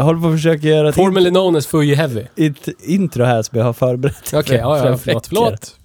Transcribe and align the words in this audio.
Jag 0.00 0.04
håller 0.04 0.20
på 0.20 0.26
att 0.26 0.34
försöka 0.34 0.66
göra 0.66 0.88
ett, 0.88 0.94
Formerly 0.94 1.30
known 1.30 1.56
as 1.56 1.66
Fuji 1.66 1.94
Heavy. 1.94 2.26
in, 2.36 2.54
ett 2.66 2.68
intro 2.82 3.24
här 3.24 3.42
som 3.42 3.58
jag 3.58 3.64
har 3.64 3.72
förberett. 3.72 4.34
Okej, 4.34 4.56
ja, 4.56 4.76
ja, 4.76 4.82
fem 4.84 4.98
förlåt, 4.98 5.26
förlåt. 5.26 5.78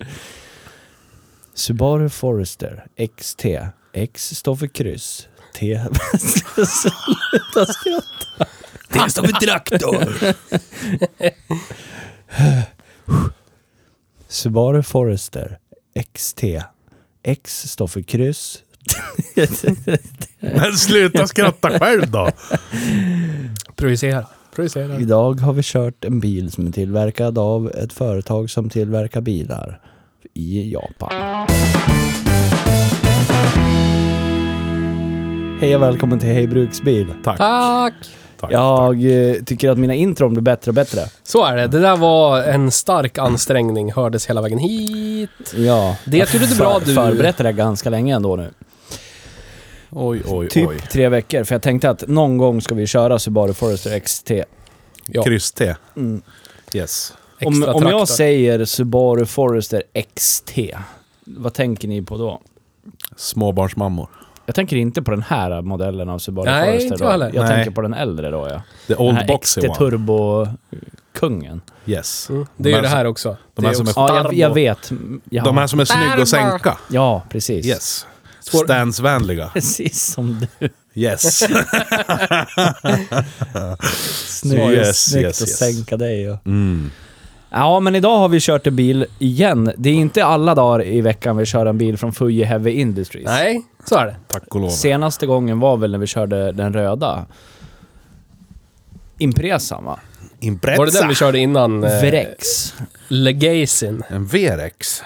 Subaru 1.53 2.09
Forester 2.09 2.85
XT. 3.17 3.45
X 3.93 4.35
står 4.35 4.55
för 4.55 4.67
kryss. 4.67 5.27
T... 5.55 5.81
Sluta 6.17 7.65
skratta. 7.73 8.45
T 8.93 9.09
står 9.09 9.23
för 9.23 9.45
traktor. 9.45 10.13
Subaru 14.27 14.83
Forester 14.83 15.57
XT. 16.13 16.43
X 17.23 17.71
står 17.71 17.87
för 17.87 18.01
kryss. 18.01 18.63
Men 20.39 20.73
sluta 20.77 21.27
skratta 21.27 21.79
själv 21.79 22.11
då! 22.11 22.31
Projicera. 23.75 24.25
Projicera. 24.55 24.99
Idag 24.99 25.39
har 25.39 25.53
vi 25.53 25.61
kört 25.63 26.05
en 26.05 26.19
bil 26.19 26.51
som 26.51 26.67
är 26.67 26.71
tillverkad 26.71 27.37
av 27.37 27.71
ett 27.71 27.93
företag 27.93 28.49
som 28.49 28.69
tillverkar 28.69 29.21
bilar 29.21 29.79
i 30.33 30.71
Japan. 30.73 31.11
Hej 35.61 35.75
och 35.75 35.81
välkommen 35.81 36.19
till 36.19 36.29
Hej 36.29 36.47
Bruksbil. 36.47 37.07
Tack. 37.23 37.37
Tack! 37.37 37.93
Jag 38.49 39.05
eh, 39.29 39.35
tycker 39.45 39.69
att 39.69 39.77
mina 39.77 39.93
intron 39.93 40.33
blir 40.33 40.41
bättre 40.41 40.71
och 40.71 40.75
bättre. 40.75 41.01
Så 41.23 41.45
är 41.45 41.55
det. 41.57 41.67
Det 41.67 41.79
där 41.79 41.97
var 41.97 42.43
en 42.43 42.71
stark 42.71 43.17
ansträngning, 43.17 43.91
hördes 43.93 44.29
hela 44.29 44.41
vägen 44.41 44.57
hit. 44.59 45.29
Ja. 45.55 45.97
Det 46.05 46.11
det 46.31 46.33
är 46.35 46.57
bra 46.57 46.79
du- 46.85 46.93
Förberett 46.95 47.37
det 47.37 47.43
där 47.43 47.51
ganska 47.51 47.89
länge 47.89 48.15
ändå 48.15 48.35
nu. 48.35 48.49
Oj, 49.89 50.21
oj, 50.27 50.49
Typ 50.49 50.69
oj. 50.69 50.79
tre 50.91 51.09
veckor, 51.09 51.43
för 51.43 51.55
jag 51.55 51.61
tänkte 51.61 51.89
att 51.89 52.03
någon 52.07 52.37
gång 52.37 52.61
ska 52.61 52.75
vi 52.75 52.87
köra 52.87 53.19
Subaru 53.19 53.53
Forester 53.53 53.99
XT. 53.99 54.31
Ja, 55.07 55.23
Kryss-T. 55.23 55.75
Mm. 55.95 56.21
Yes. 56.73 57.13
Om, 57.45 57.63
om 57.63 57.83
jag 57.83 58.07
säger 58.07 58.65
Subaru 58.65 59.25
Forester 59.25 59.83
XT, 60.15 60.51
vad 61.25 61.53
tänker 61.53 61.87
ni 61.87 62.01
på 62.01 62.17
då? 62.17 62.41
Småbarnsmammor. 63.15 64.07
Jag 64.45 64.55
tänker 64.55 64.75
inte 64.75 65.01
på 65.01 65.11
den 65.11 65.21
här 65.21 65.61
modellen 65.61 66.09
av 66.09 66.19
Subaru 66.19 66.45
Nej, 66.51 66.65
Forester 66.65 66.85
inte 66.85 66.97
då. 66.97 67.03
jag 67.05 67.11
heller. 67.11 67.31
Jag 67.33 67.43
Nej. 67.45 67.55
tänker 67.55 67.71
på 67.71 67.81
den 67.81 67.93
äldre 67.93 68.29
då 68.29 68.47
ja. 68.49 68.61
The 68.87 68.93
Den 68.93 68.97
old 68.97 69.17
här 69.17 69.27
boxy 69.27 69.61
XT 69.61 69.67
one. 69.69 69.77
Turbo-kungen. 69.77 71.61
Yes. 71.85 72.29
Mm, 72.29 72.45
det 72.57 72.69
är 72.69 72.71
ju 72.71 72.75
De 72.75 72.81
det 72.81 72.87
här 72.87 73.05
också. 73.05 73.37
de 73.55 73.61
Det 73.61 73.67
här 73.67 73.73
är 73.73 73.77
som 73.77 73.85
är- 73.85 73.89
också 73.89 73.99
Ja, 73.99 74.15
jag, 74.15 74.23
turbo. 74.25 74.35
jag 74.35 74.53
vet. 74.53 74.91
Ja, 75.29 75.43
De 75.43 75.57
här 75.57 75.67
som 75.67 75.79
är 75.79 75.85
snygga 75.85 76.21
att 76.21 76.27
sänka. 76.27 76.77
ja 76.89 77.23
precis. 77.29 77.65
Yes. 77.65 78.05
Svår- 78.49 78.63
Standsvänliga. 78.63 79.49
Precis 79.53 80.05
som 80.05 80.45
du. 80.59 80.69
Yes. 80.93 81.43
Snyggt, 84.27 84.61
Yes, 84.71 85.05
snyggt 85.05 85.25
yes, 85.25 85.41
att 85.41 85.47
yes. 85.47 85.57
sänka 85.57 85.97
dig. 85.97 86.29
Och. 86.31 86.47
Mm. 86.47 86.91
Ja, 87.49 87.79
men 87.79 87.95
idag 87.95 88.17
har 88.17 88.29
vi 88.29 88.39
kört 88.39 88.67
en 88.67 88.75
bil 88.75 89.05
igen. 89.19 89.71
Det 89.77 89.89
är 89.89 89.93
inte 89.93 90.25
alla 90.25 90.55
dagar 90.55 90.85
i 90.85 91.01
veckan 91.01 91.37
vi 91.37 91.45
kör 91.45 91.65
en 91.65 91.77
bil 91.77 91.97
från 91.97 92.13
Fuji 92.13 92.43
Heavy 92.43 92.71
Industries. 92.71 93.25
Nej, 93.25 93.61
så 93.85 93.95
är 93.95 94.05
det. 94.05 94.15
Tack 94.27 94.55
och 94.55 94.61
lov. 94.61 94.69
Senaste 94.69 95.25
gången 95.25 95.59
var 95.59 95.77
väl 95.77 95.91
när 95.91 95.97
vi 95.97 96.07
körde 96.07 96.51
den 96.51 96.73
röda. 96.73 97.25
Impresan 99.17 99.85
va? 99.85 99.99
Impreza. 100.39 100.77
Var 100.77 100.85
det 100.85 100.99
den 100.99 101.07
vi 101.07 101.15
körde 101.15 101.39
innan? 101.39 101.83
Eh, 101.83 101.99
Vrex. 102.01 102.73
Legazin. 103.07 104.03
En 104.09 104.25
VRX. 104.25 105.03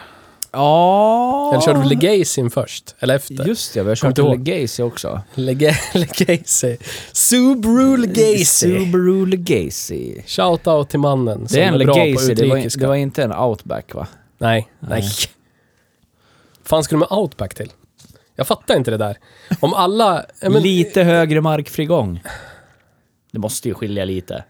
Ja... 0.51 1.49
Eller 1.53 1.61
körde 1.61 1.79
vi 1.79 1.85
Legazin 1.95 2.49
först? 2.49 2.95
Eller 2.99 3.15
efter? 3.15 3.45
Just 3.47 3.73
det, 3.73 3.83
vi 3.83 3.89
har 3.89 3.95
kört. 3.95 4.17
Legacy 4.17 4.83
också. 4.83 5.21
Lega- 5.35 5.75
Legacy. 5.93 6.77
Subaru 7.11 7.97
Legacy. 7.97 8.45
Subaru 8.45 9.25
Legacy. 9.25 10.21
Shoutout 10.25 10.89
till 10.89 10.99
mannen 10.99 11.47
som 11.47 11.55
Det 11.57 11.63
är 11.63 11.67
en 11.67 11.73
är 11.81 11.85
bra 11.85 11.93
på 11.93 11.99
Legacy, 11.99 12.33
det 12.33 12.45
var, 12.47 12.79
det 12.79 12.87
var 12.87 12.95
inte 12.95 13.23
en 13.23 13.33
Outback 13.33 13.93
va? 13.93 14.07
Nej, 14.37 14.69
nej. 14.79 15.03
fan 16.63 16.83
ska 16.83 16.95
du 16.95 16.99
med 16.99 17.11
Outback 17.11 17.53
till? 17.55 17.71
Jag 18.35 18.47
fattar 18.47 18.77
inte 18.77 18.91
det 18.91 18.97
där. 18.97 19.17
Om 19.59 19.73
alla... 19.73 20.25
men- 20.41 20.53
Lite 20.53 21.03
högre 21.03 21.41
markfrigång. 21.41 22.21
Det 23.31 23.39
måste 23.39 23.67
ju 23.67 23.73
skilja 23.73 24.05
lite. 24.05 24.43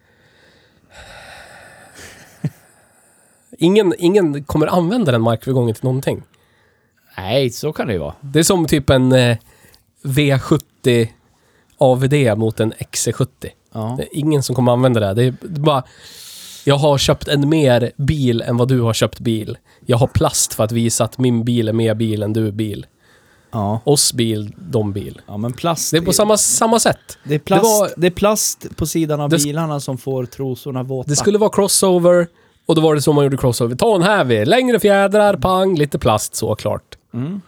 Ingen, 3.62 3.94
ingen 3.98 4.44
kommer 4.44 4.68
använda 4.68 5.12
den 5.12 5.22
markförgången 5.22 5.76
till 5.76 5.84
någonting. 5.84 6.24
Nej, 7.18 7.50
så 7.50 7.74
kan 7.74 7.88
det 7.88 7.94
ju 7.94 8.00
vara. 8.00 8.14
Det 8.22 8.40
är 8.40 8.44
som 8.44 8.66
typ 8.68 8.90
en 8.90 9.12
eh, 9.12 9.38
V70 10.04 11.08
AVD 11.78 12.38
mot 12.38 12.60
en 12.60 12.74
XC70. 12.74 13.28
Ja. 13.74 13.96
Det 13.98 14.04
är 14.04 14.08
ingen 14.12 14.44
som 14.44 14.56
kommer 14.56 14.72
använda 14.72 15.00
det. 15.00 15.14
Det 15.14 15.24
är 15.24 15.34
bara... 15.60 15.84
Jag 16.66 16.76
har 16.78 16.98
köpt 16.98 17.28
en 17.28 17.50
mer 17.50 17.92
bil 17.98 18.42
än 18.42 18.58
vad 18.58 18.68
du 18.68 18.82
har 18.82 18.94
köpt 18.94 19.20
bil. 19.20 19.58
Jag 19.86 19.98
har 19.98 20.08
plast 20.08 20.54
för 20.54 20.64
att 20.64 20.72
visa 20.72 21.04
att 21.04 21.18
min 21.18 21.44
bil 21.44 21.68
är 21.68 21.74
mer 21.74 21.94
bil 21.96 22.24
än 22.24 22.34
du 22.34 22.52
bil. 22.52 22.86
Ja. 23.52 23.82
Oss 23.84 24.14
bil, 24.14 24.54
de 24.58 24.94
bil. 24.94 25.22
ja, 25.28 25.38
men 25.38 25.54
plast... 25.54 25.92
Det 25.92 25.98
är 25.98 26.02
på 26.02 26.14
samma, 26.14 26.38
samma 26.38 26.80
sätt. 26.80 27.18
det 27.24 27.36
är 27.36 27.40
plast, 27.40 27.64
det 27.64 27.68
var- 27.70 27.92
det 27.98 28.08
är 28.08 28.12
plast 28.12 28.68
på 28.76 28.86
sidan 28.86 29.22
av 29.22 29.30
bilarna 29.30 29.80
som 29.80 29.98
får 29.98 30.26
trosorna 30.26 30.84
våta. 30.84 31.10
Det 31.10 31.16
skulle 31.16 31.38
vara 31.38 31.50
crossover 31.50 32.28
och 32.70 32.76
då 32.76 32.82
var 32.82 32.96
det 32.96 33.02
så 33.02 33.14
man 33.14 33.24
gjorde 33.24 33.38
crossover. 33.38 33.76
Ta 33.76 33.96
en 33.96 34.02
Heavy, 34.04 34.46
längre 34.46 34.80
fjädrar, 34.80 35.34
pang, 35.38 35.76
lite 35.76 36.00
plast 36.00 36.36
såklart. 36.36 36.98
Mm. 37.14 37.42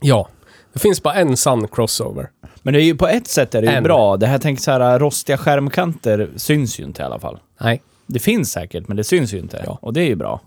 Ja. 0.00 0.28
Det 0.72 0.78
finns 0.78 1.02
bara 1.02 1.14
en 1.14 1.36
sann 1.36 1.68
crossover. 1.68 2.30
Men 2.62 2.74
det 2.74 2.80
är 2.80 2.84
ju 2.84 2.94
på 2.96 3.08
ett 3.08 3.26
sätt 3.28 3.54
är 3.54 3.62
det 3.62 3.68
ju 3.68 3.74
En. 3.74 3.82
bra. 3.82 4.16
Det 4.16 4.26
här 4.26 4.38
tänker 4.38 4.62
så 4.62 4.70
här 4.70 4.98
rostiga 4.98 5.38
skärmkanter 5.38 6.30
syns 6.36 6.80
ju 6.80 6.84
inte 6.84 7.02
i 7.02 7.04
alla 7.04 7.18
fall. 7.18 7.38
Nej. 7.60 7.82
Det 8.06 8.18
finns 8.18 8.52
säkert, 8.52 8.88
men 8.88 8.96
det 8.96 9.04
syns 9.04 9.34
ju 9.34 9.38
inte. 9.38 9.62
Ja. 9.66 9.78
Och 9.82 9.92
det 9.92 10.00
är 10.00 10.06
ju 10.06 10.14
bra. 10.16 10.40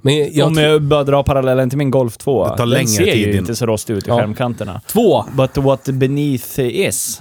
Men 0.00 0.32
jag 0.36 0.46
Om 0.46 0.54
jag 0.56 0.82
bara 0.82 1.04
drar 1.04 1.22
parallellen 1.22 1.68
till 1.70 1.78
min 1.78 1.90
Golf 1.90 2.16
2. 2.16 2.44
Det 2.44 2.48
tar 2.50 2.56
den 2.56 2.68
längre 2.68 2.86
ser 2.86 3.04
tid 3.04 3.16
ju 3.26 3.32
in- 3.32 3.38
inte 3.38 3.56
så 3.56 3.66
rostig 3.66 3.94
ut 3.94 4.06
i 4.06 4.10
Ja. 4.10 4.18
skärmkanterna. 4.18 4.80
Två. 4.86 5.24
But 5.32 5.56
what 5.56 5.84
beneath 5.84 6.60
is. 6.60 7.20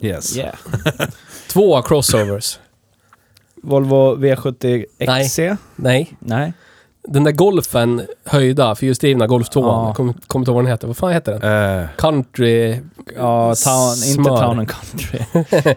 Yes. 0.00 0.36
Yeah. 0.36 0.54
Två 1.48 1.82
crossovers. 1.82 2.58
Volvo 3.62 4.16
V70 4.16 4.84
Nej. 4.98 5.24
XC? 5.24 5.38
Nej. 5.76 6.12
Nej. 6.18 6.52
Den 7.08 7.24
där 7.24 7.32
golfen 7.32 8.02
höjda, 8.24 8.74
fyrhjulsdrivna 8.74 9.26
Golf 9.26 9.48
2. 9.48 9.60
Ja. 9.60 9.94
Kommer 9.94 10.14
kommer 10.26 10.42
inte 10.42 10.50
ihåg 10.50 10.54
vad 10.54 10.64
den 10.64 10.70
heter. 10.70 10.86
Vad 10.86 10.96
fan 10.96 11.12
heter 11.12 11.38
den? 11.38 11.80
Eh, 11.82 11.88
Country... 11.96 12.80
Ja, 13.16 13.54
town, 13.54 13.94
inte. 14.06 14.30
Town 14.30 14.58
and 14.58 14.70
Country. 14.70 15.18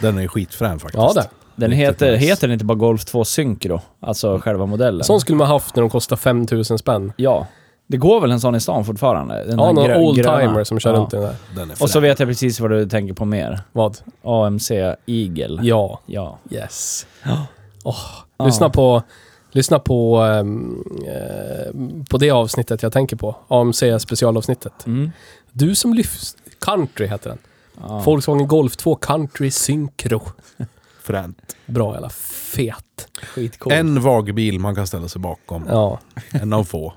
den 0.00 0.18
är 0.18 0.28
skitfrän 0.28 0.80
faktiskt. 0.80 1.02
Ja 1.02 1.12
det. 1.14 1.28
Den 1.56 1.72
heter, 1.72 2.16
heter 2.16 2.48
den 2.48 2.52
inte 2.52 2.64
bara 2.64 2.78
Golf 2.78 3.04
2 3.04 3.24
Synchro? 3.24 3.80
Alltså 4.00 4.38
själva 4.38 4.66
modellen? 4.66 5.04
Sån 5.04 5.20
skulle 5.20 5.38
man 5.38 5.46
haft 5.46 5.76
när 5.76 5.80
de 5.80 5.90
kostar 5.90 6.16
5000 6.16 6.78
spänn. 6.78 7.12
Ja. 7.16 7.46
Det 7.92 7.98
går 7.98 8.20
väl 8.20 8.30
en 8.30 8.40
sån 8.40 8.54
i 8.54 8.60
stan 8.60 8.84
fortfarande? 8.84 9.44
Den 9.44 9.58
Ja, 9.58 9.72
någon 9.72 9.90
oldtimer 9.96 10.64
som 10.64 10.80
kör 10.80 10.90
Ja. 10.94 10.96
runt 11.00 11.12
i 11.12 11.16
den 11.16 11.24
där. 11.24 11.36
Den 11.54 11.70
Och 11.80 11.90
så 11.90 12.00
vet 12.00 12.18
jag 12.18 12.28
precis 12.28 12.60
vad 12.60 12.70
du 12.70 12.88
tänker 12.88 13.14
på 13.14 13.24
mer. 13.24 13.60
Vad? 13.72 13.98
AMC 14.24 14.70
Eagle. 15.06 15.58
Ja. 15.62 16.00
Ja. 16.06 16.38
Yes. 16.50 17.06
Ja. 17.24 17.46
Oh, 17.84 18.46
Lyssna 18.46 18.70
på... 18.70 19.02
Lyssna 19.50 19.78
på... 19.78 20.16
ehm, 20.18 20.84
eh, 21.06 21.72
på 22.10 22.18
det 22.18 22.30
avsnittet 22.30 22.82
jag 22.82 22.92
tänker 22.92 23.16
på. 23.16 23.36
AMC 23.48 23.82
specialavsnittet. 23.98 24.86
Mm. 24.86 25.10
Du 25.52 25.74
som 25.74 25.94
lyfts... 25.94 26.36
Country 26.60 27.06
heter 27.06 27.28
den. 27.30 27.38
Ja. 27.80 27.98
Volkswagen 27.98 28.48
Golf 28.48 28.76
2 28.76 28.94
Country 28.94 29.50
Synchro. 29.50 30.22
Fränt. 31.02 31.56
Bra 31.66 31.92
jävla 31.92 32.08
fet. 32.10 33.08
Skitcool. 33.34 33.72
En 33.72 34.00
vag 34.02 34.34
bil 34.34 34.58
man 34.58 34.74
kan 34.74 34.86
ställa 34.86 35.08
sig 35.08 35.20
bakom. 35.20 35.64
Ja. 35.68 35.98
En 36.30 36.52
av 36.52 36.64
få. 36.64 36.92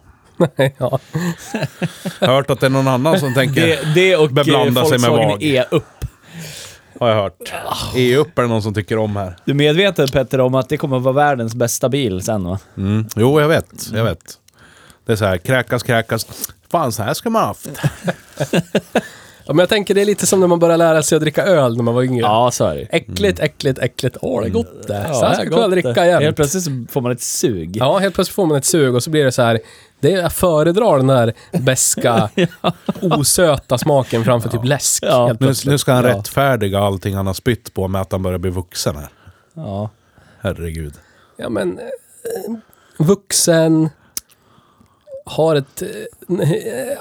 Ja. 0.77 0.99
Jag 2.19 2.27
har 2.27 2.35
hört 2.35 2.49
att 2.49 2.59
det 2.59 2.65
är 2.65 2.69
någon 2.69 2.87
annan 2.87 3.19
som 3.19 3.33
tänker... 3.33 3.61
Det, 3.61 3.93
det 3.95 4.15
och 4.15 4.29
Beblanda 4.29 4.81
eh, 4.81 4.87
sig 4.87 4.99
med 4.99 5.09
vag. 5.09 5.43
E 5.43 5.63
upp. 5.71 5.83
Har 6.99 7.09
jag 7.09 7.15
hört. 7.15 7.53
E-upp 7.95 8.37
är 8.37 8.41
det 8.41 8.47
någon 8.47 8.61
som 8.61 8.73
tycker 8.73 8.97
om 8.97 9.15
här. 9.15 9.37
Du 9.45 9.51
är 9.51 9.55
medveten 9.55 10.07
Petter 10.07 10.39
om 10.39 10.55
att 10.55 10.69
det 10.69 10.77
kommer 10.77 10.97
att 10.97 11.03
vara 11.03 11.13
världens 11.13 11.55
bästa 11.55 11.89
bil 11.89 12.21
sen 12.21 12.43
va? 12.43 12.59
Mm. 12.77 13.07
Jo, 13.15 13.41
jag 13.41 13.47
vet. 13.47 13.89
Jag 13.93 14.03
vet. 14.03 14.37
Det 15.05 15.11
är 15.11 15.15
så 15.15 15.25
här, 15.25 15.37
kräkas, 15.37 15.83
kräkas. 15.83 16.27
Fan, 16.71 16.91
så 16.91 17.03
här 17.03 17.13
ska 17.13 17.29
man 17.29 17.43
haft. 17.43 17.69
Ja, 19.47 19.53
men 19.53 19.59
jag 19.59 19.69
tänker 19.69 19.93
det 19.93 20.01
är 20.01 20.05
lite 20.05 20.27
som 20.27 20.39
när 20.39 20.47
man 20.47 20.59
började 20.59 20.77
lära 20.77 21.03
sig 21.03 21.15
att 21.15 21.21
dricka 21.21 21.45
öl 21.45 21.75
när 21.75 21.83
man 21.83 21.93
var 21.95 22.03
yngre. 22.03 22.21
Ja, 22.21 22.51
så 22.51 22.65
är 22.65 22.75
det. 22.75 22.81
Äckligt, 22.81 23.39
äckligt, 23.39 23.79
äckligt. 23.79 24.17
Åh, 24.21 24.41
det 24.41 24.47
är 24.47 24.51
gott 24.51 24.87
det. 24.87 25.05
Ja, 25.07 25.13
så 25.13 25.25
här 25.25 25.33
ska 25.33 25.43
jag 25.43 25.71
det. 25.71 25.75
dricka 25.75 26.03
Helt 26.03 26.23
jämt. 26.23 26.35
plötsligt 26.35 26.63
så 26.63 26.85
får 26.89 27.01
man 27.01 27.11
ett 27.11 27.21
sug. 27.21 27.77
Ja, 27.77 27.97
helt 27.97 28.15
plötsligt 28.15 28.35
får 28.35 28.45
man 28.45 28.57
ett 28.57 28.65
sug 28.65 28.95
och 28.95 29.03
så 29.03 29.09
blir 29.09 29.23
det 29.25 29.31
så 29.31 29.41
här. 29.41 29.59
Det 29.99 30.13
är, 30.13 30.21
jag 30.21 30.33
föredrar 30.33 30.97
den 30.97 31.09
här 31.09 31.33
beska, 31.59 32.29
osöta 33.01 33.77
smaken 33.77 34.23
framför 34.23 34.49
typ 34.49 34.63
läsk. 34.63 35.03
Ja. 35.07 35.27
helt 35.27 35.39
Nu, 35.39 35.45
plötsligt. 35.47 35.71
nu 35.71 35.77
ska 35.77 35.93
han 35.93 36.03
Ja. 36.03 36.09
rättfärdiga 36.17 36.79
allting 36.79 37.15
han 37.15 37.27
har 37.27 37.33
spytt 37.33 37.73
på 37.73 37.87
med 37.87 38.01
att 38.01 38.11
han 38.11 38.23
börjar 38.23 38.37
bli 38.39 38.51
vuxen 38.51 38.95
här. 38.95 39.09
Ja. 39.53 39.89
Herregud. 40.41 40.93
Ja, 41.37 41.49
men... 41.49 41.79
Eh, 41.79 42.55
vuxen... 42.97 43.89
Har 45.27 45.55
ett... 45.55 45.81
Eh, 45.81 45.87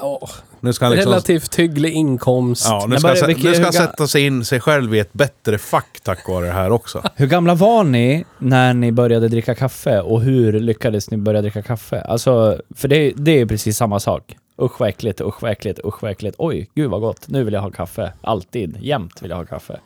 ja, 0.01 0.29
Nu 0.65 0.73
ska 0.73 0.85
han 0.85 0.91
liksom... 0.93 1.11
relativt 1.11 1.55
hygglig 1.55 1.93
inkomst. 1.93 2.65
Ja, 2.69 2.85
nu 2.87 2.97
ska, 2.97 3.07
bara, 3.07 3.17
han, 3.19 3.27
vilka- 3.27 3.47
nu 3.47 3.53
ska 3.55 3.63
han 3.63 3.73
sätta 3.73 4.07
sig 4.07 4.25
in 4.25 4.45
sig 4.45 4.59
själv 4.59 4.95
i 4.95 4.99
ett 4.99 5.13
bättre 5.13 5.57
fack 5.57 5.99
tack 6.03 6.27
vare 6.27 6.45
det 6.45 6.51
här 6.51 6.71
också. 6.71 7.01
Hur 7.15 7.27
gamla 7.27 7.55
var 7.55 7.83
ni 7.83 8.25
när 8.37 8.73
ni 8.73 8.91
började 8.91 9.27
dricka 9.27 9.55
kaffe 9.55 10.01
och 10.01 10.21
hur 10.21 10.59
lyckades 10.59 11.11
ni 11.11 11.17
börja 11.17 11.41
dricka 11.41 11.61
kaffe? 11.61 12.01
Alltså, 12.01 12.61
för 12.75 12.87
det, 12.87 13.13
det 13.15 13.41
är 13.41 13.45
precis 13.45 13.77
samma 13.77 13.99
sak. 13.99 14.37
Usch 14.61 14.79
vad 14.79 14.89
äckligt, 14.89 15.21
usch 15.21 15.41
vad 15.43 15.51
äckligt, 15.51 15.79
usch 15.85 16.03
vad 16.03 16.11
äckligt. 16.11 16.35
Oj, 16.39 16.69
gud 16.75 16.91
vad 16.91 17.01
gott. 17.01 17.27
Nu 17.27 17.43
vill 17.43 17.53
jag 17.53 17.61
ha 17.61 17.71
kaffe. 17.71 18.13
Alltid, 18.21 18.77
jämt 18.81 19.21
vill 19.21 19.29
jag 19.29 19.37
ha 19.37 19.45
kaffe. 19.45 19.79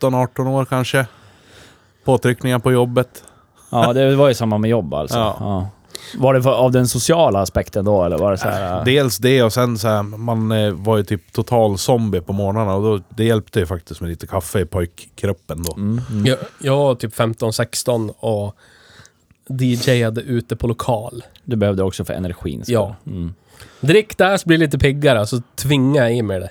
17-18 0.00 0.48
år 0.48 0.64
kanske. 0.64 1.06
Påtryckningar 2.04 2.58
på 2.58 2.72
jobbet. 2.72 3.24
Ja, 3.70 3.92
det 3.92 4.16
var 4.16 4.28
ju 4.28 4.34
samma 4.34 4.58
med 4.58 4.70
jobb 4.70 4.94
alltså. 4.94 5.18
Ja. 5.18 5.36
Ja. 5.40 5.68
Var 6.16 6.34
det 6.34 6.42
för, 6.42 6.50
av 6.50 6.72
den 6.72 6.88
sociala 6.88 7.40
aspekten 7.40 7.84
då 7.84 8.04
eller 8.04 8.18
var 8.18 8.30
det 8.30 8.38
så 8.38 8.48
här... 8.48 8.78
äh, 8.78 8.84
Dels 8.84 9.18
det 9.18 9.42
och 9.42 9.52
sen 9.52 9.78
så 9.78 9.88
här, 9.88 10.02
man 10.02 10.52
eh, 10.52 10.72
var 10.72 10.96
ju 10.96 11.04
typ 11.04 11.32
total 11.32 11.78
zombie 11.78 12.20
på 12.20 12.32
morgnarna 12.32 12.74
och 12.74 12.82
då, 12.82 13.04
det 13.08 13.24
hjälpte 13.24 13.60
ju 13.60 13.66
faktiskt 13.66 14.00
med 14.00 14.10
lite 14.10 14.26
kaffe 14.26 14.60
i 14.60 14.64
pojkkroppen 14.64 15.62
då. 15.62 15.74
Mm, 15.74 16.00
mm. 16.10 16.26
Jag, 16.26 16.38
jag 16.58 16.76
var 16.76 16.94
typ 16.94 17.14
15-16 17.14 18.14
och 18.18 18.56
DJade 19.48 20.20
ute 20.20 20.56
på 20.56 20.66
lokal. 20.66 21.24
Du 21.44 21.56
behövde 21.56 21.82
också 21.82 22.04
för 22.04 22.14
energin. 22.14 22.62
Ja. 22.66 22.96
Mm. 23.06 23.34
Drick 23.80 24.18
där 24.18 24.36
så 24.36 24.48
blir 24.48 24.58
det 24.58 24.64
lite 24.64 24.78
piggare, 24.78 25.26
så 25.26 25.42
tvingar 25.54 26.02
jag 26.02 26.16
i 26.16 26.22
mig 26.22 26.40
det. 26.40 26.50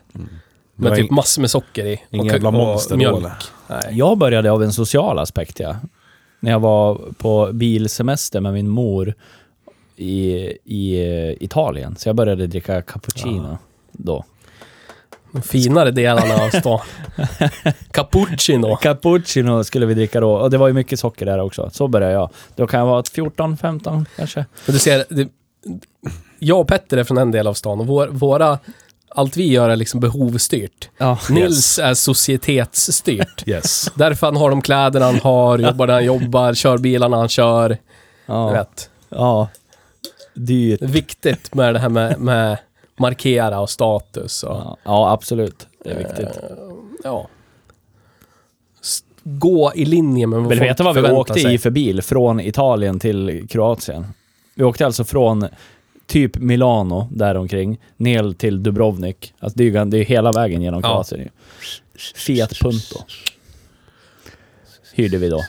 Det 0.75 0.89
Med 0.89 0.95
typ 0.95 1.11
massor 1.11 1.41
med 1.41 1.51
socker 1.51 1.85
i. 1.85 2.01
Ingen 2.09 2.27
och, 2.27 2.33
jävla 2.33 2.51
monster 2.51 2.97
mjölk. 2.97 3.33
Nej. 3.67 3.87
Jag 3.91 4.17
började 4.17 4.51
av 4.51 4.63
en 4.63 4.73
social 4.73 5.19
aspekt, 5.19 5.59
ja. 5.59 5.75
När 6.39 6.51
jag 6.51 6.59
var 6.59 7.01
på 7.17 7.49
bilsemester 7.53 8.41
med 8.41 8.53
min 8.53 8.69
mor 8.69 9.13
i, 10.03 10.57
i 10.63 11.05
eh, 11.05 11.43
Italien. 11.43 11.95
Så 11.95 12.09
jag 12.09 12.15
började 12.15 12.47
dricka 12.47 12.81
cappuccino 12.81 13.57
då. 13.91 14.25
De 15.31 15.41
finare 15.41 15.91
delarna 15.91 16.35
av 16.35 16.49
stan. 16.49 16.79
Cappuccino. 17.91 18.75
Cappuccino 18.75 19.63
skulle 19.63 19.85
vi 19.85 19.93
dricka 19.93 20.19
då. 20.19 20.31
Och 20.33 20.49
det 20.49 20.57
var 20.57 20.67
ju 20.67 20.73
mycket 20.73 20.99
socker 20.99 21.25
där 21.25 21.39
också. 21.39 21.69
Så 21.73 21.87
började 21.87 22.13
jag. 22.13 22.29
Då 22.55 22.67
kan 22.67 22.79
jag 22.79 22.87
vara 22.87 23.03
14, 23.13 23.57
15 23.57 24.05
kanske. 24.15 24.45
Men 24.65 24.73
du 24.73 24.79
ser, 24.79 25.05
det, 25.09 25.29
jag 26.39 26.59
och 26.59 26.67
Petter 26.67 26.97
är 26.97 27.03
från 27.03 27.17
en 27.17 27.31
del 27.31 27.47
av 27.47 27.53
stan 27.53 27.79
och 27.79 27.87
vår, 27.87 28.07
våra... 28.07 28.59
Allt 29.15 29.37
vi 29.37 29.47
gör 29.47 29.69
är 29.69 29.75
liksom 29.75 29.99
behovsstyrt. 29.99 30.89
Ja. 30.97 31.17
Nils 31.29 31.79
är 31.79 31.93
societetsstyrt. 31.93 33.47
Yes. 33.47 33.91
Därför 33.95 34.27
han 34.27 34.35
har 34.35 34.49
de 34.49 34.61
kläderna 34.61 35.05
han 35.05 35.19
har, 35.19 35.59
jobbar 35.59 35.87
där 35.87 35.93
han 35.93 36.05
jobbar, 36.05 36.53
kör 36.53 36.77
bilarna 36.77 37.17
han 37.17 37.29
kör. 37.29 37.77
Ja. 38.25 38.49
vet. 38.49 38.89
ja. 39.09 39.49
Dyrt. 40.33 40.79
Det 40.79 40.85
är 40.85 40.89
viktigt 40.89 41.53
med 41.55 41.73
det 41.75 41.79
här 41.79 41.89
med, 41.89 42.19
med 42.19 42.57
markera 42.99 43.59
och 43.59 43.69
status 43.69 44.43
och... 44.43 44.55
Ja, 44.55 44.77
ja, 44.83 45.11
absolut. 45.11 45.67
Det 45.83 45.89
är 45.91 45.97
viktigt. 45.97 46.39
Ja. 47.03 47.27
S- 48.81 49.03
Gå 49.23 49.71
i 49.75 49.85
linje 49.85 50.27
med 50.27 50.39
vad 50.39 50.49
Vill 50.49 50.57
du 50.59 50.61
folk 50.61 50.71
veta 50.71 50.83
vad 50.83 50.95
vi 50.95 51.01
åkte 51.11 51.33
sig. 51.33 51.53
i 51.53 51.57
för 51.57 51.69
bil 51.69 52.01
från 52.01 52.39
Italien 52.39 52.99
till 52.99 53.47
Kroatien? 53.49 54.05
Vi 54.55 54.63
åkte 54.63 54.85
alltså 54.85 55.03
från 55.03 55.47
typ 56.07 56.37
Milano, 56.37 57.07
däromkring, 57.11 57.79
ner 57.97 58.33
till 58.33 58.63
Dubrovnik. 58.63 59.33
Alltså 59.39 59.57
det 59.57 59.63
är 59.63 59.65
ju 59.65 59.85
det 59.85 59.97
är 59.97 60.05
hela 60.05 60.31
vägen 60.31 60.61
genom 60.61 60.81
Ja. 60.83 60.89
Kroatien. 60.89 61.21
ju. 61.21 61.29
Fiat 62.15 62.59
Punto. 62.59 62.99
Hyrde 64.93 65.17
vi 65.17 65.29
då. 65.29 65.41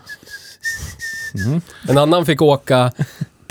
En 1.88 1.98
annan 1.98 2.26
fick 2.26 2.42
åka 2.42 2.92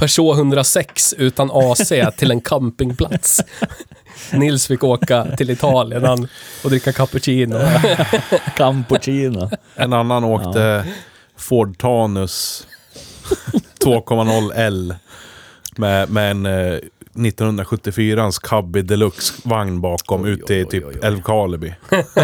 Peugeot 0.03 0.37
106 0.37 1.13
utan 1.17 1.49
AC 1.53 1.91
till 2.17 2.31
en 2.31 2.41
campingplats. 2.41 3.41
Nils 4.31 4.67
fick 4.67 4.83
åka 4.83 5.27
till 5.37 5.49
Italien 5.49 6.03
han, 6.03 6.27
och 6.63 6.69
dricka 6.69 6.93
cappuccino. 6.93 7.59
Campuccino. 8.57 9.49
En 9.75 9.93
annan 9.93 10.23
åkte 10.23 10.85
Ford 11.37 11.77
Tanus 11.77 12.67
2.0 13.79 14.51
L 14.55 14.95
med, 15.77 16.09
med 16.09 16.31
en 16.31 16.45
eh, 16.45 16.79
1974ans 17.15 18.39
Cabby 18.43 18.81
Deluxe-vagn 18.81 19.81
bakom 19.81 20.25
ute 20.25 20.53
i 20.53 20.63
oj, 20.63 20.69
typ 20.69 20.83
oj, 20.85 20.93
oj. 20.95 21.07
Älvkarleby. 21.07 21.73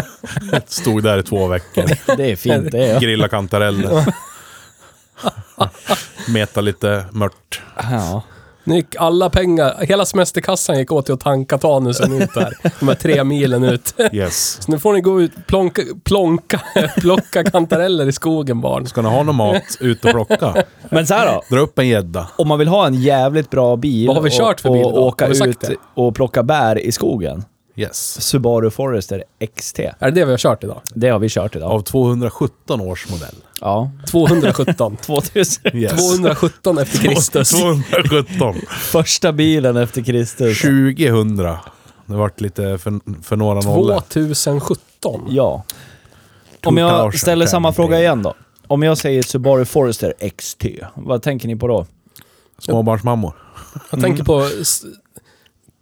Stod 0.66 1.02
där 1.02 1.18
i 1.18 1.22
två 1.22 1.46
veckor. 1.46 2.16
Det 2.16 2.30
är 2.32 2.36
fint 2.36 2.72
det. 2.72 2.86
Ja. 2.86 2.98
Grilla 2.98 3.28
kantareller. 3.28 4.14
Meta 6.28 6.60
lite 6.60 7.04
mört. 7.12 7.60
ja. 7.76 8.22
Nu 8.64 8.76
gick 8.76 8.96
alla 8.96 9.30
pengar, 9.30 9.76
hela 9.80 10.04
semesterkassan 10.04 10.78
gick 10.78 10.92
åt 10.92 11.04
till 11.04 11.14
att 11.14 11.20
tanka 11.20 11.58
tanusen 11.58 12.22
ut 12.22 12.34
där. 12.34 12.52
De 12.80 12.88
här 12.88 12.94
tre 12.94 13.24
milen 13.24 13.64
ut. 13.64 13.94
Yes. 14.12 14.58
Så 14.62 14.72
nu 14.72 14.78
får 14.78 14.92
ni 14.92 15.00
gå 15.00 15.20
ut, 15.20 15.32
plonka, 15.46 15.82
plonka, 16.04 16.60
plocka 16.96 17.44
kantareller 17.44 18.06
i 18.06 18.12
skogen 18.12 18.60
barn. 18.60 18.86
Ska 18.86 19.02
ni 19.02 19.08
ha 19.08 19.22
någon 19.22 19.34
mat, 19.36 19.62
ut 19.80 20.04
och 20.04 20.10
plocka. 20.10 20.64
Men 20.90 21.06
så 21.06 21.14
här 21.14 21.26
då. 21.26 21.42
Dra 21.56 21.60
upp 21.60 21.78
en 21.78 21.88
gädda. 21.88 22.28
Om 22.36 22.48
man 22.48 22.58
vill 22.58 22.68
ha 22.68 22.86
en 22.86 22.94
jävligt 22.94 23.50
bra 23.50 23.76
bil 23.76 24.06
Vad 24.06 24.16
har 24.16 24.22
vi 24.22 24.30
kört 24.30 24.54
och, 24.54 24.60
för 24.60 24.70
bil 24.70 24.84
och 24.84 24.92
då? 24.92 24.98
åka 25.06 25.26
ut 25.26 25.60
det? 25.60 25.76
och 25.94 26.14
plocka 26.14 26.42
bär 26.42 26.78
i 26.78 26.92
skogen. 26.92 27.44
Yes. 27.76 28.20
Subaru 28.22 28.70
Forester 28.70 29.24
XT. 29.56 29.78
Är 29.78 29.94
det 30.00 30.10
det 30.10 30.24
vi 30.24 30.30
har 30.30 30.38
kört 30.38 30.64
idag? 30.64 30.80
Det 30.94 31.08
har 31.08 31.18
vi 31.18 31.28
kört 31.28 31.56
idag. 31.56 31.70
Av 31.70 31.80
217 31.82 32.80
års 32.80 33.10
modell. 33.10 33.34
Ja. 33.60 33.90
217. 34.10 34.96
2000. 34.96 35.64
Yes. 35.76 36.16
217 36.16 36.78
efter 36.78 36.98
Kristus. 36.98 37.50
217. 37.50 38.54
Första 38.68 39.32
bilen 39.32 39.76
efter 39.76 40.02
Kristus. 40.02 40.60
2000. 40.60 41.36
Det 42.06 42.16
vart 42.16 42.40
lite 42.40 42.78
för, 42.78 43.22
för 43.22 43.36
några 43.36 43.60
nollor. 43.60 44.00
2017. 44.00 45.26
Ja. 45.28 45.64
Om 46.64 46.78
jag 46.78 46.90
2000 46.90 47.18
ställer 47.18 47.46
samma 47.46 47.72
fråga 47.72 48.00
igen 48.00 48.22
då. 48.22 48.34
Om 48.66 48.82
jag 48.82 48.98
säger 48.98 49.22
Subaru 49.22 49.64
Forester 49.64 50.14
XT, 50.36 50.64
vad 50.94 51.22
tänker 51.22 51.48
ni 51.48 51.56
på 51.56 51.66
då? 51.68 51.86
Småbarnsmammor. 52.58 53.32
Jag 53.90 54.00
tänker 54.00 54.24
på 54.24 54.48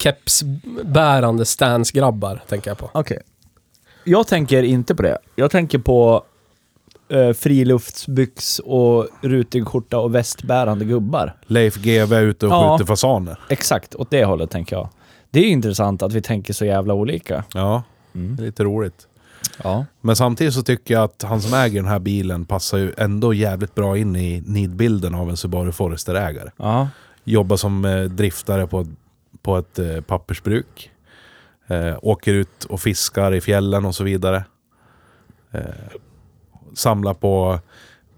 kepsbärande 0.02 1.44
Stans-grabbar, 1.44 2.42
tänker 2.48 2.70
jag 2.70 2.78
på. 2.78 2.90
Okej. 2.94 3.18
Jag 4.04 4.26
tänker 4.26 4.62
inte 4.62 4.94
på 4.94 5.02
det. 5.02 5.18
Jag 5.36 5.50
tänker 5.50 5.78
på 5.78 6.24
eh, 7.08 7.32
friluftsbyx 7.32 8.58
och 8.58 9.06
rutig 9.22 9.66
skjorta 9.66 9.98
och 9.98 10.14
västbärande 10.14 10.84
gubbar. 10.84 11.36
Leif 11.46 11.76
GW 11.76 12.16
ute 12.20 12.46
och 12.46 12.52
Ja. 12.52 12.76
skjuter 12.78 12.86
fasaner. 12.88 13.38
Exakt, 13.48 13.94
åt 13.94 14.10
det 14.10 14.24
hållet 14.24 14.50
tänker 14.50 14.76
jag. 14.76 14.88
Det 15.30 15.40
är 15.40 15.44
ju 15.44 15.50
intressant 15.50 16.02
att 16.02 16.12
vi 16.12 16.22
tänker 16.22 16.52
så 16.52 16.64
jävla 16.64 16.94
olika. 16.94 17.44
Ja, 17.54 17.82
Mm. 18.14 18.36
det 18.36 18.42
är 18.42 18.46
lite 18.46 18.64
roligt. 18.64 19.06
Ja. 19.64 19.84
Men 20.00 20.16
samtidigt 20.16 20.54
så 20.54 20.62
tycker 20.62 20.94
jag 20.94 21.04
att 21.04 21.22
han 21.22 21.40
som 21.42 21.54
äger 21.58 21.80
den 21.82 21.90
här 21.90 21.98
bilen 21.98 22.44
passar 22.44 22.78
ju 22.78 22.92
ändå 22.96 23.34
jävligt 23.34 23.74
bra 23.74 23.98
in 23.98 24.16
i 24.16 24.42
nidbilden 24.46 25.14
av 25.14 25.30
en 25.30 25.36
Subaru 25.36 25.72
Forester-ägare. 25.72 26.50
Ja. 26.56 26.88
Jobbar 27.24 27.56
som 27.56 27.84
eh, 27.84 28.02
driftare 28.02 28.66
på, 28.66 28.86
på 29.42 29.58
ett 29.58 29.78
eh, 29.78 30.00
pappersbruk. 30.00 30.90
Eh, 31.66 31.98
åker 32.02 32.34
ut 32.34 32.64
och 32.64 32.80
fiskar 32.80 33.34
i 33.34 33.40
fjällen 33.40 33.84
och 33.84 33.94
så 33.94 34.04
vidare. 34.04 34.44
Eh, 35.52 35.60
samlar 36.74 37.14
på, 37.14 37.60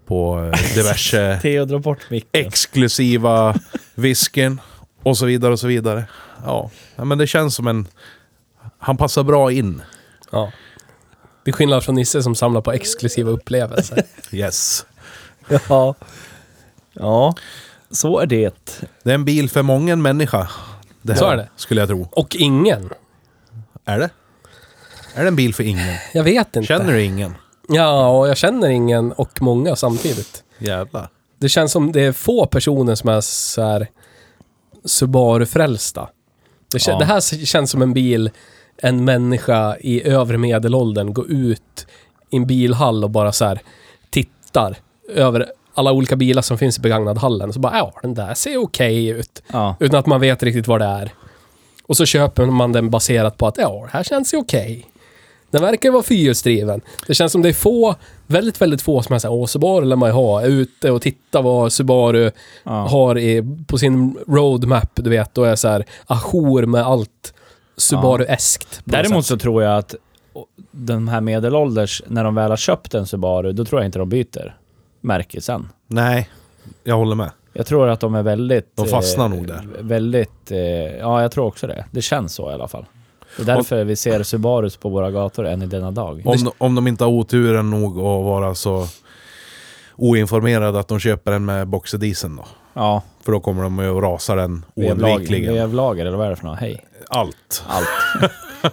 på 0.05 0.51
diverse 0.75 1.39
Theo 1.41 1.79
bort 1.79 2.09
micken. 2.09 2.45
exklusiva 2.45 3.55
whiskyn 3.95 4.61
och 5.03 5.17
så 5.17 5.25
vidare 5.25 5.51
och 5.51 5.59
så 5.59 5.67
vidare. 5.67 6.05
Ja, 6.45 6.71
Ja, 6.95 7.03
men 7.05 7.17
det 7.17 7.27
känns 7.27 7.55
som 7.55 7.67
en... 7.67 7.87
Han 8.77 8.97
passar 8.97 9.23
bra 9.23 9.51
in. 9.51 9.81
Ja. 10.31 10.51
Till 11.43 11.53
skillnad 11.53 11.83
från 11.83 11.95
Nisse 11.95 12.23
som 12.23 12.35
samlar 12.35 12.61
på 12.61 12.71
exklusiva 12.71 13.31
upplevelser. 13.31 14.03
Yes. 14.31 14.85
Ja. 15.69 15.95
Ja, 16.93 17.35
så 17.91 18.19
är 18.19 18.25
det. 18.25 18.81
Det 19.03 19.09
är 19.09 19.15
en 19.15 19.25
bil 19.25 19.49
för 19.49 19.61
många 19.61 19.95
människa. 19.95 20.49
Det 21.01 21.13
här, 21.13 21.19
Så 21.19 21.25
är 21.25 21.37
det. 21.37 21.49
Skulle 21.55 21.81
jag 21.81 21.89
tro. 21.89 22.07
Och 22.11 22.35
ingen. 22.35 22.89
Är 23.85 23.99
det? 23.99 24.09
Är 25.15 25.21
det 25.21 25.27
en 25.27 25.35
bil 25.35 25.53
för 25.53 25.63
ingen? 25.63 25.95
Jag 26.13 26.23
vet 26.23 26.55
inte. 26.55 26.67
Känner 26.67 26.93
du 26.93 27.03
ingen? 27.03 27.35
Ja, 27.67 28.09
och 28.09 28.27
jag 28.27 28.37
känner 28.37 28.69
ingen 28.69 29.11
och 29.11 29.41
många 29.41 29.75
samtidigt. 29.75 30.43
Jävlar. 30.57 31.09
Det 31.39 31.49
känns 31.49 31.71
som 31.71 31.91
det 31.91 32.01
är 32.01 32.11
få 32.11 32.45
personer 32.45 32.95
som 32.95 33.09
är 33.09 33.21
så 33.21 33.61
här 33.61 33.87
Subaru-frälsta. 34.85 36.09
Det, 36.71 36.87
Ja. 36.87 36.97
det 36.99 37.05
här 37.05 37.45
känns 37.45 37.71
som 37.71 37.81
en 37.81 37.93
bil 37.93 38.31
en 38.77 39.05
människa 39.05 39.75
i 39.79 40.07
övre 40.09 40.37
medelåldern 40.37 41.13
går 41.13 41.31
ut 41.31 41.87
i 42.29 42.37
en 42.37 42.47
bilhall 42.47 43.03
och 43.03 43.09
bara 43.09 43.31
så 43.31 43.45
här 43.45 43.59
tittar 44.09 44.77
över 45.09 45.45
alla 45.73 45.91
olika 45.91 46.15
bilar 46.15 46.41
som 46.41 46.57
finns 46.57 46.77
i 46.77 46.81
begagnadhallen. 46.81 47.53
Så 47.53 47.59
bara, 47.59 47.77
ja, 47.77 47.93
den 48.01 48.13
där 48.13 48.33
ser 48.33 48.57
okej 48.57 49.07
ut. 49.07 49.43
Ja. 49.51 49.75
Utan 49.79 49.99
att 49.99 50.05
man 50.05 50.21
vet 50.21 50.43
riktigt 50.43 50.67
vad 50.67 50.81
det 50.81 50.85
är. 50.85 51.11
Och 51.83 51.97
så 51.97 52.05
köper 52.05 52.45
man 52.45 52.71
den 52.71 52.89
baserat 52.89 53.37
på 53.37 53.47
att, 53.47 53.57
ja, 53.57 53.81
det 53.91 53.97
här 53.97 54.03
känns 54.03 54.33
ju 54.33 54.37
okej. 54.37 54.87
Den 55.51 55.61
verkar 55.61 55.89
ju 55.89 55.93
vara 55.93 56.03
fyrhjulsdriven. 56.03 56.81
Det 57.07 57.13
känns 57.13 57.31
som 57.31 57.41
det 57.41 57.49
är 57.49 57.53
få, 57.53 57.95
väldigt, 58.27 58.61
väldigt 58.61 58.81
få 58.81 59.01
som 59.01 59.15
är 59.15 59.19
såhär, 59.19 59.35
åh, 59.35 59.45
Subaru 59.45 59.85
lär 59.85 59.95
man 59.95 60.09
ju 60.09 60.13
ha. 60.13 60.43
Ute 60.43 60.91
och 60.91 61.01
titta 61.01 61.41
vad 61.41 61.73
Subaru 61.73 62.31
Ja. 62.63 62.71
har 62.71 63.17
i, 63.17 63.43
på 63.67 63.77
sin 63.77 64.17
roadmap, 64.27 64.89
du 64.95 65.09
vet, 65.09 65.37
och 65.37 65.47
är 65.47 65.55
så 65.55 65.67
här 65.67 65.85
ajour 66.05 66.65
med 66.65 66.81
allt 66.81 67.33
Subaru-eskt. 67.77 68.67
något 68.77 68.81
Däremot 68.85 69.25
så 69.25 69.37
tror 69.37 69.63
jag 69.63 69.77
att 69.77 69.95
de 70.71 71.07
här 71.07 71.21
medelålders, 71.21 72.01
när 72.07 72.23
de 72.23 72.35
väl 72.35 72.49
har 72.49 72.57
köpt 72.57 72.93
en 72.93 73.07
Subaru, 73.07 73.53
då 73.53 73.65
tror 73.65 73.81
jag 73.81 73.87
inte 73.87 73.99
de 73.99 74.09
byter 74.09 74.55
märke 75.01 75.41
sen. 75.41 75.69
Nej, 75.87 76.29
jag 76.83 76.97
håller 76.97 77.15
med. 77.15 77.31
Jag 77.53 77.65
tror 77.65 77.89
att 77.89 77.99
de 77.99 78.15
är 78.15 78.23
väldigt... 78.23 78.75
De 78.75 78.87
fastnar 78.87 79.25
eh, 79.25 79.31
nog 79.31 79.47
där. 79.47 79.67
Väldigt... 79.79 80.51
Eh, 80.51 80.59
ja, 80.99 81.21
jag 81.21 81.31
tror 81.31 81.45
också 81.45 81.67
det. 81.67 81.85
Det 81.91 82.01
känns 82.01 82.33
så 82.33 82.51
i 82.51 82.53
alla 82.53 82.67
fall. 82.67 82.85
Det 83.37 83.41
är 83.43 83.45
därför 83.55 83.83
vi 83.83 83.95
ser 83.95 84.23
Subarus 84.23 84.77
på 84.77 84.89
våra 84.89 85.11
gator 85.11 85.45
än 85.47 85.61
i 85.61 85.65
denna 85.65 85.91
dag. 85.91 86.21
Om, 86.25 86.51
om 86.57 86.75
de 86.75 86.87
inte 86.87 87.03
har 87.03 87.11
oturen 87.11 87.69
nog 87.69 87.97
att 87.97 88.23
vara 88.25 88.55
så 88.55 88.87
oinformerade 89.95 90.79
att 90.79 90.87
de 90.87 90.99
köper 90.99 91.31
en 91.31 91.45
med 91.45 91.67
boxerdieseln 91.67 92.35
då. 92.35 92.45
Ja, 92.73 93.01
För 93.21 93.31
då 93.31 93.39
kommer 93.39 93.63
de 93.63 93.79
ju 93.79 93.97
att 93.97 94.03
rasa 94.03 94.35
den 94.35 94.65
oundvikligen. 94.75 95.53
vevlager 95.53 96.05
eller 96.05 96.17
vad 96.17 96.25
är 96.25 96.29
det 96.29 96.35
för 96.35 96.45
något? 96.45 96.59
Hej. 96.59 96.85
Allt. 97.09 97.63
Allt. 97.67 97.87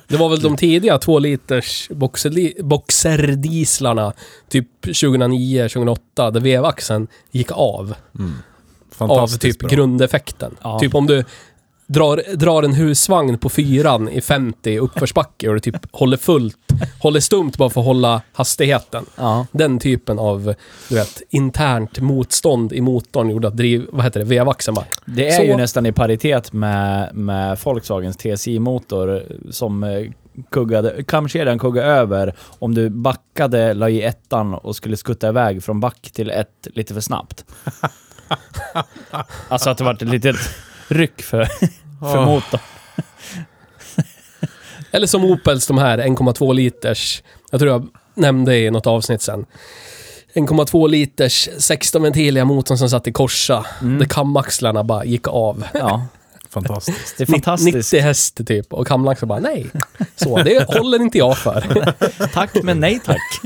Det 0.09 0.17
var 0.17 0.29
väl 0.29 0.41
de 0.41 0.57
tidiga 0.57 0.99
två 0.99 1.19
liters 1.19 1.91
boxerdieslarna, 2.63 4.13
typ 4.49 4.69
2009-2008, 4.83 6.31
där 6.31 6.41
vevaxeln 6.41 7.07
gick 7.31 7.53
av. 7.53 7.95
Mm. 8.19 8.33
Av 8.99 9.27
typ 9.27 9.59
bra. 9.59 9.69
grundeffekten. 9.69 10.57
Ja. 10.63 10.79
Typ 10.79 10.95
om 10.95 11.07
du 11.07 11.25
drar, 11.89 12.37
drar 12.37 12.63
en 12.63 12.73
husvagn 12.73 13.39
på 13.39 13.49
fyran 13.49 14.09
i 14.09 14.21
50 14.21 14.71
i 14.71 14.79
uppförsbacke 14.79 15.49
och 15.49 15.55
du 15.55 15.61
typ 15.61 15.77
håller 15.93 16.17
fullt, 16.17 16.57
håller 17.03 17.21
stumt 17.21 17.53
bara 17.59 17.71
för 17.71 17.81
att 17.81 17.87
hålla 17.87 18.23
hastigheten. 18.33 19.05
Ja. 19.17 19.47
Den 19.53 19.79
typen 19.79 20.19
av, 20.19 20.55
du 20.89 20.95
vet, 20.95 21.23
internt 21.31 22.01
motstånd 22.01 22.73
i 22.73 22.81
motorn 22.81 23.31
gjorde 23.31 23.49
att 23.49 23.57
driv, 23.57 23.87
vad 23.93 24.05
heter 24.05 24.21
det, 24.21 24.27
vevaxeln 24.27 24.75
bara... 24.75 24.85
Det 25.05 25.29
är 25.29 25.37
Så- 25.37 25.43
ju 25.43 25.57
nästan 25.57 25.87
i 25.87 25.93
paritet 25.93 26.53
med, 26.53 27.15
med 27.15 27.59
Volkswagens 27.65 28.17
TSI-motor 28.17 29.23
som 29.51 29.85
eh, 29.85 30.11
kuggade, 30.51 31.03
kamkedjan 31.05 31.59
kuggade 31.59 31.87
över 31.87 32.35
om 32.59 32.75
du 32.75 32.91
backade, 32.91 33.75
la 33.75 33.89
i 33.89 34.03
ettan 34.03 34.55
och 34.55 34.77
skulle 34.77 34.97
skutta 34.97 35.29
iväg 35.29 35.63
från 35.63 35.81
back 35.81 36.11
till 36.13 36.31
ett 36.31 36.69
lite 36.75 36.95
för 36.95 37.01
snabbt. 37.01 37.45
alltså 39.49 39.71
att 39.71 39.79
det 39.79 39.85
vart 39.85 40.03
ett 40.03 40.09
litet 40.09 40.37
ryck 40.89 41.23
för, 41.23 41.45
för 42.01 42.25
motorn. 42.25 42.61
Eller 44.91 45.07
som 45.07 45.25
Opels, 45.25 45.67
de 45.67 45.79
här 45.79 45.99
1,2 45.99 46.55
liters, 46.55 47.23
jag 47.51 47.61
tror 47.61 47.73
jag 47.73 47.89
nämnde 48.15 48.59
i 48.59 48.71
något 48.71 48.87
avsnitt 48.87 49.23
sen. 49.23 49.47
1,2 50.35 50.89
liters 50.89 51.49
16-ventiliga 51.49 52.45
motorn 52.45 52.79
som 52.79 52.91
satt 52.91 53.07
i 53.07 53.13
korsa. 53.13 53.67
Mm. 53.83 53.99
Där 53.99 54.07
kamaxlarna 54.07 54.85
bara 54.85 55.05
gick 55.05 55.29
av. 55.29 55.65
Ja, 55.75 56.07
Fantastiskt. 56.51 57.15
det 57.19 57.25
är 57.25 57.27
fantastiskt. 57.27 57.93
90 57.93 58.01
häst 58.01 58.41
typ. 58.47 58.73
Och 58.73 58.87
kamaxlarna 58.87 59.29
bara 59.29 59.41
nej. 59.41 59.67
Så, 60.17 60.43
det 60.43 60.69
håller 60.69 61.03
inte 61.03 61.19
jag 61.19 61.39
för. 61.39 61.95
Tack 62.33 62.51
men 62.63 62.81
nej 62.81 63.01
tack. 63.05 63.41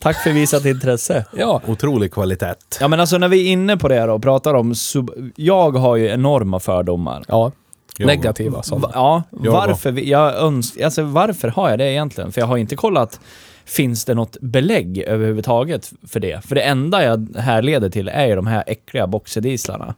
Tack 0.00 0.22
för 0.22 0.30
visat 0.32 0.64
intresse. 0.64 1.24
Ja, 1.36 1.60
Otrolig 1.66 2.12
kvalitet. 2.12 2.54
Ja 2.80 2.88
men 2.88 3.00
alltså 3.00 3.18
när 3.18 3.28
vi 3.28 3.48
är 3.48 3.52
inne 3.52 3.76
på 3.76 3.88
det 3.88 4.06
då 4.06 4.12
och 4.14 4.22
pratar 4.22 4.54
om 4.54 4.74
sub... 4.74 5.10
Jag 5.36 5.70
har 5.76 5.96
ju 5.96 6.08
enorma 6.08 6.60
fördomar. 6.60 7.24
ja. 7.28 7.52
Negativa 7.98 8.56
Va- 8.56 8.62
sådana. 8.62 8.90
Ja, 8.94 9.22
varför, 9.30 9.90
vi- 9.90 10.10
jag 10.10 10.34
öns- 10.34 10.84
alltså, 10.84 11.02
varför 11.02 11.48
har 11.48 11.70
jag 11.70 11.78
det 11.78 11.90
egentligen? 11.92 12.32
För 12.32 12.40
jag 12.40 12.46
har 12.46 12.56
inte 12.56 12.76
kollat, 12.76 13.20
finns 13.64 14.04
det 14.04 14.14
något 14.14 14.36
belägg 14.40 14.98
överhuvudtaget 14.98 15.92
för 16.08 16.20
det? 16.20 16.44
För 16.44 16.54
det 16.54 16.60
enda 16.62 17.04
jag 17.04 17.36
härleder 17.36 17.90
till 17.90 18.08
är 18.08 18.26
ju 18.26 18.34
de 18.36 18.46
här 18.46 18.64
äckliga 18.66 19.06
boxerdieslarna. 19.06 19.94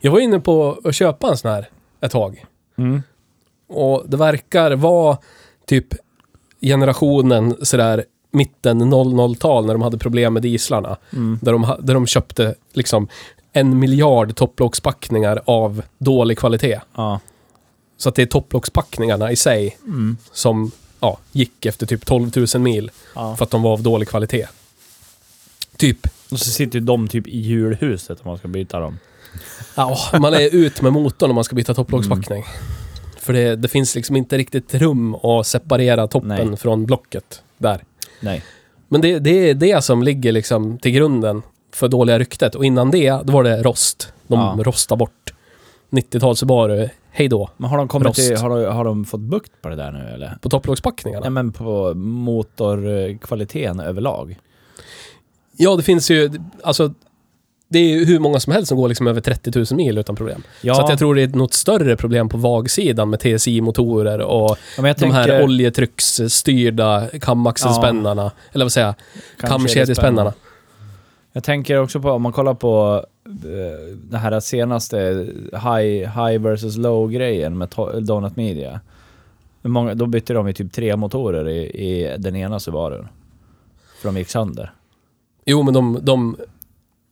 Jag 0.00 0.12
var 0.12 0.20
inne 0.20 0.40
på 0.40 0.80
att 0.84 0.94
köpa 0.94 1.28
en 1.30 1.36
sån 1.36 1.50
här 1.50 1.68
ett 2.00 2.10
tag. 2.12 2.44
Mm. 2.78 3.02
Och 3.68 4.04
det 4.08 4.16
verkar 4.16 4.70
vara 4.72 5.18
typ 5.66 5.86
generationen 6.60 7.56
sådär 7.62 8.04
mitten 8.30 8.82
00-tal 8.82 9.66
när 9.66 9.74
de 9.74 9.82
hade 9.82 9.98
problem 9.98 10.32
med 10.32 10.42
dieslarna. 10.42 10.96
Mm. 11.12 11.38
Där 11.42 11.52
de, 11.52 11.76
där 11.80 11.94
de 11.94 12.06
köpte 12.06 12.54
liksom 12.72 13.08
en 13.52 13.78
miljard 13.78 14.36
topplockspackningar 14.36 15.42
av 15.44 15.82
dålig 15.98 16.38
kvalitet. 16.38 16.80
Ja. 16.94 17.20
Så 17.96 18.08
att 18.08 18.14
det 18.14 18.22
är 18.22 18.26
topplockspackningarna 18.26 19.32
i 19.32 19.36
sig 19.36 19.76
Mm. 19.86 20.16
som 20.32 20.70
ja, 21.00 21.18
gick 21.32 21.66
efter 21.66 21.86
typ 21.86 22.06
12 22.06 22.30
000 22.54 22.62
mil 22.62 22.90
ja. 23.14 23.36
för 23.36 23.44
att 23.44 23.50
de 23.50 23.62
var 23.62 23.72
av 23.72 23.82
dålig 23.82 24.08
kvalitet. 24.08 24.46
Typ. 25.76 26.06
Och 26.30 26.38
så 26.38 26.50
sitter 26.50 26.78
ju 26.78 26.84
de 26.84 27.08
typ 27.08 27.26
i 27.26 27.38
hjulhuset 27.40 28.20
om 28.20 28.28
man 28.28 28.38
ska 28.38 28.48
byta 28.48 28.80
dem. 28.80 28.98
Ja, 29.74 29.98
man 30.20 30.34
är 30.34 30.54
ut 30.54 30.82
med 30.82 30.92
motorn 30.92 31.30
om 31.30 31.34
man 31.34 31.44
ska 31.44 31.56
byta 31.56 31.74
topplockspackning. 31.74 32.44
För 33.18 33.32
det, 33.32 33.56
det 33.56 33.68
finns 33.68 33.94
liksom 33.94 34.16
inte 34.16 34.38
riktigt 34.38 34.74
rum 34.74 35.14
att 35.14 35.46
separera 35.46 36.08
toppen 36.08 36.28
Nej. 36.28 36.56
från 36.56 36.86
blocket 36.86 37.42
där. 37.58 37.84
Nej. 38.20 38.42
Men 38.88 39.00
det, 39.00 39.18
det 39.18 39.50
är 39.50 39.54
det 39.54 39.84
som 39.84 40.02
ligger 40.02 40.32
liksom 40.32 40.78
till 40.78 40.92
grunden 40.92 41.42
för 41.74 41.88
dåliga 41.88 42.18
ryktet. 42.18 42.54
Och 42.54 42.64
innan 42.64 42.90
det, 42.90 43.10
då 43.24 43.32
var 43.32 43.42
det 43.44 43.62
rost. 43.62 44.12
De 44.26 44.38
Ja. 44.40 44.56
rostar 44.64 44.96
bort. 44.96 45.32
90-tals 45.90 46.38
Subaru, 46.38 46.88
hej 47.10 47.28
då. 47.28 47.50
Men 47.56 47.70
har 47.70 47.78
de 47.78 47.88
kommit 47.88 48.06
Rost. 48.08 48.28
till, 48.28 48.36
har 48.36 48.50
de, 48.60 48.72
har 48.72 48.84
de 48.84 49.04
fått 49.04 49.20
bukt 49.20 49.52
på 49.62 49.68
det 49.68 49.76
där 49.76 49.92
nu 49.92 50.08
eller? 50.14 50.38
På 50.42 50.48
topplockspackningarna. 50.48 51.20
Nej 51.22 51.30
men 51.30 51.52
på 51.52 51.94
motorkvaliteten 51.94 53.80
överlag. 53.80 54.38
Ja, 55.56 55.76
det 55.76 55.82
finns 55.82 56.10
ju, 56.10 56.30
alltså 56.62 56.94
det 57.72 57.78
är 57.78 57.88
ju 57.98 58.04
hur 58.04 58.18
många 58.18 58.40
som 58.40 58.52
helst 58.52 58.68
som 58.68 58.78
går 58.78 58.88
liksom 58.88 59.06
över 59.06 59.20
30 59.20 59.52
000 59.58 59.66
mil 59.72 59.98
utan 59.98 60.16
problem. 60.16 60.42
Ja, 60.62 60.74
Så 60.74 60.82
att 60.82 60.88
jag 60.90 60.98
tror 60.98 61.14
det 61.14 61.22
är 61.22 61.28
något 61.28 61.54
större 61.54 61.96
problem 61.96 62.28
på 62.28 62.38
vagsidan 62.38 63.10
med 63.10 63.20
TSI-motorer 63.20 64.18
och 64.18 64.50
ja, 64.50 64.56
de 64.76 64.86
här 64.86 64.94
tänker- 64.94 65.42
oljetrycksstyrda 65.44 67.08
kamaxelspännarna. 67.20 68.30
Eller 68.52 68.64
vad 68.64 68.72
säger 68.72 68.86
jag? 68.86 68.94
Kamkedjespännarna. 69.50 70.32
Jag 71.32 71.44
tänker 71.44 71.78
också 71.82 72.00
på, 72.00 72.10
om 72.10 72.22
man 72.22 72.32
kollar 72.32 72.54
på 72.54 73.04
eh, 73.26 73.96
det 74.10 74.18
här 74.18 74.40
senaste 74.40 74.98
high, 75.52 76.24
high 76.24 76.38
versus 76.42 76.76
low-grejen 76.76 77.58
med 77.58 77.68
Donut 78.02 78.36
Media. 78.36 78.80
Många, 79.62 79.94
då 79.94 80.06
bytte 80.06 80.32
de 80.32 80.46
ju 80.46 80.52
typ 80.52 80.72
tre 80.72 80.96
motorer 80.96 81.48
i, 81.48 81.58
i 81.62 82.16
den 82.18 82.36
ena 82.36 82.60
Subarun. 82.60 83.08
För 84.00 84.08
de 84.08 84.16
gick 84.18 84.28
sönder. 84.28 84.72
Jo, 85.44 85.62
men 85.62 85.74
de, 85.74 85.98
de, 86.02 86.36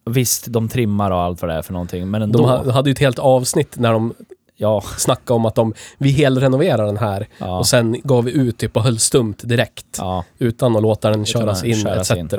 Visst, 0.08 0.46
de 0.48 0.68
trimmar 0.68 1.10
och 1.10 1.18
allt 1.20 1.42
vad 1.42 1.50
det 1.50 1.54
är 1.54 1.62
för 1.62 1.72
någonting, 1.72 2.10
men 2.10 2.22
ändå. 2.22 2.38
de 2.38 2.48
ha- 2.48 2.72
hade 2.72 2.90
ju 2.90 2.92
ett 2.92 2.98
helt 2.98 3.18
avsnitt 3.18 3.76
när 3.78 3.92
de 3.92 4.14
ja, 4.56 4.80
snackade 4.96 5.36
om 5.36 5.46
att 5.46 5.54
de, 5.54 5.74
vi 5.98 6.10
helrenoverar 6.10 6.86
den 6.86 6.96
här. 6.96 7.28
ja, 7.38 7.58
Och 7.58 7.66
sen 7.66 7.96
gav 8.04 8.24
vi 8.24 8.32
ut 8.32 8.58
typ 8.58 8.76
och 8.76 8.82
höll 8.82 8.98
stumt 8.98 9.34
direkt. 9.42 9.96
ja. 9.98 10.24
Utan 10.38 10.76
att 10.76 10.82
låta 10.82 11.10
den 11.10 11.24
köras 11.26 11.64
in 11.64 11.74
köras 11.76 12.10
etc. 12.10 12.32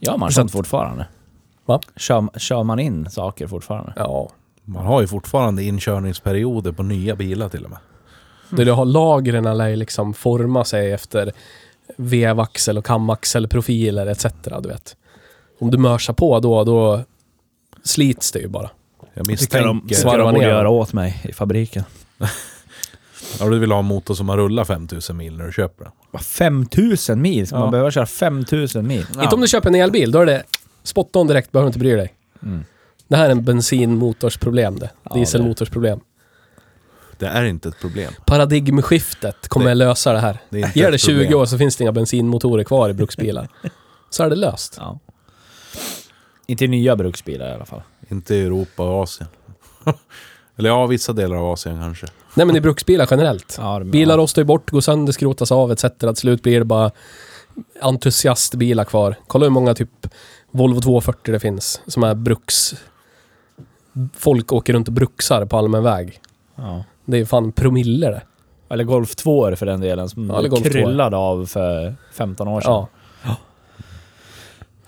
Gör 0.00 0.16
man 0.16 0.30
Så 0.30 0.34
sånt 0.34 0.52
fortfarande? 0.52 1.06
Va? 1.66 1.80
Kör, 1.96 2.38
kör 2.38 2.62
man 2.62 2.78
in 2.78 3.10
saker 3.10 3.46
fortfarande? 3.46 3.92
Ja. 3.96 4.30
Man 4.64 4.86
har 4.86 5.00
ju 5.00 5.06
fortfarande 5.06 5.62
inkörningsperioder 5.64 6.72
på 6.72 6.82
nya 6.82 7.16
bilar 7.16 7.48
till 7.48 7.64
och 7.64 7.70
med. 7.70 7.78
Det 8.50 8.64
du 8.64 8.72
har 8.72 8.84
lagren 8.84 9.56
lär 9.58 9.68
ju 9.68 9.76
liksom 9.76 10.14
forma 10.14 10.64
sig 10.64 10.92
efter 10.92 11.32
vevaxel 11.96 12.78
och 12.78 12.84
kamaxelprofiler 12.86 14.06
etc. 14.06 14.26
Du 14.62 14.68
vet. 14.68 14.96
Om 15.60 15.70
du 15.70 15.78
mörsar 15.78 16.12
på 16.14 16.40
då, 16.40 16.64
då 16.64 17.04
slits 17.84 18.32
det 18.32 18.38
ju 18.38 18.48
bara. 18.48 18.70
Jag 19.14 19.24
de, 19.24 19.30
misstänker... 19.32 19.94
Svarva 19.94 20.24
de 20.24 20.34
borde 20.34 20.46
göra 20.46 20.68
åt 20.68 20.92
mig 20.92 21.20
i 21.24 21.32
fabriken. 21.32 21.84
Ja, 23.40 23.46
du 23.48 23.58
vill 23.58 23.72
ha 23.72 23.78
en 23.78 23.84
motor 23.84 24.14
som 24.14 24.28
har 24.28 24.36
rullat 24.36 24.66
5000 24.66 25.16
mil 25.16 25.36
när 25.36 25.46
du 25.46 25.52
köper 25.52 25.84
den. 25.84 25.92
Vad, 26.10 26.22
5000 26.22 27.22
mil? 27.22 27.46
Ska 27.46 27.56
Ja. 27.56 27.60
man 27.60 27.70
behöva 27.70 27.90
köra 27.90 28.06
5000 28.06 28.86
mil? 28.86 29.06
Inte 29.22 29.34
om 29.34 29.40
du 29.40 29.48
köper 29.48 29.68
en 29.68 29.74
elbil, 29.74 30.10
då 30.10 30.18
är 30.20 30.26
det 30.26 30.42
spot 30.82 31.16
on 31.16 31.26
direkt, 31.26 31.52
behöver 31.52 31.66
du 31.66 31.68
inte 31.68 31.78
bry 31.78 31.94
dig. 31.96 32.14
Mm. 32.42 32.64
Det 33.08 33.16
här 33.16 33.26
är 33.26 33.30
en 33.30 33.44
bensinmotorsproblem 33.44 34.78
det. 34.78 34.90
Ja, 35.02 35.14
Dieselmotorsproblem. 35.14 36.00
Det 37.18 37.26
är 37.26 37.44
inte 37.44 37.68
ett 37.68 37.80
problem. 37.80 38.12
Paradigmskiftet 38.26 39.48
kommer 39.48 39.66
Det- 39.68 39.74
lösa 39.74 40.12
det 40.12 40.20
här. 40.20 40.38
Det 40.50 40.76
Ger 40.76 40.92
det 40.92 40.98
20 40.98 41.22
problem. 41.22 41.38
år 41.40 41.46
så 41.46 41.58
finns 41.58 41.76
det 41.76 41.82
inga 41.84 41.92
bensinmotorer 41.92 42.64
kvar 42.64 42.90
i 42.90 42.94
bruksbilar. 42.94 43.48
Så 44.10 44.22
är 44.24 44.30
det 44.30 44.36
löst. 44.36 44.74
Ja. 44.78 44.98
Inte 46.48 46.64
i 46.64 46.68
nya 46.68 46.96
bruksbilar 46.96 47.50
i 47.50 47.54
alla 47.54 47.64
fall. 47.64 47.82
Inte 48.08 48.34
i 48.34 48.44
Europa 48.46 48.82
och 48.82 49.02
Asien. 49.02 49.28
Eller 50.56 50.68
ja, 50.68 50.86
vissa 50.86 51.12
delar 51.12 51.36
av 51.36 51.44
Asien 51.50 51.80
kanske. 51.80 52.06
Nej 52.34 52.46
men 52.46 52.56
i 52.56 52.60
bruksbilar 52.60 53.08
generellt. 53.10 53.56
Ja, 53.60 53.78
de- 53.78 53.90
Bilar 53.90 54.14
ja. 54.14 54.22
rostar 54.22 54.42
ju 54.42 54.46
bort, 54.46 54.70
går 54.70 54.80
sönder, 54.80 55.12
skrotas 55.12 55.52
av 55.52 55.72
etc. 55.72 55.84
Till 55.98 56.16
slut 56.16 56.42
blir 56.42 56.58
det 56.58 56.64
bara 56.64 56.90
entusiastbilar 57.80 58.84
kvar. 58.84 59.14
Kolla 59.26 59.44
hur 59.44 59.50
många 59.50 59.74
typ 59.74 60.06
Volvo 60.50 60.80
240 60.80 61.32
det 61.32 61.40
finns 61.40 61.80
som 61.86 62.02
är 62.02 62.14
bruks... 62.14 62.74
Folk 64.16 64.52
åker 64.52 64.72
runt 64.72 64.88
och 64.88 64.94
bruksar 64.94 65.44
på 65.44 65.56
allmän 65.56 65.82
väg. 65.82 66.20
Ja. 66.56 66.84
Det 67.04 67.18
är 67.18 67.24
fan 67.24 67.52
promille 67.52 68.10
det. 68.10 68.22
Eller 68.70 68.84
Golf 68.84 69.16
2 69.16 69.56
för 69.56 69.66
den 69.66 69.80
delen, 69.80 70.08
som 70.08 70.30
Ja, 70.30 70.38
eller 70.38 70.48
Golf 70.48 70.62
2. 70.62 70.68
kryllade 70.70 71.16
av 71.16 71.46
för 71.46 71.94
15 72.12 72.48
år 72.48 72.60
sedan. 72.60 72.72
Ja. 72.72 72.88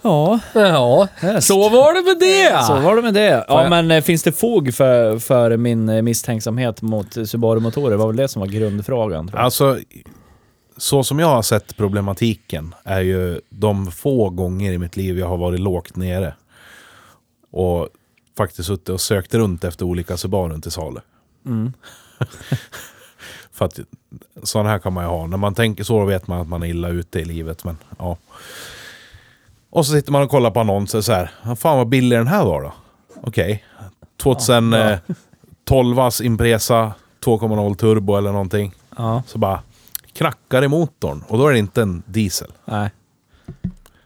Ja, 0.02 0.40
Ja, 0.54 1.08
häst. 1.16 1.46
så 1.46 1.68
var 1.68 1.94
det 1.94 2.02
med 2.02 2.18
det! 2.18 2.64
Så 2.66 2.80
var 2.80 2.96
det 2.96 3.02
med 3.02 3.14
det. 3.14 3.44
Ja, 3.48 3.68
men 3.68 3.90
eh, 3.90 4.02
finns 4.02 4.22
det 4.22 4.32
fog 4.32 4.74
för, 4.74 5.18
för 5.18 5.56
min 5.56 5.88
eh, 5.88 6.02
misstänksamhet 6.02 6.82
mot 6.82 7.28
Subaru-motorer? 7.28 7.90
Det 7.90 7.96
var 7.96 8.06
väl 8.06 8.16
det 8.16 8.28
som 8.28 8.40
var 8.40 8.46
grundfrågan. 8.46 9.28
Tror 9.28 9.38
jag. 9.38 9.44
Alltså, 9.44 9.78
så 10.76 11.04
som 11.04 11.18
jag 11.18 11.26
har 11.26 11.42
sett 11.42 11.76
problematiken 11.76 12.74
är 12.84 13.00
ju 13.00 13.40
de 13.48 13.90
få 13.92 14.30
gånger 14.30 14.72
i 14.72 14.78
mitt 14.78 14.96
liv 14.96 15.18
jag 15.18 15.28
har 15.28 15.36
varit 15.36 15.60
lågt 15.60 15.96
nere. 15.96 16.34
Och 17.52 17.88
faktiskt 18.36 18.66
suttit 18.68 18.88
och 18.88 19.00
sökt 19.00 19.34
runt 19.34 19.64
efter 19.64 19.84
olika 19.84 20.16
Subarun 20.16 20.60
till 20.60 20.70
salu. 20.70 21.00
Mm. 21.46 21.72
För 23.52 23.64
att 23.64 23.80
sådana 24.42 24.70
här 24.70 24.78
kan 24.78 24.92
man 24.92 25.04
ju 25.04 25.10
ha. 25.10 25.26
När 25.26 25.36
man 25.36 25.54
tänker 25.54 25.84
så 25.84 26.04
vet 26.04 26.26
man 26.26 26.40
att 26.40 26.48
man 26.48 26.62
är 26.62 26.66
illa 26.66 26.88
ute 26.88 27.20
i 27.20 27.24
livet. 27.24 27.64
Men, 27.64 27.78
ja. 27.98 28.16
Och 29.70 29.86
så 29.86 29.92
sitter 29.92 30.12
man 30.12 30.22
och 30.22 30.30
kollar 30.30 30.50
på 30.50 30.60
annonser 30.60 31.00
så 31.00 31.12
här. 31.12 31.30
"Ja, 31.44 31.56
Fan 31.56 31.76
vad 31.76 31.88
billig 31.88 32.18
den 32.18 32.26
här 32.26 32.44
var 32.44 32.62
då. 32.62 32.72
Okej. 33.22 33.64
2012 34.22 35.96
Impresa 36.22 36.92
2.0 37.24 37.74
turbo 37.74 38.16
eller 38.16 38.32
någonting. 38.32 38.74
Ja, 38.96 39.22
Så 39.26 39.38
bara 39.38 39.62
knackar 40.12 40.64
i 40.64 40.68
motorn. 40.68 41.24
Och 41.28 41.38
då 41.38 41.46
är 41.48 41.52
det 41.52 41.58
inte 41.58 41.82
en 41.82 42.02
diesel. 42.06 42.52
nej. 42.64 42.90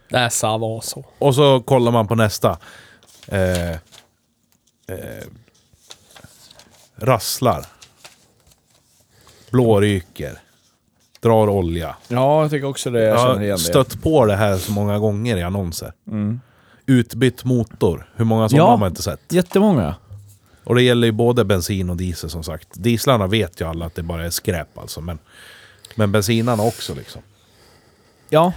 Det 0.08 0.30
sa 0.30 0.58
var 0.58 0.80
så. 0.80 1.04
Och 1.18 1.34
så 1.34 1.60
kollar 1.60 1.92
man 1.92 2.06
på 2.08 2.14
nästa. 2.14 2.58
Eh, 3.26 3.70
eh, 3.70 3.78
rasslar. 6.96 7.66
Blåryker. 9.50 10.38
Drar 11.24 11.48
olja. 11.48 11.96
Ja, 12.08 12.42
jag 12.42 12.50
tycker 12.50 12.66
också 12.68 12.90
det. 12.90 13.00
Jag 13.02 13.08
Jag 13.10 13.18
känner 13.20 13.34
har 13.34 13.42
igen 13.42 13.58
stött 13.58 14.02
på 14.02 14.26
det 14.26 14.36
här 14.36 14.56
så 14.58 14.72
många 14.72 14.98
gånger 14.98 15.36
i 15.36 15.42
annonser. 15.42 15.92
det. 16.04 16.10
Mm. 16.10 16.40
Utbytt 16.86 17.44
motor. 17.44 18.10
Hur 18.16 18.24
många 18.24 18.48
sådana 18.48 18.64
Ja. 18.64 18.70
har 18.70 18.76
man 18.76 18.88
inte 18.88 19.02
sett? 19.02 19.20
Jättemånga. 19.32 19.94
Och 20.64 20.74
det 20.74 20.82
gäller 20.82 21.06
ju 21.06 21.12
både 21.12 21.44
bensin 21.44 21.90
och 21.90 21.96
diesel 21.96 22.30
som 22.30 22.42
sagt. 22.44 22.68
Dieslarna 22.72 23.26
vet 23.26 23.60
ju 23.60 23.68
alla 23.68 23.86
att 23.86 23.94
det 23.94 24.02
bara 24.02 24.26
är 24.26 24.30
skräp 24.30 24.78
alltså. 24.78 25.00
Men, 25.00 25.18
men 25.94 26.12
bensinarna 26.12 26.62
också 26.62 26.94
liksom. 26.94 27.22
Ja, 28.30 28.52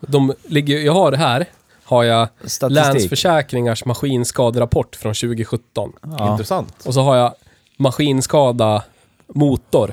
De 0.00 0.32
ligger, 0.46 0.78
jag 0.78 0.92
har 0.92 1.10
det 1.10 1.16
här, 1.16 1.46
har 1.84 2.04
jag 2.04 2.28
statistik. 2.44 2.70
Länsförsäkringars 2.94 3.84
maskinskaderapport 3.84 4.96
från 4.96 5.14
2017. 5.14 5.92
Ja. 6.02 6.30
Intressant. 6.32 6.74
Och 6.86 6.94
så 6.94 7.00
har 7.02 7.16
jag 7.16 7.34
maskinskada 7.76 8.82
motor. 9.26 9.92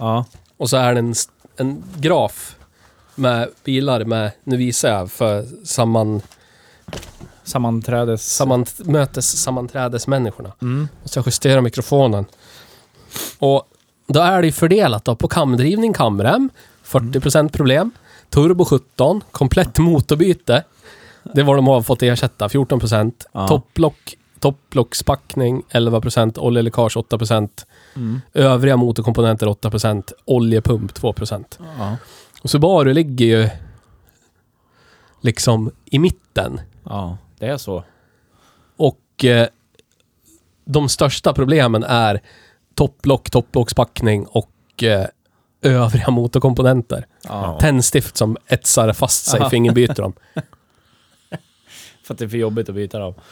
Ja. 0.00 0.24
Och 0.56 0.70
så 0.70 0.76
är 0.76 0.94
det 0.94 0.98
en, 0.98 1.14
en 1.56 1.84
graf 1.96 2.56
med 3.14 3.48
bilar 3.64 4.04
med, 4.04 4.32
nu 4.44 4.56
visar 4.56 4.88
jag 4.88 5.10
för 5.10 5.46
samman, 5.64 6.22
Sammanträdes... 7.44 8.34
samman, 8.34 8.66
mötes 8.78 9.42
sammanträdesmänniskorna. 9.42 10.52
Mm. 10.62 10.88
Och 11.02 11.10
så 11.10 11.18
jag 11.18 11.26
justerar 11.26 11.60
mikrofonen. 11.60 12.24
Och 13.38 13.68
då 14.06 14.20
är 14.20 14.40
det 14.40 14.46
ju 14.46 14.52
fördelat 14.52 15.04
då 15.04 15.16
på 15.16 15.28
kamdrivning, 15.28 15.92
kamrem, 15.92 16.50
40% 16.84 17.48
problem. 17.48 17.90
Turbo 18.30 18.64
17, 18.64 19.20
komplett 19.30 19.78
motorbyte. 19.78 20.64
Det 21.34 21.42
var 21.42 21.56
de 21.56 21.66
har 21.66 21.82
fått 21.82 22.02
ersätta, 22.02 22.48
14%. 22.48 23.12
Ja. 23.32 23.48
Topplock, 23.48 24.16
topplockspackning 24.40 25.62
11%, 25.70 26.38
oljeläckage 26.38 26.96
8%. 26.96 27.48
Mm. 27.96 28.20
Övriga 28.32 28.76
motorkomponenter 28.76 29.46
8%, 29.46 30.12
oljepump 30.24 30.92
2%. 30.92 31.44
Ja. 31.78 31.96
Och 32.42 32.50
Subaru 32.50 32.94
ligger 32.94 33.26
ju 33.26 33.48
liksom 35.20 35.70
i 35.84 35.98
mitten. 35.98 36.60
ja, 36.84 37.18
det 37.38 37.46
är 37.46 37.56
så. 37.56 37.84
Och 38.76 39.24
eh, 39.24 39.48
de 40.64 40.88
största 40.88 41.32
problemen 41.32 41.84
är 41.84 42.20
topplock, 42.74 43.30
topplockspackning 43.30 44.26
och 44.26 44.82
eh, 44.82 45.06
övriga 45.62 46.10
motorkomponenter. 46.10 47.06
Ja. 47.22 47.58
Tändstift 47.60 48.16
som 48.16 48.36
etsar 48.46 48.92
fast 48.92 49.24
sig, 49.24 49.40
Aha. 49.40 49.50
fingerbyter 49.50 50.02
dem. 50.02 50.12
För 52.04 52.14
att 52.14 52.18
det 52.18 52.24
är 52.24 52.28
för 52.28 52.36
jobbigt 52.36 52.68
att 52.68 52.74
byta 52.74 52.98
dem. 52.98 53.14
Och 53.14 53.22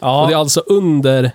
Ja, 0.00 0.26
det 0.26 0.32
är 0.32 0.36
alltså 0.36 0.60
under... 0.60 1.32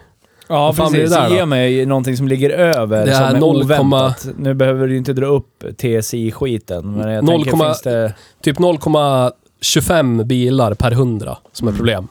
ja 0.47 0.71
vad 0.77 0.91
precis. 0.91 1.11
där 1.11 1.29
då? 1.29 1.35
Ge 1.35 1.45
mig 1.45 1.85
någonting 1.85 2.17
som 2.17 2.27
ligger 2.27 2.49
över, 2.49 3.05
Det 3.05 3.13
som 3.15 3.23
är 3.23 3.39
0, 3.39 3.61
oväntat. 3.63 4.27
Nu 4.37 4.53
behöver 4.53 4.87
du 4.87 4.97
inte 4.97 5.13
dra 5.13 5.25
upp 5.25 5.63
TSI-skiten, 5.77 6.91
men 6.91 7.11
jag 7.11 7.23
0, 7.23 7.43
tänker, 7.43 7.65
finns 7.65 7.81
det... 7.81 8.13
Typ 8.41 8.57
0,25 8.57 10.23
bilar 10.23 10.73
per 10.73 10.91
100 10.91 11.37
som 11.51 11.67
är 11.67 11.71
problem. 11.71 12.07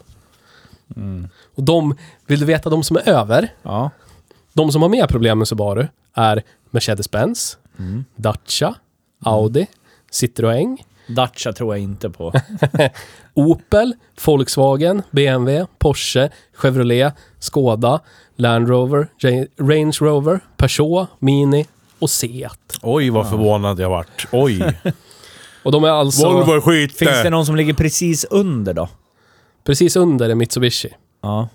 Mm. 0.96 1.28
Och 1.54 1.62
de, 1.62 1.96
vill 2.26 2.40
du 2.40 2.46
veta 2.46 2.70
de 2.70 2.82
som 2.82 2.96
är 2.96 3.08
över? 3.08 3.48
Ja. 3.62 3.90
De 4.52 4.72
som 4.72 4.82
har 4.82 4.88
mer 4.88 5.06
problem 5.06 5.38
med 5.38 5.48
Subaru 5.48 5.86
är 6.14 6.42
Mercedes-Benz, 6.70 7.56
Mm. 7.78 8.04
Dacia, 8.16 8.74
Audi, 9.24 9.66
Citroën, 10.12 10.76
Dacia 11.14 11.52
tror 11.52 11.74
jag 11.74 11.82
inte 11.82 12.10
på. 12.10 12.32
Opel, 13.34 13.94
Volkswagen, 14.24 15.02
BMW, 15.10 15.66
Porsche, 15.78 16.30
Chevrolet, 16.54 17.14
Skoda, 17.38 18.00
Land 18.36 18.68
Rover, 18.68 19.08
Range 19.58 19.96
Rover, 20.00 20.40
Peugeot, 20.56 21.08
Mini 21.18 21.66
och 21.98 22.10
Seat. 22.10 22.78
Oj 22.82 23.10
vad 23.10 23.30
förvånad 23.30 23.80
jag 23.80 23.90
vart. 23.90 24.26
Oj. 24.32 24.80
Och 25.62 25.72
de 25.72 25.84
är 25.84 25.88
alltså 25.88 26.28
Volvo 26.28 26.52
är 26.52 26.60
skit 26.60 26.98
Finns 26.98 27.22
det 27.22 27.30
någon 27.30 27.46
som 27.46 27.56
ligger 27.56 27.74
precis 27.74 28.24
under 28.24 28.74
då? 28.74 28.88
precis 29.64 29.96
under 29.96 30.28
en 30.30 30.38
Mitsubishi. 30.38 30.88
Ja. 31.22 31.48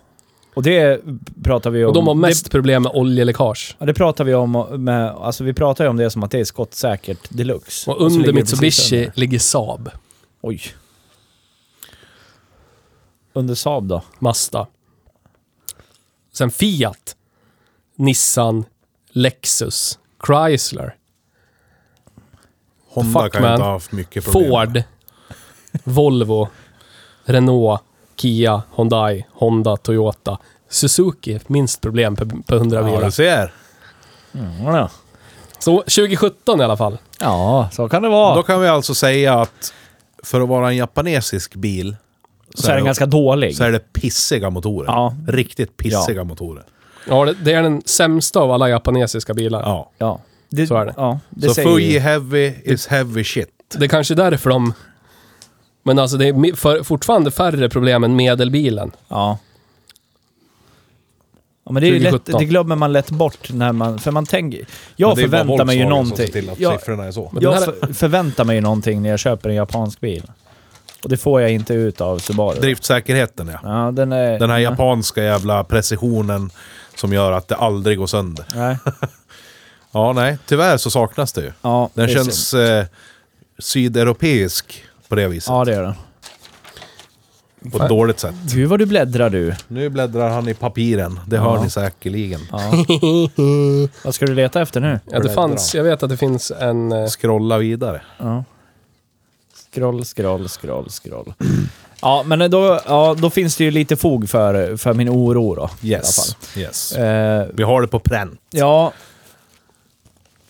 Och 0.58 0.64
det 0.64 1.02
pratar 1.44 1.70
vi 1.70 1.84
om... 1.86 1.88
Och 1.90 1.94
de 1.94 2.08
har 2.08 2.16
mest 2.16 2.44
Det, 2.44 2.50
problem 2.52 2.84
med 2.84 2.92
oljeläckage. 2.96 3.76
ja, 3.80 3.86
det 3.86 3.94
pratar 3.94 4.24
vi 4.24 4.34
om 4.34 4.52
med... 4.84 5.10
Alltså 5.10 5.44
vi 5.44 5.54
pratar 5.54 5.84
ju 5.84 5.90
om 5.90 5.98
det 5.98 6.10
som 6.10 6.24
att 6.24 6.32
det 6.32 6.40
är 6.40 6.44
skottsäkert 6.44 7.20
deluxe. 7.30 7.92
Och 7.92 8.02
under 8.02 8.20
ligger 8.20 8.34
precis 8.34 8.62
Mitsubishi 8.62 8.98
under. 9.06 9.12
ligger 9.16 9.40
Saab, 9.40 9.90
Oj. 10.42 10.62
Under 13.34 13.56
Saab 13.56 13.88
då? 13.88 14.02
Mazda. 14.20 14.68
Sen 16.34 16.52
Fiat, 16.52 17.16
Nissan, 17.96 18.66
Lexus, 19.12 20.00
Chrysler, 20.28 20.96
Honda 22.88 23.24
Fuck, 23.24 23.34
kan 23.34 23.42
man. 23.42 23.52
inte 23.52 23.64
ha 23.64 23.72
haft 23.72 23.92
mycket 23.92 24.24
problem. 24.24 24.52
Ford, 24.52 24.84
Volvo, 25.84 26.48
Renault, 27.24 27.82
Kia, 28.22 28.62
Hyundai, 28.76 29.26
Honda, 29.34 29.78
Toyota. 29.78 30.38
Suzuki, 30.70 31.40
minst 31.48 31.82
problem 31.82 32.16
per, 32.16 32.26
per 32.48 32.56
100 32.56 32.78
Ja, 32.78 32.84
bilar. 32.84 33.06
du 33.06 33.12
ser. 33.12 33.52
Ja, 34.66 34.90
Så 35.60 35.78
2017 35.82 36.62
i 36.62 36.64
alla 36.64 36.78
fall. 36.78 36.98
ja 37.20 37.70
så 37.72 37.90
kan 37.90 38.02
det 38.04 38.10
vara. 38.10 38.36
Då 38.36 38.44
kan 38.44 38.62
vi 38.62 38.68
alltså 38.68 38.96
säga 38.96 39.40
att 39.42 39.74
för 40.24 40.42
att 40.42 40.50
vara 40.50 40.68
en 40.70 40.76
japanesisk 40.78 41.56
bil 41.56 41.96
så 42.56 42.72
är 42.72 42.76
den 42.76 42.86
ganska 42.86 43.06
dålig. 43.06 43.56
så 43.58 43.64
är 43.64 43.72
det 43.72 43.94
pissiga 43.94 44.50
motorer. 44.50 44.88
Ja. 44.88 45.16
Riktigt 45.28 45.78
pissiga 45.78 46.24
motorer. 46.24 46.64
Ja, 47.10 47.26
det, 47.26 47.34
det 47.34 47.54
är 47.54 47.64
den 47.64 47.82
sämsta 47.86 48.40
av 48.40 48.52
alla 48.52 48.70
japanesiska 48.70 49.34
bilar. 49.34 49.62
Ja. 49.62 49.92
Ja. 49.98 50.20
Det, 50.50 50.68
Så 50.68 50.76
är 50.76 50.86
det. 50.86 50.94
Ja, 50.98 51.20
det 51.30 51.48
Så 51.48 51.54
säger 51.54 51.70
Fuji 51.70 52.00
Heavy 52.00 52.54
is 52.64 52.88
heavy 52.88 53.24
shit. 53.24 53.50
Det 53.78 53.86
är 53.86 53.90
kanske 53.90 54.16
därför 54.16 54.50
de... 54.50 54.74
Men 55.88 56.00
alltså 56.00 56.18
det 56.18 56.28
är 56.28 56.56
för, 56.56 56.84
fortfarande 56.84 57.32
färre 57.32 57.70
problem 57.70 58.04
än 58.04 58.16
medelbilen. 58.16 58.92
Ja. 59.08 59.38
Ja, 61.66 61.72
men 61.72 61.82
det, 61.82 61.88
är 61.88 61.92
ju 61.92 62.00
lätt, 62.00 62.12
2017. 62.12 62.40
det 62.40 62.46
glömmer 62.46 62.76
man 62.76 62.94
lätt 62.94 63.10
bort 63.10 63.54
när 63.54 63.72
man... 63.72 64.00
För 64.00 64.12
man 64.12 64.26
tänker... 64.26 64.66
Jag 64.96 65.18
förväntar 65.18 65.66
mig 65.66 65.78
ju 65.78 65.86
någonting. 65.86 66.32
till 66.32 66.50
att 66.50 66.60
Jag, 66.60 66.80
siffrorna 66.80 67.06
är 67.06 67.12
så. 67.12 67.32
Jag 67.42 67.52
här- 67.52 67.60
för, 67.62 67.94
förväntar 67.94 68.44
mig 68.44 68.56
ju 68.56 68.62
någonting 68.62 69.02
när 69.02 69.10
jag 69.10 69.20
köper 69.20 69.50
en 69.50 69.56
japansk 69.56 70.00
bil. 70.00 70.24
Och 71.04 71.10
det 71.10 71.18
får 71.18 71.42
jag 71.42 71.52
inte 71.52 71.74
ut 71.74 72.02
av 72.02 72.20
Subaru. 72.20 72.60
Driftsäkerheten 72.60 73.48
ja. 73.48 73.60
Ja, 73.64 73.92
den 73.92 74.12
är... 74.12 74.40
Den 74.40 74.50
här 74.50 74.60
japanska 74.60 75.24
jävla 75.24 75.64
precisionen. 75.64 76.50
Som 76.96 77.14
gör 77.14 77.32
att 77.32 77.48
det 77.48 77.56
aldrig 77.56 77.98
går 77.98 78.08
sönder. 78.08 78.46
Nej. 78.56 78.78
Ja, 79.92 80.14
nej, 80.14 80.38
tyvärr 80.46 80.78
så 80.78 80.90
saknas 80.92 81.34
det 81.34 81.42
ju. 81.42 81.52
Ja, 81.62 81.90
Den 81.94 82.08
det 82.08 82.14
känns 82.14 82.54
eh, 82.54 82.86
sydeuropeisk 83.60 84.84
på 85.10 85.16
det 85.16 85.28
viset. 85.28 85.50
Ja, 85.50 85.66
det 85.66 85.72
gör 85.72 85.84
den. 85.84 85.94
På 87.72 87.84
ett 87.84 87.90
dåligt 87.90 88.20
sätt. 88.20 88.36
Gud 88.54 88.70
vad 88.70 88.80
du 88.80 88.86
bläddrar 88.86 89.30
du. 89.30 89.56
Nu 89.68 89.90
bläddrar 89.90 90.30
han 90.30 90.48
i 90.48 90.54
papiren. 90.54 91.20
Det 91.28 91.38
hör 91.38 91.56
Ja. 91.56 91.64
ni 91.64 91.70
säkerligen. 91.70 92.40
Ja. 92.52 92.72
vad 94.04 94.16
ska 94.16 94.26
du 94.26 94.34
leta 94.36 94.62
efter 94.62 94.80
nu? 94.82 95.00
Ja, 95.12 95.20
det 95.20 95.30
fanns, 95.30 95.76
jag 95.76 95.84
vet 95.84 96.04
att 96.04 96.10
det 96.10 96.18
finns 96.18 96.52
en... 96.52 96.92
eh, 96.92 97.08
Scrolla 97.08 97.58
vidare. 97.58 98.02
Ja. 98.18 98.44
Scroll, 99.74 100.06
scroll, 100.06 100.48
scroll, 100.50 100.90
scroll. 100.90 101.34
Ja, 102.02 102.24
men 102.26 102.52
då, 102.52 102.80
ja, 102.88 103.16
då 103.18 103.30
finns 103.30 103.56
det 103.58 103.64
ju 103.64 103.72
lite 103.72 103.96
fog 103.96 104.30
för, 104.30 104.78
för 104.78 104.94
min 104.94 105.10
oro 105.10 105.56
då. 105.56 105.70
I 105.82 105.96
alla 105.96 105.98
Yes. 106.04 106.16
fall. 106.16 106.62
yes. 106.62 106.92
Eh, 106.92 107.48
Vi 107.54 107.64
har 107.64 107.82
det 107.82 107.88
på 107.88 108.00
pränt. 108.00 108.40
ja. 108.50 108.94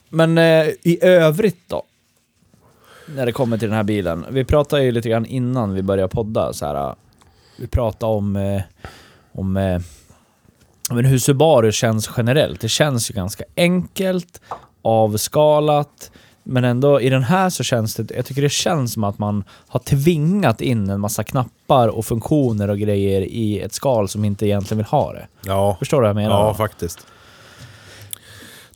Men 0.09 0.37
eh, 0.37 0.65
i 0.83 0.99
övrigt 1.01 1.63
då? 1.67 1.83
När 3.15 3.25
det 3.25 3.31
kommer 3.31 3.57
till 3.57 3.67
den 3.67 3.77
här 3.77 3.83
bilen. 3.83 4.25
Vi 4.29 4.43
pratade 4.45 4.83
ju 4.83 4.91
lite 4.91 5.09
grann 5.09 5.25
innan 5.25 5.73
vi 5.73 5.81
började 5.81 6.07
podda 6.09 6.53
så 6.53 6.65
här. 6.65 6.95
Vi 7.59 7.67
pratade 7.67 8.13
om, 8.13 8.35
eh, 8.35 8.61
om 9.31 9.57
eh, 9.57 9.81
men 10.91 11.05
hur 11.05 11.19
Subaru 11.19 11.71
känns 11.71 12.09
generellt. 12.17 12.61
Det 12.61 12.69
känns 12.69 13.11
ju 13.11 13.13
ganska 13.13 13.43
enkelt, 13.57 14.41
avskalat, 14.81 16.11
men 16.43 16.63
ändå 16.63 17.01
i 17.01 17.09
den 17.09 17.23
här 17.23 17.49
så 17.49 17.63
känns 17.63 17.95
det, 17.95 18.15
jag 18.15 18.25
tycker 18.25 18.41
det 18.41 18.49
känns 18.49 18.93
som 18.93 19.03
att 19.03 19.19
man 19.19 19.43
har 19.67 19.79
tvingat 19.79 20.61
in 20.61 20.89
en 20.89 20.99
massa 20.99 21.23
knappar 21.23 21.87
och 21.87 22.05
funktioner 22.05 22.69
och 22.69 22.77
grejer 22.79 23.21
i 23.21 23.59
ett 23.59 23.73
skal 23.73 24.07
som 24.07 24.25
inte 24.25 24.45
egentligen 24.45 24.77
vill 24.77 24.85
ha 24.85 25.13
det. 25.13 25.27
Ja, 25.45 25.75
Förstår 25.79 25.97
du 25.97 26.01
vad 26.01 26.09
jag 26.09 26.15
menar? 26.15 26.47
ja 26.47 26.53
faktiskt. 26.53 27.07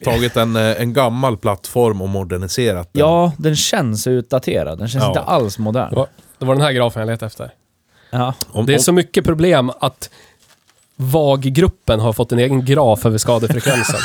Tagit 0.04 0.38
en, 0.38 0.56
eh, 0.56 0.82
en 0.82 0.94
gammal 0.94 1.38
plattform 1.38 2.02
och 2.02 2.10
moderniserat 2.10 2.90
den. 2.94 3.00
Ja, 3.00 3.32
den 3.38 3.56
känns 3.56 4.08
utdaterad. 4.08 4.78
Den 4.80 4.88
känns 4.88 5.04
Ja. 5.04 5.08
inte 5.08 5.22
alls 5.22 5.56
Det 5.56 5.62
modern. 5.62 5.96
var, 5.96 6.08
det 6.38 6.46
var 6.46 6.56
den 6.56 6.64
här 6.64 6.72
grafen 6.72 7.00
jag 7.00 7.08
letade 7.08 7.26
efter. 7.28 7.52
Ja. 8.10 8.34
Om, 8.52 8.66
Det 8.66 8.74
är 8.74 8.78
om, 8.78 8.84
så 8.84 8.92
mycket 8.92 9.26
problem 9.26 9.72
att 9.80 10.10
VAG-gruppen 10.96 12.00
har 12.00 12.14
fått 12.14 12.32
en 12.32 12.40
egen 12.40 12.66
graf 12.66 13.06
över 13.06 13.18
skadefrekvensen. 13.18 14.00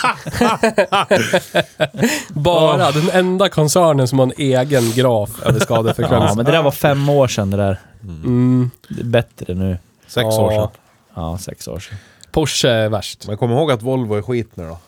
Bara 2.29 2.91
den 2.93 3.11
enda 3.13 3.49
koncernen 3.49 4.09
som 4.09 4.19
har 4.19 4.27
en 4.27 4.33
egen 4.37 4.91
graf 4.93 5.31
över 5.43 5.59
ja, 5.59 5.65
skadefrekvensen. 5.65 6.37
men 6.37 6.47
det 6.47 6.53
där 6.53 6.63
var 6.63 6.71
fem 6.71 7.09
år 7.09 7.29
sedan 7.29 7.51
det 7.51 7.57
där. 7.57 7.81
Mm, 8.03 8.71
Det 8.89 9.01
är 9.01 9.05
bättre 9.05 9.55
nu. 9.55 9.79
sex 10.07 10.25
ja. 10.31 10.41
år 10.45 10.51
sedan. 10.51 10.69
Ja, 11.15 11.39
sex 11.39 11.69
år 11.69 11.79
sedan. 11.79 11.99
Porsche 12.33 12.69
är 12.69 12.89
värst. 12.89 13.27
Men 13.29 13.37
kom 13.37 13.51
ihåg 13.53 13.71
att 13.73 13.83
Volvo 13.83 14.15
är 14.15 14.23
skit 14.23 14.51
nu 14.55 14.65
då. 14.69 14.79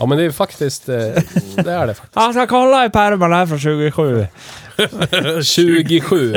Ja 0.00 0.06
men 0.06 0.18
det 0.18 0.24
är 0.24 0.30
faktiskt... 0.30 0.88
eh, 0.88 0.94
Det 0.96 1.72
är 1.72 1.86
det 1.86 1.94
faktiskt. 1.94 2.14
Jag 2.16 2.34
ska 2.34 2.46
kolla 2.46 2.84
i 2.86 2.90
pärmarna 2.90 3.36
här 3.36 3.46
från 3.46 3.58
27. 3.58 4.26
27. 5.42 6.36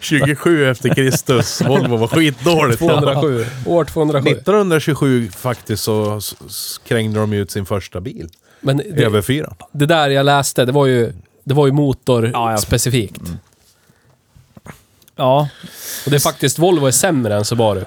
27 0.00 0.66
efter 0.70 0.94
Kristus. 0.94 1.60
Volvo 1.62 1.96
var 1.96 2.06
skitdåligt. 2.08 2.78
207. 2.78 3.46
År 3.66 3.84
207. 3.84 4.30
1927 4.30 5.28
faktiskt 5.30 5.82
så 5.82 6.16
s- 6.16 6.34
s- 6.48 6.80
krängde 6.88 7.20
de 7.20 7.32
ut 7.32 7.50
sin 7.50 7.66
första 7.66 8.00
bil. 8.00 8.28
Men 8.60 8.76
det, 8.76 9.04
Över 9.04 9.22
fyra. 9.22 9.54
det 9.72 9.86
där 9.86 10.10
jag 10.10 10.26
läste, 10.26 10.64
det 10.64 10.72
var 10.72 10.86
ju, 10.86 11.12
det 11.44 11.54
var 11.54 11.66
ju 11.66 11.72
motor 11.72 12.30
Ja, 12.32 12.50
ja. 12.50 12.58
specifikt. 12.58 13.20
Ja, 15.16 15.48
Och 16.04 16.10
det 16.10 16.16
är 16.16 16.20
faktiskt, 16.20 16.58
Volvo 16.58 16.86
är 16.86 16.90
sämre 16.90 17.34
än 17.36 17.44
Subaru. 17.44 17.84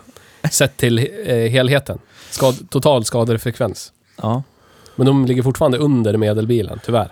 Sett 0.51 0.77
till 0.77 0.99
eh, 1.25 1.35
helheten. 1.35 1.99
Skad, 2.29 2.69
total 2.69 3.05
skadefrekvens. 3.05 3.91
ja. 4.21 4.43
Men 4.97 5.05
de 5.07 5.25
ligger 5.25 5.43
fortfarande 5.43 5.77
under 5.77 6.17
medelbilen, 6.17 6.79
tyvärr. 6.86 7.12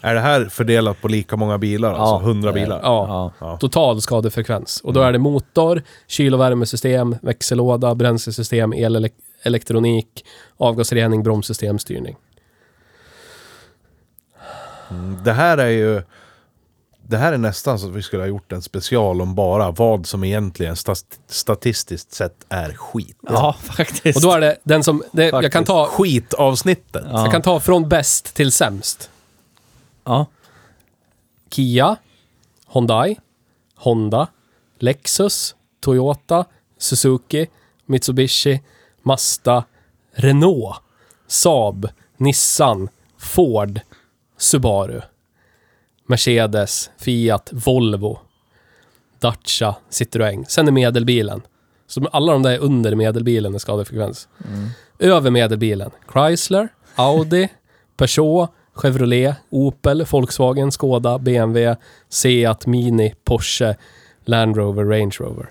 Är 0.00 0.14
det 0.14 0.20
här 0.20 0.44
fördelat 0.44 1.00
på 1.02 1.08
lika 1.08 1.36
många 1.36 1.58
bilar? 1.58 1.90
Ja, 1.92 1.96
alltså 1.96 2.28
100 2.28 2.48
är 2.48 2.52
det. 2.54 2.60
bilar? 2.60 2.80
Ja. 2.82 3.06
ja. 3.40 3.46
Ja. 3.46 3.56
Total 3.56 4.00
skadefrekvens. 4.02 4.80
Och 4.80 4.92
då 4.92 5.00
är 5.00 5.12
det 5.12 5.18
motor, 5.18 5.82
kyl 6.06 6.34
och 6.34 6.40
värmesystem, 6.40 7.16
växellåda, 7.22 7.94
bränslesystem, 7.94 8.72
elelektronik, 8.72 10.24
avgasrening, 10.56 11.22
bromssystem, 11.22 11.78
styrning. 11.78 12.16
Mm, 14.90 15.22
Det 15.24 15.32
här 15.32 15.58
är 15.58 15.68
ju... 15.68 16.02
Det 17.08 17.16
här 17.16 17.32
är 17.32 17.38
nästan 17.38 17.78
så 17.78 17.86
att 17.86 17.94
vi 17.94 18.02
skulle 18.02 18.22
ha 18.22 18.28
gjort 18.28 18.52
en 18.52 18.62
special 18.62 19.20
om 19.20 19.34
bara 19.34 19.70
vad 19.70 20.06
som 20.06 20.24
egentligen 20.24 20.76
stat 20.76 21.18
statistiskt 21.26 22.12
sett 22.12 22.44
är 22.48 22.72
skit. 22.72 23.16
ja 23.20 23.56
faktiskt. 23.60 24.16
Och 24.16 24.22
då 24.22 24.32
är 24.32 24.40
det 24.40 24.56
den 24.62 24.84
som... 24.84 25.02
Det, 25.12 25.24
jag, 25.24 25.52
kan 25.52 25.64
ta, 25.64 25.86
Skitavsnittet. 25.86 27.04
Ja. 27.10 27.22
jag 27.22 27.32
kan 27.32 27.42
ta 27.42 27.60
från 27.60 27.88
bäst 27.88 28.34
till 28.34 28.52
sämst. 28.52 29.10
Ja. 30.04 30.26
Kia, 31.50 31.96
Hyundai, 32.72 33.16
Honda, 33.76 34.26
Lexus, 34.78 35.54
Toyota, 35.80 36.44
Suzuki, 36.78 37.46
Mitsubishi, 37.86 38.62
Mazda, 39.02 39.64
Renault, 40.12 40.76
Saab, 41.26 41.88
Nissan, 42.16 42.88
Ford, 43.18 43.80
Subaru, 44.38 45.00
Mercedes, 46.06 46.90
Fiat, 46.98 47.48
Volvo, 47.52 48.18
Dacia, 49.18 49.74
Citroën. 49.90 50.44
Sen 50.48 50.68
är 50.68 50.72
medelbilen. 50.72 51.42
Så 51.86 52.08
alla 52.12 52.32
de 52.32 52.42
där 52.42 52.50
är 52.50 52.58
under 52.58 52.94
medelbilen 52.94 53.54
i 53.54 53.58
skadefrekvens. 53.58 54.28
Över 54.98 55.30
medelbilen. 55.30 55.90
Chrysler, 56.12 56.68
Audi, 56.94 57.48
Peugeot, 57.96 58.50
Chevrolet, 58.74 59.36
Opel, 59.50 60.04
Volkswagen, 60.10 60.72
Skoda, 60.72 61.18
BMW, 61.18 61.76
Seat, 62.08 62.66
Mini, 62.66 63.14
Porsche, 63.24 63.76
Land 64.24 64.56
Rover, 64.56 64.84
Range 64.84 65.14
Rover. 65.20 65.46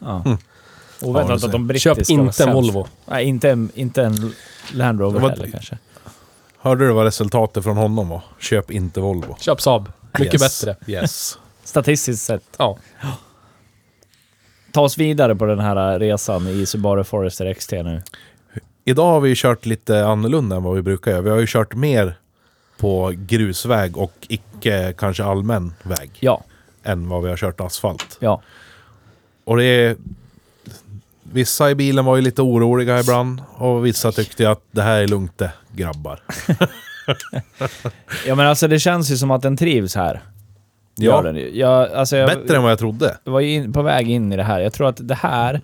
ja. 0.00 0.22
Mm. 0.26 0.38
Och 1.02 1.16
vänta, 1.16 1.32
Ja, 1.32 1.34
att 1.34 1.42
de 1.42 1.50
Köp 1.78 1.96
brittiska 1.96 2.14
var 2.16 2.24
inte 2.26 2.44
en. 2.44 2.52
Volvo. 2.54 2.86
Nej, 3.06 3.24
inte 3.24 3.50
en, 3.50 3.70
inte 3.74 4.02
en 4.02 4.32
Land 4.72 5.00
Rover 5.00 5.20
Vad- 5.20 5.30
heller 5.30 5.50
kanske. 5.50 5.78
Hörde 6.60 6.86
du 6.86 6.92
vad 6.92 7.04
resultatet 7.04 7.64
från 7.64 7.76
honom 7.76 8.08
var? 8.08 8.22
Köp 8.40 8.70
inte 8.70 9.00
Volvo. 9.00 9.36
Köp 9.40 9.60
Saab. 9.60 9.92
Mycket 10.18 10.42
Yes. 10.42 10.64
bättre. 10.64 10.92
Yes. 10.92 11.38
Statistiskt 11.64 12.24
sett. 12.24 12.44
Ja. 12.58 12.78
Ta 14.72 14.80
oss 14.80 14.98
vidare 14.98 15.34
på 15.36 15.46
den 15.46 15.58
här 15.58 15.98
resan 15.98 16.48
i 16.48 16.66
Subaru 16.66 17.04
Forester 17.04 17.54
XT 17.54 17.72
nu. 17.72 18.02
Idag 18.84 19.06
har 19.10 19.20
vi 19.20 19.34
kört 19.36 19.66
lite 19.66 20.06
annorlunda 20.06 20.56
än 20.56 20.62
vad 20.62 20.74
vi 20.76 20.82
brukar 20.82 21.10
göra. 21.10 21.20
Vi 21.20 21.30
har 21.30 21.38
ju 21.38 21.46
kört 21.46 21.74
mer 21.74 22.14
på 22.78 23.12
grusväg 23.16 23.96
och 23.96 24.12
icke 24.28 24.94
kanske 24.98 25.24
allmän 25.24 25.74
väg 25.82 26.10
Ja, 26.20 26.44
än 26.82 27.08
vad 27.08 27.22
vi 27.22 27.28
har 27.28 27.36
kört 27.36 27.60
asfalt. 27.60 28.16
ja. 28.20 28.42
Och 29.44 29.56
det 29.56 29.64
är... 29.64 29.96
Vissa 31.32 31.70
i 31.70 31.74
bilen 31.74 32.04
var 32.04 32.16
ju 32.16 32.22
lite 32.22 32.42
oroliga 32.42 33.00
ibland 33.00 33.42
och 33.54 33.86
vissa 33.86 34.12
tyckte 34.12 34.50
att 34.50 34.62
det 34.70 34.82
här 34.82 35.00
är 35.02 35.06
lugnt 35.06 35.38
det, 35.38 35.52
grabbar. 35.72 36.20
Ja 38.26 38.34
men 38.34 38.46
alltså 38.46 38.68
det 38.68 38.78
känns 38.78 39.10
ju 39.10 39.16
som 39.16 39.30
att 39.30 39.42
den 39.42 39.56
trivs 39.56 39.94
här. 39.94 40.22
Ja, 40.98 41.22
den. 41.22 41.56
Jag, 41.58 41.92
alltså 41.92 42.16
jag, 42.16 42.28
bättre 42.28 42.56
än 42.56 42.62
vad 42.62 42.72
jag 42.72 42.78
trodde. 42.78 43.16
Jag 43.24 43.32
var 43.32 43.40
ju 43.40 43.54
in, 43.54 43.72
på 43.72 43.82
väg 43.82 44.10
in 44.10 44.32
i 44.32 44.36
det 44.36 44.42
här. 44.42 44.60
Jag 44.60 44.72
tror 44.72 44.88
att 44.88 45.08
det 45.08 45.14
här... 45.14 45.60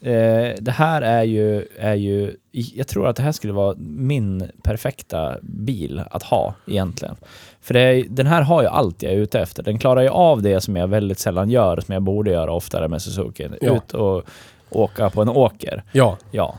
Eh, 0.00 0.54
det 0.60 0.74
här 0.74 1.02
är 1.02 1.22
ju, 1.22 1.66
är 1.78 1.94
ju... 1.94 2.36
Jag 2.50 2.86
tror 2.86 3.08
att 3.08 3.16
det 3.16 3.22
här 3.22 3.32
skulle 3.32 3.52
vara 3.52 3.74
min 3.78 4.50
perfekta 4.62 5.36
bil 5.42 6.02
att 6.10 6.22
ha 6.22 6.54
egentligen. 6.66 7.16
För 7.60 7.76
är, 7.76 8.04
den 8.08 8.26
här 8.26 8.42
har 8.42 8.62
ju 8.62 8.68
allt 8.68 9.02
jag 9.02 9.12
är 9.12 9.16
ute 9.16 9.40
efter. 9.40 9.62
Den 9.62 9.78
klarar 9.78 10.02
ju 10.02 10.08
av 10.08 10.42
det 10.42 10.60
som 10.60 10.76
jag 10.76 10.88
väldigt 10.88 11.18
sällan 11.18 11.50
gör, 11.50 11.80
som 11.80 11.92
jag 11.92 12.02
borde 12.02 12.30
göra 12.30 12.52
oftare 12.52 12.88
med 12.88 13.02
Suzuki. 13.02 13.48
Ja. 13.60 13.76
Ut 13.76 13.94
och 13.94 14.24
åka 14.70 15.10
på 15.10 15.22
en 15.22 15.28
åker. 15.28 15.82
Ja. 15.92 16.18
Ja. 16.30 16.58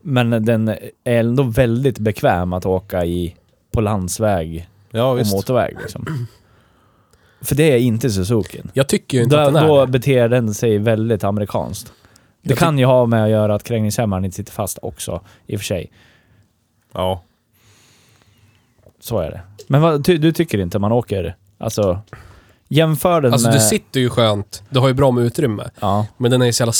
Men 0.00 0.44
den 0.44 0.68
är 0.68 0.78
ändå 1.04 1.42
väldigt 1.42 1.98
bekväm 1.98 2.52
att 2.52 2.66
åka 2.66 3.04
i 3.04 3.34
på 3.74 3.80
landsväg 3.80 4.68
Ja, 4.90 5.04
och 5.10 5.18
visst. 5.18 5.32
motorväg. 5.34 5.76
Liksom. 5.80 6.06
För 7.42 7.54
det 7.54 7.72
är 7.72 7.76
inte 7.78 8.10
Suzuki. 8.10 8.62
Jag 8.72 8.88
tycker 8.88 9.18
ju 9.18 9.24
inte 9.24 9.40
att 9.42 9.46
Då, 9.46 9.50
den 9.54 9.64
är 9.64 9.68
då 9.68 9.86
det. 9.86 9.92
beter 9.92 10.28
den 10.28 10.54
sig 10.54 10.78
väldigt 10.78 11.24
amerikanskt. 11.24 11.92
Det 12.42 12.50
Jag 12.50 12.58
kan 12.58 12.78
ju 12.78 12.84
ha 12.84 13.06
med 13.06 13.24
att 13.24 13.30
göra 13.30 13.54
att 13.54 13.62
krängningshämmaren 13.62 14.24
inte 14.24 14.36
sitter 14.36 14.52
fast 14.52 14.78
också, 14.82 15.20
i 15.46 15.56
och 15.56 15.60
för 15.60 15.64
sig. 15.64 15.92
Ja. 16.92 17.22
Så 19.00 19.18
är 19.18 19.30
det. 19.30 19.40
Men 19.66 19.80
vad, 19.80 20.04
ty, 20.04 20.18
du 20.18 20.32
tycker 20.32 20.58
inte 20.58 20.78
man 20.78 20.92
åker... 20.92 21.36
Alltså... 21.58 22.00
Jämför 22.68 23.20
den 23.20 23.32
Alltså 23.32 23.48
med... 23.48 23.56
du 23.56 23.60
sitter 23.60 24.00
ju 24.00 24.10
skönt. 24.10 24.62
Du 24.70 24.78
har 24.78 24.88
ju 24.88 24.94
bra 24.94 25.10
med 25.10 25.24
utrymme. 25.24 25.70
Ja, 25.80 26.06
Men 26.16 26.30
den 26.30 26.42
är 26.42 26.46
ju 26.46 26.52
så 26.52 26.62
jävla 26.62 26.72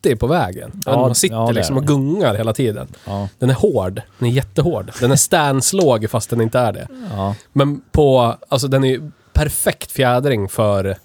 stuttig 0.00 0.20
på 0.20 0.26
vägen. 0.26 0.82
Ja, 0.86 0.96
man 1.00 1.14
sitter 1.14 1.36
ja, 1.36 1.50
liksom 1.50 1.76
och 1.76 1.86
gungar 1.86 2.34
hela 2.34 2.52
tiden. 2.52 2.88
ja, 3.06 3.28
Den 3.38 3.50
är 3.50 3.54
hård. 3.54 4.02
Den 4.18 4.28
är 4.28 4.32
jättehård. 4.32 4.92
Den 5.00 5.10
är 5.10 5.16
stanslåg 5.16 6.10
fast 6.10 6.30
den 6.30 6.40
inte 6.40 6.58
är 6.58 6.72
det. 6.72 6.88
ja, 7.16 7.34
Men 7.52 7.80
på... 7.92 8.36
Alltså 8.48 8.68
den 8.68 8.84
är 8.84 8.88
ju 8.88 9.10
perfekt 9.32 9.92
fjädring 9.92 10.48
för 10.48 10.96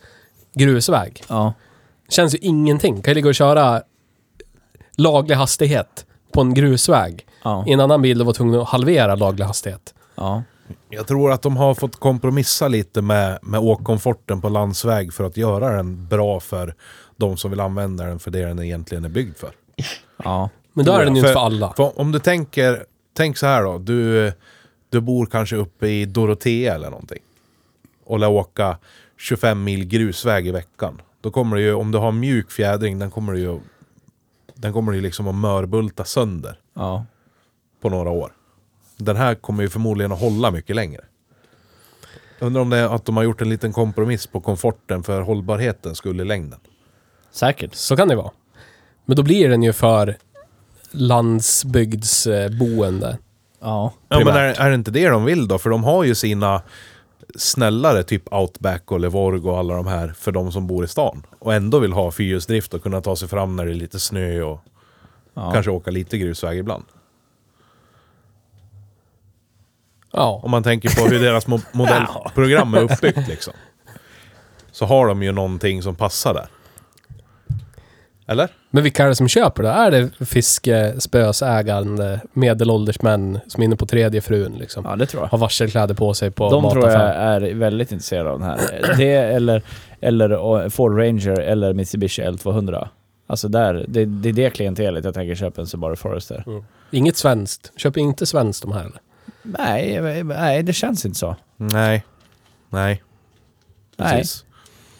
grusväg. 0.53 1.23
ja. 1.27 1.53
Känns 2.09 2.33
ju 2.33 2.37
ingenting. 2.41 3.01
Kan 3.01 3.11
ju 3.11 3.15
ligga 3.15 3.29
och 3.29 3.35
köra 3.35 3.81
laglig 4.97 5.35
hastighet 5.35 6.05
på 6.31 6.41
en 6.41 6.53
grusväg. 6.53 7.25
Ja. 7.43 7.63
I 7.67 7.71
en 7.73 7.79
annan 7.79 8.01
bil 8.01 8.23
var 8.23 8.33
tvungen 8.33 8.59
att 8.61 8.67
halvera 8.67 9.15
laglig 9.15 9.45
hastighet. 9.45 9.93
ja. 10.15 10.43
Jag 10.89 11.07
tror 11.07 11.31
att 11.31 11.41
de 11.41 11.57
har 11.57 11.73
fått 11.75 11.95
kompromissa 11.99 12.67
lite 12.67 13.01
med, 13.01 13.39
med 13.41 13.59
åkkomforten 13.59 14.41
på 14.41 14.49
landsväg 14.49 15.13
för 15.13 15.23
att 15.23 15.37
göra 15.37 15.75
den 15.75 16.07
bra 16.07 16.39
för 16.39 16.75
de 17.17 17.37
som 17.37 17.51
vill 17.51 17.59
använda 17.59 18.05
den 18.05 18.19
för 18.19 18.31
det 18.31 18.45
den 18.45 18.59
egentligen 18.59 19.05
är 19.05 19.09
byggd 19.09 19.37
för. 19.37 19.51
ja. 20.23 20.49
Men 20.73 20.85
då 20.85 20.91
är 20.91 21.05
den 21.05 21.15
ju 21.15 21.19
inte 21.19 21.33
För- 21.33 21.39
alla. 21.39 21.73
För 21.73 21.99
om 21.99 22.11
du 22.11 22.19
tänker, 22.19 22.85
tänk 23.13 23.37
så 23.37 23.45
här 23.45 23.63
då. 23.63 23.77
Du, 23.77 24.31
du 24.89 25.01
bor 25.01 25.25
kanske 25.25 25.55
uppe 25.55 25.87
i 25.87 26.05
Dorotea 26.05 26.75
eller 26.75 26.89
någonting. 26.89 27.21
Och 28.05 28.19
lär 28.19 28.29
åka 28.29 28.77
25 29.17 29.63
mil 29.63 29.85
grusväg 29.85 30.47
i 30.47 30.51
veckan. 30.51 31.01
Då 31.21 31.31
kommer 31.31 31.55
det 31.55 31.61
ju, 31.61 31.73
om 31.73 31.91
du 31.91 31.97
har 31.97 32.11
mjuk 32.11 32.51
fjädring, 32.51 32.99
den 32.99 33.11
kommer 33.11 33.33
det 33.33 33.39
ju, 33.39 33.59
den 34.53 34.73
kommer 34.73 34.91
det 34.91 34.95
ju 34.95 35.01
liksom 35.01 35.27
att 35.27 35.35
mörbulta 35.35 36.05
sönder 36.05 36.59
ja. 36.73 37.05
på 37.81 37.89
några 37.89 38.09
år. 38.09 38.31
Den 38.97 39.15
här 39.15 39.35
kommer 39.35 39.63
ju 39.63 39.69
förmodligen 39.69 40.11
att 40.11 40.19
hålla 40.19 40.51
mycket 40.51 40.75
längre. 40.75 41.01
Undrar 42.39 42.61
om 42.61 42.69
det 42.69 42.77
är 42.77 42.95
att 42.95 43.05
de 43.05 43.17
har 43.17 43.23
gjort 43.23 43.41
en 43.41 43.49
liten 43.49 43.73
kompromiss 43.73 44.27
på 44.27 44.41
komforten 44.41 45.03
för 45.03 45.21
hållbarheten 45.21 45.95
skulle 45.95 46.23
i 46.23 46.25
längden. 46.25 46.59
Säkert. 47.35 47.75
Så 47.75 47.97
kan 47.97 48.07
det 48.07 48.15
vara. 48.15 48.31
Men 49.05 49.17
då 49.17 49.23
blir 49.23 49.49
den 49.49 49.63
ju 49.63 49.73
för 49.73 50.17
landsbygdsboende. 50.91 53.17
Ja. 53.59 53.93
Ja, 54.09 54.19
men 54.19 54.27
är, 54.27 54.61
är 54.61 54.69
det 54.69 54.75
inte 54.75 54.91
det 54.91 55.09
de 55.09 55.25
vill 55.25 55.47
då? 55.47 55.57
För 55.57 55.69
de 55.69 55.83
har 55.83 56.03
ju 56.03 56.15
sina 56.15 56.61
snällare, 57.35 58.03
typ 58.03 58.33
Outback 58.33 58.91
och 58.91 58.99
Levorg 58.99 59.41
och 59.41 59.59
alla 59.59 59.75
de 59.75 59.87
här, 59.87 60.13
för 60.17 60.31
de 60.31 60.51
som 60.51 60.67
bor 60.67 60.85
i 60.85 60.87
stan. 60.87 61.25
Och 61.39 61.53
ändå 61.53 61.79
vill 61.79 61.93
ha 61.93 62.11
fyrhjulsdrift 62.11 62.73
och 62.73 62.83
kunna 62.83 63.01
ta 63.01 63.15
sig 63.15 63.27
fram 63.27 63.55
när 63.55 63.65
det 63.65 63.71
är 63.71 63.75
lite 63.75 63.99
snö 63.99 64.41
och 64.41 64.59
ja. 65.33 65.51
kanske 65.51 65.71
åka 65.71 65.91
lite 65.91 66.17
grusväg 66.17 66.57
ibland. 66.57 66.85
Ja. 70.11 70.39
Om 70.43 70.51
man 70.51 70.63
tänker 70.63 71.01
på 71.01 71.07
hur 71.07 71.19
deras 71.19 71.47
mo- 71.47 71.65
modellprogram 71.71 72.73
är 72.73 72.81
uppbyggt 72.81 73.27
liksom. 73.27 73.53
Så 74.71 74.85
har 74.85 75.07
de 75.07 75.23
ju 75.23 75.31
någonting 75.31 75.83
som 75.83 75.95
passar 75.95 76.33
där. 76.33 76.47
Eller? 78.27 78.49
Men 78.69 78.83
vilka 78.83 79.03
är 79.03 79.07
det 79.07 79.15
som 79.15 79.27
köper 79.27 79.63
det? 79.63 79.69
Är 79.69 79.91
det 79.91 80.25
fiskespösägande 80.25 82.19
medelålders 82.33 83.01
män 83.01 83.39
som 83.47 83.61
är 83.61 83.65
inne 83.65 83.75
på 83.75 83.85
tredje 83.85 84.21
frun 84.21 84.55
liksom? 84.59 84.85
ja, 84.85 84.95
det 84.95 85.05
tror 85.05 85.23
jag. 85.23 85.29
Har 85.29 85.37
varselkläder 85.37 85.95
på 85.95 86.13
sig 86.13 86.31
på 86.31 86.49
De 86.49 86.71
tror 86.71 86.89
jag 86.89 87.15
är 87.15 87.53
väldigt 87.53 87.91
intresserade 87.91 88.29
av 88.29 88.39
den 88.39 88.49
här. 88.49 88.59
Det 88.97 89.13
eller, 89.13 89.63
eller 90.01 90.61
eh, 90.63 90.69
Ford 90.69 90.97
Ranger 90.97 91.39
eller 91.39 91.73
Mitsubishi 91.73 92.21
L200. 92.21 92.87
Alltså 93.27 93.47
där, 93.47 93.85
det, 93.87 94.05
det 94.05 94.29
är 94.29 94.33
det 94.33 94.49
klientelet 94.49 95.05
jag 95.05 95.13
tänker 95.13 95.35
köpa 95.35 95.61
en 95.61 95.67
Subaru 95.67 95.95
Forester. 95.95 96.43
Inget 96.91 97.17
svenskt. 97.17 97.71
Köper 97.75 98.01
inte 98.01 98.25
svenskt 98.25 98.61
de 98.61 98.71
här 98.71 98.81
eller? 98.81 99.01
Nej, 99.43 100.23
nej, 100.23 100.63
det 100.63 100.73
känns 100.73 101.05
inte 101.05 101.19
så. 101.19 101.35
Nej. 101.57 102.05
Nej. 102.69 103.03
Nej. 103.97 104.23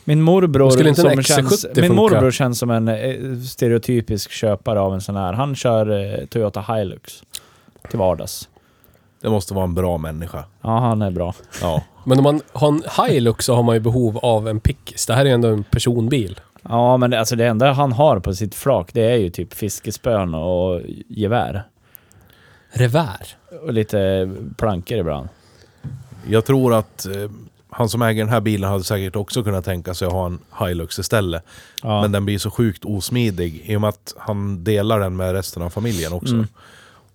Min 0.08 0.22
morbror, 0.22 0.70
Skulle 0.70 0.90
inte 0.90 1.02
som 1.02 1.12
XC70 1.12 1.22
känns, 1.24 1.66
min 1.66 1.76
funka? 1.76 1.94
morbror 1.94 2.32
känns 2.32 2.60
som 2.60 2.72
en 2.72 2.88
eh, 2.88 3.40
stereotypisk 3.40 4.32
köpare 4.32 4.80
av 4.80 4.94
en 4.94 5.02
sån 5.02 5.16
här. 5.16 5.34
Han 5.34 5.56
kör 5.56 6.20
eh, 6.20 6.26
Toyota 6.26 6.62
Hilux 6.62 7.24
till 7.90 8.00
vardags. 8.00 8.50
Det 9.22 9.30
måste 9.30 9.54
vara 9.54 9.64
en 9.64 9.74
bra 9.76 9.98
människa. 9.98 10.44
Ja, 10.62 10.80
han 10.80 11.02
är 11.02 11.12
bra. 11.12 11.34
Ja. 11.62 11.84
Men 12.06 12.18
om 12.18 12.24
man 12.24 12.42
har 12.54 12.68
en 12.68 12.84
Hilux 13.08 13.46
så 13.46 13.56
har 13.56 13.64
man 13.64 13.76
ju 13.76 13.80
behov 13.80 14.18
av 14.18 14.48
en 14.48 14.60
pickis. 14.60 15.06
Det 15.06 15.14
här 15.14 15.22
är 15.22 15.26
ju 15.26 15.34
ändå 15.34 15.48
en 15.48 15.64
personbil. 15.64 16.40
Ja, 16.70 16.98
men 16.98 17.12
det, 17.12 17.20
alltså 17.20 17.36
det 17.36 17.46
enda 17.48 17.72
han 17.72 17.92
har 17.92 18.20
på 18.20 18.34
sitt 18.34 18.56
flak, 18.56 18.90
det 18.94 19.12
är 19.12 19.16
ju 19.18 19.30
typ 19.30 19.54
fiskespön 19.54 20.36
och 20.36 20.82
gevär. 21.08 21.64
Revär. 22.70 23.28
Och 23.64 23.74
lite 23.74 24.32
plankor 24.58 24.98
ibland. 24.98 25.30
Jag 26.28 26.46
tror 26.46 26.74
att 26.74 27.06
eh, 27.06 27.30
han 27.78 27.90
som 27.90 28.02
äger 28.02 28.24
den 28.24 28.34
här 28.34 28.42
bilen 28.42 28.70
hade 28.70 28.84
säkert 28.84 29.16
också 29.16 29.44
kunnat 29.44 29.66
tänka 29.66 29.94
sig 29.94 30.06
att 30.06 30.14
ha 30.14 30.26
en 30.26 30.40
Hilux 30.60 31.00
istället. 31.00 31.44
Ja. 31.84 32.02
Men 32.02 32.12
den 32.12 32.26
blir 32.26 32.38
så 32.38 32.52
sjukt 32.52 32.86
osmidig 32.86 33.62
i 33.66 33.76
och 33.76 33.82
med 33.82 33.90
att 33.90 34.14
han 34.18 34.64
delar 34.64 35.00
den 35.00 35.16
med 35.16 35.34
resten 35.34 35.64
av 35.64 35.70
familjen 35.70 36.14
också. 36.14 36.34
Mm. 36.34 36.48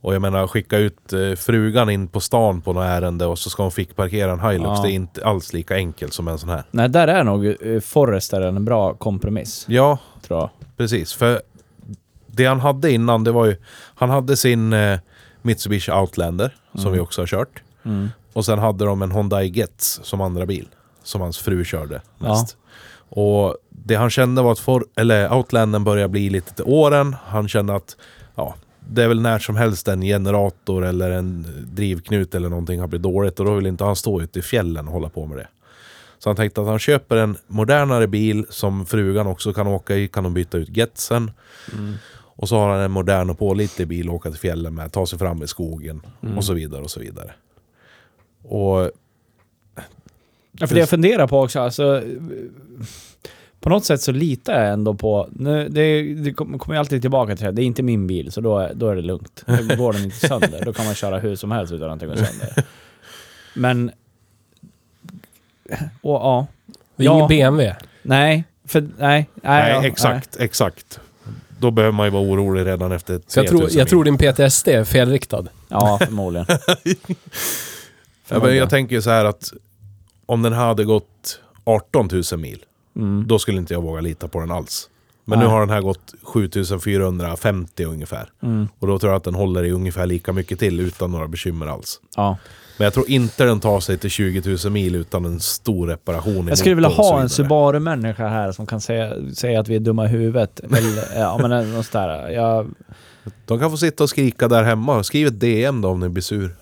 Och 0.01 0.15
jag 0.15 0.23
menar, 0.23 0.47
skicka 0.47 0.79
ut 0.79 1.13
eh, 1.13 1.35
frugan 1.37 1.91
in 1.91 2.09
på 2.09 2.21
stan 2.21 2.61
på 2.61 2.73
något 2.73 2.85
ärende 2.85 3.27
och 3.27 3.39
så 3.39 3.51
ska 3.51 3.63
hon 3.63 3.73
fick 3.73 3.97
parkera 3.97 4.33
en 4.33 4.41
Hilux. 4.41 4.65
Ja. 4.67 4.83
Det 4.83 4.91
är 4.91 4.93
inte 4.93 5.25
alls 5.25 5.53
lika 5.53 5.75
enkelt 5.75 6.13
som 6.13 6.29
en 6.29 6.39
sån 6.39 6.49
här. 6.49 6.63
Nej, 6.71 6.89
där 6.89 7.09
är 7.09 7.25
nog 7.25 7.47
eh, 7.47 7.81
Forester 7.81 8.41
en 8.41 8.65
bra 8.65 8.95
kompromiss, 8.95 9.65
Ja, 9.69 9.99
tror 10.27 10.41
jag. 10.41 10.51
precis. 10.77 11.13
För 11.13 11.43
det 12.27 12.47
han 12.47 12.61
hade 12.61 12.93
innan, 12.93 13.25
det 13.25 13.33
var 13.33 13.47
ju... 13.47 13.57
Han 13.95 14.11
hade 14.11 14.37
sin 14.37 14.73
eh, 14.73 14.99
Mitsubishi 15.43 15.93
Outlander, 15.93 16.55
som 16.73 16.81
Mm. 16.81 16.93
vi 16.93 17.01
också 17.01 17.21
har 17.23 17.27
kört. 17.27 17.63
Mm. 17.85 18.09
Och 18.33 18.45
sen 18.45 18.59
hade 18.59 18.85
de 18.85 19.03
en 19.03 19.13
Hyundai 19.13 19.49
Getz 19.49 20.01
som 20.03 20.21
andra 20.21 20.47
bil. 20.47 20.69
Som 21.03 21.21
hans 21.21 21.39
fru 21.39 21.65
körde 21.65 22.03
Ja. 22.19 22.29
mest. 22.29 22.57
Och 23.09 23.57
det 23.71 23.95
han 23.95 24.11
kände 24.11 24.43
var 24.43 24.53
att 24.53 24.59
for, 24.59 24.85
eller 24.97 25.33
Outlandern 25.35 25.85
började 25.85 26.09
bli 26.09 26.31
lite 26.31 26.55
till 26.55 26.65
åren. 26.65 27.17
Han 27.25 27.49
kände 27.49 27.75
att 27.75 27.97
ja, 28.35 28.55
det 28.89 29.03
är 29.05 29.09
väl 29.09 29.21
när 29.21 29.39
som 29.39 29.57
helst 29.57 29.89
en 29.89 30.01
generator 30.03 30.85
eller 30.85 31.11
en 31.11 31.47
drivknut 31.75 32.35
eller 32.35 32.49
någonting 32.49 32.81
har 32.81 32.87
blivit 32.87 33.03
dåligt. 33.03 33.41
Och 33.41 33.47
då 33.47 33.55
vill 33.55 33.67
inte 33.67 33.85
han 33.85 33.97
stå 33.97 34.21
ute 34.23 34.39
i 34.39 34.43
fjällen 34.43 34.87
och 34.87 34.93
hålla 34.93 35.09
på 35.09 35.27
med 35.27 35.39
det. 35.39 35.49
Så 36.19 36.29
han 36.29 36.37
tänkte 36.37 36.61
att 36.61 36.67
han 36.67 36.79
köper 36.79 37.17
en 37.17 37.37
modernare 37.47 38.07
bil 38.07 38.47
som 38.51 38.87
frugan 38.87 39.27
också 39.27 39.53
kan 39.53 39.67
åka 39.67 39.97
i. 39.97 40.09
Kan 40.09 40.25
de 40.25 40.35
byta 40.35 40.59
ut 40.59 40.77
Getzen. 40.77 41.31
Mm. 41.73 41.95
Och 42.13 42.49
så 42.49 42.59
har 42.59 42.69
han 42.71 42.81
en 42.81 42.91
modern 42.91 43.31
och 43.31 43.39
pålitlig 43.39 43.89
bil 43.89 44.09
att 44.09 44.15
åka 44.15 44.31
till 44.31 44.39
fjällen 44.41 44.75
med. 44.75 44.93
Ta 44.93 45.07
sig 45.07 45.19
fram 45.19 45.43
i 45.43 45.47
skogen 45.47 46.03
Mm. 46.23 46.39
och 46.39 46.45
så 46.45 46.53
vidare 46.53 46.83
och 46.83 46.91
så 46.91 47.01
vidare. 47.01 47.33
Och 48.43 48.91
Ja, 50.53 50.67
för 50.67 50.75
det 50.75 50.81
jag 50.81 50.89
funderar 50.89 51.27
på 51.27 51.41
också, 51.41 51.61
alltså... 51.61 52.03
På 53.61 53.69
något 53.69 53.85
sätt 53.85 54.01
så 54.01 54.13
litar 54.13 54.63
jag 54.65 54.73
ändå 54.73 54.95
på... 54.95 55.29
Nu, 55.33 55.69
det, 55.69 56.03
det 56.15 56.33
kom- 56.33 56.59
kommer 56.59 56.75
jag 56.77 56.81
alltid 56.81 57.01
tillbaka 57.03 57.37
till 57.37 57.45
det. 57.47 57.53
Det 57.53 57.63
är 57.63 57.67
inte 57.67 57.83
min 57.83 58.07
bil, 58.07 58.33
så 58.33 58.41
då, 58.41 58.59
är- 58.59 58.75
då 58.75 58.89
är 58.89 58.97
det 58.97 59.03
lugnt. 59.03 59.45
Då 59.69 59.77
går 59.77 59.93
den 59.93 60.05
inte 60.05 60.17
sönder. 60.29 60.63
Då 60.65 60.73
kan 60.73 60.85
man 60.87 60.95
köra 60.95 61.19
hur 61.19 61.37
som 61.37 61.51
helst 61.51 61.73
utan 61.73 61.91
att 61.91 62.01
den 62.01 62.09
går 62.09 62.17
sönder. 62.17 62.65
Men... 63.55 63.91
Och 66.03 66.15
ja. 66.21 66.47
Det 66.97 67.07
är 67.07 67.11
ingen 67.13 67.29
BMW. 67.29 67.77
Nej. 68.03 68.45
För, 68.65 68.81
nej. 68.81 68.91
Nej, 68.99 69.27
Nej, 69.43 69.71
ja, 69.73 69.85
exakt, 69.85 70.37
exakt. 70.41 71.01
Då 71.59 71.71
behöver 71.71 71.93
man 71.93 72.07
ju 72.07 72.11
vara 72.11 72.23
orolig 72.23 72.67
redan 72.67 72.93
efter 72.93 73.21
Så 73.27 73.39
jag 73.39 73.47
3000 73.47 73.59
tror, 73.69 73.79
jag 73.81 73.89
tror 73.89 74.05
din 74.05 74.19
PTSD 74.19 74.69
är 74.69 74.85
felriktad. 74.85 75.41
Nej. 75.41 75.51
Ja, 75.69 75.99
förmodligen. 76.05 76.47
Ja, 78.31 78.39
men 78.47 78.57
jag 78.57 78.71
tänker 78.71 79.01
så 79.01 79.11
här 79.11 79.25
att 79.25 79.53
om 80.27 80.43
den 80.43 80.53
hade 80.53 80.85
gått 80.85 81.41
18 81.65 82.09
000 82.33 82.41
mil, 82.41 82.65
Mm. 82.97 83.25
då 83.29 83.39
skulle 83.39 83.59
inte 83.59 83.75
jag 83.75 83.83
våga 83.83 84.01
lita 84.01 84.29
på 84.29 84.41
den 84.41 84.51
alls. 84.51 84.89
Men 85.25 85.39
Nej. 85.39 85.49
nu 85.49 85.55
har 85.55 85.61
den 85.61 85.71
här 85.71 85.81
gått 85.81 86.15
7450 86.23 87.85
ungefär. 87.85 88.29
Mm. 88.43 88.69
Och 88.79 88.87
då 88.87 88.99
tror 88.99 89.13
jag 89.13 89.17
att 89.17 89.25
den 89.25 89.35
håller 89.35 89.65
i 89.65 89.71
ungefär 89.71 90.07
lika 90.07 90.33
mycket 90.33 90.59
till 90.59 90.81
utan 90.81 91.11
några 91.11 91.29
bekymmer 91.29 91.67
alls. 91.67 92.01
Ja. 92.17 92.37
Men 92.79 92.85
jag 92.85 92.95
tror 92.95 93.11
inte 93.11 93.45
den 93.45 93.61
tar 93.61 93.81
sig 93.81 93.99
till 93.99 94.11
20 94.11 94.57
000 94.65 94.73
mil 94.73 94.95
utan 94.95 95.25
en 95.25 95.41
stor 95.41 95.87
reparation 95.87 96.49
Jag 96.49 96.59
skulle 96.59 96.75
vilja 96.75 96.89
ha 96.91 97.21
en. 97.21 97.29
Subaru-människa 97.29 98.29
här 98.29 98.53
som 98.53 98.67
kan 98.67 98.81
säga, 98.81 99.13
säga 99.35 99.61
att 99.61 99.69
vi 99.69 99.77
är 99.77 99.81
dumma 99.81 100.05
i 100.05 100.09
huvudet. 100.09 100.61
Eller, 100.65 101.21
ja 101.21 101.39
men 101.49 101.73
något 101.73 101.87
sådär. 101.87 102.29
Jag, 102.31 102.71
De 103.47 103.59
kan 103.59 103.71
få 103.71 103.77
sitta 103.77 104.05
och 104.05 104.11
skrika 104.11 104.49
där 104.49 104.63
hemma. 104.63 105.03
Skriv 105.03 105.27
ett 105.27 105.41
DM 105.41 105.81
då 105.81 105.89
om 105.89 106.01
ni 106.01 106.09
blir 106.09 106.23
sur. 106.23 106.57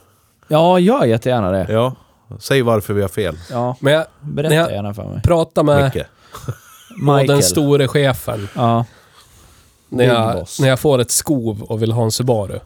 Ja, 0.48 0.78
gör 0.78 1.04
jättegärna 1.04 1.50
det. 1.50 1.66
Ja, 1.68 1.94
säg 2.38 2.62
varför 2.62 2.94
vi 2.94 3.02
har 3.02 3.08
fel. 3.08 3.36
Ja, 3.50 3.76
Men 3.80 3.92
jag 3.92 4.04
berätta 4.20 4.54
jag- 4.54 4.70
gärna 4.72 4.94
för 4.94 5.04
mig. 5.04 5.22
pratade 5.22 5.64
med 5.66 5.84
Micke. 5.94 6.04
den 7.28 7.42
store 7.42 7.88
chefen 7.88 8.48
Ja. 8.56 8.84
när 9.88 9.98
Big 10.04 10.08
jag, 10.14 10.34
boss. 10.34 10.60
när 10.60 10.68
jag 10.68 10.80
får 10.80 10.98
ett 10.98 11.10
skov 11.10 11.62
och 11.62 11.82
vill 11.82 11.92
ha 11.92 12.02
en 12.04 12.12
Subaru. 12.12 12.58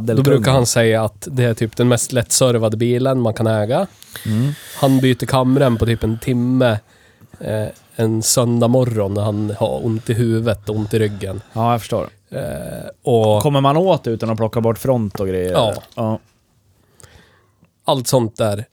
Då 0.00 0.22
brukar 0.22 0.52
han 0.52 0.66
säga 0.66 1.04
att 1.04 1.28
det 1.30 1.44
är 1.44 1.54
typ 1.54 1.76
den 1.76 1.88
mest 1.88 2.12
lättservade 2.12 2.76
bilen 2.76 3.20
man 3.20 3.34
kan 3.34 3.46
äga. 3.46 3.86
Mm. 4.26 4.52
Han 4.80 5.00
byter 5.00 5.26
kamren 5.26 5.76
på 5.76 5.86
typ 5.86 6.04
en 6.04 6.18
timme 6.18 6.78
eh, 7.40 7.66
en 7.96 8.22
söndag 8.22 8.68
morgon 8.68 9.14
när 9.14 9.22
han 9.22 9.54
har 9.58 9.86
ont 9.86 10.10
i 10.10 10.14
huvudet 10.14 10.68
och 10.68 10.76
ont 10.76 10.94
i 10.94 10.98
ryggen. 10.98 11.40
Ja, 11.52 11.70
jag 11.72 11.80
förstår. 11.80 12.08
Eh, 12.30 12.40
och 13.02 13.42
Kommer 13.42 13.60
man 13.60 13.76
åt 13.76 14.06
utan 14.06 14.30
att 14.30 14.36
plocka 14.36 14.60
bort 14.60 14.78
front 14.78 15.20
och 15.20 15.28
grejer? 15.28 15.52
Ja. 15.52 15.74
ja. 15.94 16.18
Allt 17.84 18.06
sånt 18.08 18.36
där 18.36 18.64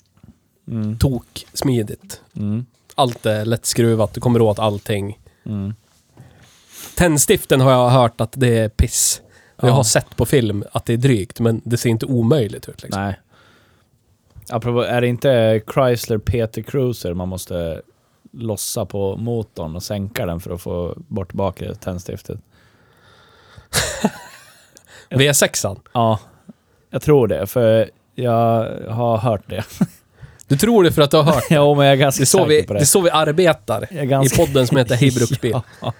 Mm. 0.67 0.97
tok 0.97 1.45
smidigt. 1.53 2.21
Mm. 2.35 2.65
Allt 2.95 3.25
är 3.25 3.45
lättskruvat, 3.45 4.13
du 4.13 4.21
kommer 4.21 4.41
åt 4.41 4.59
allting. 4.59 5.19
Mm. 5.45 5.73
Tändstiften 6.95 7.61
har 7.61 7.71
jag 7.71 7.89
hört 7.89 8.21
att 8.21 8.33
det 8.35 8.57
är 8.57 8.69
piss. 8.69 9.21
Och 9.55 9.63
Jag 9.63 9.69
Ja. 9.69 9.73
har 9.75 9.83
sett 9.83 10.15
på 10.15 10.25
film 10.25 10.63
att 10.71 10.85
det 10.85 10.93
är 10.93 10.97
drygt, 10.97 11.39
men 11.39 11.61
det 11.65 11.77
ser 11.77 11.89
inte 11.89 12.05
omöjligt 12.05 12.69
ut 12.69 12.83
liksom. 12.83 13.01
Nej. 13.03 13.19
Apropå, 14.49 14.81
är 14.81 15.01
det 15.01 15.07
inte 15.07 15.61
Chrysler 15.73 16.17
PT 16.17 16.63
Cruiser 16.71 17.13
man 17.13 17.27
måste 17.27 17.81
lossa 18.31 18.85
på 18.85 19.17
motorn 19.17 19.75
och 19.75 19.83
sänka 19.83 20.25
den 20.25 20.39
för 20.39 20.51
att 20.51 20.61
få 20.61 20.93
bort 21.07 21.33
bakre 21.33 21.75
tändstiftet? 21.75 22.39
V6an. 25.09 25.79
Ja, 25.93 26.19
jag 26.89 27.01
tror 27.01 27.27
det. 27.27 27.47
För 27.47 27.89
jag 28.23 28.67
har 28.89 29.17
hört 29.17 29.49
det. 29.49 29.63
Du 30.47 30.57
tror 30.57 30.83
det 30.83 30.91
för 30.91 31.01
att 31.01 31.11
du 31.11 31.17
har 31.17 31.23
hört. 31.23 31.43
ja, 31.49 31.73
men 31.75 31.85
jag 31.85 31.93
är 31.93 31.97
ganska 31.97 32.19
Det 32.21 32.23
är 32.23 32.25
så 32.25 32.37
säker 32.37 32.49
vi, 32.49 32.63
på 32.63 32.73
det 32.73 32.79
det. 32.79 32.83
är 32.83 32.85
så 32.85 33.01
vi 33.01 33.09
arbetar 33.09 33.87
Jag 33.91 33.99
är 33.99 34.05
ganska... 34.05 34.43
i 34.43 34.45
podden 34.45 34.67
som 34.67 34.77
heter 34.77 34.95
Hej 34.95 35.11
Bruksbil. 35.15 35.55
Ja. 35.81 35.93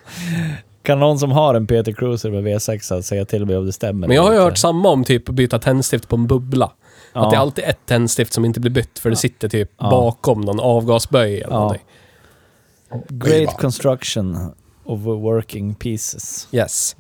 Kan 0.84 0.99
någon 0.99 1.19
som 1.19 1.32
har 1.32 1.55
en 1.55 1.67
Peter 1.67 1.91
Cruiser 1.91 2.32
med 2.32 2.43
V6 2.43 3.01
säga 3.01 3.25
till 3.25 3.45
mig 3.45 3.58
om 3.58 3.65
det 3.65 3.71
stämmer? 3.73 4.08
Men 4.08 4.15
jag 4.15 4.23
har 4.23 4.34
ju 4.34 4.39
hört 4.39 4.58
samma 4.58 4.89
om 4.89 5.03
typ 5.03 5.29
att 5.29 5.36
byta 5.36 5.60
tändstift 5.60 6.08
på 6.08 6.15
en 6.15 6.27
bubbla. 6.27 6.71
Ja. 7.13 7.23
Att 7.25 7.32
det 7.32 7.36
är 7.36 7.39
alltid 7.39 7.63
ett 7.63 7.86
tändstift 7.86 8.34
som 8.34 8.45
inte 8.45 8.60
blir 8.60 8.71
bytt 8.71 8.99
för 8.99 9.10
det 9.10 9.15
sitter 9.15 9.49
typ 9.49 9.71
Ja. 9.77 9.89
bakom 9.89 10.41
någon 10.41 10.60
avgasböj 10.60 11.36
eller 11.41 11.53
Ja. 11.53 11.60
någonting. 11.60 11.84
Great 13.10 13.58
construction 13.58 14.38
of 14.86 14.99
working 14.99 15.75
pieces. 15.75 16.47
Yes. 16.51 16.95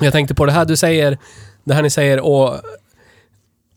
Jag 0.00 0.12
tänkte 0.12 0.34
på 0.34 0.46
det 0.46 0.52
här 0.52 0.64
du 0.64 0.76
säger, 0.76 1.18
det 1.64 1.74
här 1.74 1.82
ni 1.82 1.90
säger 1.90 2.20
och 2.20 2.54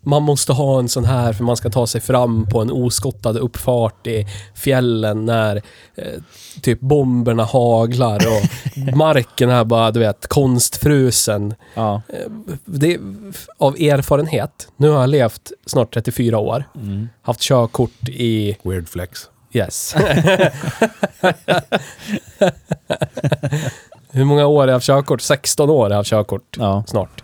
man 0.02 0.24
måste 0.24 0.54
ha 0.54 0.80
en 0.80 0.90
sån 0.90 1.06
här 1.06 1.34
för 1.34 1.44
man 1.44 1.58
ska 1.58 1.70
ta 1.70 1.88
sig 1.88 2.02
fram 2.02 2.46
på 2.50 2.62
en 2.62 2.72
oskottad 2.72 3.38
uppfart 3.38 4.08
i 4.08 4.28
fjällen 4.56 5.26
när 5.26 5.56
eh, 5.96 6.04
typ 6.62 6.80
bomberna 6.80 7.44
haglar 7.44 8.16
och 8.28 8.44
marken 8.98 9.50
är 9.50 9.64
bara, 9.64 9.92
du 9.92 10.00
vet, 10.00 10.28
konstfrusen. 10.28 11.54
Ja. 11.76 12.02
Det, 12.66 12.98
av 13.58 13.76
erfarenhet, 13.76 14.68
nu 14.78 14.90
har 14.90 15.00
jag 15.02 15.10
levt 15.10 15.52
snart 15.66 15.94
34 15.94 16.38
år, 16.40 16.64
Mm. 16.76 17.10
haft 17.22 17.40
körkort 17.42 18.10
i 18.10 18.58
Weird 18.64 18.90
flex. 18.90 19.20
Yes. 19.54 19.96
Hur 24.12 24.24
många 24.26 24.46
år 24.46 24.60
har 24.60 24.68
jag 24.68 24.74
haft 24.74 24.86
körkort? 24.86 25.22
16 25.22 25.70
år 25.70 25.84
har 25.84 25.90
jag 25.90 25.98
haft 25.98 26.10
körkort 26.10 26.56
Ja. 26.60 26.84
snart. 26.88 27.24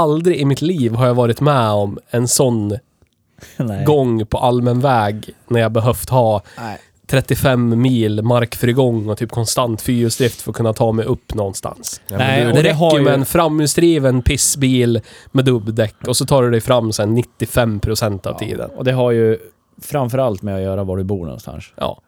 Aldrig 0.00 0.36
i 0.36 0.44
mitt 0.44 0.62
liv 0.62 0.92
har 0.94 1.06
jag 1.06 1.14
varit 1.14 1.40
med 1.40 1.70
om 1.70 1.98
en 2.10 2.28
sån 2.28 2.68
Nej. 3.56 3.84
gång 3.84 4.26
på 4.26 4.38
allmän 4.38 4.80
väg 4.80 5.30
när 5.48 5.60
jag 5.60 5.72
behövt 5.72 6.10
ha 6.10 6.42
Nej. 6.58 6.78
35 7.06 7.80
mil 7.82 8.22
markfrigång 8.22 9.08
och 9.08 9.18
typ 9.18 9.30
konstant 9.30 9.82
fyrhjulsdrift 9.82 10.42
för 10.42 10.50
att 10.50 10.56
kunna 10.56 10.72
ta 10.72 10.92
mig 10.92 11.04
upp 11.04 11.34
någonstans. 11.34 12.00
Ja, 12.06 12.16
Nej, 12.18 12.44
men 12.44 12.54
du, 12.54 12.62
det 12.62 12.68
det 12.68 12.74
räcker 12.74 12.98
ju- 12.98 13.04
med 13.04 13.14
en 13.14 13.24
framhjulsdriven 13.24 14.22
pissbil 14.22 15.00
med 15.32 15.44
dubbdäck 15.44 15.94
och 16.06 16.16
så 16.16 16.26
tar 16.26 16.42
du 16.42 16.50
dig 16.50 16.60
fram 16.60 16.92
sen 16.92 17.16
95% 17.18 18.26
av 18.26 18.38
tiden. 18.38 18.70
Och 18.70 18.84
det 18.84 18.92
har 18.92 19.10
ju 19.10 19.38
framförallt 19.82 20.42
med 20.42 20.54
att 20.56 20.62
göra 20.62 20.84
var 20.84 20.96
du 20.96 21.04
bor 21.04 21.24
någonstans. 21.24 21.64
Ja. 21.76 22.00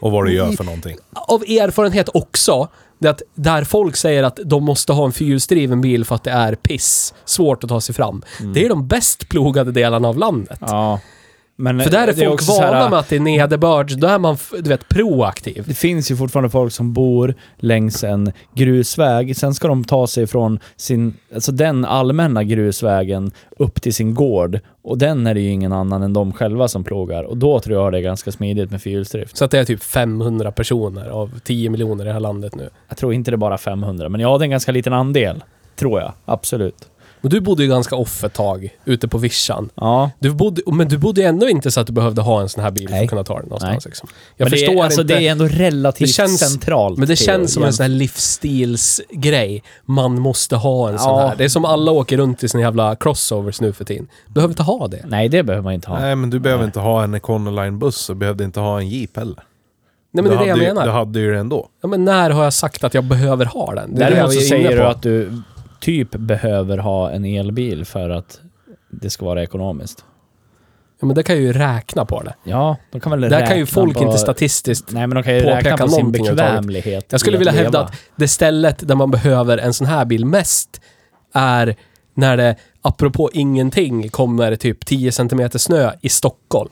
och 0.00 0.12
vad 0.12 0.24
du 0.26 0.32
gör 0.34 0.52
för 0.52 0.64
någonting. 0.64 0.96
av 1.12 1.42
erfarenhet 1.42 2.08
också, 2.14 2.68
det 2.98 3.08
är 3.08 3.10
att 3.10 3.22
där 3.34 3.64
folk 3.64 3.96
säger 3.96 4.22
att 4.22 4.38
de 4.44 4.64
måste 4.64 4.92
ha 4.92 5.06
en 5.06 5.12
fyrhjulsdriven 5.12 5.80
bil 5.80 6.04
för 6.04 6.14
att 6.14 6.24
det 6.24 6.30
är 6.30 6.54
piss, 6.54 7.14
svårt 7.24 7.64
att 7.64 7.70
ta 7.70 7.80
sig 7.80 7.94
fram. 7.94 8.22
Det 8.54 8.64
är 8.64 8.68
de 8.68 8.86
bäst 8.88 9.28
plogade 9.28 9.72
delarna 9.72 10.08
av 10.08 10.18
landet. 10.18 10.58
Ja. 10.60 11.00
Men 11.58 11.80
För 11.80 11.90
där 11.90 12.08
är 12.08 12.12
folk 12.12 12.32
också 12.32 12.52
så 12.52 12.62
här- 12.62 12.72
vana 12.72 12.90
med 12.90 12.98
att 12.98 13.08
det 13.08 13.16
är 13.16 13.20
nederbörd, 13.20 13.98
då 13.98 14.06
är 14.06 14.18
man, 14.18 14.36
du 14.52 14.68
vet, 14.68 14.88
proaktiv. 14.88 15.64
Det 15.66 15.74
finns 15.74 16.10
ju 16.10 16.16
fortfarande 16.16 16.50
folk 16.50 16.72
som 16.72 16.92
bor 16.92 17.34
längs 17.58 18.04
en 18.04 18.32
grusväg. 18.54 19.36
Sen 19.36 19.54
ska 19.54 19.68
de 19.68 19.84
ta 19.84 20.06
sig 20.06 20.26
från 20.26 20.58
sin, 20.76 21.14
alltså 21.34 21.52
den 21.52 21.84
allmänna 21.84 22.44
grusvägen 22.44 23.30
upp 23.58 23.82
till 23.82 23.94
sin 23.94 24.14
gård. 24.14 24.60
Och 24.82 24.98
den 24.98 25.26
är 25.26 25.34
det 25.34 25.40
ju 25.40 25.50
ingen 25.50 25.72
annan 25.72 26.02
än 26.02 26.12
de 26.12 26.32
själva 26.32 26.68
som 26.68 26.84
plogar. 26.84 27.24
Och 27.24 27.36
då 27.36 27.60
tror 27.60 27.82
jag 27.82 27.92
det 27.92 27.98
är 27.98 28.02
ganska 28.02 28.32
smidigt 28.32 28.70
med 28.70 28.82
fyrhjulsdrift. 28.82 29.36
Så 29.36 29.44
att 29.44 29.50
det 29.50 29.58
är 29.58 29.64
typ 29.64 29.82
500 29.82 30.52
personer 30.52 31.08
av 31.08 31.38
10 31.44 31.70
miljoner 31.70 32.04
i 32.04 32.06
det 32.06 32.12
här 32.12 32.20
landet 32.20 32.54
nu. 32.54 32.68
Jag 32.88 32.96
tror 32.96 33.12
inte 33.14 33.30
det 33.30 33.34
är 33.34 33.36
bara 33.36 33.58
500, 33.58 34.08
men 34.08 34.20
ja, 34.20 34.38
det 34.38 34.42
är 34.42 34.44
en 34.44 34.50
ganska 34.50 34.72
liten 34.72 34.92
andel. 34.92 35.44
Tror 35.76 36.00
jag. 36.00 36.12
Absolut. 36.24 36.88
Och 37.26 37.30
du 37.30 37.40
bodde 37.40 37.62
ju 37.62 37.68
ganska 37.68 37.96
off 37.96 38.24
ett 38.24 38.32
tag, 38.34 38.68
ute 38.84 39.08
på 39.08 39.18
vischan. 39.18 39.70
Ja. 39.74 40.10
Du 40.18 40.30
bodde, 40.32 40.62
men 40.66 40.88
du 40.88 40.98
bodde 40.98 41.20
ju 41.20 41.26
ändå 41.26 41.48
inte 41.48 41.70
så 41.70 41.80
att 41.80 41.86
du 41.86 41.92
behövde 41.92 42.22
ha 42.22 42.40
en 42.40 42.48
sån 42.48 42.62
här 42.64 42.70
bil 42.70 42.88
för 42.88 42.96
att 43.02 43.08
kunna 43.08 43.24
ta 43.24 43.34
dig 43.34 43.42
någonstans. 43.42 43.70
Nej. 43.84 43.90
Liksom. 43.90 44.08
Jag 44.36 44.44
men 44.46 44.50
förstår 44.50 44.72
det 44.72 44.78
är, 44.80 44.84
alltså, 44.84 45.00
inte. 45.00 45.14
det 45.14 45.26
är 45.28 45.32
ändå 45.32 45.44
relativt 45.44 46.08
Det 46.08 46.12
känns- 46.12 46.38
centralt. 46.50 46.98
Men 46.98 47.08
det 47.08 47.16
känns 47.16 47.52
som 47.54 47.62
en 47.64 47.72
sån 47.72 47.82
här 47.84 47.88
livsstilsgrej. 47.90 49.62
Man 49.84 50.20
måste 50.20 50.56
ha 50.56 50.88
en 50.88 50.98
sån 50.98 51.08
Ja. 51.20 51.28
här. 51.28 51.36
Det 51.36 51.44
är 51.44 51.48
som 51.48 51.64
alla 51.64 51.92
åker 51.92 52.16
runt 52.16 52.42
i 52.44 52.48
sina 52.48 52.62
jävla 52.62 52.96
crossovers 52.96 53.60
nu 53.60 53.72
för 53.72 53.84
tiden. 53.84 54.08
Behöver 54.28 54.52
inte 54.52 54.62
ha 54.62 54.88
det. 54.88 55.04
Nej, 55.06 55.28
det 55.28 55.42
behöver 55.42 55.64
man 55.64 55.72
inte 55.72 55.90
ha. 55.90 55.98
Nej, 56.00 56.16
men 56.16 56.30
du 56.30 56.38
behöver 56.38 56.62
Nej. 56.62 56.66
inte 56.68 56.80
ha 56.80 57.04
en 57.04 57.14
Econoline-buss 57.14 58.10
och 58.10 58.16
behövde 58.16 58.44
inte 58.44 58.60
ha 58.60 58.80
en 58.80 58.88
Jeep 58.88 59.16
heller. 59.16 59.42
Nej 60.12 60.22
men 60.24 60.24
det 60.24 60.30
är 60.30 60.38
det 60.38 60.44
du 60.44 60.48
jag 60.48 60.54
hade, 60.54 60.64
ju- 60.64 60.68
menar. 60.74 60.86
Du 60.86 60.92
hade 60.92 61.20
ju 61.20 61.32
det 61.32 61.38
ändå. 61.38 61.68
Ja, 61.82 61.88
men 61.88 62.04
när 62.04 62.30
har 62.30 62.44
jag 62.44 62.52
sagt 62.52 62.84
att 62.84 62.94
jag 62.94 63.04
behöver 63.04 63.44
ha 63.44 63.74
den? 63.74 63.94
Det 63.94 64.04
är 64.04 64.08
det 64.10 64.14
Däremot 64.16 64.34
så 64.34 64.40
säger 64.40 64.70
du 64.70 64.76
på. 64.76 64.82
att 64.84 65.02
du 65.02 65.42
typ 65.86 66.10
behöver 66.10 66.78
ha 66.78 67.10
en 67.10 67.24
elbil 67.24 67.84
för 67.84 68.10
att 68.10 68.40
det 68.90 69.10
ska 69.10 69.24
vara 69.24 69.42
ekonomiskt. 69.42 70.04
Ja, 71.00 71.06
men 71.06 71.16
det 71.16 71.22
kan 71.22 71.36
ju 71.36 71.52
räkna 71.52 72.04
på 72.04 72.22
det. 72.22 72.34
Ja, 72.44 72.76
de 72.92 73.00
kan 73.00 73.10
väl 73.10 73.20
Där 73.20 73.30
räkna 73.30 73.46
kan 73.46 73.58
ju 73.58 73.66
folk 73.66 73.94
på... 73.96 74.04
inte 74.04 74.18
statistiskt... 74.18 74.92
Nej, 74.92 75.06
men 75.06 75.14
de 75.14 75.22
kan 75.22 75.34
ju 75.34 75.40
räkna 75.40 75.76
på 75.76 75.88
sin 75.88 76.12
bekvämlighet. 76.12 77.06
Jag 77.10 77.20
skulle 77.20 77.38
vilja 77.38 77.52
att 77.52 77.58
hävda 77.58 77.78
leva. 77.78 77.88
att 77.88 77.94
det 78.16 78.28
stället 78.28 78.88
där 78.88 78.94
man 78.94 79.10
behöver 79.10 79.58
en 79.58 79.74
sån 79.74 79.86
här 79.86 80.04
bil 80.04 80.24
mest 80.24 80.80
är 81.32 81.76
när 82.14 82.36
det, 82.36 82.56
apropå 82.82 83.30
ingenting, 83.32 84.08
kommer 84.08 84.56
typ 84.56 84.86
10 84.86 85.12
cm 85.12 85.50
snö 85.50 85.90
i 86.00 86.08
Stockholm. 86.08 86.70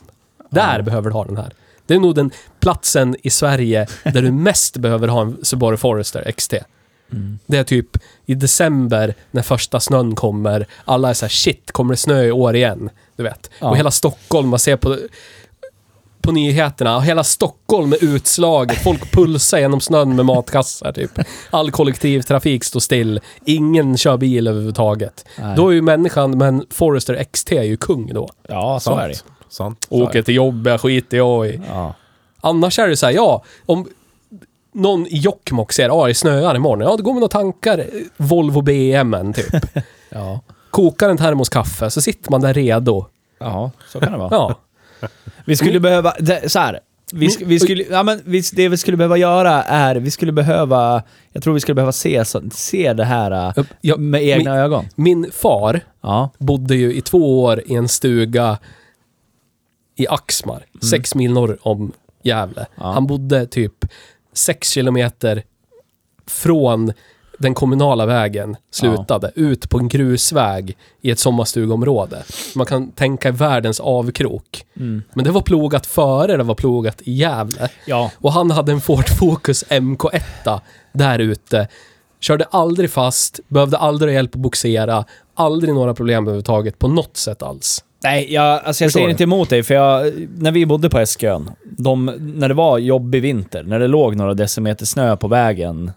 Där 0.51 0.77
Ja. 0.77 0.83
behöver 0.83 1.11
du 1.11 1.15
ha 1.17 1.25
den 1.25 1.37
här. 1.37 1.53
Det 1.87 1.95
är 1.95 1.99
nog 1.99 2.15
den 2.15 2.31
platsen 2.61 3.17
i 3.23 3.31
Sverige 3.31 3.87
där 4.05 4.23
du 4.23 4.33
mest 4.33 4.77
behöver 4.77 5.09
ha 5.09 5.23
en 5.23 5.45
Subaru 5.45 5.77
Forester 5.77 6.33
XT. 6.33 6.55
Mm. 7.13 7.39
Det 7.47 7.59
är 7.59 7.65
typ 7.65 7.99
i 8.27 8.35
december 8.35 9.15
när 9.31 9.43
första 9.43 9.81
snön 9.81 10.15
kommer. 10.15 10.67
Alla 10.85 11.11
är 11.11 11.15
så 11.15 11.25
här, 11.25 11.31
shit, 11.31 11.73
kommer 11.73 11.93
det 11.93 11.97
snö 11.97 12.23
i 12.23 12.33
år 12.33 12.57
igen? 12.57 12.91
Du 13.17 13.23
vet. 13.23 13.51
Ja. 13.59 13.71
Och 13.71 13.77
hela 13.77 13.91
Stockholm, 13.91 14.49
man 14.49 14.59
ser 14.59 14.77
på, 14.77 14.99
på 16.21 16.33
nyheterna, 16.33 17.01
hela 17.01 17.25
Stockholm 17.25 17.93
är 17.93 18.05
utslaget. 18.05 18.83
Folk 18.83 19.13
pulsar 19.13 19.59
genom 19.59 19.81
snön 19.81 20.17
med 20.17 20.25
matkassar 20.25 20.93
typ. 20.93 21.11
All 21.51 21.71
kollektivtrafik 21.71 22.65
står 22.65 22.81
still. 22.81 23.21
Ingen 23.45 23.97
kör 23.97 24.17
bil 24.17 24.49
överhuvudtaget. 24.49 25.25
Nej. 25.39 25.57
Då 25.57 25.69
är 25.69 25.73
ju 25.73 25.83
människan, 25.83 26.39
men 26.39 26.67
Forester 26.71 27.25
XT 27.33 27.53
är 27.53 27.63
ju 27.63 27.77
kung 27.77 28.15
då. 28.15 28.29
Ja, 28.49 28.81
så 28.81 28.97
är 28.97 29.09
det. 29.09 29.25
Sant. 29.49 29.87
Åker 29.91 30.23
till 30.23 30.35
jobbet, 30.35 30.81
skiter 30.81 31.17
jag 31.17 31.47
i. 31.47 31.61
Ja. 31.69 31.95
Annars 32.41 32.79
är 32.79 32.89
det 32.89 32.97
så 32.97 33.07
här, 33.07 33.13
ja, 33.13 33.45
om 33.67 33.89
någon 34.75 35.07
i 35.07 35.17
Jokkmokk 35.19 35.73
ser, 35.73 35.89
ja 35.89 36.07
det 36.07 36.15
snöar 36.15 36.55
imorgon, 36.57 36.81
ja 36.89 36.97
då 36.97 37.03
går 37.03 37.15
man 37.15 37.23
och 37.23 37.31
tankar 37.31 37.87
Volvo 38.17 38.61
BM'n 38.63 39.33
typ. 39.35 39.55
Ja. 40.11 40.41
Kokar 40.71 41.09
en 41.11 41.17
termos 41.17 41.49
kaffe, 41.49 41.91
så 41.91 42.01
sitter 42.01 42.31
man 42.31 42.41
där 42.41 42.55
redo. 42.55 43.07
ja, 43.39 43.71
så 43.93 44.01
kan 44.01 44.13
det 44.13 44.19
vara. 44.19 44.29
Ja. 44.31 44.59
Vi 45.45 45.57
skulle 45.57 45.81
behöva... 45.81 46.15
Det, 46.19 46.53
så 46.53 46.59
här. 46.59 46.81
Vi, 47.13 47.29
sk- 47.29 47.45
vi 47.47 47.61
skulle, 47.61 47.85
ja, 47.91 48.03
men 48.03 48.21
vi, 48.25 48.43
det 48.53 48.69
vi 48.69 48.77
skulle 48.77 48.97
behöva 48.97 49.17
göra 49.17 49.63
är, 49.63 49.97
vi 49.97 50.11
skulle 50.11 50.33
behöva, 50.33 51.03
jag 51.33 51.43
tror 51.43 51.55
vi 51.55 51.61
skulle 51.61 51.75
behöva 51.75 51.93
se, 51.93 52.25
så, 52.25 52.43
se 52.53 52.93
det 52.93 53.05
här 53.05 53.59
äh, 53.59 53.65
Jag, 53.81 53.99
med 54.01 54.23
egna 54.23 54.57
ögon. 54.57 54.85
min 54.95 55.31
far 55.33 55.81
Ja. 56.01 56.31
bodde 56.39 56.75
ju 56.77 56.95
i 56.95 57.01
två 57.01 57.43
år 57.43 57.63
i 57.67 57.75
en 57.75 57.89
stuga 57.89 58.59
i 59.97 60.07
Axmar, 60.09 60.65
sex 60.91 61.15
mil 61.15 61.33
norr 61.33 61.59
om 61.63 61.93
Gävle. 62.23 62.67
Ja. 62.77 62.93
Han 62.93 63.07
bodde 63.07 63.47
typ 63.47 63.85
sex 64.35 64.71
kilometer 64.71 65.43
från 66.27 66.93
den 67.39 67.55
kommunala 67.55 68.07
vägen 68.07 68.57
slutade, 68.71 69.33
ut 69.35 69.71
på 69.71 69.79
en 69.79 69.89
grusväg 69.89 70.77
i 71.01 71.11
ett 71.11 71.19
sommarstugområde. 71.19 72.23
Man 72.55 72.67
kan 72.67 72.93
tänka 72.93 73.33
världens 73.33 73.81
avkrok. 73.81 74.65
Mm. 74.77 75.03
Men 75.15 75.25
det 75.25 75.31
var 75.31 75.41
plogat 75.41 75.87
före 75.87 76.37
det 76.37 76.43
var 76.43 76.55
plogat 76.55 77.03
i 77.03 77.13
Gävle. 77.13 77.69
Ja. 77.87 78.11
Och 78.19 78.33
han 78.33 78.51
hade 78.51 78.73
en 78.73 78.81
Ford 78.81 79.09
Focus 79.19 79.65
MK1 79.65 80.61
där 80.93 81.19
ute. 81.19 81.69
Körde 82.21 82.45
aldrig 82.45 82.91
fast, 82.91 83.41
behövde 83.49 83.79
aldrig 83.79 84.15
hjälp 84.15 84.35
att 84.35 84.41
boxera, 84.41 85.05
aldrig 85.35 85.75
några 85.75 85.95
problem 85.95 86.25
överhuvudtaget 86.25 86.79
på 86.79 86.89
något 86.89 87.17
sätt 87.17 87.43
alls. 87.43 87.85
Nej, 88.05 88.33
jag, 88.33 88.45
alltså 88.45 88.67
jag 88.67 88.75
Förstår 88.75 88.89
säger 88.89 89.07
du? 89.07 89.11
inte 89.11 89.23
emot 89.23 89.51
dig, 89.51 89.63
för 89.63 89.75
jag, 89.75 90.13
när 90.39 90.53
vi 90.53 90.67
bodde 90.67 90.91
på 90.91 90.99
Eskön, 90.99 91.51
de, 91.65 92.07
när 92.21 92.49
det 92.49 92.55
var 92.55 92.79
jobbig 92.79 93.23
vinter, 93.23 93.63
när 93.63 93.79
det 93.79 93.87
låg 93.87 94.17
några 94.17 94.35
decimeter 94.35 94.87
snö 94.87 95.17
på 95.17 95.29
vägen, 95.29 95.93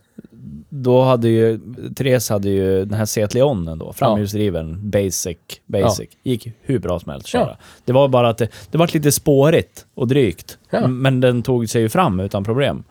då 0.69 1.03
hade 1.03 1.29
ju, 1.29 1.59
Therese 1.95 2.29
hade 2.29 2.49
ju 2.49 2.85
den 2.85 2.97
här 2.97 3.05
Seat 3.05 3.33
Leonen 3.33 3.77
då, 3.79 3.93
framhjulsdriven, 3.93 4.89
basic, 4.89 5.37
basic. 5.65 6.09
Gick 6.23 6.47
hur 6.61 6.79
bra 6.79 6.99
som 6.99 7.11
helst 7.11 7.25
att 7.25 7.29
köra. 7.31 7.47
Ja. 7.47 7.57
Det 7.85 7.93
var 7.93 8.07
bara 8.07 8.29
att 8.29 8.37
det, 8.37 8.49
det 8.71 8.77
var 8.77 8.89
lite 8.93 9.11
spårigt 9.11 9.85
och 9.95 10.07
drygt. 10.07 10.57
Ja. 10.69 10.87
Men 10.87 11.21
den 11.21 11.43
tog 11.43 11.69
sig 11.69 11.81
ju 11.81 11.89
fram 11.89 12.19
utan 12.19 12.43
problem. 12.43 12.83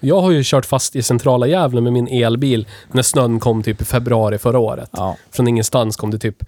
Jag 0.00 0.20
har 0.20 0.30
ju 0.30 0.42
kört 0.44 0.66
fast 0.66 0.96
i 0.96 1.02
centrala 1.02 1.46
Gävle 1.46 1.80
med 1.80 1.92
min 1.92 2.08
elbil 2.08 2.66
när 2.92 3.02
snön 3.02 3.40
kom 3.40 3.62
typ 3.62 3.82
i 3.82 3.84
februari 3.84 4.38
förra 4.38 4.58
året. 4.58 4.90
Ja. 4.92 5.16
Från 5.30 5.48
ingenstans 5.48 5.96
kom 5.96 6.10
det 6.10 6.18
typ 6.18 6.44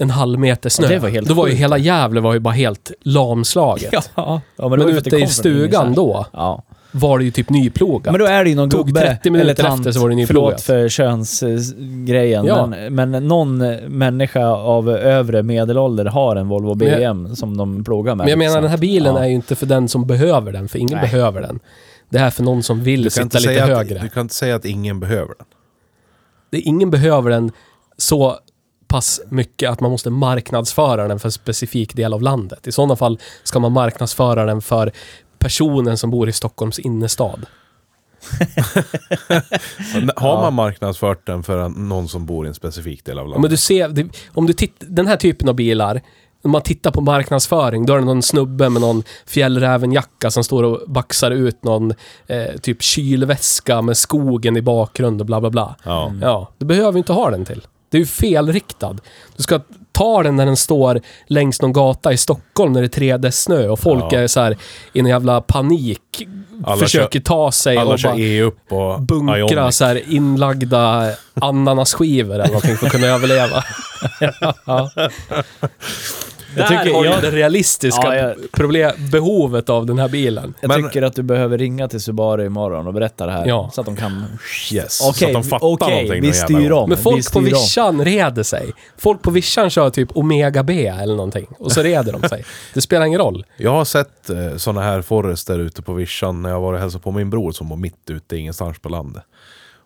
en 0.00 0.10
halv 0.10 0.38
meter 0.38 0.68
snö. 0.70 0.86
Ja, 0.86 0.92
det 0.92 0.98
var 0.98 1.08
helt 1.08 1.28
då 1.28 1.34
var 1.34 1.46
ju 1.46 1.50
sjukt. 1.52 1.60
hela 1.62 1.78
Gävle 1.78 2.20
var 2.20 2.32
ju 2.34 2.38
bara 2.38 2.54
helt 2.54 2.92
lamslaget. 3.02 3.92
Ja, 4.14 4.40
ja 4.56 4.68
men, 4.68 4.78
det 4.78 4.86
men 4.86 4.96
att 4.98 5.06
ute 5.06 5.16
i 5.16 5.26
stugan 5.26 5.94
då, 5.94 6.26
Ja. 6.32 6.62
var 6.92 7.18
det 7.18 7.24
ju 7.24 7.30
typ 7.30 7.50
nyplogat. 7.50 8.12
Men 8.12 8.18
då 8.20 8.26
är 8.26 8.44
det 8.44 8.50
ju 8.50 8.56
någon 8.56 8.70
Tog 8.70 8.86
gubbe 8.86 9.00
30 9.00 9.30
minuter 9.30 9.50
eller 9.50 9.70
tant, 9.70 9.80
efter 9.80 9.92
så 9.92 10.00
var 10.00 10.08
det 10.08 10.14
nyplogat. 10.14 10.62
förlåt 10.62 10.82
för 10.82 10.88
könsgrejen, 10.88 12.44
Ja. 12.46 12.66
men, 12.66 12.94
men 13.10 13.28
någon 13.28 13.58
människa 13.98 14.46
av 14.48 14.90
övre 14.90 15.42
medelålder 15.42 16.04
har 16.04 16.36
en 16.36 16.48
Volvo 16.48 16.74
Men 16.74 16.78
BM 17.00 17.36
som 17.36 17.56
de 17.56 17.84
plogar 17.84 18.14
med. 18.14 18.24
Men 18.24 18.28
jag 18.30 18.38
menar 18.38 18.48
liksom. 18.50 18.62
den 18.62 18.70
här 18.70 18.78
bilen 18.78 19.14
Ja. 19.14 19.22
är 19.24 19.28
ju 19.28 19.34
inte 19.34 19.56
för 19.56 19.66
den 19.66 19.88
som 19.88 20.06
behöver 20.06 20.52
den, 20.52 20.68
för 20.68 20.78
ingen 20.78 20.98
Nej. 20.98 21.10
behöver 21.10 21.40
den. 21.42 21.60
Det 22.08 22.18
här 22.18 22.26
är 22.26 22.30
för 22.30 22.42
någon 22.42 22.62
som 22.62 22.82
vill 22.82 23.00
Du 23.02 23.04
kan, 23.04 23.10
sitta 23.10 23.22
inte 23.22 23.36
lite 23.38 23.48
säga 23.52 23.66
högre. 23.76 23.96
att, 23.96 24.02
du 24.02 24.08
kan 24.08 24.20
inte 24.20 24.34
säga 24.34 24.56
att 24.56 24.64
ingen 24.64 25.00
behöver 25.00 25.34
den. 25.38 25.46
Det, 26.50 26.58
ingen 26.60 26.90
behöver 26.90 27.30
den 27.30 27.52
så 27.96 28.36
pass 28.90 29.20
mycket 29.28 29.70
att 29.70 29.80
man 29.80 29.90
måste 29.90 30.10
marknadsföra 30.10 31.08
den 31.08 31.18
för 31.18 31.28
en 31.28 31.32
specifik 31.32 31.96
del 31.96 32.14
av 32.14 32.22
landet. 32.22 32.66
I 32.66 32.72
sådana 32.72 32.96
fall 32.96 33.18
ska 33.42 33.58
man 33.58 33.72
marknadsföra 33.72 34.44
den 34.44 34.62
för 34.62 34.92
personen 35.38 35.98
som 35.98 36.10
bor 36.10 36.28
i 36.28 36.32
Stockholms 36.32 36.78
innerstad. 36.78 37.46
Har 40.16 40.42
man 40.42 40.54
marknadsfört 40.54 41.26
den 41.26 41.42
för 41.42 41.68
någon 41.68 42.08
som 42.08 42.26
bor 42.26 42.46
i 42.46 42.48
en 42.48 42.54
specifik 42.54 43.04
del 43.04 43.18
av 43.18 43.24
landet? 43.24 43.40
men 43.40 43.50
du 43.50 43.56
ser, 43.56 44.08
om 44.28 44.46
du 44.46 44.52
tittar, 44.52 44.86
den 44.86 45.06
här 45.06 45.16
typen 45.16 45.48
av 45.48 45.54
bilar, 45.54 46.00
om 46.42 46.50
man 46.50 46.62
tittar 46.62 46.90
på 46.90 47.00
marknadsföring, 47.00 47.86
då 47.86 47.94
är 47.94 47.98
det 47.98 48.04
någon 48.04 48.22
snubbe 48.22 48.68
med 48.68 48.82
någon 48.82 49.02
fjällrävenjacka 49.26 50.30
som 50.30 50.44
står 50.44 50.62
och 50.62 50.90
baxar 50.90 51.30
ut 51.30 51.64
någon 51.64 51.94
eh, 52.26 52.56
typ 52.62 52.82
kylväska 52.82 53.82
med 53.82 53.96
skogen 53.96 54.56
i 54.56 54.62
bakgrund 54.62 55.20
och 55.20 55.26
bla 55.26 55.40
bla 55.40 55.50
bla. 55.50 55.76
Ja. 55.84 56.12
Ja, 56.22 56.52
du 56.58 56.66
behöver 56.66 56.98
inte 56.98 57.12
ha 57.12 57.30
den 57.30 57.44
till. 57.44 57.66
Det 57.90 57.96
är 57.96 58.00
ju 58.00 58.06
felriktad. 58.06 58.96
Du 59.36 59.42
ska 59.42 59.60
ta 59.92 60.22
den 60.22 60.36
när 60.36 60.46
den 60.46 60.56
står 60.56 61.00
längs 61.26 61.62
någon 61.62 61.72
gata 61.72 62.12
i 62.12 62.16
Stockholm 62.16 62.72
när 62.72 62.80
det 62.82 62.96
är 62.96 63.00
3D-snö 63.00 63.68
och 63.68 63.78
folk 63.80 64.04
Ja. 64.10 64.18
är 64.18 64.26
så 64.26 64.40
här 64.40 64.56
i 64.92 64.98
en 65.00 65.06
jävla 65.06 65.40
panik. 65.40 66.26
Alla 66.64 66.76
försöker 66.76 67.20
ta 67.20 67.52
sig 67.52 67.78
och 67.78 67.98
kör 67.98 68.08
bara 68.08 68.18
E 68.18 68.42
upp 68.42 68.72
och 68.72 69.00
bunkra 69.02 69.72
så 69.72 69.84
här 69.84 70.02
inlagda 70.12 71.12
ananasskivor 71.34 72.34
eller 72.34 72.46
någonting 72.46 72.76
för 72.76 72.86
att 72.86 72.92
kunna 72.92 73.06
överleva. 73.06 73.64
ja. 74.66 74.90
Jag 76.56 76.70
Där 76.70 76.78
tycker- 76.84 76.94
har 76.96 77.02
du 77.04 77.08
jag- 77.10 77.22
det 77.22 77.30
realistiska 77.30 78.02
Ja, 78.06 78.14
jag- 78.16 78.52
problem, 78.52 78.92
behovet 79.12 79.68
av 79.70 79.86
den 79.86 79.98
här 79.98 80.08
bilen. 80.08 80.54
Jag 80.60 80.68
Men- 80.68 80.82
tycker 80.84 81.02
att 81.02 81.14
du 81.14 81.22
behöver 81.22 81.58
ringa 81.58 81.88
till 81.88 82.00
Subaru 82.00 82.46
imorgon 82.46 82.86
och 82.86 82.94
berätta 82.94 83.26
det 83.26 83.32
här. 83.32 83.46
Ja. 83.46 83.70
Så 83.72 83.80
att 83.80 83.84
de 83.86 83.96
kan... 83.96 84.24
Yes, 84.72 84.92
så 84.98 85.10
Okej, 85.10 85.26
att 85.26 85.32
de 85.32 85.44
fattar 85.44 85.66
okej, 85.66 85.88
någonting 85.90 86.12
vi 86.12 86.20
någon 86.28 86.36
jävla 86.36 86.44
styr 86.58 86.68
gång. 86.70 86.78
om. 86.82 86.88
Men 86.88 86.96
vi 86.98 87.02
folk 87.02 87.24
styr 87.24 87.32
på 87.32 87.38
om. 87.38 87.44
vischan 87.44 88.04
reder 88.04 88.42
sig. 88.42 88.72
Folk 88.98 89.22
på 89.22 89.30
vischan 89.30 89.70
kör 89.70 89.90
typ 89.90 90.16
Omega 90.16 90.62
B 90.62 90.86
eller 90.86 91.14
någonting. 91.16 91.46
Och 91.58 91.72
så 91.72 91.82
reder 91.82 92.12
de 92.12 92.28
sig. 92.28 92.44
Det 92.74 92.80
spelar 92.80 93.06
ingen 93.06 93.20
roll. 93.20 93.44
Jag 93.56 93.70
har 93.70 93.84
sett 93.84 94.30
eh, 94.30 94.56
såna 94.56 94.82
här 94.82 95.02
Forester 95.02 95.58
ute 95.58 95.82
på 95.82 95.92
vischan 95.92 96.42
när 96.42 96.50
jag 96.50 96.60
var 96.60 96.72
och 96.72 96.78
hälsade 96.78 97.02
på 97.02 97.10
min 97.10 97.30
bror 97.30 97.52
som 97.52 97.68
bor 97.68 97.76
mitt 97.76 98.10
ute 98.10 98.36
ingenstans 98.36 98.78
på 98.78 98.88
landet. 98.88 99.22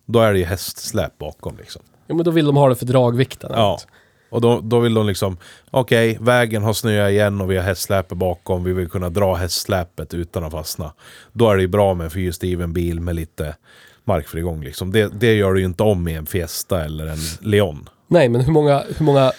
Då 0.07 0.21
är 0.21 0.33
det 0.33 0.39
ju 0.39 0.45
hästsläp 0.45 1.19
bakom 1.19 1.57
liksom. 1.57 1.83
Jo, 2.09 2.17
men 2.17 2.25
då 2.25 2.31
vill 2.31 2.47
de 2.47 2.57
ha 2.57 2.69
det 2.69 2.75
för 2.77 2.87
dragvikten. 2.87 3.51
Ja. 3.55 3.79
Och 4.31 4.41
då, 4.41 4.61
då 4.61 4.81
vill 4.81 4.95
de 4.95 5.07
liksom, 5.07 5.37
okej, 5.71 6.19
vägen 6.21 6.63
har 6.63 6.73
snöat 6.73 7.11
igen 7.11 7.41
och 7.41 7.51
vi 7.51 7.57
har 7.57 7.65
hästsläpet 7.65 8.19
bakom. 8.19 8.65
Vi 8.65 8.73
vill 8.73 8.89
kunna 8.89 9.09
dra 9.09 9.35
hästsläpet 9.35 10.15
utan 10.15 10.45
att 10.45 10.53
fastna. 10.53 10.93
Då 11.33 11.51
är 11.51 11.57
det 11.57 11.63
ju 11.63 11.69
bra 11.69 11.95
med 11.95 12.05
en 12.05 12.11
fyrhjulsdriven 12.11 12.73
bil 12.73 13.01
med 13.01 13.15
lite 13.15 13.57
markfrigång 14.05 14.65
liksom. 14.65 14.93
Det, 14.93 15.21
det 15.21 15.35
gör 15.35 15.53
du 15.53 15.61
ju 15.61 15.67
inte 15.67 15.83
om 15.83 16.09
i 16.09 16.15
en 16.15 16.27
Fiesta 16.27 16.85
eller 16.85 17.07
en 17.07 17.19
Leon. 17.41 17.89
Nej, 18.09 18.29
men 18.29 18.41
hur 18.41 18.53
många, 18.53 18.83
hur 18.99 19.05
många 19.05 19.33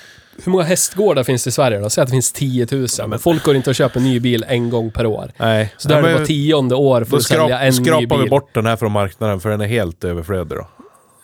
hur 0.43 0.51
många 0.51 0.63
hästgårdar 0.63 1.23
finns 1.23 1.43
det 1.43 1.47
i 1.47 1.51
Sverige 1.51 1.79
då? 1.79 1.89
Säg 1.89 2.01
att 2.01 2.07
det 2.07 2.11
finns 2.11 2.31
10 2.31 2.67
000. 2.71 2.87
men 3.07 3.19
folk 3.19 3.43
går 3.43 3.55
inte 3.55 3.69
och 3.69 3.75
köper 3.75 3.99
en 3.99 4.03
ny 4.03 4.19
bil 4.19 4.45
en 4.47 4.69
gång 4.69 4.91
per 4.91 5.05
år. 5.05 5.31
Nej. 5.37 5.73
Så 5.77 5.89
där 5.89 6.03
är 6.03 6.07
det 6.07 6.19
var 6.19 6.25
tionde 6.25 6.75
år 6.75 7.03
för 7.03 7.11
Då 7.11 7.17
att 7.17 7.23
sälja 7.23 7.59
en 7.59 7.65
ny 7.65 7.71
skrapar 7.71 7.99
bil. 7.99 8.23
vi 8.23 8.29
bort 8.29 8.53
den 8.53 8.65
här 8.65 8.75
från 8.75 8.91
marknaden 8.91 9.39
för 9.39 9.49
den 9.49 9.61
är 9.61 9.67
helt 9.67 10.03
överflödig 10.03 10.57
då. 10.57 10.67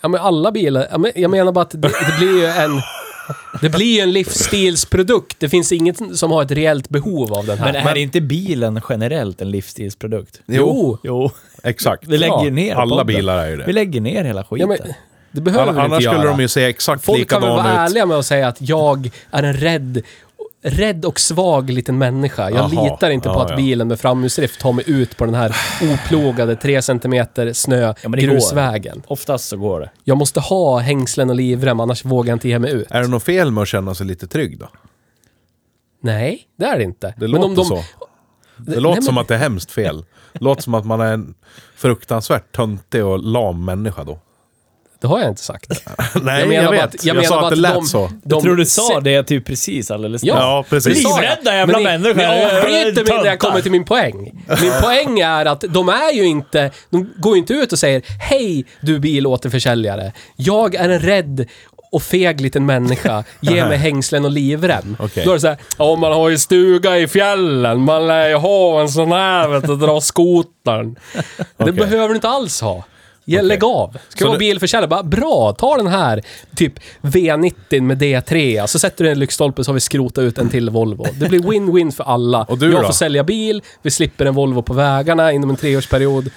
Ja, 0.01 0.07
men 0.07 0.22
alla 0.22 0.51
bilar. 0.51 0.88
Ja, 0.91 0.97
men 0.97 1.12
jag 1.16 1.32
menar 1.32 1.51
bara 1.51 1.62
att 1.62 1.72
det, 1.72 1.78
det 1.78 2.16
blir 2.20 2.39
ju 2.39 2.45
en... 2.45 2.82
Det 3.61 3.69
blir 3.69 3.95
ju 3.95 3.99
en 4.01 4.11
livsstilsprodukt. 4.11 5.39
Det 5.39 5.49
finns 5.49 5.72
inget 5.72 6.17
som 6.17 6.32
har 6.32 6.41
ett 6.43 6.51
reellt 6.51 6.89
behov 6.89 7.34
av 7.34 7.45
den 7.45 7.57
här. 7.57 7.74
Men 7.74 7.88
är 7.88 7.95
inte 7.95 8.22
bilen 8.22 8.82
generellt 8.89 9.41
en 9.41 9.51
livsstilsprodukt? 9.51 10.41
Jo. 10.45 10.97
Jo. 11.03 11.32
Exakt. 11.63 12.07
Vi 12.07 12.17
lägger 12.17 12.43
Ja, 12.43 12.49
ner 12.49 12.76
Alla 12.76 12.89
podden. 12.95 13.07
bilar 13.07 13.38
är 13.38 13.49
ju 13.49 13.57
Vi 13.57 13.63
det. 13.63 13.72
lägger 13.72 14.01
ner 14.01 14.24
hela 14.24 14.43
skiten. 14.43 14.69
Ja, 14.72 14.78
men 14.84 14.93
det 15.32 15.41
behöver 15.41 15.63
Anna- 15.67 15.72
vi 15.74 15.84
inte 15.84 15.93
Annars 15.95 16.03
göra. 16.03 16.13
skulle 16.13 16.30
de 16.32 16.39
ju 16.41 16.47
se 16.47 16.63
exakt 16.63 17.05
Folk 17.05 17.30
kan 17.30 17.41
väl 17.41 17.49
vara 17.49 17.61
likadana 17.61 17.86
ut. 17.86 17.89
ärliga 17.91 18.05
med 18.05 18.17
att 18.17 18.26
säga 18.26 18.47
att 18.47 18.57
jag 18.61 19.09
är 19.32 19.43
en 19.43 19.53
rädd, 19.53 20.01
rädd 20.62 21.05
och 21.05 21.20
svag 21.20 21.70
liten 21.70 21.97
människa. 21.97 22.49
Jag 22.49 22.74
Jaha, 22.74 22.84
litar 22.84 23.09
inte 23.09 23.30
på 23.30 23.36
ja, 23.36 23.43
att 23.43 23.49
ja. 23.49 23.55
bilen 23.55 23.88
med 23.88 23.99
framhjulsdrift 23.99 24.59
tar 24.62 24.74
mig 24.74 24.86
ut 24.88 25.18
på 25.18 25.26
den 25.26 25.34
här 25.36 25.55
oplogade 25.93 26.55
3 26.55 26.82
cm 26.82 27.26
snö 27.53 27.82
Ja, 27.82 28.09
men 28.09 28.12
det 28.12 28.22
går. 28.26 28.34
grusvägen. 28.34 29.03
Oftast 29.07 29.47
så 29.49 29.57
går 29.57 29.80
det. 29.80 29.91
Jag 30.03 30.18
måste 30.18 30.39
ha 30.39 30.80
hängslen 30.80 31.30
och 31.30 31.36
livrem, 31.36 31.80
annars 31.80 32.05
vågar 32.05 32.30
jag 32.32 32.36
inte 32.36 32.49
ge 32.49 32.59
mig 32.59 32.72
ut. 32.72 32.88
Är 32.89 33.01
det 33.01 33.07
något 33.07 33.24
fel 33.24 33.51
med 33.51 33.62
att 33.62 33.68
känna 33.68 33.95
sig 33.95 34.05
lite 34.05 34.28
trygg 34.28 34.59
då? 34.59 34.70
Nej, 36.03 36.41
det 36.57 36.66
är 36.66 36.78
det 36.78 36.84
inte. 36.84 37.14
Det 37.18 37.28
låter 37.28 37.64
så. 37.64 37.84
Det, 38.57 38.80
låter 38.80 38.95
nej, 38.95 39.03
som 39.05 39.16
men- 39.16 39.22
att 39.22 39.28
det 39.28 39.36
är 39.36 39.39
hemskt 39.39 39.72
fel. 39.72 40.05
Det 40.34 40.43
låter 40.43 40.62
som 40.62 40.74
att 40.74 40.86
man 40.86 41.01
är 41.01 41.14
en 41.14 41.34
fruktansvärt 41.76 42.55
töntig 42.55 43.05
och 43.05 43.20
lam 43.20 43.66
människa 43.66 44.03
då. 44.03 44.20
Det 45.01 45.07
har 45.07 45.19
jag 45.19 45.29
inte 45.29 45.43
sagt. 45.43 45.69
Nej, 46.21 46.39
jag 46.39 46.49
menar 46.49 46.71
bara 46.71 46.83
att, 46.83 47.05
jag 47.05 47.15
menar 47.15 47.29
sa 47.29 47.43
att 47.43 47.49
det 47.49 47.55
lät 47.55 47.73
de, 47.73 47.85
så. 47.85 48.07
de 48.07 48.35
jag 48.35 48.41
tror 48.41 48.55
du 48.55 48.65
sa 48.65 48.99
det 48.99 49.23
typ 49.23 49.45
precis 49.45 49.91
alldeles 49.91 50.23
Ja, 50.23 50.35
Ja, 50.37 50.65
precis. 50.69 51.03
det 51.03 51.09
jag. 51.09 51.21
Livrädda 51.21 51.55
jävla 51.55 51.73
Men 51.79 51.83
människor. 51.83 52.15
Ni 52.15 52.25
avbryter 52.25 53.05
mig 53.13 53.17
när 53.17 53.25
jag 53.25 53.39
kommer 53.39 53.61
till 53.61 53.71
min 53.71 53.85
poäng. 53.85 54.45
Min 54.61 54.71
poäng 54.81 55.19
är 55.19 55.45
att 55.45 55.61
de 55.69 55.89
är 55.89 56.13
ju 56.13 56.25
inte... 56.25 56.71
De 56.89 57.09
går 57.17 57.33
ju 57.33 57.39
inte 57.39 57.53
ut 57.53 57.71
och 57.71 57.79
säger 57.79 58.01
Hej 58.19 58.65
du 58.81 58.99
bilåterförsäljare. 58.99 60.11
Jag 60.35 60.75
är 60.75 60.89
en 60.89 60.99
rädd 60.99 61.47
och 61.91 62.03
feg 62.03 62.41
liten 62.41 62.65
människa. 62.65 63.23
Ge 63.39 63.65
mig 63.65 63.77
hängslen 63.77 64.25
och 64.25 64.31
livrem. 64.31 64.97
Okej. 64.99 65.23
Då 65.25 65.31
är 65.31 65.35
det 65.35 65.41
såhär, 65.41 65.57
ja 65.77 65.95
man 65.95 66.13
har 66.13 66.29
ju 66.29 66.37
stuga 66.37 66.97
i 66.97 67.07
fjällen. 67.07 67.81
Man 67.81 68.07
lär 68.07 68.29
ju 68.29 68.35
ha 68.35 68.81
en 68.81 68.89
sån 68.89 69.11
här 69.11 69.47
vet 69.47 69.67
du, 69.67 69.75
dra 69.75 70.01
skotern. 70.01 70.95
Det 71.13 71.63
Okej. 71.63 71.73
behöver 71.73 72.09
du 72.09 72.15
inte 72.15 72.29
alls 72.29 72.61
ha. 72.61 72.83
Ja, 73.26 73.39
Okej. 73.39 73.47
Lägg 73.47 73.63
av. 73.63 73.97
Ska 74.09 74.28
vara 74.28 74.38
bilförsäljare, 74.38 74.88
bara 74.88 75.03
bra, 75.03 75.53
ta 75.57 75.78
den 75.78 75.88
här 75.88 76.22
typ 76.55 76.74
V90 77.01 77.82
med 77.82 78.01
D3, 78.01 78.67
så 78.67 78.80
sätter 78.80 79.03
du 79.03 79.11
en 79.11 79.19
lyktstolpe 79.19 79.63
så 79.63 79.69
har 79.72 79.74
vi 79.74 79.80
skrotat 79.80 80.22
ut 80.22 80.38
en 80.38 80.49
till 80.49 80.69
Volvo. 80.69 81.07
Det 81.19 81.30
blir 81.30 81.39
win-win 81.39 81.91
för 81.91 82.03
alla. 82.03 82.43
Och 82.49 82.57
du 82.57 82.72
Jag 82.72 82.82
då? 82.82 82.86
får 82.86 82.93
sälja 82.93 83.24
bil, 83.24 83.61
vi 83.82 83.91
slipper 83.91 84.26
en 84.26 84.34
Volvo 84.36 84.61
på 84.61 84.74
vägarna 84.74 85.32
inom 85.32 85.49
en 85.49 85.55
treårsperiod. 85.55 86.30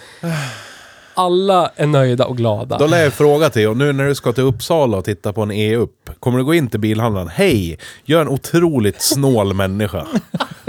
Alla 1.15 1.71
är 1.77 1.87
nöjda 1.87 2.27
och 2.27 2.37
glada. 2.37 2.79
Då 2.79 2.87
lär 2.87 3.03
jag 3.03 3.13
fråga 3.13 3.51
till 3.51 3.69
och 3.69 3.77
nu 3.77 3.93
när 3.93 4.05
du 4.05 4.15
ska 4.15 4.33
till 4.33 4.45
Uppsala 4.45 4.97
och 4.97 5.05
titta 5.05 5.33
på 5.33 5.43
en 5.43 5.51
E-upp. 5.51 6.11
Kommer 6.21 6.39
du 6.39 6.45
gå 6.45 6.55
in 6.55 6.69
till 6.69 6.81
bilhandlaren? 6.81 7.29
Hej! 7.29 7.79
Jag 8.05 8.19
är 8.19 8.23
en 8.23 8.29
otroligt 8.29 9.03
snål 9.03 9.55
människa. 9.55 10.07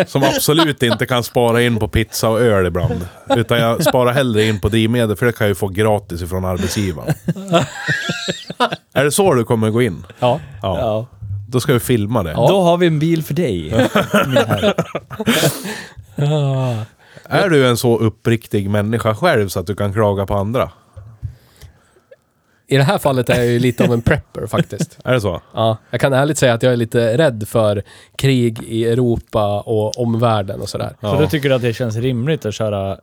Som 0.08 0.24
absolut 0.24 0.84
inte 0.84 1.06
kan 1.06 1.24
spara 1.24 1.62
in 1.62 1.76
på 1.80 1.88
pizza 1.88 2.30
och 2.30 2.42
öl 2.42 2.66
ibland. 2.66 3.08
Utan 3.30 3.60
jag 3.60 3.84
sparar 3.84 4.14
hellre 4.14 4.44
in 4.44 4.60
på 4.60 4.70
drivmedel 4.70 5.16
för 5.16 5.26
det 5.26 5.32
kan 5.32 5.46
jag 5.46 5.50
ju 5.50 5.56
få 5.56 5.68
gratis 5.68 6.22
ifrån 6.22 6.46
arbetsgivaren. 6.46 7.14
är 8.94 9.04
det 9.04 9.12
så 9.12 9.34
du 9.34 9.44
kommer 9.44 9.70
gå 9.70 9.82
in? 9.82 10.06
Ja. 10.20 10.40
Ja. 10.62 10.80
Ja. 10.80 11.08
Då 11.48 11.60
ska 11.60 11.74
vi 11.74 11.80
filma 11.80 12.24
det. 12.24 12.34
Då 12.34 12.62
har 12.62 12.78
vi 12.78 12.88
en 12.88 13.00
bil 13.00 13.24
för 13.24 13.34
dig. 13.34 13.90
Är 17.30 17.50
du 17.50 17.68
en 17.68 17.78
så 17.78 17.98
uppriktig 17.98 18.70
människa 18.70 19.16
själv 19.16 19.48
så 19.48 19.60
att 19.60 19.68
du 19.68 19.76
kan 19.76 19.94
klaga 19.94 20.26
på 20.26 20.34
andra? 20.34 20.72
I 22.68 22.78
det 22.78 22.84
här 22.84 22.98
fallet 22.98 23.30
är 23.30 23.36
jag 23.36 23.48
ju 23.48 23.60
lite 23.60 23.84
av 23.84 23.94
en 23.94 24.02
prepper 24.02 24.48
faktiskt. 24.48 24.98
Är 25.04 25.14
det 25.14 25.22
så? 25.22 25.42
Ja, 25.54 25.78
jag 25.90 26.02
kan 26.02 26.14
ärligt 26.14 26.38
säga 26.38 26.54
att 26.54 26.64
jag 26.64 26.74
är 26.74 26.78
lite 26.78 27.18
rädd 27.18 27.48
för 27.48 27.84
krig 28.16 28.64
i 28.64 28.86
Europa 28.86 29.62
och 29.62 30.00
omvärlden 30.00 30.62
och 30.62 30.70
sådär. 30.70 30.96
Så 31.02 31.20
då 31.20 31.28
tycker 31.28 31.50
du 31.50 31.56
att 31.56 31.62
det 31.62 31.74
känns 31.74 31.96
rimligt 31.96 32.46
att 32.46 32.54
köra... 32.54 32.98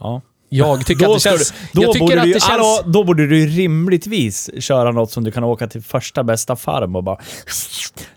Ja. 0.00 0.22
Jag 0.56 0.86
tycker 0.86 1.06
att 1.06 1.14
det 1.14 1.20
känns... 1.20 1.50
du, 1.50 1.56
då, 1.72 1.82
jag 1.82 1.92
tycker 1.92 2.06
borde 2.06 2.20
att 2.20 2.26
du, 2.26 2.32
det 2.32 2.40
känns... 2.40 2.50
hallå, 2.50 2.80
då 2.86 3.04
borde 3.04 3.26
du 3.26 3.46
rimligtvis 3.46 4.50
köra 4.58 4.92
något 4.92 5.10
som 5.10 5.24
du 5.24 5.30
kan 5.30 5.44
åka 5.44 5.66
till 5.66 5.82
första 5.82 6.22
bästa 6.24 6.56
farm 6.56 6.96
och 6.96 7.04
bara... 7.04 7.18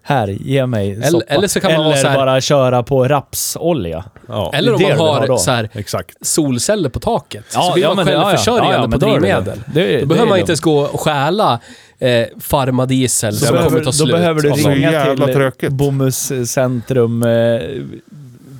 Här, 0.03 0.27
ge 0.27 0.65
mig 0.65 0.91
Eller- 0.91 1.07
soppa. 1.07 1.25
eller 1.33 1.47
så 1.47 1.59
kan 1.59 1.71
man 1.71 1.79
eller 1.81 1.89
vara 1.89 1.97
så 2.01 2.07
här- 2.07 2.15
bara 2.17 2.41
köra 2.41 2.83
på 2.83 3.07
rapsolja. 3.07 4.03
Ja, 4.27 4.51
Eller 4.53 4.73
om 4.73 4.81
man 4.81 4.91
har, 4.91 5.19
har 5.19 5.27
då. 5.27 5.37
så 5.37 5.51
här, 5.51 5.69
exakt. 5.73 6.15
solceller 6.21 6.89
på 6.89 6.99
taket. 6.99 7.45
så 7.49 7.71
blir 7.73 7.87
man 7.87 7.95
men- 7.95 8.05
självförsörjande 8.05 8.73
ja, 8.73 8.81
ja, 8.81 8.87
på 8.91 8.97
då 8.97 9.05
det 9.07 9.11
drivmedel. 9.19 9.61
Då 9.65 9.73
det 9.73 10.07
behöver 10.07 10.29
man 10.29 10.39
inte 10.39 10.51
ens 10.51 10.61
gå 10.61 10.79
och 10.79 10.99
stjäla 10.99 11.59
eh, 11.99 12.25
farmadiesel 12.39 13.33
Då 13.33 13.37
som 13.45 13.51
behöver, 13.53 13.69
kommer 13.69 13.79
ta 13.83 13.85
då 13.85 13.91
slut. 13.91 14.11
behöver 14.11 14.41
du 14.41 14.51
av 14.51 14.55
Så 14.55 14.67
någon. 14.67 14.77
ringa 14.77 15.51
till. 15.51 15.71
Bomhus 15.71 16.31
centrum 16.51 17.23
eh, 17.23 17.29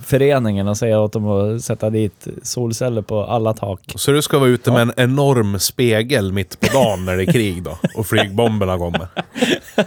föreningen 0.08 0.68
och 0.68 0.78
säga 0.78 1.00
åt 1.00 1.14
dem 1.14 1.28
att 1.28 1.62
sätta 1.64 1.90
dit 1.90 2.28
solceller 2.44 3.02
på 3.02 3.24
alla 3.24 3.54
tak. 3.54 3.80
Så 3.96 4.12
du 4.12 4.22
ska 4.22 4.40
vara 4.40 4.50
ute 4.50 4.72
med 4.72 4.82
en 4.82 4.94
enorm 4.98 5.60
spegel 5.60 6.32
mitt 6.32 6.60
på 6.60 6.68
dagen 6.74 7.06
när 7.06 7.18
det 7.18 7.24
är 7.24 7.32
krig 7.32 7.64
då? 7.64 7.78
Och 7.96 8.08
flygbomberna 8.08 8.78
kommer? 8.78 9.08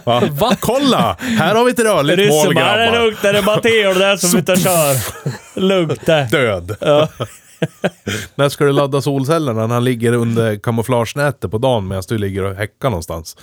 Va? 0.03 0.21
Va? 0.31 0.55
Kolla! 0.59 1.17
Här 1.19 1.55
har 1.55 1.65
vi 1.65 1.71
ett 1.71 1.79
rörligt 1.79 2.29
mål 2.29 2.55
bara, 2.55 2.77
det 2.77 2.85
grabbar. 2.85 3.05
luktar 3.05 3.33
det 3.33 3.41
Matteo 3.41 3.93
där 3.93 4.17
som 4.17 4.39
ute 4.39 4.51
och 4.51 4.57
kör. 4.67 4.95
Luktar. 5.59 6.25
Död. 6.31 6.75
När 8.35 8.49
ska 8.49 8.65
du 8.65 8.71
ladda 8.71 9.01
solcellerna? 9.01 9.67
När 9.67 9.73
han 9.73 9.83
ligger 9.83 10.13
under 10.13 10.55
kamouflagenätet 10.55 11.51
på 11.51 11.57
dagen 11.57 11.87
medan 11.87 12.03
du 12.07 12.17
ligger 12.17 12.43
och 12.43 12.55
häckar 12.55 12.89
någonstans? 12.89 13.37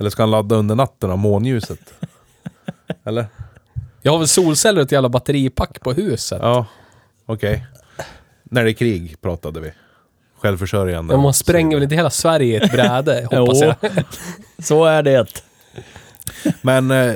Eller 0.00 0.10
ska 0.10 0.22
han 0.22 0.30
ladda 0.30 0.56
under 0.56 0.74
natten 0.74 1.10
av 1.10 1.18
månljuset? 1.18 1.78
Eller? 3.04 3.26
Jag 4.06 4.12
har 4.12 4.18
väl 4.18 4.28
solceller 4.28 4.80
och 4.80 4.84
ett 4.84 4.92
jävla 4.92 5.08
batteripack 5.08 5.80
på 5.80 5.92
huset. 5.92 6.38
Ja, 6.42 6.66
okej. 7.26 7.66
När 8.44 8.64
det 8.64 8.70
är 8.70 8.72
krig 8.72 9.20
pratade 9.20 9.60
vi. 9.60 9.72
Självförsörjande. 10.38 11.14
Men 11.14 11.22
man 11.22 11.34
spränger 11.34 11.76
väl 11.76 11.82
inte 11.82 11.94
hela 11.94 12.10
Sverige 12.10 12.54
i 12.54 12.64
ett 12.64 12.72
bräde, 12.72 13.28
hoppas 13.36 13.60
jag. 13.60 13.74
Så 14.58 14.84
är 14.84 15.02
det. 15.02 15.42
Men 16.62 16.90
eh, 16.90 17.14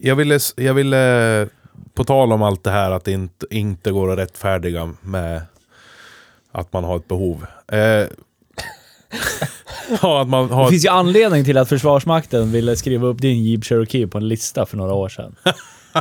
jag 0.00 0.16
ville, 0.16 0.38
jag 0.56 0.74
ville, 0.74 1.48
på 1.94 2.04
tal 2.04 2.32
om 2.32 2.42
allt 2.42 2.64
det 2.64 2.70
här 2.70 2.90
att 2.90 3.04
det 3.04 3.12
inte, 3.12 3.46
inte 3.50 3.90
går 3.90 4.12
att 4.12 4.18
rättfärdiga 4.18 4.94
med 5.00 5.42
att 6.52 6.72
man 6.72 6.84
har 6.84 6.96
ett 6.96 7.08
behov. 7.08 7.46
Eh, 7.72 7.78
ja, 10.02 10.22
att 10.22 10.28
man 10.28 10.50
har 10.50 10.62
Det 10.62 10.64
ett, 10.64 10.70
finns 10.70 10.84
ju 10.84 10.90
anledning 10.90 11.44
till 11.44 11.58
att 11.58 11.68
Försvarsmakten 11.68 12.52
ville 12.52 12.76
skriva 12.76 13.06
upp 13.06 13.20
din 13.20 13.44
Jeep 13.44 13.64
Cherokee 13.64 14.06
på 14.06 14.18
en 14.18 14.28
lista 14.28 14.66
för 14.66 14.76
några 14.76 14.92
år 14.94 15.08
sedan. 15.08 15.36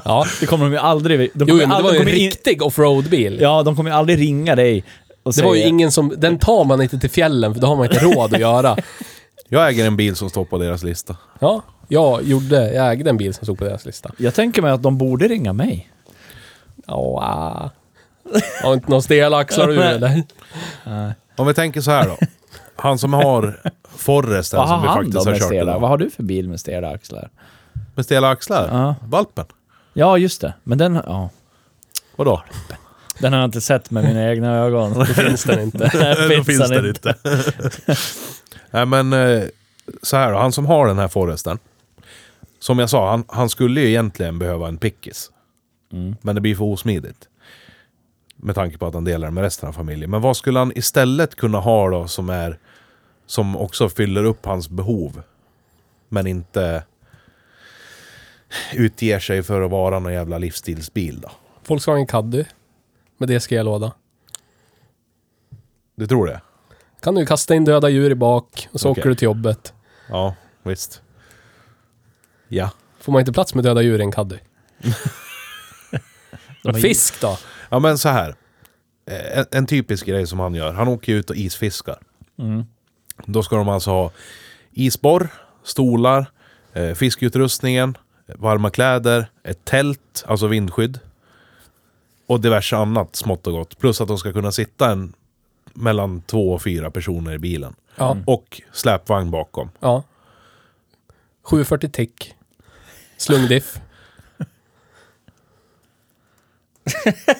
Ja. 0.06 0.26
Det 0.40 0.46
kommer 0.46 0.66
de 0.66 0.72
ju 0.72 0.78
aldrig... 0.80 1.20
De 1.20 1.40
Jo, 1.40 1.46
kommer 1.46 1.58
men 1.60 1.70
det 1.70 1.76
aldrig- 1.76 2.02
var 2.02 2.08
ju 2.08 2.14
en 2.14 2.20
riktig 2.20 2.62
offroad-bil. 2.62 3.38
Ja, 3.42 3.64
de 3.64 3.76
kommer 3.76 3.90
ju 3.90 3.96
aldrig 3.96 4.20
ringa 4.20 4.56
dig 4.56 4.84
och 5.24 5.30
Det 5.32 5.34
säga... 5.34 5.48
var 5.48 5.56
ju 5.56 5.62
ingen 5.62 5.92
som... 5.92 6.14
Den 6.18 6.40
tar 6.40 6.64
man 6.64 6.82
inte 6.82 7.00
till 7.00 7.10
fjällen 7.10 7.54
för 7.54 7.62
då 7.62 7.68
har 7.68 7.76
man 7.76 7.86
inte 7.86 8.00
råd 8.00 8.34
att 8.34 8.40
göra. 8.40 8.78
jag 9.50 9.70
äger 9.70 9.88
en 9.88 9.98
bil 9.98 10.16
som 10.16 10.30
står 10.30 10.46
på 10.46 10.58
deras 10.58 10.84
lista. 10.84 11.16
Ja, 11.40 11.62
jag 11.88 12.24
gjorde... 12.24 12.74
Jag 12.74 12.92
ägde 12.92 13.10
en 13.10 13.18
bil 13.18 13.34
som 13.34 13.46
stod 13.46 13.58
på 13.58 13.64
deras 13.66 13.86
lista. 13.86 14.12
Jag 14.18 14.34
tänker 14.34 14.62
mig 14.62 14.72
att 14.72 14.84
de 14.84 14.98
borde 14.98 15.28
ringa 15.28 15.54
mig. 15.54 15.90
Ja, 16.88 16.94
ah. 16.96 17.70
Har 18.64 18.74
inte 18.74 18.90
någon 18.92 19.04
stela 19.04 19.38
axlar 19.38 19.68
du 19.68 19.82
eller? 19.84 20.24
Om 21.36 21.48
vi 21.48 21.54
tänker 21.54 21.82
så 21.82 21.92
här 21.92 22.06
då. 22.08 22.18
Han 22.76 22.98
som 22.98 23.14
har 23.14 23.62
Forresten 23.96 24.58
Vad 24.58 24.68
har 24.68 24.76
som 24.76 24.82
vi 24.82 24.88
han 24.88 24.98
faktiskt 24.98 25.14
då 25.14 25.20
har 25.20 25.32
med 25.32 25.40
kört 25.40 25.48
stela? 25.48 25.72
idag. 25.72 25.80
Vad 25.80 25.90
har 25.90 25.98
du 25.98 26.10
för 26.10 26.24
bil 26.24 26.50
med 26.50 26.60
stela 26.60 26.90
axlar? 26.90 27.30
Med 27.96 28.06
stela 28.06 28.30
axlar? 28.30 28.70
Ja. 28.72 28.96
Valpen? 29.08 29.46
Ja, 29.94 30.18
just 30.18 30.42
det. 30.42 30.54
Men 30.64 30.78
den... 30.78 30.96
Ja. 31.06 31.30
Vadå? 32.16 32.44
Den 33.20 33.34
har 33.34 33.40
jag 33.40 33.48
inte 33.48 33.62
sett 33.62 33.92
med 33.92 34.04
mina 34.04 34.30
egna 34.30 34.56
ögon. 34.58 34.94
Det 35.00 35.06
finns 35.06 35.44
den 35.44 35.60
inte. 35.60 35.78
Då 36.38 36.44
finns 36.44 36.70
det 36.70 36.90
inte. 36.90 37.16
Nej 38.72 38.86
men, 38.86 39.14
eh, 39.14 39.44
så 40.02 40.18
här 40.18 40.32
då. 40.32 40.38
Han 40.38 40.52
som 40.52 40.66
har 40.66 40.88
den 40.88 41.00
här 41.00 41.08
Forresten. 41.08 41.60
Som 42.60 42.80
jag 42.80 42.90
sa, 42.90 43.10
han, 43.10 43.24
han 43.28 43.50
skulle 43.50 43.82
ju 43.82 43.88
egentligen 43.88 44.40
behöva 44.40 44.68
en 44.68 44.78
pickis. 44.78 45.32
Mm. 45.92 46.16
Men 46.22 46.36
det 46.36 46.42
blir 46.42 46.56
för 46.56 46.66
osmidigt. 46.66 47.28
Med 48.36 48.56
tanke 48.56 48.78
på 48.78 48.88
att 48.88 48.94
han 48.94 49.04
delar 49.04 49.28
den 49.28 49.34
med 49.34 49.44
resten 49.44 49.70
av 49.70 49.74
familjen. 49.74 50.12
Men 50.12 50.22
vad 50.22 50.38
skulle 50.38 50.60
han 50.60 50.72
istället 50.76 51.36
kunna 51.36 51.60
ha 51.60 51.90
då 51.90 52.08
som 52.08 52.30
är... 52.30 52.58
Som 53.26 53.58
också 53.58 53.90
fyller 53.90 54.24
upp 54.24 54.46
hans 54.46 54.70
behov. 54.70 55.22
Men 56.10 56.28
inte 56.28 56.84
utger 58.74 59.20
sig 59.20 59.44
för 59.44 59.62
att 59.62 59.72
vara 59.72 60.00
någon 60.00 60.14
jävla 60.14 60.38
livsstilsbil 60.38 61.22
då. 61.22 61.32
Volkswagen 61.68 62.08
Caddy. 62.08 62.44
Med 63.18 63.30
DSG-låda. 63.30 63.92
Du 65.96 66.08
tror 66.08 66.28
det? 66.28 66.42
Kan 67.02 67.16
du 67.16 67.26
kasta 67.26 67.56
in 67.56 67.66
döda 67.66 67.90
djur 67.90 68.12
i 68.12 68.16
bak 68.16 68.68
och 68.72 68.80
så 68.80 68.90
Okej. 68.90 69.02
åker 69.02 69.10
du 69.10 69.16
till 69.16 69.26
jobbet. 69.26 69.74
Ja, 70.10 70.36
visst. 70.64 71.02
Ja. 72.48 72.70
Får 73.00 73.12
man 73.12 73.20
inte 73.20 73.34
plats 73.34 73.56
med 73.56 73.64
döda 73.64 73.82
djur 73.82 74.00
i 74.00 74.04
en 74.04 74.12
Caddy? 74.12 74.38
Har 76.64 76.74
ju- 76.74 76.80
Fisk 76.82 77.22
då? 77.22 77.38
Ja 77.70 77.80
men 77.80 77.98
så 77.98 78.10
här. 78.10 78.36
Eh, 79.06 79.38
En, 79.40 79.46
en 79.52 79.66
typisk 79.68 80.06
grej 80.06 80.28
som 80.28 80.40
han 80.40 80.56
gör. 80.56 80.74
Han 80.74 80.88
åker 80.88 81.14
ut 81.14 81.30
och 81.30 81.36
isfiskar. 81.36 82.00
Mm. 82.40 82.64
Då 83.26 83.44
ska 83.44 83.56
de 83.56 83.70
alltså 83.70 83.92
ha 83.92 84.12
isborr, 84.72 85.28
stolar, 85.64 86.26
eh, 86.74 86.94
fiskutrustningen, 86.94 87.98
varma 88.26 88.70
kläder, 88.70 89.26
ett 89.44 89.66
tält, 89.66 90.24
alltså 90.28 90.48
vindskydd. 90.48 91.00
Och 92.28 92.42
diverse 92.42 92.76
annat 92.78 93.16
smått 93.16 93.48
och 93.48 93.54
gott. 93.54 93.78
Plus 93.80 94.02
att 94.02 94.08
de 94.08 94.18
ska 94.18 94.34
kunna 94.34 94.52
sitta 94.52 94.92
en, 94.92 95.14
mellan 95.74 96.22
två 96.22 96.54
och 96.54 96.62
fyra 96.62 96.92
personer 96.92 97.34
i 97.34 97.38
bilen. 97.40 97.76
Ja. 97.96 98.18
Och 98.26 98.62
släpvagn 98.74 99.32
bakom. 99.32 99.70
ja. 99.80 100.04
740 101.44 101.90
tick. 101.90 102.36
Slungdiff. 103.18 103.80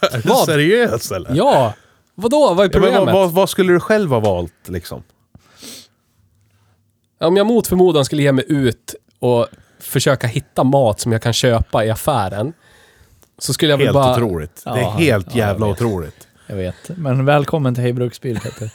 Är 0.00 0.22
du 0.22 0.28
Vad? 0.28 0.44
seriös 0.46 1.10
eller? 1.12 1.34
Ja! 1.34 1.74
Vadå? 2.14 2.38
Vad 2.38 2.50
är 2.50 2.54
Ja, 2.54 2.62
men 2.62 2.70
problemet? 2.70 2.98
vad, 3.00 3.12
vad, 3.14 3.32
vad 3.32 3.50
skulle 3.50 3.72
du 3.72 3.80
själv 3.80 4.10
ha 4.10 4.20
valt 4.20 4.68
liksom? 4.68 5.02
Om 7.18 7.36
jag 7.36 7.46
mot 7.46 7.66
förmodan 7.66 8.04
skulle 8.04 8.22
ge 8.22 8.32
mig 8.32 8.44
ut 8.48 8.94
och 9.18 9.46
försöka 9.80 10.26
hitta 10.26 10.64
mat 10.64 11.00
som 11.00 11.12
jag 11.12 11.22
kan 11.22 11.32
köpa 11.32 11.84
i 11.84 11.90
affären. 11.90 12.52
Så 13.38 13.52
skulle 13.52 13.72
jag 13.72 13.78
väl 13.78 13.86
Helt 13.86 13.94
bara... 13.94 14.12
otroligt. 14.12 14.62
det 14.64 14.70
är 14.70 14.76
Ja, 14.78 14.90
helt 14.90 15.26
ja, 15.30 15.36
jävla 15.38 15.66
jag 15.66 15.72
otroligt. 15.72 16.28
Jag 16.46 16.56
vet. 16.56 16.74
Men 16.96 17.24
välkommen 17.24 17.74
till 17.74 17.82
Hej 17.84 17.92
Bruksbil, 17.92 18.40
Peter. 18.40 18.70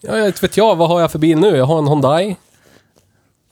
Ja, 0.00 0.16
jag 0.16 0.40
vet, 0.40 0.56
jag, 0.56 0.76
vad 0.76 0.88
har 0.88 1.00
jag 1.00 1.12
för 1.12 1.18
bil 1.18 1.38
nu? 1.38 1.56
Jag 1.56 1.64
har 1.64 1.78
en 1.78 1.88
Hyundai. 1.88 2.36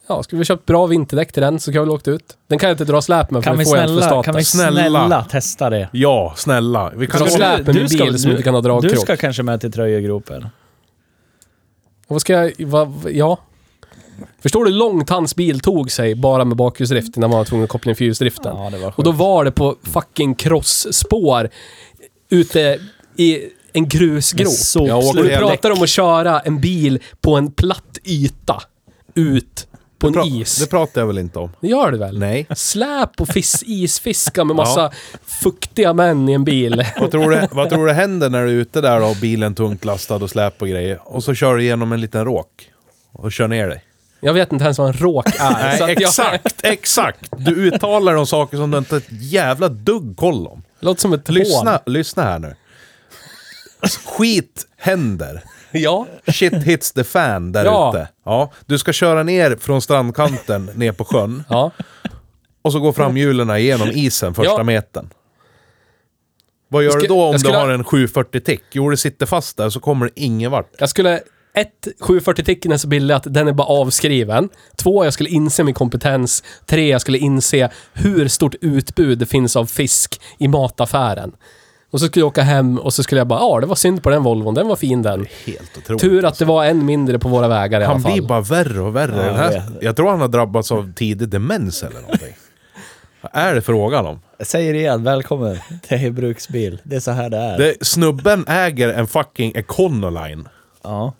Ja, 0.07 0.23
skulle 0.23 0.39
vi 0.39 0.45
köpt 0.45 0.65
bra 0.65 0.85
vinterdäck 0.85 1.31
till 1.31 1.41
den 1.41 1.59
så 1.59 1.71
kan 1.71 1.75
jag 1.75 1.81
väl 1.81 1.89
åkt 1.91 2.07
ut. 2.07 2.37
Den 2.47 2.59
kan 2.59 2.69
jag 2.69 2.73
inte 2.73 2.85
dra 2.85 3.01
släp 3.01 3.31
med 3.31 3.43
för 3.43 3.51
Kan 3.51 3.57
vi, 3.59 3.65
får 3.65 3.77
jag 3.77 3.83
inte 3.83 3.93
snälla, 3.93 4.07
staten. 4.07 4.23
kan 4.23 4.35
vi 4.35 4.43
Snälla. 4.43 4.79
snälla 4.81 5.23
testa 5.23 5.69
det? 5.69 5.89
Ja, 5.91 6.33
snälla. 6.37 6.91
Vi 6.95 7.07
kan 7.07 7.21
Dra 7.21 7.29
släp 7.29 7.65
med 7.65 7.75
min 7.75 7.87
bil 7.87 8.19
som 8.19 8.31
inte 8.31 8.43
kan 8.43 8.53
ha 8.53 8.61
dragkrok. 8.61 8.91
Du 8.93 8.97
ska 8.99 9.17
kanske 9.17 9.43
med 9.43 9.61
till 9.61 9.71
Tröjegropen. 9.71 10.43
Och 10.43 10.49
Vad 12.07 12.21
ska 12.21 12.33
jag... 12.33 12.53
Vad, 12.67 12.93
ja. 13.11 13.37
Förstår 14.41 14.65
du 14.65 14.71
hur 14.71 14.77
långt 14.77 15.09
hans 15.09 15.35
bil 15.35 15.59
tog 15.59 15.91
sig 15.91 16.15
bara 16.15 16.45
med 16.45 16.57
bakhjulsdrift 16.57 17.17
innan 17.17 17.29
man 17.29 17.37
var 17.37 17.45
tvungen 17.45 17.63
att 17.63 17.69
koppla 17.69 17.89
in 17.89 17.95
fyrhjulsdriften? 17.95 18.57
Ja, 18.57 18.69
det 18.69 18.77
var 18.77 18.93
Och 18.97 19.03
då 19.03 19.11
var 19.11 19.45
det 19.45 19.51
på 19.51 19.75
fucking 19.83 20.35
crossspår 20.35 21.49
ute 22.29 22.79
i 23.17 23.39
en 23.73 23.87
grusgrop. 23.89 24.51
Sop- 24.53 24.87
Jag 24.87 24.97
åker 24.99 25.23
du 25.23 25.29
jävla- 25.29 25.47
pratar 25.47 25.71
om 25.71 25.81
att 25.83 25.89
köra 25.89 26.39
en 26.39 26.61
bil 26.61 26.99
på 27.21 27.35
en 27.35 27.51
platt 27.51 27.97
yta. 28.05 28.61
Ut 29.15 29.67
på 29.99 30.07
en 30.07 30.13
Pra- 30.15 30.41
is. 30.41 30.55
Det 30.57 30.67
pratar 30.69 31.01
jag 31.01 31.07
väl 31.07 31.17
inte 31.17 31.39
om? 31.39 31.49
Det 31.61 31.67
gör 31.67 31.91
du 31.91 31.97
väl? 31.97 32.19
Nej. 32.19 32.47
Släp 32.55 33.21
och 33.21 33.27
fis, 33.27 33.63
isfiska 33.67 34.43
med 34.43 34.55
massa 34.55 34.91
fuktiga 35.25 35.93
män 35.93 36.29
i 36.29 36.33
en 36.33 36.43
bil. 36.43 36.83
Vad 36.99 37.11
tror, 37.11 37.29
du, 37.31 37.47
vad 37.51 37.69
tror 37.69 37.85
du 37.87 37.93
händer 37.93 38.29
när 38.29 38.43
du 38.45 38.49
är 38.49 38.53
ute 38.53 38.81
där 38.81 39.01
och 39.09 39.15
bilen 39.21 39.55
tungt 39.55 39.85
lastad 39.85 40.15
och 40.15 40.29
släp 40.29 40.61
och 40.61 40.67
grejer? 40.67 40.99
Och 41.03 41.23
så 41.23 41.33
kör 41.33 41.55
du 41.55 41.63
igenom 41.63 41.91
en 41.91 42.01
liten 42.01 42.25
råk. 42.25 42.47
Och 43.11 43.31
kör 43.31 43.47
ner 43.47 43.67
dig. 43.67 43.83
Jag 44.19 44.33
vet 44.33 44.51
inte 44.51 44.63
ens 44.65 44.77
vad 44.77 44.87
en 44.87 44.93
råk 44.93 45.27
är. 45.39 45.51
Nej, 45.51 45.77
så 45.77 45.83
att 45.83 45.89
exakt, 45.89 46.59
exakt! 46.65 47.19
Du 47.37 47.51
uttalar 47.55 48.13
de 48.15 48.27
saker 48.27 48.57
som 48.57 48.71
du 48.71 48.77
inte 48.77 48.97
ett 48.97 49.07
jävla 49.09 49.69
dugg 49.69 50.17
koll 50.17 50.47
om. 50.47 50.63
Jag, 50.79 50.85
låter 50.85 51.01
som 51.01 51.13
ett 51.13 51.29
Lyssna, 51.29 51.71
hån. 51.71 51.79
lyssna 51.93 52.23
här 52.23 52.39
nu. 52.39 52.55
Skit 54.05 54.67
händer. 54.77 55.43
Ja. 55.71 56.07
Shit 56.27 56.53
hits 56.53 56.91
the 56.91 57.03
fan 57.03 57.51
där 57.51 57.65
Ja. 57.65 57.89
ute. 57.93 58.07
Ja, 58.25 58.51
du 58.65 58.77
ska 58.77 58.93
köra 58.93 59.23
ner 59.23 59.55
från 59.59 59.81
strandkanten 59.81 60.65
ner 60.75 60.91
på 60.91 61.05
sjön. 61.05 61.43
Ja. 61.49 61.71
Och 62.61 62.71
så 62.71 62.79
går 62.79 62.93
framhjulen 62.93 63.49
igenom 63.49 63.87
isen 63.91 64.33
första 64.33 64.51
Ja. 64.57 64.63
metern. 64.63 65.09
Vad 66.69 66.83
gör 66.83 66.91
Jag 66.91 67.01
du 67.01 67.07
då 67.07 67.23
om 67.23 67.31
jag 67.31 67.39
skulle- 67.39 67.55
du 67.55 67.59
har 67.59 67.69
en 67.69 67.83
740 67.83 68.41
tick? 68.41 68.63
Jo, 68.71 68.89
du 68.89 68.97
sitter 68.97 69.25
fast 69.25 69.57
där 69.57 69.69
så 69.69 69.79
kommer 69.79 70.05
det 70.05 70.11
ingen 70.15 70.51
vart. 70.51 70.71
Jag 70.79 70.89
skulle... 70.89 71.21
Ett, 71.57 71.87
740 71.99 72.43
ticken 72.45 72.71
är 72.71 72.77
så 72.77 72.87
billig 72.87 73.13
att 73.13 73.33
den 73.33 73.47
är 73.47 73.53
bara 73.53 73.67
avskriven. 73.67 74.49
Två, 74.75 75.03
jag 75.03 75.13
skulle 75.13 75.29
inse 75.29 75.63
min 75.63 75.73
kompetens. 75.73 76.43
Tre, 76.65 76.89
jag 76.89 77.01
skulle 77.01 77.17
inse 77.17 77.69
hur 77.93 78.27
stort 78.27 78.55
utbud 78.61 79.17
det 79.19 79.25
finns 79.25 79.55
av 79.55 79.65
fisk 79.65 80.21
i 80.37 80.47
mataffären. 80.47 81.31
Och 81.91 81.99
så 81.99 82.05
skulle 82.07 82.21
jag 82.21 82.27
åka 82.27 82.41
hem 82.41 82.77
och 82.77 82.93
så 82.93 83.03
skulle 83.03 83.19
jag 83.19 83.27
bara, 83.27 83.39
ja 83.39 83.59
det 83.59 83.65
var 83.67 83.75
synd 83.75 84.03
på 84.03 84.09
den 84.09 84.23
Volvon, 84.23 84.53
den 84.53 84.67
var 84.67 84.75
fin 84.75 85.01
den. 85.01 85.27
Helt 85.45 85.77
otroligt. 85.77 86.01
Tur 86.01 86.25
att 86.25 86.39
det 86.39 86.45
var 86.45 86.65
en 86.65 86.85
mindre 86.85 87.19
på 87.19 87.29
våra 87.29 87.47
vägar 87.47 87.81
i 87.81 87.83
alla 87.83 87.93
Han 87.93 88.01
fall. 88.01 88.11
blir 88.13 88.21
bara 88.21 88.41
värre 88.41 88.81
och 88.81 88.95
värre. 88.95 89.15
Ja, 89.17 89.23
Den 89.23 89.35
här, 89.35 89.61
jag 89.81 89.95
tror 89.95 90.09
han 90.09 90.21
har 90.21 90.27
drabbats 90.27 90.71
av 90.71 90.93
tidig 90.93 91.29
demens 91.29 91.83
eller 91.83 92.01
någonting. 92.01 92.33
Vad 93.21 93.31
är 93.33 93.55
det 93.55 93.61
frågan 93.61 94.05
om? 94.05 94.19
Jag 94.37 94.47
säger 94.47 94.73
det 94.73 94.79
igen, 94.79 95.03
välkommen 95.03 95.57
till 95.87 96.13
Bruksbil. 96.13 96.81
Det 96.83 96.95
är 96.95 96.99
så 96.99 97.11
här 97.11 97.29
det 97.29 97.37
är. 97.37 97.57
Det, 97.57 97.75
snubben 97.81 98.45
äger 98.47 98.89
en 98.89 99.07
fucking 99.07 99.51
Econoline. 99.55 100.47
Ja. 100.83 101.13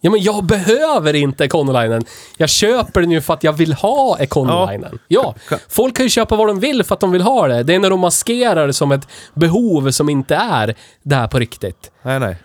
Ja 0.00 0.10
men 0.10 0.20
jag 0.22 0.44
behöver 0.44 1.14
inte 1.14 1.44
Econolinen. 1.44 2.04
Jag 2.36 2.48
köper 2.48 3.00
den 3.00 3.10
ju 3.10 3.20
för 3.20 3.34
att 3.34 3.44
jag 3.44 3.52
vill 3.52 3.72
ha 3.72 4.18
Econolinen. 4.18 4.98
Ja. 5.08 5.34
Ka- 5.48 5.58
Folk 5.68 5.96
kan 5.96 6.06
ju 6.06 6.10
köpa 6.10 6.36
vad 6.36 6.46
de 6.46 6.60
vill 6.60 6.84
för 6.84 6.94
att 6.94 7.00
de 7.00 7.12
vill 7.12 7.22
ha 7.22 7.48
det. 7.48 7.62
Det 7.62 7.74
är 7.74 7.78
när 7.78 7.90
de 7.90 8.00
maskerar 8.00 8.66
det 8.66 8.72
som 8.72 8.92
ett 8.92 9.08
behov 9.34 9.90
som 9.90 10.08
inte 10.08 10.34
är 10.34 10.74
där 11.02 11.28
på 11.28 11.38
riktigt. 11.38 11.90
Nej, 12.02 12.20
nej. 12.20 12.36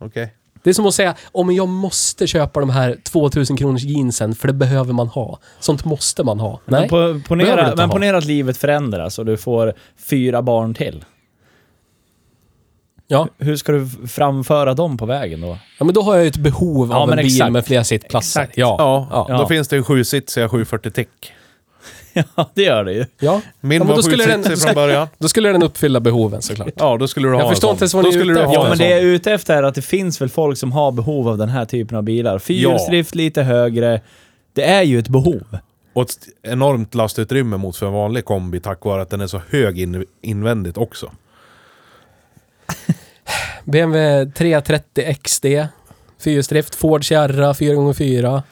Okej. 0.00 0.34
Det 0.62 0.70
är 0.70 0.74
som 0.74 0.86
att 0.86 0.94
säga, 0.94 1.14
om 1.32 1.54
jag 1.54 1.68
måste 1.68 2.26
köpa 2.26 2.60
de 2.60 2.70
här 2.70 2.96
2000 3.04 3.56
kronors 3.56 3.82
jeansen 3.82 4.34
för 4.34 4.46
det 4.48 4.54
behöver 4.54 4.92
man 4.92 5.08
ha. 5.08 5.38
Sånt 5.60 5.84
måste 5.84 6.24
man 6.24 6.40
ha. 6.40 6.60
Nej. 6.64 6.80
Men, 6.80 6.88
på, 6.88 7.28
ponera, 7.28 7.74
men 7.76 7.88
ha. 7.90 7.94
ponera 7.94 8.18
att 8.18 8.24
livet 8.24 8.56
förändras 8.56 9.18
och 9.18 9.26
du 9.26 9.36
får 9.36 9.72
fyra 10.08 10.42
barn 10.42 10.74
till. 10.74 11.04
Ja. 13.08 13.28
Hur 13.38 13.56
ska 13.56 13.72
du 13.72 13.86
framföra 14.08 14.74
dem 14.74 14.96
på 14.96 15.06
vägen 15.06 15.40
då? 15.40 15.58
ja, 15.78 15.84
men 15.84 15.94
då 15.94 16.02
har 16.02 16.14
jag 16.14 16.22
ju 16.24 16.28
ett 16.28 16.36
behov 16.36 16.88
Ja, 16.90 16.96
av 16.96 17.10
en 17.10 17.16
bil 17.16 17.26
exakt. 17.26 17.52
med 17.52 17.66
flera 17.66 17.84
sittplatser. 17.84 18.40
Exakt. 18.40 18.58
Ja. 18.58 18.76
Ja, 19.10 19.26
Ja. 19.28 19.38
då 19.38 19.46
finns 19.46 19.68
det 19.68 19.76
en 19.76 19.84
sjusitsiga 19.84 20.48
740 20.48 20.90
tick. 20.90 21.32
Ja, 22.36 22.50
det 22.54 22.62
gör 22.62 22.84
det 22.84 22.92
ju. 22.92 23.04
ja. 23.18 23.40
Min 23.60 23.78
Ja, 23.78 23.84
var 23.84 23.96
då 23.96 24.02
skulle 24.02 24.26
den- 24.26 24.42
sjusitsig 24.42 24.66
från 24.66 24.74
början. 24.84 25.08
Då 25.18 25.28
skulle 25.28 25.52
den 25.52 25.62
uppfylla 25.62 26.00
behoven 26.00 26.42
såklart. 26.42 26.68
Ja, 26.76 26.96
då 26.96 27.08
skulle 27.08 27.28
du 27.28 27.32
ha 27.32 27.40
Jag 27.40 27.46
en 27.46 27.52
förstår 27.52 27.70
inte 27.70 27.82
ens 27.82 27.94
vad 27.94 28.04
ni 28.04 28.08
är 28.08 28.12
skulle 28.12 28.32
ute 28.32 28.40
efter. 28.42 28.54
Ja, 28.54 28.62
en 28.62 28.68
men 28.68 28.78
det 28.78 28.90
jag 28.90 28.98
är 28.98 29.02
ute 29.04 29.32
efter 29.32 29.56
är 29.56 29.62
att 29.62 29.74
det 29.74 29.82
finns 29.82 30.20
väl 30.20 30.28
folk 30.28 30.58
som 30.58 30.72
har 30.72 30.92
behov 30.92 31.28
av 31.28 31.38
den 31.38 31.48
här 31.48 31.64
typen 31.64 31.96
av 31.98 32.02
bilar. 32.02 32.38
Fyrhjulsdrift 32.38 33.14
lite 33.14 33.42
högre. 33.42 34.00
Det 34.52 34.64
är 34.64 34.82
ju 34.82 34.98
ett 34.98 35.08
behov. 35.08 35.58
Och 35.92 36.02
ett 36.02 36.16
enormt 36.42 36.94
lastutrymme 36.94 37.56
mot 37.56 37.76
för 37.76 37.86
en 37.86 37.92
vanlig 37.92 38.24
kombi 38.24 38.60
tack 38.60 38.84
vare 38.84 39.02
att 39.02 39.10
den 39.10 39.20
är 39.20 39.26
så 39.26 39.40
hög 39.50 39.78
in, 39.80 40.04
invändigt 40.22 40.76
också. 40.78 41.10
BMW 43.64 44.32
330 44.32 45.14
XD. 45.22 45.46
Fyrhjulsdrift. 46.24 46.74
Ford 46.74 47.04
Sierra 47.08 47.52
4x4. 47.52 48.42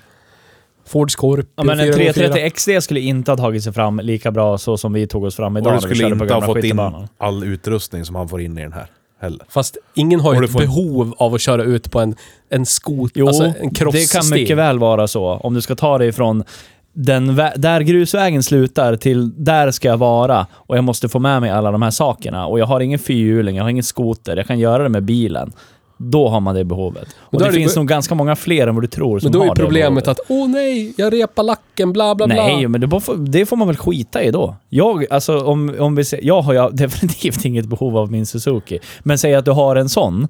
Ford 0.87 1.11
Scorpio 1.11 1.47
Ja, 1.57 1.63
men 1.65 1.81
en 1.81 1.87
4x4. 1.87 2.13
330 2.13 2.51
XD 2.51 2.71
skulle 2.85 3.01
inte 3.01 3.31
ha 3.31 3.37
tagit 3.37 3.65
sig 3.65 3.73
fram 3.73 4.01
lika 4.01 4.31
bra 4.31 4.59
så 4.59 4.77
som 4.77 4.93
vi 4.93 5.07
tog 5.07 5.25
oss 5.25 5.37
fram 5.37 5.57
idag 5.57 5.75
Och 5.75 5.81
du 5.81 5.83
skulle 5.83 6.01
körde 6.03 6.17
på 6.17 6.25
inte 6.25 6.35
ha 6.35 6.41
fått 6.43 6.65
in 6.65 6.81
all 7.19 7.45
utrustning 7.45 8.05
som 8.05 8.17
han 8.17 8.29
får 8.29 8.41
in 8.41 8.59
i 8.59 8.63
den 8.63 8.73
här 8.73 8.87
heller. 9.21 9.41
Fast 9.49 9.77
ingen 9.95 10.21
har 10.21 10.35
ju 10.35 10.45
ett 10.45 10.51
får- 10.53 10.61
behov 10.61 11.15
av 11.19 11.35
att 11.35 11.41
köra 11.41 11.63
ut 11.65 11.91
på 11.91 12.01
en, 12.01 12.15
en 12.51 12.67
skot, 12.67 13.11
Jo, 13.15 13.27
alltså 13.29 13.45
en 13.45 13.53
det 13.69 13.75
crossstig. 13.75 14.11
kan 14.11 14.31
mycket 14.31 14.57
väl 14.57 14.79
vara 14.79 15.09
så. 15.09 15.27
Om 15.27 15.55
du 15.55 15.61
ska 15.61 15.75
ta 15.75 15.99
dig 15.99 16.13
från 16.13 16.45
den 16.93 17.37
där 17.57 17.81
grusvägen 17.81 18.43
slutar 18.43 18.97
till 18.97 19.45
där 19.45 19.71
ska 19.71 19.89
jag 19.89 19.97
vara 19.97 20.47
och 20.53 20.77
jag 20.77 20.85
måste 20.85 21.09
få 21.09 21.19
med 21.19 21.41
mig 21.41 21.51
alla 21.51 21.71
de 21.71 21.83
här 21.83 21.91
sakerna 21.91 22.47
och 22.47 22.59
jag 22.59 22.67
har 22.67 22.81
ingen 22.81 22.99
fyrhjuling, 22.99 23.57
jag 23.57 23.65
har 23.65 23.71
ingen 23.71 23.85
skoter, 23.85 24.37
jag 24.37 24.47
kan 24.47 24.59
göra 24.59 24.83
det 24.83 24.89
med 24.89 25.03
bilen. 25.03 25.53
Då 25.97 26.29
har 26.29 26.41
man 26.41 26.55
det 26.55 26.65
behovet. 26.65 27.17
Och 27.21 27.39
det 27.39 27.45
det 27.45 27.53
finns 27.53 27.77
nog 27.77 27.89
ganska 27.89 28.15
många 28.15 28.37
fler 28.37 28.67
än 28.67 28.75
vad 28.75 28.85
du 28.85 28.89
tror 28.89 29.19
som 29.19 29.27
Men 29.27 29.33
då 29.33 29.39
har 29.39 29.47
är 29.47 29.55
det 29.55 29.61
problemet 29.61 30.09
att 30.09 30.21
åh 30.29 30.49
nej, 30.49 30.95
jag 30.97 31.13
repar 31.13 31.43
lacken, 31.43 31.93
bla 31.93 32.15
bla 32.15 32.27
bla. 32.27 32.37
Nej, 32.37 32.69
men 32.69 32.81
det, 32.81 33.01
får, 33.01 33.17
det 33.17 33.47
får 33.47 33.57
man 33.57 33.69
väl 33.69 33.77
skita 33.77 34.23
i 34.23 34.31
då. 34.31 34.57
Jag, 34.69 35.07
alltså, 35.11 35.41
om, 35.41 35.77
om 35.79 35.95
vi 35.95 36.05
ser, 36.05 36.21
jag 36.23 36.43
har 36.43 36.53
ju 36.53 36.71
definitivt 36.73 37.45
inget 37.45 37.67
behov 37.67 37.97
av 37.97 38.13
min 38.13 38.27
Suzuki. 38.27 38.79
Men 39.03 39.19
säg 39.19 39.35
att 39.35 39.45
du 39.45 39.51
har 39.51 39.77
en 39.77 39.89
sån 39.89 40.29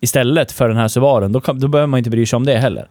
istället 0.00 0.52
för 0.52 0.68
den 0.68 0.76
här 0.76 0.88
Subarun, 0.88 1.32
då, 1.32 1.40
kan, 1.40 1.60
då 1.60 1.68
behöver 1.68 1.86
man 1.86 1.98
inte 1.98 2.10
bry 2.10 2.26
sig 2.26 2.36
om 2.36 2.46
det 2.46 2.56
heller. 2.56 2.88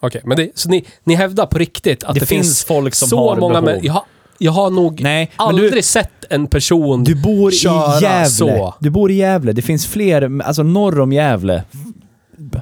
Okej, 0.00 0.20
men 0.24 0.36
det, 0.36 0.50
så 0.54 0.68
ni, 0.68 0.84
ni 1.04 1.14
hävdar 1.14 1.46
på 1.46 1.58
riktigt 1.58 2.04
att 2.04 2.14
Det 2.14 2.20
det, 2.20 2.26
finns 2.26 2.64
folk 2.64 2.94
som 2.94 3.08
så 3.08 3.28
har 3.28 3.36
många 3.36 3.62
behov. 3.62 3.84
Jag, 3.84 3.92
har, 3.92 4.04
jag 4.38 4.52
har 4.52 4.70
nog 4.70 5.00
Nej, 5.00 5.30
men 5.38 5.46
aldrig 5.46 5.72
du, 5.72 5.82
sett 5.82 6.24
en 6.30 6.46
person 6.46 7.04
du 7.04 7.14
bor 7.14 7.50
köra 7.50 7.98
i 7.98 8.02
Gävle. 8.02 8.26
så. 8.30 8.74
Du 8.78 8.90
bor 8.90 9.10
i 9.10 9.14
Gävle. 9.14 9.52
Det 9.52 9.62
finns 9.62 9.86
fler, 9.86 10.42
alltså 10.42 10.62
norr 10.62 11.00
om 11.00 11.12
Gävle. 11.12 11.64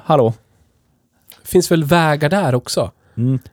Hallå? 0.05 0.33
finns 1.43 1.71
väl 1.71 1.83
vägar 1.83 2.29
där 2.29 2.55
också? 2.55 2.91
Mm. 3.17 3.39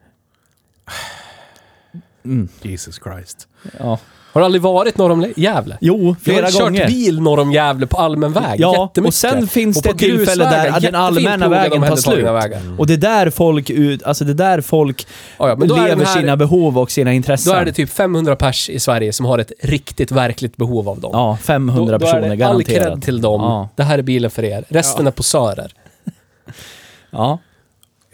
Mm. 2.25 2.49
Jesus 2.63 3.01
Christ. 3.05 3.49
Ja. 3.79 3.99
Har 4.37 4.41
du 4.41 4.45
aldrig 4.45 4.63
varit 4.63 4.99
norr 4.99 5.11
om 5.11 5.33
Gävle? 5.37 5.79
Jo, 5.81 6.07
Jag 6.07 6.17
flera 6.35 6.47
har 6.47 6.61
gånger. 6.65 6.81
kört 6.81 6.89
bil 6.89 7.21
norr 7.21 7.39
om 7.39 7.53
Gävle 7.53 7.87
på 7.87 7.97
allmän 7.97 8.33
väg. 8.33 8.61
Ja, 8.61 8.91
och 9.07 9.15
sen 9.15 9.49
finns 9.49 9.83
det 9.83 9.91
ett 9.91 9.99
tillfälle 9.99 10.45
där 10.45 10.81
den 10.81 10.95
allmänna 10.95 11.49
vägen 11.49 11.83
tar 11.83 11.97
slut. 11.97 12.25
vägar. 12.25 12.61
Och 12.79 12.87
det 12.87 12.93
är 12.93 12.97
där 12.99 13.31
folk, 13.31 13.71
ut, 13.71 14.03
alltså 14.03 14.25
det 14.25 14.33
är 14.33 14.35
där 14.35 14.61
folk 14.61 15.07
Ja, 15.39 15.49
ja, 15.49 15.55
då 15.55 15.77
lever 15.77 16.05
här, 16.05 16.21
sina 16.21 16.37
behov 16.37 16.79
och 16.79 16.91
sina 16.91 17.13
intressen. 17.13 17.53
då 17.53 17.59
är 17.59 17.65
det 17.65 17.73
typ 17.73 17.91
500 17.91 18.37
pers 18.37 18.71
i 18.71 18.81
Sverige 18.81 19.13
som 19.13 19.27
har 19.27 19.39
ett 19.39 19.53
riktigt, 19.63 20.11
verkligt 20.11 20.57
behov 20.57 20.89
av 20.89 21.01
dem. 21.01 21.11
Ja, 21.15 21.39
500 21.43 21.93
då, 21.93 21.99
då 21.99 22.07
personer 22.07 22.19
är 22.23 22.23
det 22.23 22.31
all 22.31 22.37
garanterat. 22.63 22.87
cred 22.89 23.03
till 23.03 23.21
dem. 23.21 23.41
Ja. 23.41 23.69
Det 23.77 23.83
här 23.83 23.99
är 23.99 24.03
bilen 24.03 24.31
för 24.31 24.45
er. 24.45 24.65
Resten 24.69 25.07
är 25.07 25.11
posörer. 25.11 25.73
Ja. 27.11 27.39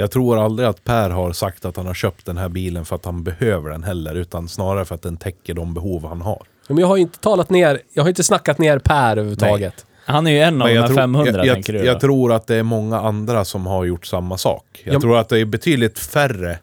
Jag 0.02 0.10
tror 0.10 0.44
aldrig 0.44 0.68
att 0.68 0.84
Per 0.84 1.10
har 1.10 1.32
sagt 1.32 1.64
att 1.64 1.76
han 1.76 1.86
har 1.86 1.94
köpt 1.94 2.26
den 2.26 2.36
här 2.36 2.48
bilen 2.48 2.84
för 2.84 2.96
att 2.96 3.04
han 3.04 3.22
behöver 3.24 3.70
den 3.70 3.82
heller, 3.84 4.14
utan 4.14 4.48
snarare 4.48 4.84
för 4.84 4.94
att 4.94 5.02
den 5.02 5.16
täcker 5.16 5.54
de 5.54 5.74
behov 5.74 6.06
han 6.08 6.20
har. 6.20 6.42
Men 6.68 6.78
jag 6.78 6.86
har 6.86 6.96
inte 6.96 7.18
talat 7.18 7.50
ner, 7.50 7.80
jag 7.92 8.02
har 8.02 8.08
inte 8.08 8.24
snackat 8.24 8.58
ner 8.58 8.78
Per 8.78 9.10
överhuvudtaget. 9.12 9.86
Han 10.04 10.26
är 10.26 10.30
ju 10.30 10.38
en 10.40 10.62
av 10.62 10.68
de 10.68 10.74
här 10.74 10.80
jag, 10.80 10.86
tror, 10.86 10.96
500 10.96 11.32
jag, 11.36 11.46
jag, 11.46 11.54
tänker 11.54 11.72
du 11.72 11.78
jag 11.84 11.96
då? 11.96 12.00
tror 12.00 12.32
att 12.32 12.46
det 12.46 12.56
är 12.56 12.62
många 12.62 13.00
andra 13.00 13.44
som 13.44 13.66
har 13.66 13.84
gjort 13.84 14.06
samma 14.06 14.38
sak. 14.38 14.82
Jag 14.84 14.94
Ja, 14.94 15.00
tror 15.00 15.18
att 15.18 15.28
det 15.28 15.38
är 15.40 15.44
betydligt 15.44 15.98
färre 15.98 16.58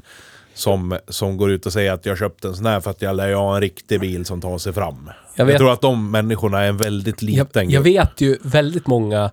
som, 0.54 0.98
som 1.08 1.38
går 1.38 1.52
ut 1.52 1.66
och 1.66 1.74
säger 1.74 1.92
att 1.92 2.06
jag 2.06 2.18
köpte 2.18 2.48
en 2.48 2.56
sån 2.56 2.66
här 2.66 2.80
för 2.80 2.92
att 2.92 3.02
jag 3.02 3.16
lär 3.16 3.34
ha 3.34 3.56
en 3.56 3.62
riktig 3.62 4.00
bil 4.00 4.26
som 4.26 4.42
tar 4.42 4.58
sig 4.58 4.74
fram. 4.74 4.96
Jag 5.08 5.14
Jag, 5.36 5.46
vet- 5.46 5.58
tror 5.58 5.72
att 5.74 5.82
de 5.82 6.12
människorna 6.12 6.62
är 6.64 6.68
en 6.70 6.78
väldigt 6.78 7.22
liten 7.22 7.40
Jag, 7.54 7.54
grupp. 7.64 7.74
jag 7.74 7.82
vet 7.82 8.22
ju 8.22 8.38
väldigt 8.42 8.88
många 8.88 9.32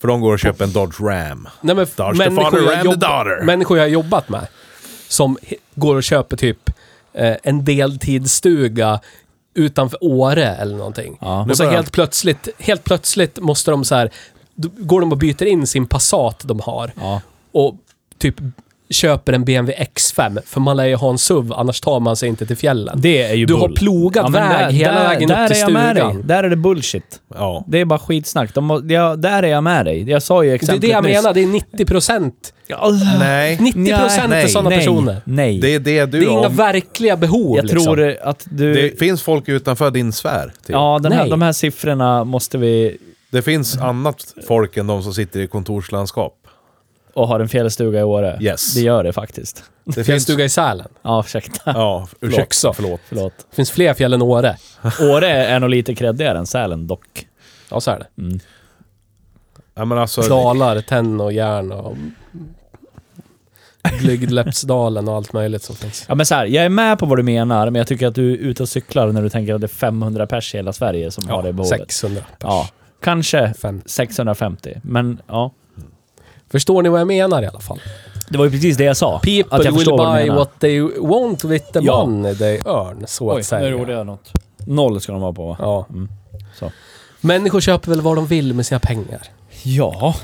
För 0.00 0.08
de 0.08 0.20
går 0.20 0.32
och 0.32 0.38
köper 0.38 0.64
en 0.64 0.72
Dodge 0.72 1.00
Ram. 1.00 1.48
nej, 1.60 1.76
men 1.76 1.86
Dodge 1.96 2.12
the 2.12 2.18
människor, 2.30 2.42
father 2.50 2.62
jag 2.72 2.74
and 2.86 2.90
the 2.90 3.06
daughter. 3.06 3.44
människor 3.44 3.76
jag 3.78 3.84
har 3.84 3.88
jobbat 3.88 4.28
med 4.28 4.46
som 5.08 5.38
går 5.74 5.96
och 5.96 6.02
köper 6.02 6.36
typ 6.36 6.70
eh, 7.12 7.36
en 7.42 7.64
deltidsstuga 7.64 9.00
utanför 9.54 9.98
Åre 10.04 10.44
eller 10.46 10.76
någonting. 10.76 11.18
Ja. 11.20 11.46
Och 11.50 11.56
så 11.56 11.64
helt 11.70 11.92
plötsligt, 11.92 12.48
helt 12.58 12.84
plötsligt 12.84 13.38
måste 13.40 13.70
de 13.70 13.84
så 13.84 13.94
här, 13.94 14.10
går 14.78 15.00
de 15.00 15.12
och 15.12 15.18
byter 15.18 15.42
in 15.44 15.66
sin 15.66 15.86
Passat 15.86 16.40
de 16.44 16.60
har 16.60 16.92
Ja. 17.00 17.20
och 17.52 17.74
typ 18.18 18.34
köper 18.90 19.32
en 19.32 19.44
BMW 19.44 19.84
X5 19.94 20.38
för 20.46 20.60
man 20.60 20.76
lär 20.76 20.84
ju 20.84 20.94
ha 20.94 21.10
en 21.10 21.18
SUV 21.18 21.52
annars 21.52 21.80
tar 21.80 22.00
man 22.00 22.16
sig 22.16 22.28
inte 22.28 22.46
till 22.46 22.56
fjällen. 22.56 22.98
Det 23.02 23.22
är 23.22 23.34
ju 23.34 23.46
Du 23.46 23.54
har 23.54 23.68
bull. 23.68 23.76
plogat 23.76 24.30
men 24.30 24.48
väg 24.48 24.74
hela 24.74 24.94
vägen 25.08 25.28
där 25.28 25.44
upp 25.44 25.48
till 25.52 25.56
är 25.56 25.60
jag 25.60 25.72
med 25.72 25.96
stugan. 25.96 26.14
dig. 26.14 26.24
Där 26.24 26.44
är 26.44 26.50
det 26.50 26.56
bullshit. 26.56 27.20
Ja. 27.34 27.64
Det 27.68 27.78
är 27.80 27.84
bara 27.84 27.98
skitsnack. 27.98 28.54
De 28.54 28.86
ja, 28.88 29.16
där 29.16 29.42
är 29.42 29.48
jag 29.48 29.64
med 29.64 29.84
dig. 29.86 30.10
Jag 30.10 30.22
sa 30.22 30.42
ju 30.42 30.48
Det 30.48 30.52
är 30.52 30.54
exemplet 30.54 30.80
det 30.82 30.88
jag 30.88 31.04
nyss. 31.04 31.14
menar, 31.16 31.34
det 31.34 31.40
är 31.42 31.46
90 31.46 31.84
procent. 31.84 32.54
Ja, 32.66 32.90
Nej, 33.18 33.58
90 33.60 33.98
procent 33.98 34.32
är 34.32 34.46
sådana 34.46 34.68
nej, 34.68 34.78
personer. 34.78 35.16
Nej. 35.24 35.58
det 35.60 35.74
är 35.74 35.78
det 35.80 36.06
du 36.06 36.20
Det 36.20 36.26
är 36.26 36.30
inga 36.30 36.46
om. 36.46 36.56
verkliga 36.56 37.16
behov 37.16 37.56
jag 37.56 37.64
liksom. 37.64 37.84
tror 37.84 38.16
att 38.22 38.46
du... 38.50 38.74
Det 38.74 38.98
finns 38.98 39.22
folk 39.22 39.48
utanför 39.48 39.90
din 39.90 40.12
sfär. 40.12 40.46
Typ. 40.46 40.52
ja, 40.72 40.98
den 41.02 41.12
här, 41.12 41.28
de 41.30 41.42
här 41.42 41.52
siffrorna 41.52 42.24
måste 42.24 42.58
vi... 42.58 42.96
Det 43.32 43.42
finns 43.42 43.78
annat 43.78 44.34
folk 44.48 44.76
än 44.76 44.86
de 44.86 45.02
som 45.02 45.14
sitter 45.14 45.40
i 45.40 45.46
kontorslandskap. 45.46 46.34
Och 47.14 47.28
har 47.28 47.40
en 47.40 47.48
fjällstuga 47.48 48.00
i 48.00 48.02
Åre. 48.02 48.38
Yes. 48.40 48.74
Det 48.74 48.80
gör 48.80 49.04
det 49.04 49.12
faktiskt. 49.12 49.64
Det 49.84 49.92
finns... 49.92 50.06
Fjällstuga 50.06 50.44
i 50.44 50.48
Sälen. 50.48 50.88
Ja, 51.02 51.22
ursäkta. 51.26 51.60
Ja, 51.64 52.08
ursäkta. 52.20 52.42
Också. 52.42 52.72
Förlåt. 52.72 53.00
Förlåt. 53.08 53.32
Det 53.50 53.56
finns 53.56 53.70
fler 53.70 53.94
fjäll 53.94 54.12
än 54.12 54.22
Åre. 54.22 54.56
Åre 55.00 55.28
är 55.28 55.60
nog 55.60 55.70
lite 55.70 55.94
creddigare 55.94 56.38
än 56.38 56.46
Sälen 56.46 56.86
dock. 56.86 57.26
Ja, 57.70 57.80
så 57.80 57.90
är 57.90 57.98
det. 57.98 58.38
Ja, 59.74 59.84
men 59.84 59.98
alltså, 59.98 60.22
Dalar, 60.22 60.80
tenn 60.80 61.20
och 61.20 61.32
järn 61.32 61.72
och... 61.72 61.96
Glygdläppsdalen 64.00 65.08
och 65.08 65.14
allt 65.14 65.32
möjligt 65.32 65.62
som 65.62 65.76
finns. 65.76 66.04
Ja 66.08 66.14
men 66.14 66.26
så 66.26 66.34
här, 66.34 66.46
jag 66.46 66.64
är 66.64 66.68
med 66.68 66.98
på 66.98 67.06
vad 67.06 67.18
du 67.18 67.22
menar, 67.22 67.70
men 67.70 67.74
jag 67.74 67.86
tycker 67.86 68.06
att 68.06 68.14
du 68.14 68.32
är 68.32 68.36
ute 68.36 68.62
och 68.62 68.68
cyklar 68.68 69.12
när 69.12 69.22
du 69.22 69.28
tänker 69.28 69.54
att 69.54 69.60
det 69.60 69.66
är 69.66 69.68
500 69.68 70.26
pers 70.26 70.54
i 70.54 70.56
hela 70.56 70.72
Sverige 70.72 71.10
som 71.10 71.28
har 71.28 71.42
det 71.42 71.52
behovet. 71.52 71.80
600 71.80 72.22
pers. 72.22 72.36
Ja, 72.42 72.68
kanske 73.02 73.54
Fem. 73.54 73.82
650. 73.86 74.80
Men 74.82 75.20
ja, 75.26 75.50
Förstår 76.50 76.82
ni 76.82 76.88
vad 76.88 77.00
jag 77.00 77.06
menar 77.06 77.42
i 77.42 77.46
alla 77.46 77.60
fall? 77.60 77.80
det 78.28 78.38
var 78.38 78.44
ju 78.44 78.50
precis 78.50 78.76
det 78.76 78.84
jag 78.84 78.96
sa. 78.96 79.18
People 79.18 79.56
att 79.58 79.64
jag 79.64 79.72
will 79.72 79.88
vad 79.90 80.16
buy 80.16 80.30
what 80.30 80.50
they 80.60 80.80
want 81.00 81.44
with 81.44 81.72
the 81.72 81.78
Ja. 81.82 82.06
money 82.06 82.34
they 82.34 82.56
earn, 82.56 83.04
så 83.06 83.30
att 83.30 83.44
säga. 83.44 83.68
jag 83.68 84.06
något. 84.06 84.32
Noll 84.66 85.00
ska 85.00 85.12
de 85.12 85.20
vara 85.20 85.32
på 85.32 85.46
va? 85.46 85.56
Ja. 85.58 85.86
Mm. 85.90 86.08
Så. 86.58 86.72
Människor 87.20 87.60
köper 87.60 87.90
väl 87.90 88.00
vad 88.00 88.16
de 88.16 88.26
vill 88.26 88.54
med 88.54 88.66
sina 88.66 88.80
pengar. 88.80 89.22
Ja. 89.62 90.14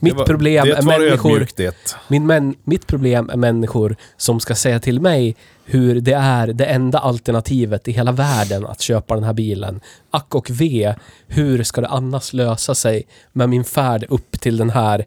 Mitt 0.00 0.12
det 0.12 0.18
var- 0.18 0.26
problem 0.26 0.66
det 0.66 0.72
är 0.72 0.82
var 0.82 0.98
människor... 0.98 1.30
ödmjukt 1.32 1.56
det. 1.56 1.96
Min 2.08 2.26
män, 2.26 2.54
mitt 2.64 2.86
problem 2.86 3.30
är 3.30 3.36
människor 3.36 3.96
som 4.16 4.40
ska 4.40 4.54
säga 4.54 4.80
till 4.80 5.00
mig 5.00 5.36
hur 5.64 6.00
det 6.00 6.12
är 6.12 6.46
det 6.46 6.64
enda 6.64 6.98
alternativet 6.98 7.88
i 7.88 7.92
hela 7.92 8.12
världen 8.12 8.66
att 8.66 8.80
köpa 8.80 9.14
den 9.14 9.24
här 9.24 9.32
bilen. 9.32 9.80
Ack 10.10 10.34
och 10.34 10.50
ve, 10.50 10.94
hur 11.26 11.62
ska 11.62 11.80
det 11.80 11.88
annars 11.88 12.32
lösa 12.32 12.74
sig 12.74 13.02
med 13.32 13.48
min 13.48 13.64
färd 13.64 14.04
upp 14.08 14.40
till 14.40 14.56
den 14.56 14.70
här 14.70 15.04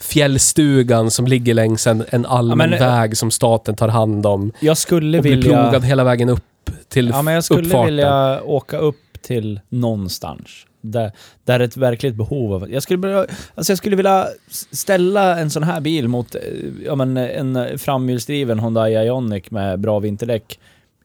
fjällstugan 0.00 1.10
som 1.10 1.26
ligger 1.26 1.54
längs 1.54 1.86
en, 1.86 2.04
en 2.08 2.26
allmän 2.26 2.70
Ja, 2.72 2.78
men- 2.78 2.88
väg 3.00 3.16
som 3.16 3.30
staten 3.30 3.76
tar 3.76 3.88
hand 3.88 4.26
om 4.26 4.52
Jag 4.60 4.76
skulle 4.76 5.18
och 5.18 5.22
blir 5.22 5.36
vilja... 5.36 5.62
plogad 5.62 5.84
hela 5.84 6.04
vägen 6.04 6.28
upp 6.28 6.44
till 6.88 7.08
Ja, 7.08 7.22
men 7.22 7.34
jag 7.34 7.44
skulle 7.44 7.60
uppfarten. 7.60 7.86
vilja 7.86 8.42
åka 8.42 8.78
upp 8.78 8.96
till 9.22 9.60
någonstans. 9.68 10.48
Där, 10.80 11.12
där 11.44 11.60
ett 11.60 11.76
verkligt 11.76 12.14
behov 12.14 12.52
av... 12.54 12.70
Jag 12.72 12.82
skulle, 12.82 12.98
vilja- 13.08 13.26
alltså 13.54 13.72
jag 13.72 13.78
skulle 13.78 13.96
vilja 13.96 14.26
ställa 14.72 15.38
en 15.38 15.50
sån 15.50 15.62
här 15.62 15.80
bil 15.80 16.08
mot 16.08 16.34
eh, 16.34 16.40
ja, 16.84 16.94
men 16.94 17.16
en 17.16 17.78
framhjulsdriven 17.78 18.60
Hyundai 18.60 18.92
Ioniq 18.92 19.50
med 19.50 19.80
bra 19.80 19.98
vinterdäck 19.98 20.58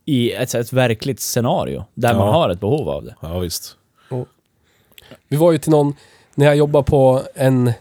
i 0.05 0.31
ett, 0.31 0.53
ett 0.55 0.73
verkligt 0.73 1.19
scenario. 1.19 1.85
Där 1.93 2.13
man 2.13 2.27
Ja. 2.27 2.33
har 2.33 2.49
ett 2.49 2.59
behov 2.59 2.89
av 2.89 3.05
det. 3.05 3.15
Ja, 3.21 3.39
visst. 3.39 3.75
Vi 5.27 5.37
var 5.37 5.51
ju 5.51 5.57
till 5.57 5.71
någon, 5.71 5.93
när 6.35 6.45
jag 6.45 6.55
jobbade 6.55 6.83
på 6.83 7.21
en 7.35 7.71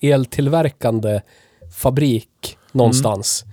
eltillverkande 0.00 1.20
fabrik 1.76 2.58
någonstans, 2.72 3.44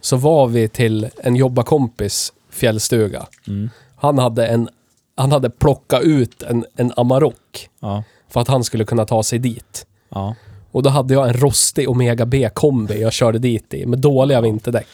så 0.00 0.16
var 0.16 0.46
vi 0.46 0.68
till 0.68 1.08
en 1.22 1.36
jobbarkompis 1.36 2.32
fjällstuga. 2.50 3.26
Mm. 3.46 3.70
Han 3.96 4.18
hade 4.18 4.46
en 4.46 4.68
han 5.14 5.32
hade 5.32 5.50
plockat 5.50 6.02
ut 6.02 6.42
en, 6.42 6.64
en 6.76 6.92
Amarok 6.96 7.68
Ja. 7.80 8.04
För 8.28 8.40
att 8.40 8.48
han 8.48 8.64
skulle 8.64 8.84
kunna 8.84 9.06
ta 9.06 9.22
sig 9.22 9.38
dit. 9.38 9.86
Ja. 10.08 10.34
Och 10.70 10.82
då 10.82 10.90
hade 10.90 11.14
jag 11.14 11.28
en 11.28 11.34
rostig 11.34 11.90
Omega 11.90 12.26
B-kombi 12.26 13.00
jag 13.00 13.12
körde 13.12 13.38
dit 13.38 13.74
i 13.74 13.86
med 13.86 13.98
dåliga 13.98 14.40
vinterdäck. 14.40 14.88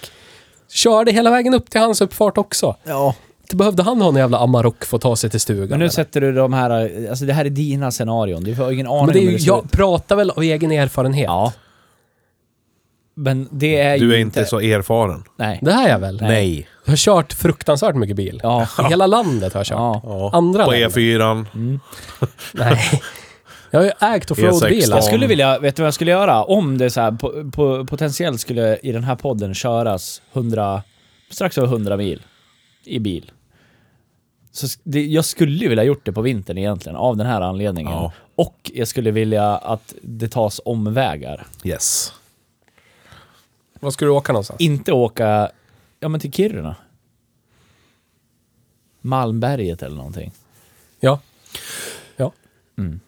Körde 0.68 1.12
hela 1.12 1.30
vägen 1.30 1.54
upp 1.54 1.70
till 1.70 1.80
hans 1.80 2.00
uppfart 2.00 2.38
också. 2.38 2.76
ja. 2.84 3.14
Inte 3.46 3.56
behövde 3.56 3.82
han 3.82 4.00
ha 4.02 4.08
en 4.08 4.16
jävla 4.16 4.38
Amarok 4.38 4.84
för 4.84 4.96
att 4.96 5.02
ta 5.02 5.16
sig 5.16 5.30
till 5.30 5.40
stugan. 5.40 5.68
Men 5.68 5.78
nu 5.78 5.84
eller? 5.84 5.92
sätter 5.92 6.20
du 6.20 6.32
de 6.32 6.52
här, 6.52 6.70
alltså 7.10 7.24
det 7.24 7.32
här 7.32 7.44
är 7.44 7.50
dina 7.50 7.90
scenarion. 7.90 8.44
Du 8.44 8.54
har 8.54 8.72
ingen 8.72 8.86
aning 8.86 9.06
Men 9.06 9.12
det 9.14 9.18
är 9.18 9.22
om 9.22 9.26
hur 9.26 9.32
det 9.32 9.38
ser 9.38 9.46
jag 9.46 9.64
ut. 9.64 9.72
pratar 9.72 10.16
väl 10.16 10.30
av 10.30 10.42
egen 10.42 10.72
erfarenhet. 10.72 11.24
Ja. 11.24 11.52
Men 13.14 13.48
det 13.50 13.76
är 13.76 13.96
ju 13.96 14.06
Du 14.08 14.14
är 14.14 14.18
inte 14.18 14.44
så 14.44 14.60
erfaren. 14.60 15.24
Nej. 15.36 15.58
Det 15.62 15.72
här 15.72 15.86
är 15.86 15.90
jag 15.90 15.98
väl. 15.98 16.18
Nej. 16.22 16.68
Jag 16.84 16.92
har 16.92 16.96
kört 16.96 17.32
fruktansvärt 17.32 17.94
mycket 17.94 18.16
bil. 18.16 18.40
Ja. 18.42 18.66
I 18.80 18.82
hela 18.82 19.06
landet 19.06 19.52
har 19.52 19.60
jag 19.60 19.66
kört. 19.66 19.78
Ja. 19.78 20.00
Ja. 20.04 20.30
Andra 20.32 20.64
På 20.64 20.70
länder. 20.70 20.88
E4. 20.88 21.46
Nej. 22.52 23.02
Jag 23.70 23.80
har 23.80 23.84
ju 23.84 24.16
ägt 24.16 24.30
offroad-bilar. 24.30 24.96
Jag 24.96 25.04
skulle 25.04 25.26
vilja, 25.26 25.58
vet 25.58 25.76
du 25.76 25.82
vad 25.82 25.86
jag 25.86 25.94
skulle 25.94 26.10
göra? 26.10 26.44
Om 26.44 26.78
det 26.78 26.90
så 26.90 27.00
här, 27.00 27.12
på, 27.12 27.50
på, 27.50 27.86
potentiellt 27.86 28.40
skulle 28.40 28.76
i 28.76 28.92
den 28.92 29.04
här 29.04 29.16
podden 29.16 29.54
köras 29.54 30.22
100, 30.32 30.82
strax 31.30 31.58
över 31.58 31.68
100 31.68 31.96
mil 31.96 32.22
i 32.84 32.98
bil. 32.98 33.30
Så 34.56 34.78
det, 34.82 35.06
jag 35.06 35.24
skulle 35.24 35.56
ju 35.56 35.68
vilja 35.68 35.84
gjort 35.84 36.04
det 36.04 36.12
på 36.12 36.22
vintern 36.22 36.58
egentligen, 36.58 36.96
av 36.96 37.16
den 37.16 37.26
här 37.26 37.40
anledningen. 37.40 37.92
Ja. 37.92 38.12
Och 38.34 38.70
jag 38.74 38.88
skulle 38.88 39.10
vilja 39.10 39.56
att 39.56 39.94
det 40.02 40.28
tas 40.28 40.60
omvägar. 40.64 41.46
Yes. 41.64 42.12
Var 43.80 43.90
ska 43.90 44.04
du 44.04 44.10
åka 44.10 44.32
någonstans? 44.32 44.60
Inte 44.60 44.92
åka, 44.92 45.50
ja 46.00 46.08
men 46.08 46.20
till 46.20 46.32
Kiruna. 46.32 46.76
Malmberget 49.00 49.82
eller 49.82 49.96
någonting. 49.96 50.32
Ja. 51.00 51.20
Ja. 52.16 52.32
Mm. 52.78 53.00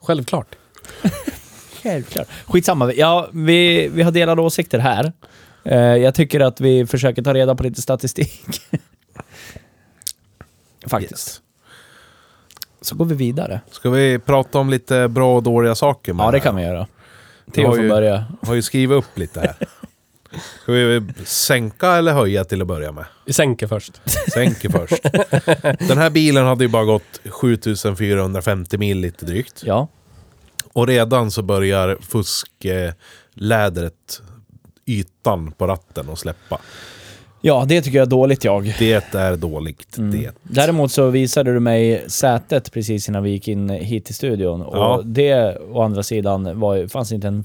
Självklart. 0.00 0.56
Självklart. 1.82 2.28
Skitsamma. 2.46 2.92
Ja, 2.92 3.28
vi, 3.32 3.88
vi 3.88 4.02
har 4.02 4.12
delade 4.12 4.42
åsikter 4.42 4.78
här. 4.78 5.12
Eh, 5.64 5.78
jag 5.78 6.14
tycker 6.14 6.40
att 6.40 6.60
vi 6.60 6.86
försöker 6.86 7.22
ta 7.22 7.34
reda 7.34 7.54
på 7.54 7.62
lite 7.62 7.82
statistik. 7.82 8.42
Faktiskt. 10.86 11.12
Yes. 11.12 11.40
Så 12.80 12.94
går 12.94 13.04
vi 13.04 13.14
vidare. 13.14 13.60
Ska 13.70 13.90
vi 13.90 14.18
prata 14.18 14.58
om 14.58 14.70
lite 14.70 15.08
bra 15.08 15.36
och 15.36 15.42
dåliga 15.42 15.74
saker? 15.74 16.12
med 16.12 16.26
Ja, 16.26 16.30
det 16.30 16.38
här? 16.38 16.44
kan 16.44 16.56
vi 16.56 16.62
göra. 16.62 16.86
Theo 17.52 17.66
får 17.70 17.82
ju- 17.82 17.88
börja. 17.88 18.24
har 18.42 18.54
ju 18.54 18.62
skrivit 18.62 18.96
upp 18.96 19.18
lite 19.18 19.40
här. 19.40 19.54
Ska 20.62 20.72
vi 20.72 21.02
sänka 21.24 21.92
eller 21.92 22.12
höja 22.12 22.44
till 22.44 22.60
att 22.62 22.68
börja 22.68 22.92
med? 22.92 23.04
Vi 23.24 23.32
sänker 23.32 23.66
först. 23.66 24.00
Sänker 24.32 24.68
först. 24.68 25.02
Den 25.88 25.98
här 25.98 26.10
bilen 26.10 26.46
hade 26.46 26.64
ju 26.64 26.68
bara 26.68 26.84
gått 26.84 27.20
7450 27.30 28.78
mil 28.78 28.98
lite 28.98 29.26
drygt. 29.26 29.62
Ja. 29.64 29.88
Och 30.72 30.86
redan 30.86 31.30
så 31.30 31.42
börjar 31.42 31.98
fusklädret 32.00 34.22
ytan 34.86 35.52
på 35.52 35.66
ratten 35.66 36.10
att 36.10 36.18
släppa. 36.18 36.58
Ja, 37.46 37.64
det 37.68 37.82
tycker 37.82 37.98
jag 37.98 38.06
är 38.06 38.10
dåligt 38.10 38.44
jag. 38.44 38.74
Det 38.78 39.14
är 39.14 39.36
dåligt 39.36 39.98
Mm. 39.98 40.10
det. 40.10 40.30
Däremot 40.42 40.92
så 40.92 41.10
visade 41.10 41.52
du 41.52 41.60
mig 41.60 42.04
sätet 42.10 42.72
precis 42.72 43.08
innan 43.08 43.22
vi 43.22 43.30
gick 43.30 43.48
in 43.48 43.68
hit 43.70 44.04
till 44.04 44.14
studion. 44.14 44.62
Och 44.62 44.76
Ja. 44.76 45.02
det, 45.04 45.58
å 45.70 45.82
andra 45.82 46.02
sidan, 46.02 46.60
var, 46.60 46.86
fanns 46.88 47.12
inte 47.12 47.28
en, 47.28 47.44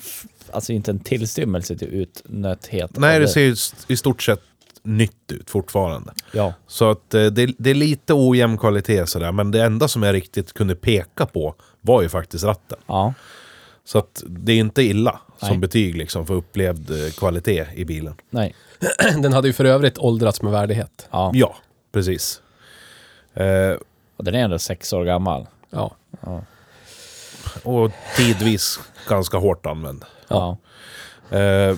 alltså 0.52 0.74
inte 0.74 0.91
en 0.91 1.00
tillstymmelse 1.00 1.78
till 1.78 1.88
utnötthet. 1.88 2.91
Nej, 2.97 3.20
det 3.20 3.28
ser 3.28 3.41
ju 3.41 3.56
i 3.88 3.97
stort 3.97 4.22
sett 4.24 4.39
nytt 4.84 5.32
ut 5.32 5.50
fortfarande. 5.50 6.12
Ja. 6.34 6.54
Så 6.68 6.91
att 6.91 7.14
eh, 7.14 7.26
det, 7.26 7.54
det 7.58 7.70
är 7.70 7.76
lite 7.76 8.14
ojämn 8.14 8.58
kvalitet 8.58 9.06
sådär, 9.06 9.32
men 9.32 9.52
det 9.52 9.64
enda 9.64 9.88
som 9.88 10.04
jag 10.04 10.16
riktigt 10.16 10.54
kunde 10.54 10.76
peka 10.76 11.26
på 11.26 11.56
var 11.82 12.02
ju 12.02 12.10
faktiskt 12.10 12.43
ratten. 12.43 12.78
Ja. 12.88 13.14
Så 13.86 13.97
att 13.97 14.24
det 14.28 14.52
är 14.54 14.58
inte 14.58 14.82
illa 14.84 15.20
Nej. 15.41 15.49
som 15.51 15.59
betyg 15.59 15.95
liksom 15.95 16.25
för 16.27 16.33
upplevd 16.33 16.91
eh, 16.91 17.11
kvalitet 17.11 17.65
i 17.75 17.85
bilen. 17.85 18.13
Nej. 18.29 18.55
Den 19.21 19.33
hade 19.33 19.47
ju 19.47 19.53
för 19.53 19.65
övrigt 19.65 19.97
åldrats 19.97 20.41
med 20.41 20.51
värdighet. 20.51 21.07
Ja. 21.11 21.31
Ja, 21.33 21.55
precis. 21.91 22.41
Eh, 23.33 23.75
Och 24.17 24.23
den 24.23 24.35
är 24.35 24.39
ändå 24.39 24.59
sex 24.59 24.93
år 24.93 25.05
gammal. 25.05 25.47
Ja. 25.69 25.95
och 27.63 27.91
tidvis 28.17 28.79
ganska 29.07 29.37
hårt 29.37 29.65
använd. 29.65 30.05
Ja. 30.27 30.57
Eh, 31.29 31.77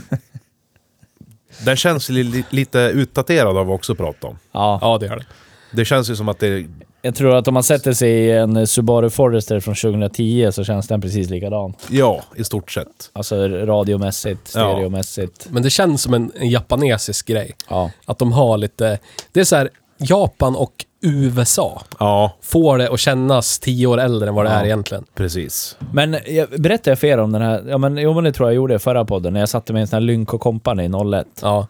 den 1.66 1.76
känns 1.76 2.10
li, 2.10 2.44
lite 2.50 2.80
utdaterad 2.80 3.58
av 3.58 3.70
att 3.72 3.76
också 3.76 3.96
prata 3.96 4.28
om. 4.28 4.40
Ja. 4.52 4.80
Ja, 4.82 4.98
det 4.98 5.06
gör 5.06 5.16
det. 5.18 5.26
Det 5.72 5.86
känns 5.86 6.10
ju 6.10 6.16
som 6.16 6.30
att 6.30 6.40
det... 6.40 6.66
Jag 7.02 7.16
tror 7.16 7.36
att 7.36 7.48
om 7.48 7.54
man 7.54 7.64
sätter 7.64 7.94
sig 7.94 8.12
i 8.12 8.32
en 8.32 8.68
Subaru 8.68 9.10
Forester 9.10 9.60
från 9.60 9.76
2010 9.76 10.50
så 10.52 10.64
känns 10.64 10.88
den 10.88 11.02
precis 11.02 11.30
likadan. 11.30 11.74
Ja, 11.90 12.22
i 12.36 12.44
stort 12.44 12.72
sett. 12.72 13.10
Alltså 13.14 13.48
radiomässigt, 13.48 14.48
stereomässigt. 14.48 15.48
Men 15.50 15.64
det 15.64 15.70
känns 15.70 16.02
som 16.02 16.14
en, 16.14 16.32
en 16.36 16.50
japanesisk 16.50 17.28
grej. 17.28 17.52
Ja. 17.70 17.92
Att 18.06 18.18
de 18.20 18.32
har 18.32 18.58
lite... 18.58 19.00
Det 19.32 19.40
är 19.40 19.44
så 19.44 19.56
här, 19.56 19.70
Japan 19.98 20.56
och 20.56 20.86
USA 21.02 21.82
Ja, 22.00 22.32
får 22.42 22.78
det 22.78 22.90
att 22.90 23.00
kännas 23.00 23.60
tio 23.60 23.88
år 23.88 24.00
äldre 24.00 24.30
än 24.30 24.36
vad 24.36 24.46
det 24.46 24.52
Ja. 24.52 24.60
är 24.60 24.66
egentligen. 24.66 25.06
precis. 25.16 25.78
Men 25.94 26.18
jag, 26.28 26.50
berättade 26.50 26.92
jag 26.92 27.00
för 27.00 27.08
er 27.08 27.18
om 27.18 27.32
den 27.32 27.42
här? 27.42 27.64
Ja 27.68 27.78
men, 27.78 27.98
jo, 27.98 28.14
men 28.14 28.24
det 28.24 28.32
tror 28.32 28.50
jag 28.50 28.56
gjorde 28.56 28.76
i 28.76 28.80
förra 28.80 29.06
podden, 29.06 29.34
när 29.34 29.40
jag 29.40 29.50
satte 29.50 29.74
mig 29.74 29.80
i 29.80 29.82
en 29.82 29.88
sån 29.88 29.96
här 29.98 30.02
Lynk 30.02 30.28
Company 30.30 30.90
01. 31.18 31.28
Ja. 31.42 31.68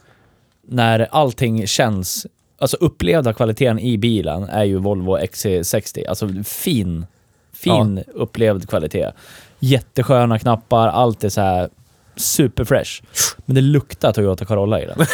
När 0.68 1.08
allting 1.12 1.68
känns... 1.68 2.26
Alltså 2.62 2.78
upplevda 2.78 3.34
kvaliteten 3.34 3.80
i 3.80 3.98
bilen 3.98 4.44
är 4.44 4.64
ju 4.64 4.78
Volvo 4.78 5.18
XC60. 5.18 6.08
Alltså 6.10 6.30
fin, 6.46 7.06
fin 7.54 8.04
upplevd 8.14 8.70
kvalitet. 8.70 9.12
Jättesköna 9.60 10.40
knappar, 10.40 10.88
allt 10.88 11.24
är 11.24 11.30
så 11.30 11.42
här 11.42 11.70
superfresh. 12.16 13.02
Men 13.46 13.56
det 13.56 13.62
luktar 13.62 14.14
Toyota 14.14 14.46
Corolla 14.46 14.82
i 14.82 14.86
den. 14.86 15.06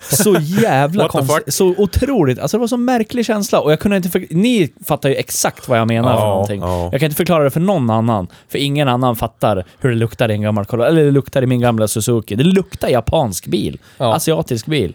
så 0.02 0.36
jävla 0.40 1.08
konstigt. 1.08 1.54
Så 1.54 1.66
otroligt. 1.78 2.38
Alltså 2.38 2.56
det 2.56 2.60
var 2.60 2.68
så 2.68 2.76
märklig 2.76 3.26
känsla. 3.26 3.60
Och 3.60 3.72
jag 3.72 3.80
kunde 3.80 3.96
inte 3.96 4.08
för... 4.08 4.26
Ni 4.30 4.72
fattar 4.86 5.08
ju 5.08 5.14
exakt 5.14 5.68
vad 5.68 5.78
jag 5.78 5.88
menar 5.88 6.12
för 6.14 6.20
Ja, 6.20 6.28
någonting. 6.28 6.60
ja. 6.60 6.88
Jag 6.92 7.00
kan 7.00 7.06
inte 7.06 7.16
förklara 7.16 7.44
det 7.44 7.50
för 7.50 7.60
någon 7.60 7.90
annan. 7.90 8.28
För 8.48 8.58
ingen 8.58 8.88
annan 8.88 9.16
fattar 9.16 9.64
hur 9.80 9.90
det 9.90 9.96
luktar 9.96 10.30
i 10.30 10.34
en 10.34 10.42
gammal 10.42 10.64
Corolla. 10.64 10.88
Eller 10.88 11.04
det 11.04 11.10
luktar 11.10 11.42
i 11.42 11.46
min 11.46 11.60
gamla 11.60 11.88
Suzuki. 11.88 12.34
Det 12.34 12.44
luktar 12.44 12.88
japansk 12.88 13.46
bil. 13.46 13.78
Ja. 13.98 14.14
Asiatisk 14.14 14.66
bil. 14.66 14.94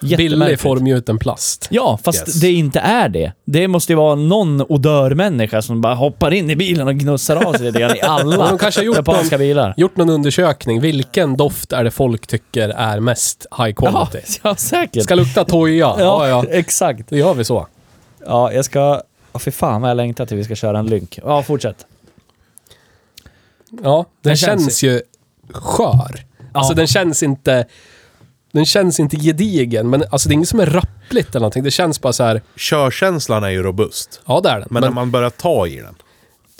Billig 0.00 0.60
formgjuten 0.60 1.18
plast. 1.18 1.66
Ja, 1.70 1.98
fast 2.02 2.28
Yes. 2.28 2.40
det 2.40 2.52
inte 2.52 2.80
är 2.80 3.08
det. 3.08 3.32
Det 3.44 3.68
måste 3.68 3.92
ju 3.92 3.96
vara 3.96 4.14
någon 4.14 4.62
odörmänniska 4.62 5.62
som 5.62 5.80
bara 5.80 5.94
hoppar 5.94 6.30
in 6.34 6.50
i 6.50 6.56
bilen 6.56 6.88
och 6.88 6.94
gnussar 6.94 7.36
av 7.36 7.52
sig 7.52 7.62
lite 7.66 7.80
grann 7.80 7.96
i 7.96 7.98
Ja, 8.02 8.06
alla 8.20 8.48
de 8.48 8.58
kanske 8.58 8.80
har 8.80 8.84
gjort 8.84 8.96
japanska 8.96 9.38
bilar. 9.38 9.74
Gjort 9.76 9.96
någon 9.96 10.10
undersökning. 10.10 10.80
Vilken 10.80 11.36
doft 11.36 11.72
är 11.72 11.84
det 11.84 11.90
folk 11.90 12.26
tycker 12.26 12.68
är 12.68 13.00
mest 13.00 13.46
high 13.58 13.68
Ja, 13.68 13.90
quality? 13.90 14.18
ja, 14.42 14.56
säkert. 14.56 15.02
Ska 15.02 15.14
lukta 15.14 15.44
toja? 15.44 15.76
Ja, 15.98 16.28
ja. 16.28 16.28
ja. 16.28 16.44
exakt. 16.50 17.10
Då 17.10 17.16
gör 17.16 17.34
vi 17.34 17.44
så. 17.44 17.66
Ja, 18.26 18.52
jag 18.52 18.64
ska... 18.64 19.02
Ja, 19.32 19.38
för 19.38 19.50
fan 19.50 19.80
vad 19.80 19.90
jag 19.90 19.96
längtar 19.96 20.26
till 20.26 20.36
vi 20.36 20.44
ska 20.44 20.54
köra 20.54 20.78
en 20.78 20.86
lynk. 20.86 21.18
Ja, 21.24 21.42
fortsätt. 21.42 21.86
Ja, 23.82 23.96
den, 24.22 24.30
Den 24.30 24.36
känns, 24.36 24.62
känns 24.62 24.82
ju 24.82 25.00
skör. 25.52 26.24
Alltså 26.52 26.72
Ja. 26.72 26.76
den 26.76 26.86
känns 26.86 27.22
inte... 27.22 27.66
Den 28.56 28.66
känns 28.66 29.00
inte 29.00 29.16
gedigen, 29.16 29.90
men 29.90 30.04
alltså 30.10 30.28
det 30.28 30.32
är 30.32 30.34
inget 30.34 30.48
som 30.48 30.60
är 30.60 30.66
rappligt 30.66 31.28
eller 31.30 31.40
någonting. 31.40 31.62
Det 31.62 31.70
känns 31.70 32.00
bara 32.00 32.12
så 32.12 32.24
här. 32.24 32.42
Körkänslan 32.56 33.44
är 33.44 33.48
ju 33.50 33.62
robust. 33.62 34.20
ja 34.26 34.40
det 34.40 34.48
är 34.48 34.58
den. 34.58 34.68
Men, 34.70 34.82
när 34.82 34.90
man 34.90 35.10
börjar 35.10 35.30
ta 35.30 35.66
i 35.66 35.76
den. 35.76 35.94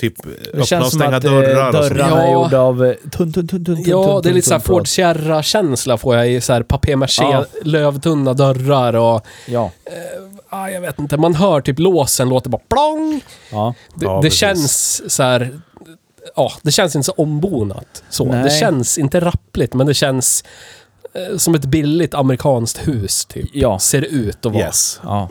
Typ 0.01 0.15
Det 0.23 0.31
öppna 0.49 0.61
och 0.61 0.67
känns 0.67 0.91
som 0.91 1.01
stänga 1.01 1.17
att 1.17 1.25
eh, 1.25 1.31
dörrar 1.33 1.69
och 1.69 1.75
sånt. 1.75 1.89
dörrarna 1.99 2.23
är 2.23 2.27
Ja. 2.33 2.33
gjorda 2.43 2.59
av 2.61 2.85
eh, 2.85 2.93
tunn, 2.95 3.33
tunn, 3.33 3.49
tunn, 3.49 3.65
tunn, 3.65 3.83
Ja, 3.87 4.21
det 4.23 4.29
är 4.29 4.33
lite 4.35 4.49
såhär 4.49 4.61
Ford. 4.61 4.89
Sierra-känsla 4.89 5.99
får 5.99 6.17
jag 6.17 6.31
i 6.31 6.41
så 6.41 6.53
här 6.53 6.63
papier-maché, 6.63 7.23
Ja. 7.23 7.45
lövtunna 7.63 8.35
dörrar 8.35 8.95
och... 8.97 9.27
Ja. 9.47 9.71
Ah, 10.49 10.69
jag 10.69 10.81
vet 10.81 10.99
inte, 10.99 11.17
man 11.17 11.35
hör 11.35 11.61
typ 11.61 11.79
låsen 11.79 12.29
låter 12.29 12.51
bara 12.51 12.63
plong. 12.69 13.21
Ja. 13.53 13.75
Det, 13.95 14.05
Ja, 14.05 14.21
det 14.23 14.31
känns 14.31 15.03
så 15.15 15.23
här. 15.23 15.61
Ja, 16.37 16.53
det 16.63 16.73
känns 16.73 16.97
inte 16.97 17.07
så 17.07 17.13
ombonat. 17.13 18.03
Så. 18.11 18.25
Nej. 18.25 18.43
Det 18.43 18.51
känns 18.51 18.99
inte 18.99 19.21
rappligt, 19.21 19.75
men 19.75 19.87
det 19.87 19.95
känns 19.95 20.45
eh, 20.45 20.49
som 21.37 21.55
ett 21.55 21.65
billigt 21.65 22.15
amerikanskt 22.15 22.89
hus, 22.89 23.25
typ. 23.27 23.51
Ja. 23.53 23.79
Ser 23.79 24.01
det 24.01 24.07
ut 24.07 24.47
att 24.47 24.53
vara. 24.53 24.65
Yes. 24.65 25.01
ja. 25.05 25.29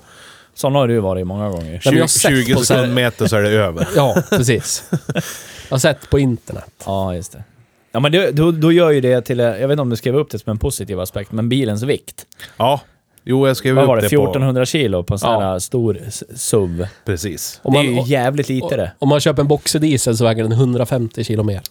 Sådana 0.54 0.80
har 0.80 0.88
du 0.88 1.00
varit 1.00 1.28
många 1.28 1.50
gånger. 1.50 1.72
Nej, 1.72 1.82
men 1.86 1.94
jag 1.94 2.02
har 2.04 2.08
20, 2.08 2.20
sett 2.20 2.32
20 2.32 2.54
på 2.56 2.60
så 2.66 2.74
här- 2.74 2.82
sekundmeter 2.82 3.28
så 3.28 3.36
är 3.36 3.42
det 3.42 3.50
över. 3.50 3.88
Ja, 3.96 4.24
precis. 4.30 4.84
Jag 5.14 5.22
har 5.70 5.78
sett 5.78 6.10
på 6.10 6.20
internet. 6.20 6.72
Ja, 6.86 7.16
just 7.16 7.32
det. 7.32 7.44
Ja, 7.92 8.00
men 8.00 8.12
det, 8.12 8.32
då, 8.32 8.52
då 8.52 8.72
gör 8.72 8.92
ju 8.92 9.02
det 9.02 9.22
till... 9.22 9.40
eh, 9.40 9.46
Jag 9.46 9.68
vet 9.68 9.72
inte 9.72 9.82
om 9.82 9.90
du 9.90 9.96
skrev 9.96 10.16
upp 10.16 10.30
det 10.32 10.40
som 10.40 10.50
en 10.52 10.58
positiv 10.58 11.00
aspekt, 11.00 11.32
men 11.32 11.50
bilens 11.50 11.84
vikt. 11.84 12.26
Ja. 12.58 12.82
Jo, 13.24 13.48
jag 13.48 13.58
skrev 13.58 13.76
Vad 13.76 13.84
upp 13.84 13.88
var 13.88 13.96
det? 13.96 14.02
det 14.02 14.06
1400 14.08 14.66
kilo 14.66 15.04
på 15.04 15.14
en 15.14 15.20
sån 15.20 15.32
Ja. 15.32 15.40
här 15.40 15.60
stor 15.60 16.00
SUV. 16.36 16.82
på... 16.82 16.88
Precis. 17.06 17.60
Om 17.64 17.74
det 17.74 17.80
är 17.80 17.84
man- 17.84 17.94
ju 17.94 18.00
och- 18.00 18.08
jävligt 18.08 18.50
lite 18.50 18.78
det. 18.78 18.92
Om 19.00 19.10
man 19.10 19.20
köper 19.20 19.42
en 19.42 19.48
boxerdiesel 19.48 20.18
så 20.18 20.24
väger 20.24 20.44
den 20.44 20.52
150 20.52 21.24
kilo 21.24 21.44
mer. 21.44 21.62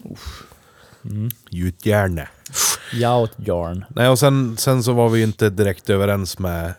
Gjutjärn. 1.51 2.21
Jout 2.95 3.33
yarn. 3.39 3.85
Nej, 3.89 4.09
och 4.09 4.19
sen, 4.19 4.57
sen 4.57 4.83
så 4.83 4.93
var 4.93 5.09
vi 5.09 5.19
ju 5.19 5.25
inte 5.25 5.51
direkt 5.51 5.91
överens 5.91 6.39
med 6.39 6.75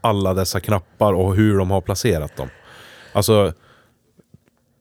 alla 0.00 0.34
dessa 0.34 0.60
knappar 0.60 1.12
och 1.12 1.36
hur 1.36 1.58
de 1.58 1.70
har 1.70 1.80
placerat 1.80 2.36
dem. 2.36 2.48
Alltså, 3.12 3.52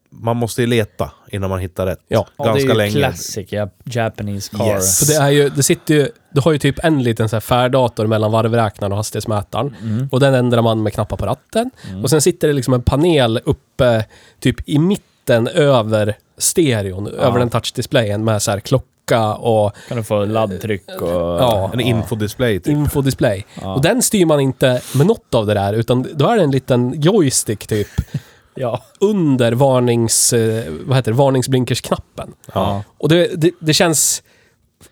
man 0.09 0.37
måste 0.37 0.61
ju 0.61 0.67
leta 0.67 1.11
innan 1.31 1.49
man 1.49 1.59
hittar 1.59 1.85
rätt. 1.85 1.99
Ja. 2.07 2.27
Ja, 2.37 2.43
det 2.43 2.49
Ganska 2.49 2.69
är 2.69 2.73
ju 2.73 2.77
länge. 2.77 2.91
classic 2.91 3.49
Jap- 3.51 3.71
Japanese 3.83 4.49
car. 4.57 4.67
Yes. 4.67 4.99
För 4.99 5.13
det 5.13 5.19
är 5.25 5.29
ju, 5.29 5.49
det 5.49 5.63
sitter 5.63 5.93
ju, 5.93 6.09
du 6.31 6.41
har 6.41 6.51
ju 6.51 6.57
typ 6.57 6.79
en 6.83 7.03
liten 7.03 7.29
så 7.29 7.35
här 7.35 7.41
färdator 7.41 8.07
mellan 8.07 8.31
varvräknaren 8.31 8.91
och 8.91 8.97
hastighetsmätaren. 8.97 9.75
Mm. 9.81 10.07
Och 10.11 10.19
den 10.19 10.33
ändrar 10.33 10.61
man 10.61 10.83
med 10.83 10.93
knappar 10.93 11.17
på 11.17 11.25
ratten. 11.25 11.71
Och 12.03 12.09
sen 12.09 12.21
sitter 12.21 12.47
det 12.47 12.53
liksom 12.53 12.73
en 12.73 12.81
panel 12.83 13.39
uppe, 13.45 14.05
typ 14.39 14.69
i 14.69 14.79
mitten 14.79 15.47
över 15.47 16.17
stereon, 16.37 17.07
över 17.07 17.39
den 17.39 17.49
touchdisplayen 17.49 18.23
med 18.23 18.41
så 18.41 18.51
här 18.51 18.59
klocka 19.07 19.33
och 19.33 19.71
Kan 19.87 19.97
du 19.97 20.03
få 20.03 20.25
laddtryck 20.25 21.01
och... 21.01 21.09
Ja. 21.41 21.69
En 21.73 21.79
infodisplay 21.79 22.59
typ. 22.59 22.67
infodisplay. 22.67 23.45
Ja. 23.61 23.73
Och 23.75 23.81
den 23.81 24.01
styr 24.01 24.25
man 24.25 24.39
inte 24.39 24.81
med 24.95 25.07
något 25.07 25.33
av 25.35 25.45
det 25.45 25.53
där, 25.53 25.73
utan 25.73 26.07
då 26.13 26.27
är 26.27 26.37
det 26.37 26.43
en 26.43 26.51
liten 26.51 27.01
joystick 27.01 27.67
typ 27.67 27.87
Ja. 28.59 28.81
under 28.99 29.51
varnings, 29.51 30.33
eh, 30.33 30.63
vad 30.85 30.97
heter 30.97 31.11
det, 31.11 31.17
varningsblinkersknappen. 31.17 32.33
Ja. 32.53 32.83
Och 32.97 33.09
det, 33.09 33.41
det, 33.41 33.51
det 33.59 33.73
känns... 33.73 34.23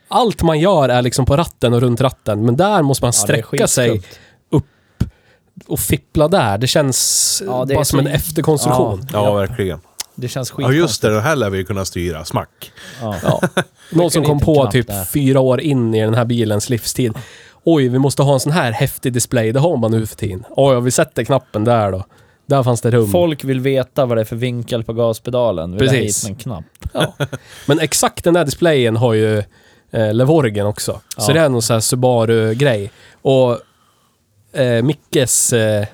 Allt 0.07 0.43
man 0.43 0.59
gör 0.59 0.89
är 0.89 1.01
liksom 1.01 1.25
på 1.25 1.37
ratten 1.37 1.73
och 1.73 1.81
runt 1.81 2.01
ratten, 2.01 2.45
men 2.45 2.55
där 2.57 2.81
måste 2.81 3.03
man 3.05 3.07
Ja, 3.07 3.11
sträcka 3.11 3.67
sig 3.67 3.89
skitskumt. 3.89 4.63
och 5.67 5.79
fippla 5.79 6.27
där. 6.27 6.57
Det 6.57 6.67
känns 6.67 7.43
Ja, 7.45 7.65
det 7.65 7.73
bara 7.75 7.85
som 7.85 7.99
en 7.99 8.07
efterkonstruktion. 8.07 9.07
Ja, 9.13 9.33
verkligen. 9.33 9.79
Det 10.15 10.27
känns 10.27 10.49
Ja, 10.49 10.55
skitkonstigt. 10.55 10.79
just 10.81 11.01
det. 11.01 11.09
Den 11.09 11.21
här 11.21 11.35
lär 11.35 11.49
vi 11.49 11.57
ju 11.57 11.65
kunna 11.65 11.85
styra. 11.85 12.25
Smack. 12.25 12.71
Ja. 13.01 13.15
Ja. 13.23 13.41
Någon 13.91 14.11
som 14.11 14.23
kom 14.23 14.39
på 14.39 14.71
typ 14.71 14.87
där. 14.87 15.05
fyra 15.05 15.39
år 15.39 15.61
in 15.61 15.95
i 15.95 16.01
den 16.01 16.13
här 16.13 16.25
bilens 16.25 16.69
livstid. 16.69 17.13
Oj, 17.63 17.87
vi 17.87 17.99
måste 17.99 18.23
ha 18.23 18.33
en 18.33 18.39
sån 18.39 18.51
här 18.51 18.71
häftig 18.71 19.13
display. 19.13 19.51
Det 19.51 19.59
har 19.59 19.77
man 19.77 19.91
nu 19.91 20.05
för 20.05 20.15
tiden. 20.15 20.43
Oj, 20.49 20.73
ja, 20.73 20.79
vi 20.79 20.91
sätter 20.91 21.23
knappen 21.23 21.63
där 21.63 21.91
då. 21.91 22.03
Där 22.47 22.63
fanns 22.63 22.81
det 22.81 22.91
rum. 22.91 23.11
Folk 23.11 23.43
vill 23.43 23.59
veta 23.59 24.05
vad 24.05 24.17
det 24.17 24.21
är 24.21 24.25
för 24.25 24.35
vinkel 24.35 24.83
på 24.83 24.93
gaspedalen. 24.93 25.71
Vill 25.71 25.79
Precis. 25.89 26.23
hit 26.23 26.29
med 26.29 26.31
en 26.31 26.39
knapp. 26.39 26.65
Ja. 27.19 27.25
Men 27.65 27.79
exakt 27.79 28.23
den 28.23 28.33
där 28.33 28.45
displayen 28.45 28.95
har 28.95 29.13
ju 29.13 29.37
eh, 29.91 30.13
Levorgen 30.13 30.65
också. 30.67 31.01
Så 31.17 31.31
Ja. 31.31 31.33
det 31.33 31.39
är 31.39 31.49
någon 31.49 31.61
sån 31.61 31.73
här 31.73 31.81
Subaru-grej. 31.81 32.91
Och 33.21 33.59
eh, 34.59 34.83
Mickes... 34.83 35.53
Eh, 35.53 35.85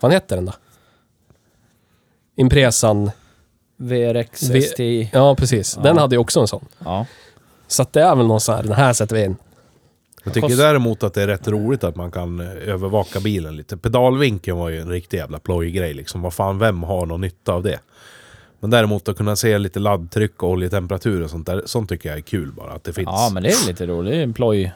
vad 0.00 0.12
heter 0.12 0.36
den 0.36 0.44
då? 0.46 0.52
Impresan. 2.36 3.10
VRX 3.82 4.42
V- 4.50 4.62
STI. 4.62 5.10
Ja, 5.12 5.34
precis. 5.34 5.74
Ja. 5.76 5.82
Den 5.82 5.98
hade 5.98 6.14
ju 6.14 6.18
också 6.20 6.40
en 6.40 6.48
sån. 6.48 6.64
Ja. 6.84 7.06
Så 7.66 7.82
att 7.82 7.92
det 7.92 8.02
är 8.02 8.16
väl 8.16 8.26
någon 8.26 8.40
sån 8.40 8.54
här, 8.54 8.62
den 8.62 8.72
här 8.72 8.92
sätter 8.92 9.16
vi 9.16 9.24
in. 9.24 9.36
Jag 10.24 10.34
tycker 10.34 10.56
däremot 10.56 11.02
att 11.02 11.14
det 11.14 11.22
är 11.22 11.26
rätt 11.26 11.48
roligt 11.48 11.84
att 11.84 11.96
man 11.96 12.10
kan 12.10 12.40
eh, 12.40 12.46
övervaka 12.68 13.20
bilen 13.20 13.56
lite. 13.56 13.76
Pedalvinkeln 13.76 14.56
var 14.58 14.68
ju 14.68 14.80
en 14.80 14.88
riktig 14.88 15.16
jävla 15.18 15.38
plojig 15.38 15.74
grej 15.74 15.94
liksom. 15.94 16.22
Vad 16.22 16.34
fan, 16.34 16.58
vem 16.58 16.82
har 16.82 17.06
någon 17.06 17.20
nytta 17.20 17.52
av 17.52 17.62
det? 17.62 17.78
Men 18.60 18.70
däremot 18.70 19.08
att 19.08 19.16
kunna 19.16 19.36
se 19.36 19.58
lite 19.58 19.80
laddtryck 19.80 20.42
och 20.42 20.50
oljetemperatur 20.50 21.22
och 21.22 21.30
sånt 21.30 21.46
där. 21.46 21.62
Sånt 21.66 21.88
tycker 21.88 22.08
jag 22.08 22.18
är 22.18 22.22
kul 22.22 22.52
bara, 22.52 22.72
att 22.72 22.84
det 22.84 22.92
finns. 22.92 23.06
ja, 23.12 23.30
men 23.32 23.42
det 23.42 23.48
är 23.48 23.66
lite 23.66 23.86
roligt. 23.86 24.12
Det 24.12 24.18
är 24.18 24.22
en 24.22 24.32
ploj. 24.32 24.72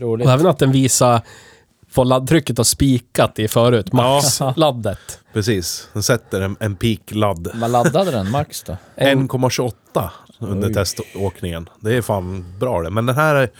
Roligt. 0.00 0.26
Och 0.26 0.32
även 0.32 0.46
att 0.46 0.58
den 0.58 0.72
visar 0.72 1.20
vad 1.94 2.06
laddtrycket 2.06 2.56
har 2.56 2.64
spikat 2.64 3.38
i 3.38 3.48
förut. 3.48 3.92
Max-laddet. 3.92 5.20
Precis. 5.32 5.88
Den 5.92 6.02
sätter 6.02 6.40
en, 6.40 6.56
en 6.60 6.76
peak-ladd. 6.76 7.48
Vad 7.54 7.70
laddade 7.70 8.10
den 8.10 8.30
max 8.30 8.62
då? 8.62 8.76
En- 8.94 9.28
1,28 9.30 10.08
under 10.38 10.68
Oj. 10.68 10.74
teståkningen. 10.74 11.68
Det 11.80 11.94
är 11.96 12.02
fan 12.02 12.58
bra 12.60 12.82
det. 12.82 12.90
Men 12.90 13.06
den 13.06 13.16
här... 13.16 13.34
är- 13.34 13.50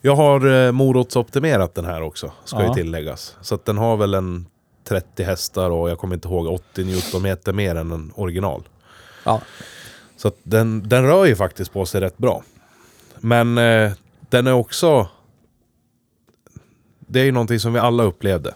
Jag 0.00 0.16
har 0.16 0.66
eh, 0.66 0.72
morotsoptimerat 0.72 1.74
den 1.74 1.84
här 1.84 2.02
också, 2.02 2.32
ska 2.44 2.62
Ja. 2.62 2.68
ju 2.68 2.74
tilläggas. 2.74 3.36
Så 3.40 3.54
att 3.54 3.64
den 3.64 3.78
har 3.78 3.96
väl 3.96 4.14
en 4.14 4.46
30 4.88 5.22
hästar 5.22 5.70
och 5.70 5.90
jag 5.90 5.98
kommer 5.98 6.14
inte 6.14 6.28
ihåg 6.28 6.46
80 6.46 6.84
Newtonmeter 6.84 7.52
mer 7.52 7.74
än 7.74 7.92
en 7.92 8.12
original. 8.14 8.62
Ja. 9.24 9.40
Så 10.16 10.28
att 10.28 10.36
den, 10.42 10.88
den 10.88 11.02
rör 11.06 11.24
ju 11.24 11.36
faktiskt 11.36 11.72
på 11.72 11.86
sig 11.86 12.00
rätt 12.00 12.18
bra. 12.18 12.42
Men 13.20 13.58
eh, 13.58 13.92
den 14.30 14.46
är 14.46 14.52
också... 14.52 15.08
Det 17.06 17.20
är 17.20 17.24
ju 17.24 17.32
någonting 17.32 17.60
som 17.60 17.72
vi 17.72 17.78
alla 17.78 18.02
upplevde. 18.02 18.54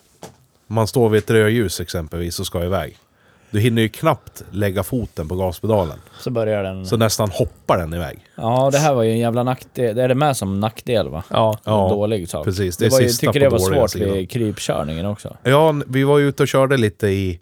Man 0.67 0.87
står 0.87 1.09
vid 1.09 1.19
ett 1.19 1.31
rödljus 1.31 1.81
exempelvis 1.81 2.41
och 2.41 2.47
ska 2.47 2.65
iväg. 2.65 2.97
Du 3.51 3.61
hinner 3.61 3.83
ju 3.83 3.89
knappt 3.89 4.43
lägga 4.51 4.83
foten 4.83 5.29
på 5.29 5.35
gaspedalen. 5.37 5.99
Så 6.21 6.31
börjar 6.31 6.63
den... 6.63 6.87
Så 6.87 6.97
nästan 6.97 7.31
hoppar 7.31 7.79
den 7.79 7.95
iväg. 7.95 8.19
Ja, 8.35 8.69
det 8.73 8.79
här 8.79 8.95
var 8.95 9.03
ju 9.03 9.11
en 9.11 9.19
jävla 9.19 9.43
nackdel. 9.43 9.97
Det 9.97 10.03
är 10.03 10.09
det 10.09 10.15
med 10.15 10.37
som 10.37 10.61
nackdel 10.61 11.09
va? 11.09 11.23
Ja. 11.31 11.59
Ja, 11.65 11.89
dålig 11.89 12.29
sak. 12.29 12.45
precis. 12.45 12.77
Det 12.77 12.85
Det 12.85 12.91
var 12.91 13.01
ju, 13.01 13.09
sista 13.09 13.27
tycker 13.27 13.41
det 13.41 13.49
var 13.49 13.59
svårt 13.59 13.91
sidan. 13.91 14.13
vid 14.15 14.31
krypkörningen 14.31 15.07
också. 15.07 15.37
Ja, 15.43 15.75
vi 15.87 16.05
var 16.05 16.19
ju 16.19 16.29
ute 16.29 16.43
och 16.43 16.49
körde 16.49 16.77
lite 16.77 17.07
i, 17.09 17.41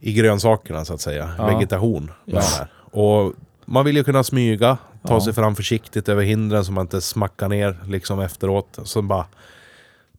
i 0.00 0.12
grönsakerna 0.12 0.84
så 0.84 0.94
att 0.94 1.00
säga. 1.00 1.30
Ja. 1.38 1.46
Vegetation. 1.46 2.10
Ja. 2.24 2.42
Och 2.74 3.32
man 3.64 3.84
vill 3.84 3.96
ju 3.96 4.04
kunna 4.04 4.24
smyga, 4.24 4.78
ta 5.08 5.14
Ja. 5.14 5.20
sig 5.20 5.32
fram 5.32 5.56
försiktigt 5.56 6.08
över 6.08 6.22
hindren 6.22 6.64
så 6.64 6.72
man 6.72 6.82
inte 6.84 7.00
smackar 7.00 7.48
ner 7.48 7.76
liksom 7.88 8.20
efteråt. 8.20 8.78
Så 8.84 9.02
bara 9.02 9.24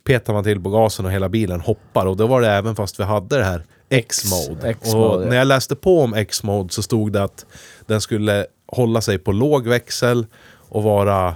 petar 0.04 0.34
man 0.34 0.44
till 0.44 0.62
på 0.64 0.70
gasen 0.70 1.06
och 1.06 1.12
hela 1.12 1.30
bilen 1.30 1.62
hoppar. 1.62 2.06
Och 2.06 2.18
då 2.18 2.28
var 2.28 2.42
det 2.42 2.50
även 2.50 2.76
fast 2.76 3.00
vi 3.00 3.04
hade 3.04 3.38
det 3.38 3.44
här 3.44 3.64
X-mode. 3.90 4.70
X-mode, 4.70 5.08
och 5.08 5.24
ja. 5.24 5.30
när 5.30 5.36
jag 5.36 5.48
läste 5.48 5.76
på 5.76 6.02
om 6.02 6.14
X-mode 6.14 6.74
så 6.74 6.84
stod 6.84 7.12
det 7.14 7.24
att 7.24 7.46
den 7.86 8.02
skulle 8.02 8.46
hålla 8.68 9.02
sig 9.02 9.18
på 9.18 9.32
låg 9.32 9.68
växel 9.68 10.26
och 10.70 10.84
vara 10.84 11.36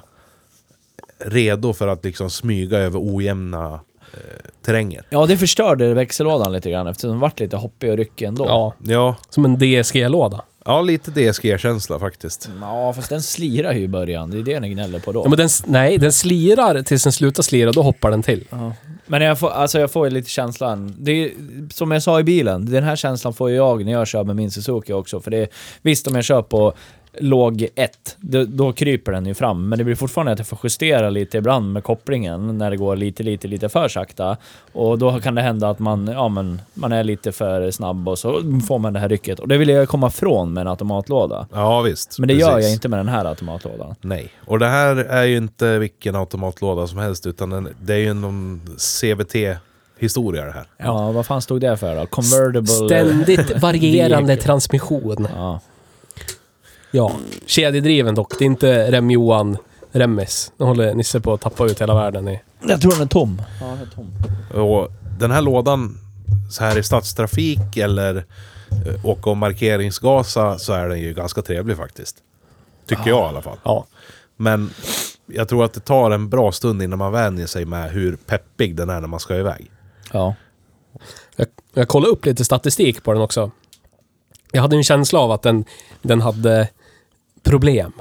redo 1.19 1.73
för 1.73 1.87
att 1.87 2.03
liksom 2.03 2.29
smyga 2.29 2.77
över 2.77 2.99
ojämna 3.03 3.73
eh, 4.13 4.49
terränger. 4.65 5.05
Ja, 5.09 5.25
det 5.25 5.37
förstörde 5.37 5.93
växellådan 5.93 6.51
lite 6.53 6.71
grann 6.71 6.87
eftersom 6.87 7.09
den 7.09 7.19
vart 7.19 7.39
lite 7.39 7.57
hoppig 7.57 7.91
och 7.91 7.97
ryckig 7.97 8.25
ändå. 8.25 8.45
ja. 8.45 8.73
Ja, 8.83 9.15
Som 9.29 9.45
en 9.45 9.57
DSG-låda. 9.57 10.41
Ja 10.67 10.81
lite 10.81 11.11
DSG-känsla 11.11 11.99
faktiskt. 11.99 12.49
Ja, 12.61 12.93
fast 12.93 13.09
den 13.09 13.21
slirar 13.21 13.73
ju 13.73 13.81
i 13.81 13.87
början. 13.87 14.31
Det 14.31 14.37
är 14.37 14.43
det 14.43 14.59
den 14.59 14.71
gnäller 14.71 14.99
på 14.99 15.11
då. 15.11 15.21
Ja, 15.25 15.29
men 15.29 15.37
den, 15.37 15.49
nej, 15.65 15.97
den 15.97 16.11
slirar 16.11 16.83
tills 16.83 17.03
den 17.03 17.13
slutar 17.13 17.43
slira, 17.43 17.71
då 17.71 17.81
hoppar 17.81 18.11
den 18.11 18.23
till. 18.23 18.47
Ja. 18.49 18.73
Men 19.05 19.21
jag 19.21 19.39
får, 19.39 19.49
alltså 19.49 19.79
jag 19.79 19.91
får 19.91 20.07
ju 20.07 20.13
lite 20.13 20.29
känslan. 20.29 20.95
Det 20.99 21.11
är, 21.11 21.31
som 21.73 21.91
jag 21.91 22.03
sa 22.03 22.19
i 22.19 22.23
bilen, 22.23 22.65
den 22.65 22.83
här 22.83 22.95
känslan 22.95 23.33
får 23.33 23.49
ju 23.49 23.55
jag 23.55 23.85
när 23.85 23.91
jag 23.91 24.07
kör 24.07 24.23
med 24.23 24.35
min 24.35 24.51
Suzuki 24.51 24.93
också. 24.93 25.19
För 25.19 25.31
det 25.31 25.37
är, 25.37 25.47
visst, 25.81 26.07
om 26.07 26.15
jag 26.15 26.23
kör 26.23 26.41
på 26.41 26.73
låg 27.19 27.67
1, 27.75 28.17
då, 28.19 28.43
då 28.43 28.73
kryper 28.73 29.11
den 29.11 29.25
ju 29.25 29.33
fram. 29.33 29.69
Men 29.69 29.77
det 29.77 29.83
blir 29.83 29.95
fortfarande 29.95 30.31
att 30.31 30.39
jag 30.39 30.47
får 30.47 30.59
justera 30.63 31.09
lite 31.09 31.37
ibland 31.37 31.73
med 31.73 31.83
kopplingen 31.83 32.57
när 32.57 32.71
det 32.71 32.77
går 32.77 32.95
lite, 32.95 33.23
lite, 33.23 33.47
lite 33.47 33.69
för 33.69 33.87
sakta. 33.87 34.37
Och 34.73 34.97
då 34.97 35.19
kan 35.19 35.35
det 35.35 35.41
hända 35.41 35.69
att 35.69 35.79
man, 35.79 36.07
ja, 36.07 36.29
men, 36.29 36.61
man 36.73 36.91
är 36.91 37.03
lite 37.03 37.31
för 37.31 37.71
snabb 37.71 38.07
och 38.07 38.19
så 38.19 38.41
får 38.67 38.79
man 38.79 38.93
det 38.93 38.99
här 38.99 39.09
rycket. 39.09 39.39
Och 39.39 39.47
det 39.47 39.57
vill 39.57 39.69
jag 39.69 39.89
komma 39.89 40.07
ifrån 40.07 40.53
med 40.53 40.61
en 40.61 40.67
automatlåda. 40.67 41.47
Ja 41.53 41.81
visst. 41.81 42.19
Men 42.19 42.27
det 42.27 42.33
gör 42.33 42.55
precis. 42.55 42.65
jag 42.65 42.73
inte 42.73 42.89
med 42.89 42.99
den 42.99 43.09
här 43.09 43.25
automatlådan. 43.25 43.95
Nej. 44.01 44.29
Och 44.45 44.59
det 44.59 44.67
här 44.67 44.95
är 44.95 45.23
ju 45.23 45.37
inte 45.37 45.79
vilken 45.79 46.15
automatlåda 46.15 46.87
som 46.87 46.97
helst 46.97 47.27
utan 47.27 47.49
den, 47.49 47.69
det 47.81 47.93
är 47.93 47.97
ju 47.97 48.13
någon 48.13 48.61
CVT-historia 48.77 50.45
det 50.45 50.51
här. 50.51 50.67
Ja, 50.77 51.11
vad 51.11 51.25
fan 51.25 51.41
stod 51.41 51.61
det 51.61 51.77
för 51.77 51.95
då? 51.95 52.05
Convertible... 52.05 52.67
Ständigt 52.67 53.61
varierande 53.61 54.37
transmission. 54.37 55.27
Ja. 55.35 55.59
Ja. 56.91 57.11
Kedjedriven 57.45 58.15
dock. 58.15 58.39
Det 58.39 58.45
är 58.45 58.47
inte 58.47 58.91
Rem-Johan 58.91 59.57
Remmis. 59.91 60.51
Nu 60.57 60.65
håller 60.65 60.93
Nisse 60.93 61.19
på 61.19 61.33
att 61.33 61.41
tappa 61.41 61.65
ut 61.65 61.81
hela 61.81 61.95
världen 61.95 62.27
i... 62.27 62.41
Jag 62.67 62.81
tror 62.81 62.91
den 62.91 63.01
är 63.01 63.05
tom. 63.05 63.41
Ja, 63.61 63.65
den 63.65 63.79
är 63.79 63.85
tom. 63.85 64.61
Och 64.61 64.91
den 65.19 65.31
här 65.31 65.41
lådan, 65.41 65.97
så 66.51 66.63
här 66.63 66.77
i 66.77 66.83
stadstrafik 66.83 67.77
eller 67.77 68.15
eh, 68.85 69.05
åka 69.05 69.29
och 69.29 69.37
markeringsgasa 69.37 70.59
så 70.59 70.73
är 70.73 70.89
den 70.89 70.99
ju 70.99 71.13
ganska 71.13 71.41
trevlig 71.41 71.77
faktiskt. 71.77 72.15
Tycker 72.87 73.09
jag 73.09 73.25
i 73.25 73.29
alla 73.29 73.41
fall. 73.41 73.57
Ja. 73.63 73.85
Men 74.37 74.69
jag 75.25 75.47
tror 75.47 75.65
att 75.65 75.73
det 75.73 75.79
tar 75.79 76.11
en 76.11 76.29
bra 76.29 76.51
stund 76.51 76.81
innan 76.81 76.99
man 76.99 77.11
vänjer 77.11 77.47
sig 77.47 77.65
med 77.65 77.91
hur 77.91 78.15
peppig 78.15 78.75
den 78.75 78.89
är 78.89 79.01
när 79.01 79.07
man 79.07 79.19
ska 79.19 79.35
iväg. 79.35 79.71
Ja. 80.13 80.35
Jag, 81.35 81.47
jag 81.73 81.87
kollade 81.87 82.11
upp 82.11 82.25
lite 82.25 82.45
statistik 82.45 83.03
på 83.03 83.13
den 83.13 83.21
också. 83.21 83.51
Jag 84.51 84.61
hade 84.61 84.75
en 84.75 84.83
känsla 84.83 85.19
av 85.19 85.31
att 85.31 85.41
den, 85.41 85.65
den 86.01 86.21
hade 86.21 86.67
problem. 87.43 87.91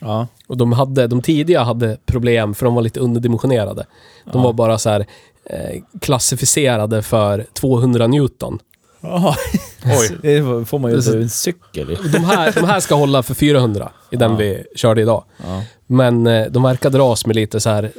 Ja. 0.00 0.26
Och 0.46 0.56
de, 0.56 0.72
hade, 0.72 1.06
de 1.06 1.22
tidiga 1.22 1.62
hade 1.62 1.98
problem 2.06 2.54
för 2.54 2.64
de 2.66 2.74
var 2.74 2.82
lite 2.82 3.00
underdimensionerade. 3.00 3.86
De 4.24 4.32
Ja. 4.38 4.42
var 4.42 4.52
bara 4.52 4.78
så 4.78 4.90
här 4.90 5.06
eh, 5.44 5.82
klassificerade 6.00 7.02
för 7.02 7.46
200 7.52 8.06
Newton. 8.06 8.58
Jaha. 9.00 9.36
Oj. 9.84 10.16
Det 10.22 10.64
får 10.66 10.78
man 10.78 10.90
ju 10.90 10.96
inte 10.96 11.16
en 11.18 11.28
cykel 11.30 11.90
i. 11.90 11.98
De 12.12 12.18
här, 12.18 12.52
de 12.52 12.64
här 12.64 12.80
ska 12.80 12.94
hålla 12.94 13.22
för 13.22 13.34
400 13.34 13.90
i 14.10 14.16
den 14.16 14.30
Ja. 14.30 14.36
vi 14.36 14.64
körde 14.76 15.00
idag. 15.02 15.24
Ja. 15.46 15.62
Men 15.86 16.26
eh, 16.26 16.46
de 16.50 16.62
verkar 16.62 16.90
dras 16.90 17.26
med 17.26 17.36
lite 17.36 17.60
så 17.60 17.70
här 17.70 17.92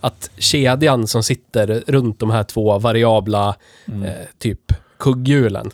att 0.00 0.30
kedjan 0.38 1.06
som 1.06 1.22
sitter 1.22 1.82
runt 1.86 2.18
de 2.20 2.30
här 2.30 2.42
två 2.44 2.78
variabla 2.78 3.56
Mm. 3.88 4.02
eh, 4.02 4.12
typ 4.38 4.72
kugghjulen. 4.98 5.70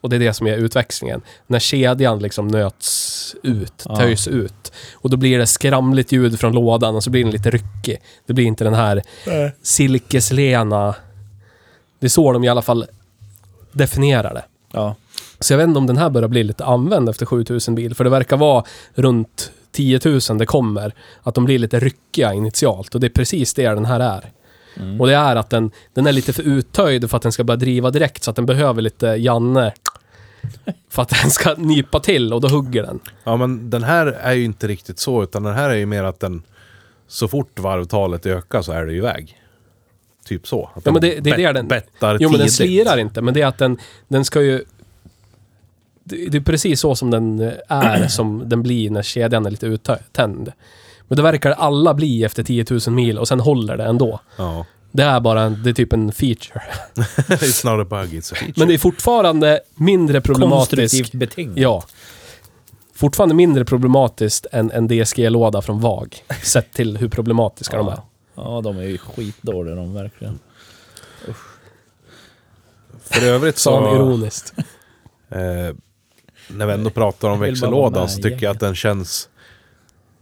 Och 0.00 0.10
det 0.10 0.16
är 0.16 0.20
det 0.20 0.34
som 0.34 0.46
är 0.46 0.56
utväxlingen. 0.56 1.22
När 1.46 1.58
kedjan 1.58 2.18
liksom 2.18 2.48
nöts 2.48 3.36
ut, 3.42 3.86
Ja. 3.88 3.96
töjs 3.96 4.28
ut. 4.28 4.72
Och 4.94 5.10
då 5.10 5.16
blir 5.16 5.38
det 5.38 5.46
skramligt 5.46 6.12
ljud 6.12 6.40
från 6.40 6.52
lådan 6.52 6.94
och 6.94 7.04
så 7.04 7.10
blir 7.10 7.24
den 7.24 7.32
lite 7.32 7.50
ryckig. 7.50 8.00
Det 8.26 8.32
blir 8.32 8.44
inte 8.44 8.64
den 8.64 8.74
här 8.74 9.02
silkeslena... 9.62 10.94
Det 11.98 12.06
är 12.06 12.08
så 12.08 12.32
de 12.32 12.44
i 12.44 12.48
alla 12.48 12.62
fall 12.62 12.86
definierar 13.72 14.34
det. 14.34 14.44
Ja. 14.72 14.94
Så 15.40 15.52
jag 15.52 15.58
vet 15.58 15.66
inte 15.68 15.78
om 15.78 15.86
den 15.86 15.96
här 15.96 16.10
börjar 16.10 16.28
bli 16.28 16.44
lite 16.44 16.64
använd 16.64 17.08
efter 17.08 17.26
7000 17.26 17.74
bil. 17.74 17.94
För 17.94 18.04
det 18.04 18.10
verkar 18.10 18.36
vara 18.36 18.64
runt 18.94 19.52
10 19.72 20.00
000 20.04 20.38
det 20.38 20.46
kommer. 20.46 20.94
Att 21.22 21.34
de 21.34 21.44
blir 21.44 21.58
lite 21.58 21.80
ryckiga 21.80 22.32
initialt. 22.34 22.94
Och 22.94 23.00
det 23.00 23.06
är 23.06 23.08
precis 23.08 23.54
det 23.54 23.68
den 23.68 23.84
här 23.84 24.00
är. 24.00 24.32
Mm. 24.76 25.00
Och 25.00 25.06
det 25.06 25.14
är 25.14 25.36
att 25.36 25.50
den, 25.50 25.70
den 25.94 26.06
är 26.06 26.12
lite 26.12 26.32
för 26.32 26.42
uttöjd 26.42 27.10
för 27.10 27.16
att 27.16 27.22
den 27.22 27.32
ska 27.32 27.44
börja 27.44 27.56
driva 27.56 27.90
direkt. 27.90 28.24
Så 28.24 28.30
att 28.30 28.36
den 28.36 28.46
behöver 28.46 28.82
lite 28.82 29.06
Janne. 29.06 29.72
För 30.88 31.02
att 31.02 31.08
den 31.22 31.30
ska 31.30 31.54
nypa 31.54 32.00
till 32.00 32.32
och 32.32 32.40
då 32.40 32.48
hugger 32.48 32.82
den. 32.82 33.00
Ja 33.24 33.36
men 33.36 33.70
den 33.70 33.82
här 33.82 34.06
är 34.06 34.32
ju 34.32 34.44
inte 34.44 34.68
riktigt 34.68 34.98
så, 34.98 35.22
utan 35.22 35.42
den 35.42 35.54
här 35.54 35.70
är 35.70 35.74
ju 35.74 35.86
mer 35.86 36.02
att 36.04 36.20
den... 36.20 36.42
Så 37.06 37.28
fort 37.28 37.58
varvtalet 37.58 38.26
ökar 38.26 38.62
så 38.62 38.72
är 38.72 38.86
det 38.86 38.92
iväg. 38.92 39.36
Typ 40.24 40.46
så. 40.46 40.70
Att 40.74 40.86
Ja, 40.86 40.92
men 40.92 41.02
det, 41.02 41.20
det 41.20 41.30
är 41.30 41.36
det 41.36 41.52
den... 41.52 41.68
Bettar 41.68 42.18
Jo, 42.20 42.28
men 42.28 42.38
den 42.38 42.48
tidigt. 42.48 42.52
slirar 42.52 42.98
inte. 42.98 43.22
Men 43.22 43.34
det 43.34 43.42
är 43.42 43.46
att 43.46 43.58
den, 43.58 43.78
den 44.08 44.24
ska 44.24 44.42
ju... 44.42 44.64
Det, 46.04 46.28
det 46.28 46.38
är 46.38 46.42
precis 46.42 46.80
så 46.80 46.94
som 46.94 47.10
den 47.10 47.40
eh, 47.40 47.52
är, 47.68 48.06
som 48.08 48.48
den 48.48 48.62
blir 48.62 48.90
när 48.90 49.02
kedjan 49.02 49.46
är 49.46 49.50
lite 49.50 49.66
uttänd. 49.66 50.52
Men 51.08 51.16
det 51.16 51.22
verkar 51.22 51.50
alla 51.50 51.94
bli 51.94 52.24
efter 52.24 52.42
10 52.42 52.64
000 52.70 52.80
mil 52.94 53.18
och 53.18 53.28
sen 53.28 53.40
håller 53.40 53.76
det 53.76 53.84
ändå. 53.84 54.20
Ja. 54.36 54.66
Det 54.92 55.02
är 55.02 55.20
bara 55.20 55.42
en, 55.42 55.62
det 55.62 55.70
är 55.70 55.74
typ 55.74 55.92
en 55.92 56.12
feature. 56.12 56.62
It's 56.94 57.76
not 57.76 57.86
a 57.86 57.88
bug, 57.90 58.14
it's 58.14 58.32
a 58.32 58.36
feature. 58.36 58.54
Men 58.56 58.68
det 58.68 58.74
är 58.74 58.78
fortfarande 58.78 59.60
mindre 59.74 60.20
problematiskt. 60.20 60.76
Konstruktivt 60.76 61.20
betingat. 61.20 61.56
Ja. 61.56 61.84
Fortfarande 62.94 63.34
mindre 63.34 63.64
problematiskt 63.64 64.46
än 64.52 64.70
en 64.70 64.88
DSG-låda 64.88 65.62
från 65.62 65.80
VAG. 65.80 66.24
Sett 66.42 66.72
till 66.72 66.96
hur 66.96 67.08
problematiska 67.08 67.76
de 67.76 67.88
är. 67.88 68.00
Ja, 68.34 68.60
de 68.64 68.78
är 68.78 68.82
ju 68.82 68.98
skitdåliga 68.98 69.74
de 69.74 69.94
verkligen. 69.94 70.38
För 73.02 73.26
övrigt 73.26 73.58
Sa 73.58 73.70
så... 73.70 73.94
ironiskt. 73.96 74.54
Eh, 75.32 75.74
när 76.48 76.66
vi 76.66 76.72
ändå 76.72 76.90
pratar 76.90 77.28
om 77.28 77.40
växellådan 77.40 78.08
så 78.08 78.22
tycker 78.22 78.46
jag 78.46 78.50
att 78.50 78.60
den 78.60 78.74
känns... 78.74 79.28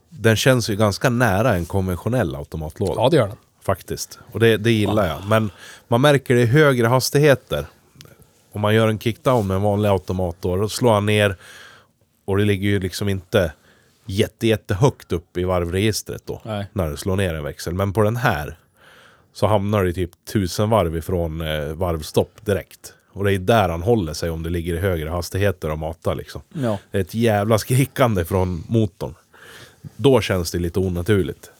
Den 0.09 0.37
känns 0.37 0.71
ju 0.71 0.77
ganska 0.77 1.11
nära 1.11 1.55
en 1.55 1.66
konventionell 1.66 2.35
automatlåda. 2.35 2.95
Ja, 2.97 3.09
det 3.09 3.16
gör 3.16 3.29
den. 3.29 3.37
Faktiskt. 3.69 4.19
Och 4.33 4.41
det, 4.41 4.57
det 4.57 4.73
gillar 4.73 5.07
jag. 5.07 5.27
Men 5.29 5.51
man 5.89 6.01
märker 6.01 6.35
det 6.35 6.41
i 6.41 6.47
högre 6.47 6.87
hastigheter. 6.87 7.66
Om 8.53 8.61
man 8.61 8.75
gör 8.75 8.89
en 8.89 8.99
kickdown 8.99 9.47
med 9.47 9.55
en 9.55 9.62
vanlig 9.62 9.89
automat 9.89 10.37
då, 10.41 10.57
då 10.57 10.69
slår 10.69 10.93
han 10.93 11.07
ner 11.07 11.37
och 12.25 12.39
det 12.39 12.45
ligger 12.45 12.69
ju 12.69 12.81
liksom 12.81 13.09
inte 13.09 13.53
jätte, 14.07 14.47
jätte 14.47 14.75
högt 14.75 15.12
upp 15.12 15.37
i 15.37 15.45
varvregistret 15.45 16.23
då. 16.27 16.41
Nej. 16.45 16.66
När 16.73 16.91
du 16.91 16.97
slår 16.97 17.16
ner 17.16 17.35
en 17.35 17.45
växel. 17.45 17.75
Men 17.75 17.93
på 17.93 18.03
den 18.03 18.16
här 18.16 18.57
så 19.33 19.47
hamnar 19.47 19.85
det 19.85 19.93
typ 19.93 20.11
tusen 20.33 20.71
varv 20.71 20.97
ifrån 20.97 21.41
eh, 21.41 21.73
varvstopp 21.73 22.45
direkt. 22.45 22.95
Och 23.12 23.25
det 23.25 23.33
är 23.33 23.39
där 23.39 23.69
han 23.69 23.83
håller 23.83 24.12
sig 24.12 24.31
om 24.31 24.43
det 24.43 24.51
ligger 24.51 24.75
i 24.75 24.79
högre 24.79 25.09
hastigheter 25.09 25.71
och 25.71 25.79
matar 25.79 26.14
liksom. 26.14 26.43
Ja. 26.53 26.79
Det 26.91 26.99
är 26.99 27.03
ett 27.03 27.14
jävla 27.14 27.59
skrikande 27.59 28.25
från 28.25 28.64
motorn. 28.69 29.14
Då 29.97 30.21
känns 30.21 30.51
det 30.53 30.59
lite 30.59 30.79
onaturligt. 30.79 31.51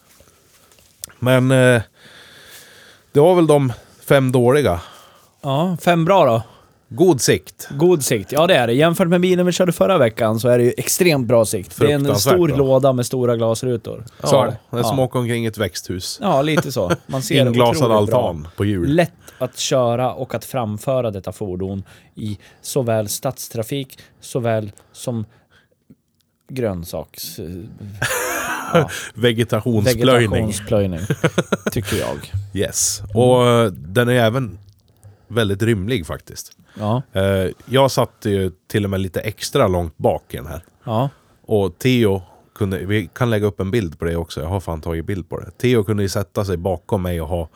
Men 1.19 1.51
eh, 1.51 1.81
det 3.11 3.19
var 3.19 3.35
väl 3.35 3.47
de 3.47 3.73
fem 4.07 4.31
dåliga. 4.31 4.81
ja, 5.41 5.77
fem 5.81 6.05
bra 6.05 6.25
då. 6.25 6.41
God 6.91 7.21
sikt. 7.21 7.67
God 7.71 8.03
sikt, 8.03 8.31
ja 8.31 8.47
det 8.47 8.55
är 8.55 8.67
det. 8.67 8.73
Jämfört 8.73 9.07
med 9.07 9.21
bilen 9.21 9.45
vi 9.45 9.51
körde 9.51 9.71
förra 9.71 9.97
veckan 9.97 10.39
så 10.39 10.49
är 10.49 10.57
det 10.57 10.63
ju 10.63 10.73
extremt 10.77 11.27
bra 11.27 11.45
sikt. 11.45 11.79
Det 11.79 11.91
är 11.91 11.95
en 11.95 12.15
stor 12.15 12.47
bra. 12.47 12.57
låda 12.57 12.93
med 12.93 13.05
stora 13.05 13.35
glasrutor. 13.35 14.03
Så 14.23 14.35
Ja, 14.35 14.45
det. 14.45 14.57
det 14.71 14.77
är 14.79 14.83
som 14.83 14.97
Ja. 14.97 15.03
att 15.03 15.09
åka 15.09 15.19
omkring 15.19 15.45
ett 15.45 15.57
växthus. 15.57 16.19
Ja, 16.21 16.41
lite 16.41 16.71
så. 16.71 16.91
Man 17.07 17.21
ser 17.23 17.45
Inglasad 17.47 17.87
bra. 17.89 17.97
altan 17.97 18.47
på 18.57 18.65
hjul. 18.65 18.95
Lätt 18.95 19.11
att 19.39 19.57
köra 19.57 20.13
och 20.13 20.35
att 20.35 20.45
framföra 20.45 21.11
detta 21.11 21.31
fordon 21.31 21.83
i 22.15 22.37
såväl 22.61 23.07
stadstrafik 23.09 23.97
såväl 24.21 24.71
som 24.91 25.25
grönsaks... 26.49 27.37
Ja, 28.73 28.89
Vegetationsplöjning. 29.13 30.29
vegetationsplöjning. 30.31 30.99
tycker 31.71 31.95
jag. 31.97 32.31
Yes. 32.53 33.01
Och 33.13 33.47
eh, 33.47 33.71
den 33.71 34.09
är 34.09 34.13
även 34.13 34.57
väldigt 35.27 35.61
rymlig 35.63 36.05
faktiskt. 36.05 36.51
Ja, 36.79 37.01
Eh, 37.13 37.47
jag 37.65 37.91
satt 37.91 38.11
ju 38.25 38.51
till 38.67 38.83
och 38.83 38.89
med 38.89 38.99
lite 38.99 39.21
extra 39.21 39.67
långt 39.67 39.97
bak 39.97 40.23
i 40.33 40.37
den 40.37 40.47
här. 40.47 40.63
ja, 40.83 41.09
Och 41.41 41.77
Theo 41.79 42.21
kunde, 42.55 42.77
vi 42.85 43.09
kan 43.13 43.29
lägga 43.29 43.47
upp 43.47 43.59
en 43.59 43.71
bild 43.71 43.99
på 43.99 44.05
det 44.05 44.15
också, 44.15 44.41
jag 44.41 44.47
har 44.47 44.59
fan 44.59 44.81
tagit 44.81 45.05
bild 45.05 45.29
på 45.29 45.39
det. 45.39 45.51
Theo 45.57 45.83
kunde 45.83 46.03
ju 46.03 46.09
sätta 46.09 46.45
sig 46.45 46.57
bakom 46.57 47.01
mig 47.01 47.21
och 47.21 47.27
ha, 47.27 47.49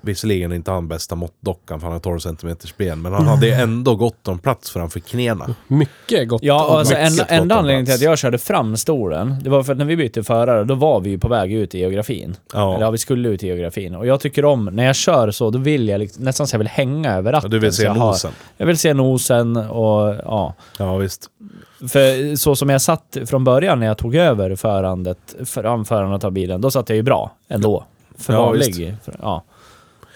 visserligen 0.00 0.52
inte 0.52 0.70
han 0.70 0.88
bästa 0.88 1.14
måttdockan 1.14 1.80
för 1.80 1.86
han 1.86 1.92
har 1.92 2.00
12 2.00 2.18
cm 2.18 2.56
ben, 2.76 3.02
men 3.02 3.12
han 3.12 3.26
hade 3.26 3.54
ändå 3.54 3.94
gott 3.96 4.28
om 4.28 4.38
plats 4.38 4.70
framför 4.70 5.00
knäna. 5.00 5.54
Mycket 5.66 6.28
gott. 6.28 6.42
Ja, 6.42 6.66
om- 6.66 6.76
alltså 6.76 6.94
mycket 6.94 7.10
enda, 7.10 7.22
gott 7.22 7.30
om 7.30 7.36
enda 7.42 7.54
anledningen 7.54 7.86
till 7.86 7.90
plats. 7.92 8.02
att 8.02 8.04
jag 8.10 8.18
körde 8.18 8.38
fram 8.38 8.76
stolen, 8.76 9.36
det 9.42 9.50
var 9.50 9.62
för 9.62 9.72
att 9.72 9.78
när 9.78 9.84
vi 9.84 9.96
bytte 9.96 10.22
förare, 10.22 10.64
då 10.64 10.74
var 10.74 11.00
vi 11.00 11.10
ju 11.10 11.18
på 11.18 11.28
väg 11.28 11.52
ut 11.52 11.74
i 11.74 11.78
geografin. 11.78 12.36
Ja. 12.52 12.74
Eller 12.74 12.84
ja, 12.84 12.90
vi 12.90 12.98
skulle 12.98 13.28
ut 13.28 13.42
i 13.42 13.46
geografin. 13.46 13.94
Och 13.94 14.06
jag 14.06 14.20
tycker 14.20 14.44
om, 14.44 14.64
när 14.64 14.84
jag 14.86 14.96
kör 14.96 15.30
så, 15.30 15.50
då 15.50 15.58
vill 15.58 15.88
jag 15.88 15.98
liksom, 15.98 16.24
nästan 16.24 16.46
så 16.46 16.54
jag 16.54 16.58
vill 16.58 16.68
hänga 16.68 17.12
över 17.14 17.32
Ja, 17.32 17.36
ratten. 17.36 17.50
du 17.50 17.58
vill 17.58 17.72
så 17.72 17.76
se 17.76 17.82
jag 17.84 17.94
har- 17.94 18.06
nosen? 18.06 18.32
Jag 18.56 18.66
vill 18.66 18.78
se 18.78 18.94
nosen 18.94 19.56
och 19.56 20.14
ja. 20.24 20.54
Ja 20.78 20.96
visst. 20.96 21.30
För 21.88 22.36
så 22.36 22.56
som 22.56 22.68
jag 22.70 22.82
satt 22.82 23.16
från 23.26 23.44
början 23.44 23.80
när 23.80 23.86
jag 23.86 23.98
tog 23.98 24.14
över 24.14 24.56
förandet, 24.56 25.18
framförandet 25.44 26.24
av 26.24 26.32
bilen, 26.32 26.60
då 26.60 26.70
satt 26.70 26.88
jag 26.88 26.96
ju 26.96 27.02
bra 27.02 27.30
ändå. 27.48 27.84
För 28.18 28.32
Ja, 28.32 28.46
vanlig. 28.46 28.96
För, 29.04 29.14
ja. 29.22 29.42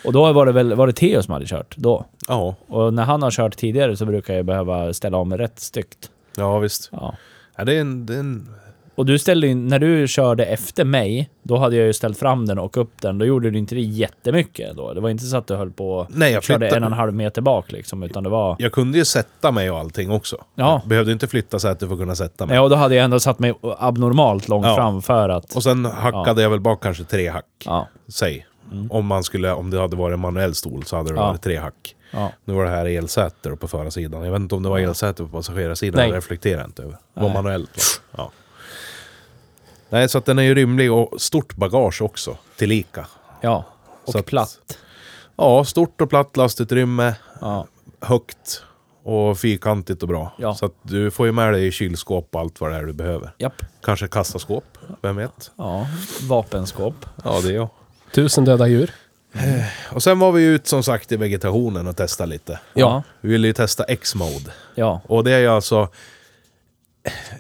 Och 0.05 0.13
då 0.13 0.33
var 0.33 0.47
det 0.47 0.53
väl 0.53 0.75
var 0.75 0.87
det 0.87 0.93
Theo 0.93 1.23
som 1.23 1.33
hade 1.35 1.47
kört 1.47 1.75
då. 1.77 2.05
Ja, 2.29 2.55
Och 2.69 2.95
när 2.95 3.05
han 3.05 3.23
har 3.23 3.31
kört 3.31 3.57
tidigare 3.57 3.97
så 3.97 4.05
brukar 4.07 4.35
jag 4.35 4.45
behöva 4.45 4.93
ställa 4.93 5.17
om 5.19 5.37
rätt 5.37 5.61
styggt. 5.61 6.11
ja 6.37 6.59
visst. 6.59 6.89
Ja. 6.93 7.15
Ja, 7.57 7.65
det 7.65 7.75
är 7.77 7.81
en, 7.81 8.07
det 8.07 8.15
är 8.15 8.19
en 8.21 8.49
Och 8.95 9.07
du 9.07 9.19
ställde 9.19 9.47
in, 9.47 9.67
när 9.69 9.79
du 9.79 10.09
körde 10.09 10.45
efter 10.45 10.85
mig, 10.85 11.31
då 11.43 11.57
hade 11.57 11.77
jag 11.77 11.87
ju 11.87 11.93
ställt 11.93 12.19
fram 12.19 12.47
den 12.47 12.59
och 12.59 12.77
upp 12.77 13.01
den. 13.01 13.19
Då 13.19 13.25
gjorde 13.27 13.51
du 13.51 13.59
inte 13.59 13.75
det 13.75 13.81
jättemycket 13.81 14.77
då. 14.77 14.95
Det 14.95 15.01
var 15.01 15.11
inte 15.11 15.25
så 15.25 15.37
att 15.37 15.47
du 15.47 15.55
höll 15.55 15.71
på 15.71 16.07
Nej, 16.11 16.33
jag 16.33 16.43
körde 16.43 16.59
flyttade- 16.59 16.77
en 16.77 16.83
och 16.85 16.91
en 16.91 16.99
halv 16.99 17.15
meter 17.15 17.43
bak 17.43 17.73
liksom, 17.73 18.03
utan 18.03 18.23
det 18.25 18.29
var... 18.31 18.57
Jag 18.59 18.73
kunde 18.73 18.99
ju 18.99 19.05
sätta 19.05 19.53
mig 19.53 19.71
och 19.71 19.79
allting 19.79 20.11
också. 20.11 20.37
Ja. 20.55 20.79
Jag 20.83 20.89
behövde 20.89 21.13
inte 21.13 21.27
flytta 21.27 21.59
för 21.59 21.69
att 21.73 21.79
kunna 21.99 22.15
sätta 22.15 22.47
mig. 22.47 22.57
Ja, 22.57 22.63
och 22.63 22.71
då 22.71 22.77
hade 22.77 22.95
jag 22.95 23.05
ändå 23.05 23.21
satt 23.21 23.39
mig 23.39 23.55
abnormalt 23.79 24.49
långt 24.49 24.67
Ja. 24.67 24.75
fram 24.77 25.03
för 25.03 25.29
att... 25.29 25.57
Och 25.57 25.63
sen 25.63 25.85
hackade 25.85 26.43
jag 26.43 26.51
väl 26.51 26.61
bak 26.61 26.83
kanske 26.83 27.05
tre 27.05 27.29
hack. 27.29 27.45
Ja. 27.65 27.89
Säg. 28.09 28.47
Om, 28.91 29.07
man 29.07 29.25
skulle, 29.25 29.53
om 29.53 29.71
det 29.71 29.81
hade 29.81 29.97
varit 29.97 30.15
en 30.15 30.21
manuell 30.21 30.55
stol 30.55 30.85
så 30.85 30.97
hade 30.97 31.09
det 31.11 31.17
Ja. 31.21 31.27
varit 31.27 31.43
tre 31.43 31.57
hack. 31.57 31.97
Ja. 32.11 32.33
Nu 32.45 32.55
var 32.55 32.65
det 32.65 32.71
här 32.71 32.87
elsäte 32.87 33.57
på 33.57 33.69
förarsidan. 33.69 34.25
Jag 34.25 34.33
vet 34.33 34.41
inte 34.41 34.55
om 34.55 34.63
det 34.63 34.69
var 34.69 34.79
elsäte 34.79 35.23
på 35.23 35.29
passagerarsidan. 35.29 35.99
Nej. 36.01 36.11
Det 36.11 36.17
reflekterar 36.17 36.59
jag 36.61 36.69
inte 36.69 36.83
över. 36.83 36.93
Det 37.15 37.21
var 37.21 37.29
Nej. 37.29 37.35
manuellt. 37.35 38.01
Ja. 38.17 38.31
Nej, 39.89 40.09
så 40.09 40.19
att 40.19 40.25
den 40.25 40.39
är 40.39 40.43
ju 40.43 40.55
rymlig 40.55 40.93
och 40.93 41.21
stort 41.21 41.55
bagage 41.57 42.03
också. 42.03 42.37
Tillika. 42.57 43.07
Ja. 43.41 43.65
Och 44.05 44.13
Så 44.13 44.19
att- 44.19 44.27
platt. 44.27 44.59
Ja, 45.37 45.65
stort 45.65 46.01
och 46.01 46.11
platt 46.11 46.37
lastutrymme. 46.37 47.15
Ja. 47.41 47.67
Högt. 48.01 48.63
Och 49.03 49.39
fyrkantigt 49.39 50.03
och 50.03 50.09
bra. 50.09 50.33
Ja. 50.39 50.55
Så 50.55 50.67
att 50.67 50.75
du 50.83 51.11
får 51.11 51.27
ju 51.27 51.33
med 51.33 51.53
dig 51.53 51.73
kylskåp 51.73 52.29
och 52.35 52.41
allt 52.41 52.61
vad 52.61 52.71
det 52.71 52.77
är 52.77 52.83
du 52.83 52.93
behöver. 52.93 53.31
Japp. 53.39 53.63
Kanske 53.83 54.09
kassaskåp. 54.09 54.65
Vem 55.03 55.17
vet? 55.17 55.51
Ja. 55.57 55.87
Vapenskåp. 56.29 56.95
Ja, 57.25 57.41
det 57.43 57.49
är 57.49 57.53
jag. 57.53 57.69
Tusen 58.13 58.45
döda 58.45 58.67
djur. 58.69 58.91
Och 59.93 60.03
sen 60.03 60.19
var 60.19 60.33
vi 60.33 60.45
ut 60.45 60.67
som 60.67 60.83
sagt 60.83 61.13
i 61.13 61.17
vegetationen 61.17 61.87
och 61.87 61.97
testade 61.97 62.31
lite. 62.31 62.61
Ja. 62.75 63.03
Vi 63.21 63.29
ville 63.29 63.47
ju 63.47 63.53
testa 63.53 63.85
X-mode. 63.85 64.53
Ja. 64.75 65.01
Och 65.07 65.25
det 65.25 65.33
är 65.33 65.39
ju 65.39 65.47
alltså 65.49 65.89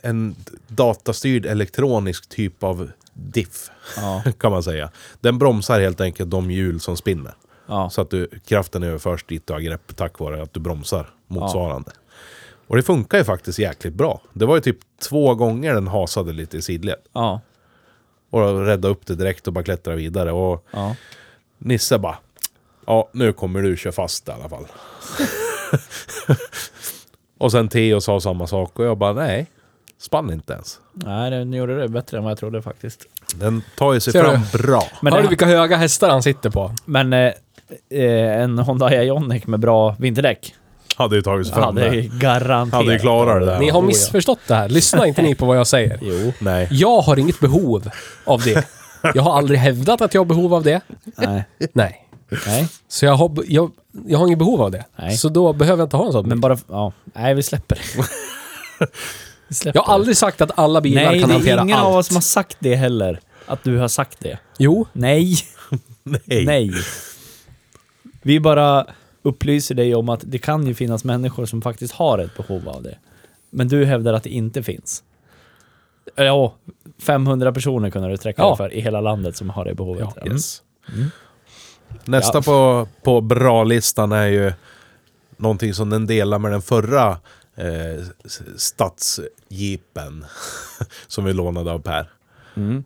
en 0.02 0.36
datastyrd 0.68 1.46
elektronisk 1.46 2.28
typ 2.28 2.62
av 2.62 2.90
diff, 3.12 3.70
Ja. 3.96 4.22
kan 4.38 4.52
man 4.52 4.62
säga. 4.62 4.90
Den 5.20 5.38
bromsar 5.38 5.80
helt 5.80 6.00
enkelt 6.00 6.30
de 6.30 6.50
hjul 6.50 6.80
som 6.80 6.96
spinner. 6.96 7.34
Ja. 7.66 7.90
Så 7.90 8.00
att 8.00 8.10
du, 8.10 8.28
kraften 8.46 8.82
överförs 8.82 9.24
dit 9.24 9.46
du 9.46 9.52
har 9.52 9.60
grepp 9.60 9.96
tack 9.96 10.18
vare 10.18 10.42
att 10.42 10.54
du 10.54 10.60
bromsar 10.60 11.10
motsvarande. 11.26 11.90
Och 12.66 12.76
det 12.76 12.82
funkar 12.82 13.18
ju 13.18 13.24
faktiskt 13.24 13.58
jäkligt 13.58 13.94
bra. 13.94 14.20
Det 14.32 14.46
var 14.46 14.54
ju 14.54 14.60
typ 14.60 14.78
två 15.02 15.34
gånger 15.34 15.74
den 15.74 15.88
hasade 15.88 16.32
lite 16.32 16.56
i 16.56 16.62
sidled. 16.62 16.96
Ja. 17.12 17.40
Och 18.30 18.66
rädda 18.66 18.88
upp 18.88 19.06
det 19.06 19.14
direkt 19.14 19.46
och 19.46 19.52
bara 19.52 19.64
klättra 19.64 19.94
vidare. 19.94 20.32
Och 20.32 20.66
Ja. 20.70 20.96
Nisse 21.58 21.98
bara... 21.98 22.18
Ja, 22.86 23.08
nu 23.12 23.32
kommer 23.32 23.62
du 23.62 23.76
köra 23.76 23.92
fast 23.92 24.28
i 24.28 24.30
alla 24.30 24.48
fall. 24.48 24.66
och 27.38 27.52
sen 27.52 27.68
Theo 27.68 28.00
sa 28.00 28.20
samma 28.20 28.46
sak 28.46 28.78
och 28.78 28.84
jag 28.84 28.98
bara 28.98 29.12
nej. 29.12 29.46
Spann 29.98 30.32
inte 30.32 30.52
ens. 30.52 30.80
Nej, 30.92 31.30
den 31.30 31.52
gjorde 31.52 31.80
det 31.80 31.88
bättre 31.88 32.16
än 32.16 32.24
vad 32.24 32.30
jag 32.30 32.38
trodde 32.38 32.62
faktiskt. 32.62 33.04
Den 33.34 33.62
tar 33.76 33.92
ju 33.94 34.00
sig 34.00 34.12
Ser 34.12 34.22
fram 34.24 34.40
bra. 34.52 34.82
Men, 35.02 35.12
Har 35.12 35.18
du 35.20 35.22
det, 35.22 35.28
vilka 35.28 35.46
höga 35.46 35.76
hästar 35.76 36.08
han 36.10 36.22
sitter 36.22 36.50
på? 36.50 36.72
men 36.84 37.12
eh, 37.12 37.32
eh, 37.90 38.42
en 38.42 38.58
Honda 38.58 38.94
Ioniq 39.04 39.46
med 39.46 39.60
bra 39.60 39.96
vinterdäck 39.98 40.54
Hade 40.98 41.16
ju 41.16 41.22
tagit 41.22 41.46
sig 41.46 41.54
fram 41.54 41.64
hade 41.64 41.80
där. 41.80 41.92
ju 41.92 42.10
garanterat... 42.12 42.72
Hade 42.72 42.92
ju 42.92 42.98
klarat 42.98 43.40
det 43.40 43.46
där. 43.46 43.58
Ni 43.58 43.70
har 43.70 43.82
missförstått 43.82 44.38
det 44.46 44.54
här. 44.54 44.68
Lyssna 44.68 45.06
inte 45.06 45.22
ni 45.22 45.34
på 45.34 45.46
vad 45.46 45.56
jag 45.58 45.66
säger. 45.66 45.98
Jo. 46.02 46.32
Nej. 46.38 46.68
Jag 46.70 47.00
har 47.00 47.18
inget 47.18 47.40
behov 47.40 47.90
av 48.24 48.40
det. 48.42 48.64
Jag 49.14 49.22
har 49.22 49.38
aldrig 49.38 49.60
hävdat 49.60 50.00
att 50.00 50.14
jag 50.14 50.20
har 50.20 50.24
behov 50.26 50.54
av 50.54 50.62
det. 50.62 50.80
Nej. 51.16 51.44
Nej. 51.72 52.04
Nej, 52.46 52.68
Så 52.88 53.04
jag 53.04 53.14
har, 53.14 53.36
jag, 53.46 53.70
jag 54.06 54.18
har 54.18 54.26
inget 54.26 54.38
behov 54.38 54.62
av 54.62 54.70
det. 54.70 54.84
Nej. 54.96 55.16
Så 55.16 55.28
då 55.28 55.52
behöver 55.52 55.80
jag 55.80 55.86
inte 55.86 55.96
ha 55.96 56.06
en 56.06 56.12
sån 56.12 56.28
men 56.28 56.40
bara... 56.40 56.58
Ja. 56.68 56.92
Nej, 57.14 57.34
vi 57.34 57.42
släpper 57.42 57.76
det. 57.76 58.04
vi 59.48 59.54
släpper 59.54 59.78
Jag 59.78 59.84
har 59.84 59.94
aldrig 59.94 60.16
sagt 60.16 60.40
att 60.40 60.58
alla 60.58 60.80
bilar 60.80 61.02
Nej, 61.02 61.20
kan 61.20 61.28
det 61.28 61.34
är 61.50 61.62
ingen 61.62 61.76
allt. 61.78 61.86
av 61.86 61.94
oss 61.96 62.06
som 62.06 62.16
har 62.16 62.20
sagt 62.20 62.56
det 62.58 62.74
heller. 62.76 63.20
Att 63.46 63.64
du 63.64 63.78
har 63.78 63.88
sagt 63.88 64.20
det. 64.20 64.38
Jo, 64.58 64.86
Nej. 64.92 65.34
Nej. 66.02 66.44
Nej. 66.46 66.70
Vi 68.22 68.40
bara 68.40 68.86
upplyser 69.22 69.74
dig 69.74 69.94
om 69.94 70.08
att 70.08 70.20
det 70.26 70.38
kan 70.38 70.66
ju 70.66 70.74
finnas 70.74 71.04
människor 71.04 71.46
som 71.46 71.62
faktiskt 71.62 71.94
har 71.94 72.18
ett 72.18 72.36
behov 72.36 72.68
av 72.68 72.82
det. 72.82 72.98
Men 73.50 73.68
du 73.68 73.84
hävdar 73.84 74.12
att 74.14 74.22
det 74.22 74.30
inte 74.30 74.62
finns. 74.62 75.04
Ja, 76.16 76.54
500 77.02 77.52
personer 77.52 77.90
kunde 77.90 78.08
du 78.08 78.16
sträcka 78.16 78.42
Ja. 78.42 78.56
för 78.56 78.72
i 78.72 78.80
hela 78.80 79.00
landet 79.00 79.36
som 79.36 79.50
har 79.50 79.64
det 79.64 79.74
behovet. 79.74 80.08
Ja. 80.16 80.32
Yes. 80.32 80.62
Mm. 80.94 81.10
Nästa 82.04 82.38
Ja. 82.38 82.42
på, 82.42 82.88
på 83.02 83.20
bra-listan 83.20 84.12
är 84.12 84.26
ju 84.26 84.52
någonting 85.36 85.74
som 85.74 85.90
den 85.90 86.06
delar 86.06 86.38
med 86.38 86.52
den 86.52 86.62
förra 86.62 87.10
eh, 87.54 88.04
stadsjeepen 88.56 90.24
som 91.06 91.24
vi 91.24 91.32
lånade 91.32 91.72
av 91.72 91.78
Per. 91.78 92.10
Mm. 92.56 92.84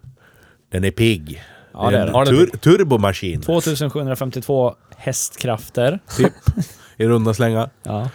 Den 0.69 0.85
är 0.85 0.91
pigg. 0.91 1.43
Ja, 1.73 1.91
det 1.91 1.99
är 1.99 2.07
en 2.21 2.27
tur- 2.27 2.57
turbomaskin, 2.57 3.41
2752 3.43 4.75
hästkrafter. 4.97 5.99
typ. 6.17 6.33
I 6.97 7.07
runda 7.07 7.35
slängar. 7.35 7.71
Ja. 7.83 8.09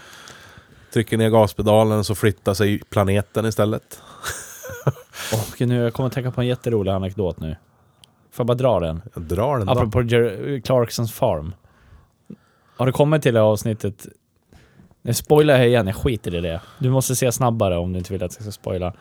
Trycker 0.94 1.18
ner 1.18 1.30
gaspedalen 1.30 2.04
så 2.04 2.16
flyttar 2.16 2.54
sig 2.54 2.80
planeten 2.90 3.46
istället. 3.46 4.02
Och 5.34 5.62
nu, 5.68 5.76
jag 5.84 5.94
kommer 5.94 6.08
att 6.08 6.14
tänka 6.14 6.32
på 6.32 6.42
en 6.42 6.48
jätterolig 6.48 6.92
anekdot 6.92 7.40
nu. 7.40 7.56
Får 8.32 8.44
jag 8.44 8.48
bara 8.48 8.54
dra 8.58 8.80
den? 8.80 9.02
Jag 9.14 9.24
drar 9.24 9.58
den 9.58 9.68
då. 9.68 9.74
Apropå 9.74 10.02
Jer- 10.02 10.60
Clarksons 10.62 11.14
farm. 11.14 11.54
Har 12.78 12.86
du 12.86 12.92
kommit 12.92 13.22
till 13.24 13.34
det 13.34 13.42
avsnittet? 13.42 14.08
Nu 15.02 15.14
spoilar 15.14 15.58
jag 15.58 15.68
igen, 15.68 15.88
jag 15.88 15.96
skiter 15.96 16.36
i 16.36 16.42
det. 16.42 16.62
Du 16.80 16.90
måste 16.90 17.16
se 17.16 17.32
snabbare 17.32 17.78
om 17.78 17.94
du 17.94 18.00
inte 18.00 18.14
vill 18.14 18.24
att 18.24 18.36
jag 18.36 18.42
ska 18.44 18.52
spoila. 18.52 18.94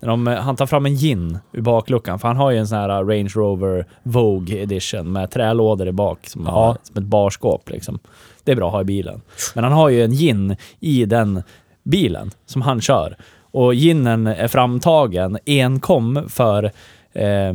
När 0.00 0.08
de, 0.08 0.28
eh, 0.28 0.34
han 0.38 0.56
tar 0.56 0.66
fram 0.66 0.86
en 0.86 0.94
gin 0.96 1.38
ur 1.52 1.60
bakluckan, 1.62 2.18
för 2.18 2.28
han 2.28 2.36
har 2.36 2.50
ju 2.50 2.58
en 2.58 2.66
sån 2.68 2.78
här 2.78 2.88
uh, 3.02 3.08
Range 3.08 3.30
Rover 3.34 3.86
Vogue 4.02 4.56
edition 4.62 5.12
med 5.12 5.30
trälådor 5.30 5.88
i 5.88 5.92
bak 5.92 6.26
som, 6.26 6.42
Ja. 6.46 6.76
som 6.82 6.96
ett 7.02 7.08
barskåp 7.08 7.70
liksom. 7.70 7.98
Det 8.44 8.52
är 8.52 8.56
bra 8.56 8.66
att 8.66 8.72
ha 8.72 8.80
i 8.80 8.84
bilen. 8.84 9.20
Men 9.54 9.64
han 9.64 9.72
har 9.72 9.88
ju 9.88 10.04
en 10.04 10.12
gin 10.12 10.56
i 10.80 11.04
den 11.04 11.42
bilen 11.82 12.30
som 12.46 12.62
han 12.62 12.80
kör. 12.80 13.16
Och 13.50 13.74
ginen 13.74 14.26
är 14.26 14.48
framtagen 14.48 15.38
enkom 15.46 16.24
för 16.28 16.64
eh, 17.12 17.52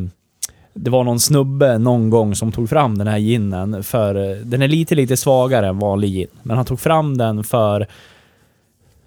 det 0.74 0.90
var 0.90 1.04
någon 1.04 1.20
snubbe 1.20 1.78
någon 1.78 2.10
gång 2.10 2.36
som 2.36 2.52
tog 2.52 2.70
fram 2.70 2.98
den 2.98 3.08
här 3.08 3.18
ginen 3.18 3.84
för... 3.84 4.16
eh, 4.32 4.38
Den 4.38 4.62
är 4.62 4.68
lite, 4.68 4.96
lite 4.96 5.18
svagare 5.18 5.68
än 5.68 5.80
vanlig 5.80 6.10
gin. 6.14 6.28
Men 6.44 6.58
han 6.58 6.66
tog 6.66 6.80
fram 6.80 7.18
den 7.18 7.44
för... 7.44 7.88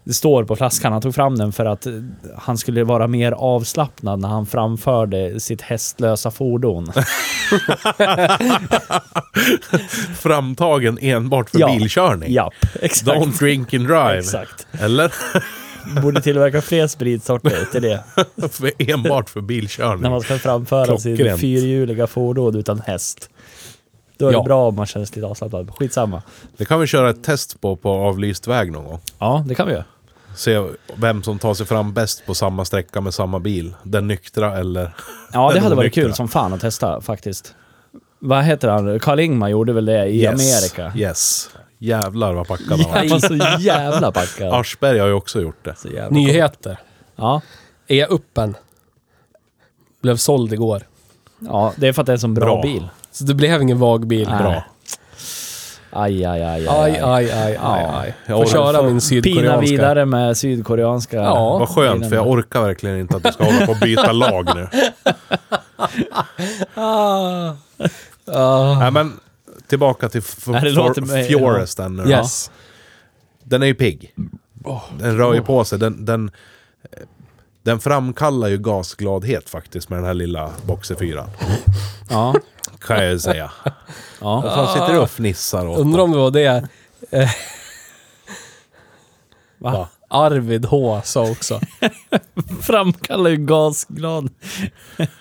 Det 0.05 0.13
står 0.13 0.45
på 0.45 0.57
flaskan, 0.57 0.93
han 0.93 1.03
tog 1.03 1.15
fram 1.15 1.37
den 1.39 1.53
för 1.53 1.65
att 1.65 1.87
han 2.37 2.59
skulle 2.59 2.85
vara 2.85 3.07
mer 3.07 3.33
avslappnad 3.33 4.21
när 4.21 4.29
han 4.29 4.47
framförde 4.47 5.41
sitt 5.41 5.61
hästlösa 5.63 6.31
fordon. 6.31 6.93
Framtagen 10.21 10.99
enbart 11.01 11.51
för 11.51 11.59
Ja. 11.61 11.67
bilkörning. 11.79 12.33
Japp, 12.33 12.55
exakt. 12.83 13.09
Don't 13.09 13.39
drink 13.39 13.75
and 13.75 13.87
drive. 13.87 14.19
Exakt. 14.19 14.67
Eller? 14.81 15.13
Borde 16.03 16.23
tillverka 16.23 16.63
fler 16.63 16.87
spritsorter 16.87 17.65
till 17.73 17.83
det. 17.83 18.05
för, 18.53 18.71
enbart 18.79 19.31
för 19.31 19.41
När 19.41 19.47
bilkörning. 19.47 20.11
man 20.11 20.21
ska 20.21 20.39
framföra 20.39 20.99
sitt 20.99 21.19
fyrhjuliga 21.41 22.07
fordon 22.07 22.57
utan 22.57 22.81
häst. 22.81 23.31
Då 24.23 24.29
är 24.29 24.33
Ja. 24.33 24.39
det 24.39 24.45
bra 24.45 24.69
om 24.69 24.75
man 24.75 24.87
känner 24.87 25.07
sig 25.07 25.17
lite 25.17 25.27
avslappnad. 25.27 25.71
Skitsamma. 25.79 26.23
Det 26.57 26.65
kan 26.65 26.81
vi 26.81 26.87
köra 26.87 27.11
ett 27.11 27.25
test 27.25 27.61
på 27.61 27.77
på 27.77 27.91
avlyst 27.91 28.47
väg 28.47 28.73
någon 28.73 28.85
gång. 28.85 29.01
Ja, 29.19 29.45
det 29.49 29.55
kan 29.55 29.67
vi 29.67 29.73
göra. 29.73 29.85
Se 30.37 30.63
vem 30.97 31.23
som 31.23 31.39
tar 31.39 31.55
sig 31.55 31.67
fram 31.67 31.93
bäst 31.93 32.27
på 32.27 32.35
samma 32.35 32.65
sträcka 32.65 33.01
med 33.01 33.15
samma 33.15 33.39
bil. 33.39 33.75
Den 33.83 34.09
nyktra 34.09 34.59
eller... 34.59 34.95
Ja, 35.33 35.51
det 35.55 35.61
hade 35.65 35.75
varit 35.75 35.95
kul 35.95 36.15
som 36.15 36.29
fan 36.29 36.53
att 36.53 36.61
testa 36.61 37.01
faktiskt. 37.01 37.55
Vad 38.19 38.45
heter 38.45 38.69
han? 38.69 39.01
Karl 39.01 39.21
Ingmar 39.21 39.49
gjorde 39.49 39.73
väl 39.73 39.85
det 39.85 40.07
i 40.07 40.23
Yes. 40.23 40.29
Amerika? 40.77 40.99
Yes. 40.99 41.51
Jävlar 41.79 42.33
vad 42.33 42.49
packad 42.49 42.67
han 42.69 42.81
Han 42.81 43.09
var. 43.09 43.21
var 43.31 43.57
så 43.57 43.63
jävla 43.63 44.13
packad. 44.13 44.53
Aschberg 44.61 44.99
har 44.99 45.07
ju 45.07 45.13
också 45.13 45.41
gjort 45.41 45.65
det. 45.65 46.11
Nyheter. 46.11 46.77
Ja. 47.17 47.41
E-uppen. 47.87 48.55
Blev 50.03 50.17
såld 50.17 50.53
igår. 50.53 50.83
ja, 51.39 51.73
det 51.77 51.89
är 51.89 51.93
för 51.93 52.03
att 52.03 52.07
det 52.07 52.13
är 52.13 52.15
en 52.15 52.21
sån 52.21 52.35
bra, 52.35 52.45
Bra. 52.45 52.63
bil. 52.63 52.89
Så 53.13 53.25
det 53.25 53.35
blev 53.35 53.63
ingen 53.63 53.79
vagbil. 53.79 54.29
Nej. 54.29 54.39
Bra. 54.43 54.65
Aj, 55.95 56.25
aj, 56.25 56.43
aj, 56.43 56.69
Aj, 56.69 56.99
aj, 57.03 57.31
aj, 57.33 57.57
aj, 57.61 57.85
aj. 57.95 58.15
Får 58.27 58.45
Ja, 58.47 58.47
köra 58.53 58.79
Får 58.79 58.83
min 58.83 58.91
Pina 58.93 59.01
sydkoreanska. 59.01 59.61
vidare 59.61 60.05
med 60.07 60.37
sydkoreanska... 60.37 61.17
Ja. 61.17 61.59
Vad 61.59 61.69
skönt, 61.69 62.09
för 62.09 62.17
jag 62.17 62.27
orkar 62.29 62.63
verkligen 62.63 62.99
inte 63.01 63.17
att 63.17 63.23
du 63.23 63.33
ska 63.33 63.45
hålla 63.45 63.67
på 63.67 63.73
och 63.73 63.79
byta 63.79 64.13
lag 64.23 64.49
nu. 64.55 64.69
Ah. 66.75 67.53
Ah. 68.27 68.79
Nej 68.79 68.91
men, 68.91 69.21
tillbaka 69.69 70.09
till 70.09 70.23
Fjoresten 71.29 71.97
nu. 71.97 72.11
Yes. 72.11 72.51
Den 73.45 73.63
är 73.63 73.67
ju 73.67 73.75
pigg. 73.75 74.15
Den 74.99 75.17
rör 75.17 75.35
ju 75.35 75.43
på 75.43 75.65
sig. 75.65 75.79
Den, 75.79 76.05
den, 76.05 76.31
den 77.63 77.81
framkallar 77.81 78.49
ju 78.49 78.59
gasgladhet 78.59 79.51
faktiskt 79.51 79.89
med 79.91 79.99
den 79.99 80.07
här 80.07 80.15
lilla 80.15 80.51
Boxer 80.67 80.95
4. 80.95 81.25
Ja. 82.11 82.35
Kan 82.87 83.03
jag 83.03 83.11
ju 83.11 83.19
säga. 83.19 83.51
ja. 84.21 84.41
Vad 84.41 84.55
fan 84.55 84.69
sitter 84.69 84.93
du 84.93 84.99
och 84.99 85.11
fnissar 85.11 85.67
åt? 85.67 85.79
Undrar 85.79 86.03
om 86.03 86.13
det 86.13 86.19
var 86.19 86.31
det 86.31 86.69
Va? 89.59 89.89
Arvid 90.09 90.65
H 90.65 91.01
sa 91.05 91.31
också. 91.31 91.61
Framkallar 92.61 93.31
ju 93.31 93.37
gasglad. 93.37 94.31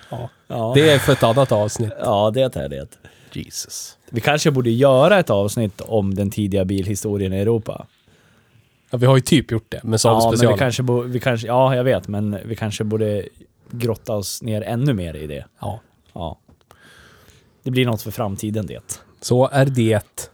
Ja. 0.09 0.30
Ja. 0.47 0.72
Det 0.76 0.89
är 0.89 0.99
för 0.99 1.14
ett 1.14 1.24
annat 1.24 1.51
avsnitt. 1.51 1.91
ja, 1.99 2.32
det 2.34 2.55
är 2.55 2.70
det. 2.70 2.88
Jesus. 3.34 3.97
Vi 4.09 4.22
kanske 4.22 4.51
borde 4.51 4.70
göra 4.70 5.20
ett 5.20 5.30
avsnitt 5.30 5.82
om 5.82 6.16
den 6.16 6.32
tidiga 6.32 6.66
bilhistorien 6.66 7.34
i 7.34 7.39
Europa. 7.39 7.86
Ja, 8.89 8.97
vi 8.97 9.05
har 9.05 9.16
ju 9.16 9.22
typ 9.22 9.51
gjort 9.51 9.66
det 9.70 9.84
med 9.84 10.01
Saab 10.01 10.12
Ja, 10.18 10.30
men 10.30 10.38
special. 10.38 10.53
vi 10.53 10.59
kanske, 10.59 10.84
bo, 10.84 11.01
vi 11.01 11.20
kanske, 11.20 11.47
ja, 11.47 11.76
jag 11.76 11.84
vet, 11.84 12.07
men 12.07 12.38
vi 12.45 12.55
kanske 12.55 12.84
borde 12.84 13.26
grotta 13.72 14.14
oss 14.14 14.41
ner 14.41 14.62
ännu 14.62 14.93
mer 14.93 15.14
i 15.16 15.28
det. 15.28 15.45
Ja. 15.62 15.80
Ja. 16.14 16.39
Det 17.64 17.72
blir 17.72 17.86
något 17.86 18.01
för 18.01 18.12
framtiden 18.12 18.66
det. 18.66 19.01
Så 19.22 19.49
är 19.51 19.66
det. 19.66 20.32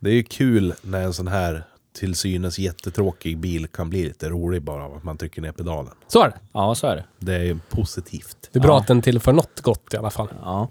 Det 0.00 0.10
är 0.10 0.14
ju 0.14 0.22
kul 0.22 0.74
när 0.82 1.02
en 1.02 1.12
sån 1.14 1.28
här 1.28 1.64
till 1.98 2.14
synes 2.14 2.58
jättetråkig 2.58 3.38
bil 3.38 3.66
kan 3.66 3.90
bli 3.90 4.02
lite 4.04 4.28
rolig 4.28 4.62
bara 4.62 4.84
av 4.84 4.94
att 4.94 5.04
man 5.04 5.18
trycker 5.18 5.42
ner 5.42 5.52
pedalen. 5.52 5.92
Så 6.08 6.22
är 6.22 6.28
det. 6.28 6.34
Ja, 6.52 6.74
så 6.74 6.86
är 6.86 6.96
det. 6.96 7.04
Det 7.18 7.34
är 7.34 7.42
ju 7.42 7.58
positivt. 7.70 8.48
Det 8.52 8.58
är 8.58 8.62
bra 8.62 8.70
Ja. 8.74 8.80
att 8.80 8.86
den 8.86 9.02
tillför 9.02 9.32
något 9.32 9.60
gott 9.60 9.94
i 9.94 9.96
alla 9.96 10.10
fall. 10.10 10.28
Ja. 10.42 10.68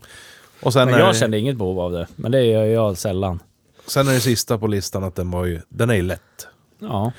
Och 0.62 0.74
sen 0.74 0.86
Men 0.86 0.96
är, 0.96 1.00
jag 1.00 1.16
kände 1.16 1.40
inget 1.40 1.58
behov 1.58 1.80
av 1.80 1.92
det. 1.92 2.08
Men 2.16 2.32
det 2.32 2.44
gör 2.44 2.64
jag 2.66 2.98
sällan. 2.98 3.40
sen 3.88 4.08
är 4.08 4.14
det 4.14 4.20
sista 4.20 4.58
på 4.58 4.68
listan 4.68 5.04
att 5.04 5.16
den 5.16 5.32
var 5.32 5.46
ju, 5.46 5.62
den 5.70 5.90
är 5.90 5.94
ju 5.96 6.02
lätt. 6.02 6.48
Ja. 6.80 7.12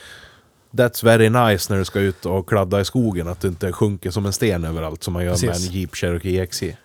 That's 0.71 1.05
very 1.05 1.29
nice 1.31 1.73
när 1.73 1.79
du 1.79 1.85
ska 1.85 2.01
ut 2.01 2.27
och 2.27 2.49
kladda 2.49 2.81
i 2.81 2.85
skogen, 2.85 3.29
att 3.29 3.41
du 3.41 3.49
inte 3.49 3.73
sjunker 3.73 4.11
som 4.11 4.27
en 4.27 4.33
sten 4.33 4.65
överallt 4.65 5.03
som 5.03 5.13
man 5.13 5.25
gör 5.25 5.31
med 5.31 5.41
Precis. 5.41 5.69
en 5.69 5.75
Jeep 5.75 5.95
Cherokee 5.95 6.47
XJ. 6.47 6.77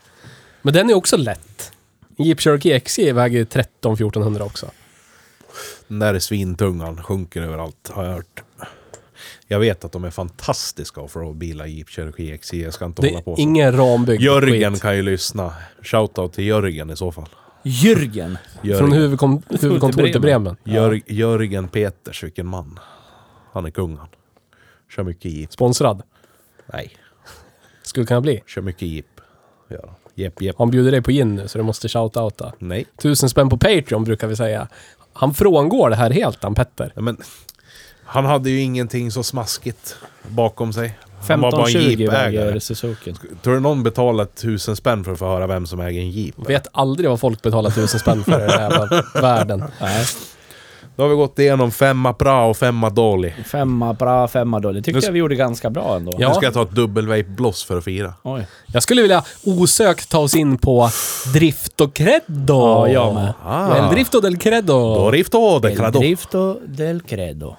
Men 0.61 0.73
den 0.73 0.89
är 0.89 0.93
också 0.93 1.17
lätt. 1.17 1.71
Jeep 2.19 2.39
Cherokee 2.41 2.79
XJ 2.79 3.11
väger 3.11 3.45
13-1400 3.45 4.41
också. 4.41 4.71
Den 5.87 5.99
där 5.99 6.13
är 6.13 6.19
svintungan, 6.19 7.03
sjunker 7.03 7.41
överallt 7.41 7.89
har 7.93 8.03
jag 8.05 8.11
hört. 8.13 8.43
Jag 9.47 9.59
vet 9.59 9.85
att 9.85 9.91
de 9.91 10.03
är 10.03 10.09
fantastiska 10.09 11.01
offroad-bilar, 11.01 11.65
Jeep 11.65 11.89
Cherokee 11.89 12.37
XJ. 12.37 12.61
Jag 12.61 12.73
ska 12.73 12.85
inte 12.85 13.01
Det 13.01 13.07
hålla 13.09 13.21
på 13.21 13.35
så. 13.35 13.41
ingen 13.41 13.77
rambyggd 13.77 14.21
Jörgen 14.21 14.73
skit. 14.73 14.81
kan 14.81 14.95
ju 14.95 15.01
lyssna. 15.01 15.53
Shoutout 15.81 16.33
till 16.33 16.43
Jörgen 16.45 16.89
i 16.89 16.95
så 16.95 17.11
fall. 17.11 17.29
Jürgen. 17.63 18.37
Jörgen, 18.63 18.77
Från 18.79 18.91
huvudkom 18.91 19.43
huvudkontoret 19.61 20.15
i 20.15 20.19
Bremen. 20.19 20.57
Jör, 20.63 21.01
Jörgen 21.07 21.67
Peters, 21.67 22.23
vilken 22.23 22.47
man. 22.47 22.79
Han 23.51 23.65
är 23.65 23.69
kung 23.71 23.97
han. 23.97 24.07
Kör 24.95 25.03
mycket 25.03 25.31
Jeep. 25.31 25.51
Sponsrad. 25.53 26.03
Nej, 26.73 26.91
Skulle 27.83 28.05
kunna 28.05 28.21
bli. 28.21 28.41
kör 28.47 28.61
mycket 28.61 28.81
Jeep. 28.87 29.05
Ja. 29.67 29.95
Jepp, 30.19 30.41
jepp. 30.41 30.55
Han 30.57 30.71
bjuder 30.71 30.91
dig 30.91 31.01
på 31.01 31.11
gin 31.11 31.35
nu 31.35 31.47
så 31.47 31.57
du 31.57 31.63
måste 31.63 31.87
shout-outa. 31.87 32.51
Nej. 32.59 32.85
Tusen 33.01 33.29
spänn 33.29 33.49
på 33.49 33.57
Patreon 33.57 34.03
brukar 34.03 34.27
vi 34.27 34.35
säga. 34.35 34.67
Han 35.13 35.33
frångår 35.33 35.89
det 35.89 35.95
här 35.95 36.09
helt, 36.09 36.43
han 36.43 36.55
Petter. 36.55 36.91
Ja, 36.95 37.01
Men, 37.01 37.17
han 38.05 38.25
hade 38.25 38.49
ju 38.49 38.61
ingenting 38.61 39.11
så 39.11 39.23
smaskigt 39.23 39.95
bakom 40.27 40.73
sig. 40.73 40.99
Han 41.27 41.41
var 41.41 41.51
bara 41.51 41.61
en 41.61 41.67
1520 41.67 42.01
Jeep-ägare. 42.03 42.45
väger 42.45 42.59
Suzuki. 42.59 43.13
Tror 43.41 43.53
du 43.53 43.59
någon 43.59 43.83
betalar 43.83 44.25
tusen 44.25 44.75
spänn 44.75 45.03
för 45.03 45.11
att 45.11 45.19
få 45.19 45.25
höra 45.25 45.47
vem 45.47 45.65
som 45.67 45.79
äger 45.79 46.01
en 46.01 46.11
Jeep? 46.11 46.35
Vet 46.49 46.67
aldrig 46.71 47.09
vad 47.09 47.19
folk 47.19 47.41
betalar 47.41 47.69
tusen 47.69 47.99
spänn 47.99 48.23
för 48.23 48.39
i 48.39 48.47
den 48.47 48.59
här 48.59 49.21
världen. 49.21 49.63
Nej. 49.81 50.05
Då 50.99 51.03
har 51.05 51.09
vi 51.09 51.15
gått 51.15 51.39
igenom 51.39 51.71
femma 51.71 52.13
bra 52.13 52.49
och 52.49 52.57
femma 52.57 52.89
dålig. 52.89 53.35
Femma 53.45 53.93
bra, 53.93 54.27
femma 54.27 54.59
dålig. 54.59 54.85
Tyckte 54.85 55.05
jag 55.05 55.13
vi 55.13 55.19
gjorde 55.19 55.35
ganska 55.35 55.69
bra 55.69 55.95
ändå. 55.95 56.15
Ja. 56.19 56.27
Nu 56.27 56.33
ska 56.33 56.45
jag 56.45 56.53
ta 56.53 56.61
ett 56.61 56.71
dubbelvape-bloss 56.71 57.65
för 57.65 57.77
att 57.77 57.83
fira. 57.83 58.13
Oj. 58.23 58.47
Jag 58.65 58.83
skulle 58.83 59.01
vilja 59.01 59.23
osökt 59.45 60.09
ta 60.09 60.19
oss 60.19 60.35
in 60.35 60.57
på 60.57 60.89
Drift 61.33 61.81
och 61.81 61.93
Credo. 61.93 62.27
Ja, 62.47 62.87
jag 62.87 63.13
med. 63.13 63.33
Ah. 63.45 63.77
El 63.77 63.93
Drifto 63.93 64.19
del 64.19 64.37
Credo. 64.37 64.95
Då 64.95 65.11
rifto, 65.11 65.59
det 65.59 65.71
El. 65.71 65.91
Drifto 65.91 66.59
del 66.65 67.01
Credo. 67.01 67.55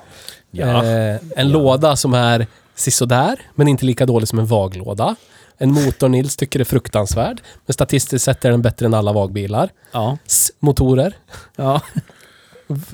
Ja. 0.51 0.85
Eh, 0.85 1.17
en 1.37 1.49
låda 1.49 1.97
som 1.97 2.15
är 2.15 2.47
sisådär, 2.75 3.41
men 3.55 3.69
inte 3.69 3.85
lika 3.85 4.07
dålig 4.07 4.29
som 4.29 4.39
en 4.39 4.47
vaglåda. 4.47 5.17
En 5.59 5.73
motor 5.73 6.09
Nils 6.09 6.37
tycker 6.37 6.61
är 6.61 6.65
fruktansvärd, 6.65 7.41
men 7.67 7.75
statistiskt 7.75 8.25
sett 8.25 8.45
är 8.45 8.51
den 8.51 8.63
bättre 8.63 8.87
än 8.87 8.95
alla 8.95 9.13
vagbilar. 9.13 9.71
Ja. 9.93 10.19
S 10.27 10.53
motorer. 10.59 11.15
Ja. 11.57 11.81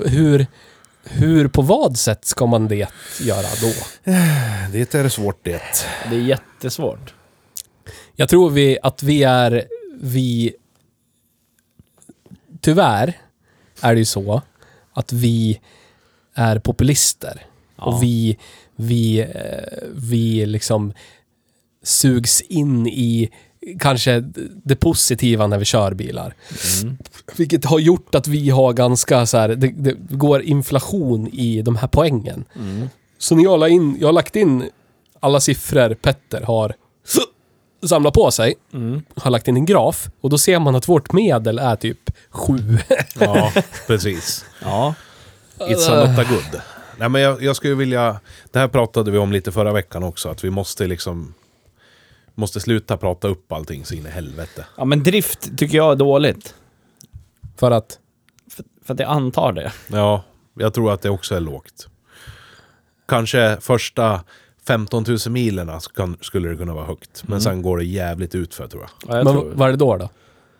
Hur, 0.05 0.47
hur, 1.05 1.49
på 1.49 1.63
vad 1.63 1.99
sätt 1.99 2.25
ska 2.25 2.47
man 2.47 2.69
det 2.69 2.89
göra 3.21 3.47
då? 3.61 3.73
Det 4.73 4.95
är 4.95 5.09
svårt 5.09 5.39
det. 5.43 5.87
Det 6.11 6.17
är 6.17 6.21
jättesvårt. 6.21 7.15
Jag 8.15 8.29
tror 8.29 8.51
vi, 8.51 8.79
att 8.83 9.03
vi 9.03 9.23
är, 9.23 9.65
vi... 10.01 10.55
Tyvärr 12.61 13.19
är 13.81 13.95
det 13.95 13.99
ju 13.99 14.05
så 14.05 14.43
att 14.93 15.13
vi 15.13 15.61
är 16.35 16.59
populister. 16.59 17.47
Ja. 17.77 17.85
Och 17.85 18.03
vi, 18.03 18.39
vi, 18.77 19.19
eh, 19.19 19.89
vi 19.93 20.47
liksom 20.47 20.93
sugs 21.83 22.41
in 22.41 22.87
i 22.87 23.31
kanske 23.81 24.21
det 24.65 24.77
positiva 24.77 25.47
när 25.47 25.59
vi 25.59 25.65
kör 25.65 25.95
bilar. 25.95 26.35
Mm. 26.83 26.99
Vilket 27.37 27.65
har 27.65 27.79
gjort 27.79 28.15
att 28.15 28.29
vi 28.29 28.51
har 28.51 28.73
ganska 28.73 29.27
så 29.27 29.39
här, 29.39 29.49
det, 29.49 29.73
det 29.77 29.95
går 30.11 30.43
inflation 30.43 31.29
i 31.29 31.63
de 31.63 31.77
här 31.77 31.89
poängen. 31.89 32.45
Mm. 32.57 32.89
Så 33.19 33.35
när 33.35 33.43
jag 33.43 33.61
la 33.61 33.69
in, 33.69 33.97
jag 34.01 34.09
har 34.09 34.13
lagt 34.13 34.37
in 34.37 34.71
alla 35.21 35.41
siffror 35.41 35.95
Petter 35.95 36.41
har 36.41 36.75
samlat 37.89 38.15
på 38.15 38.31
sig, 38.31 38.55
Mm. 38.73 39.03
har 39.17 39.31
lagt 39.31 39.49
in 39.49 39.57
en 39.57 39.67
graf 39.67 40.09
och 40.21 40.31
då 40.31 40.39
ser 40.39 40.59
man 40.59 40.75
att 40.75 40.89
vårt 40.89 41.13
medel 41.13 41.59
är 41.59 41.77
typ 41.77 42.11
7. 42.31 42.79
Ja, 43.21 43.53
precis. 43.87 44.45
Ja. 44.63 44.95
It's 45.59 45.91
a 45.93 46.07
not 46.11 46.19
a 46.19 46.25
good. 46.29 46.61
Nej 46.99 47.09
men 47.09 47.23
jag, 47.23 47.43
jag 47.43 47.57
skulle 47.57 47.75
vilja... 47.75 48.21
Det 48.53 48.59
här 48.59 48.69
pratade 48.69 49.11
vi 49.11 49.19
om 49.19 49.33
lite 49.33 49.53
förra 49.53 49.73
veckan 49.73 50.03
också, 50.03 50.29
att 50.29 50.45
vi 50.45 50.51
måste 50.51 50.87
liksom... 50.87 51.35
Måste 52.39 52.61
sluta 52.61 52.97
prata 52.97 53.29
upp 53.29 53.53
allting 53.53 53.85
så 53.85 53.95
in 53.95 54.07
i 54.07 54.11
helvete. 54.11 54.67
ja, 54.77 54.85
men 54.85 55.03
drift 55.03 55.59
tycker 55.59 55.77
jag 55.77 55.93
är 55.93 55.97
dåligt. 55.97 56.55
För 57.57 57.71
att, 57.71 57.99
För, 58.51 58.65
för 58.85 58.95
att 58.95 59.01
jag 59.01 59.11
antar 59.11 59.53
det. 59.53 59.73
Ja, 59.89 60.23
jag 60.59 60.75
tror 60.75 60.93
att 60.93 61.03
det 61.03 61.11
också 61.11 61.35
är 61.35 61.41
lågt. 61.41 61.89
Kanske 63.09 63.57
första 63.61 64.21
15 64.67 65.05
000 65.09 65.19
milerna 65.29 65.81
kan, 65.97 66.17
skulle 66.21 66.49
det 66.49 66.57
kunna 66.57 66.75
vara 66.75 66.85
högt. 66.87 67.23
Men 67.27 67.41
sen 67.41 67.63
går 67.63 67.79
det 67.79 67.85
jävligt 67.85 68.35
ut 68.35 68.55
för 68.55 68.67
tror 68.69 68.83
jag. 68.83 68.91
Ja, 69.13 69.17
jag 69.17 69.25
men 69.25 69.35
tror. 69.35 69.53
vad 69.55 69.69
är 69.69 69.73
det 69.73 69.79
då 69.79 69.97
då? 69.97 70.09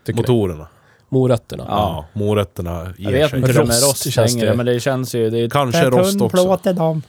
Tycker? 0.05 0.17
Motorerna. 0.21 0.67
Morötterna? 1.09 1.65
Ja. 1.69 2.07
morötterna 2.13 2.95
ger 2.99 3.05
Jag 3.11 3.13
vet 3.13 3.31
sig. 3.31 3.39
inte 3.39 3.53
det 3.53 3.61
Rost 3.61 3.83
rost 3.85 4.13
känns 4.13 4.33
längre, 4.35 4.51
det. 4.51 4.57
men 4.57 4.67
det 4.67 4.81
känns 4.81 5.15
ju... 5.15 5.31
Det 5.31 5.39
är 5.39 5.51
Kanske 5.51 5.91
rost 5.91 6.21
också. 6.21 6.73
dem. 6.73 7.03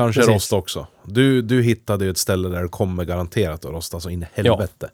Kanske 0.00 0.20
Precis. 0.20 0.34
rost 0.34 0.52
också. 0.52 0.86
Du, 1.04 1.42
du 1.42 1.62
hittade 1.62 2.04
ju 2.04 2.10
ett 2.10 2.18
ställe 2.18 2.48
där 2.48 2.62
det 2.62 2.68
kommer 2.68 3.04
garanterat 3.04 3.64
att 3.64 3.70
rosta 3.72 4.00
så 4.00 4.10
in 4.10 4.22
i 4.22 4.26
helvete. 4.34 4.88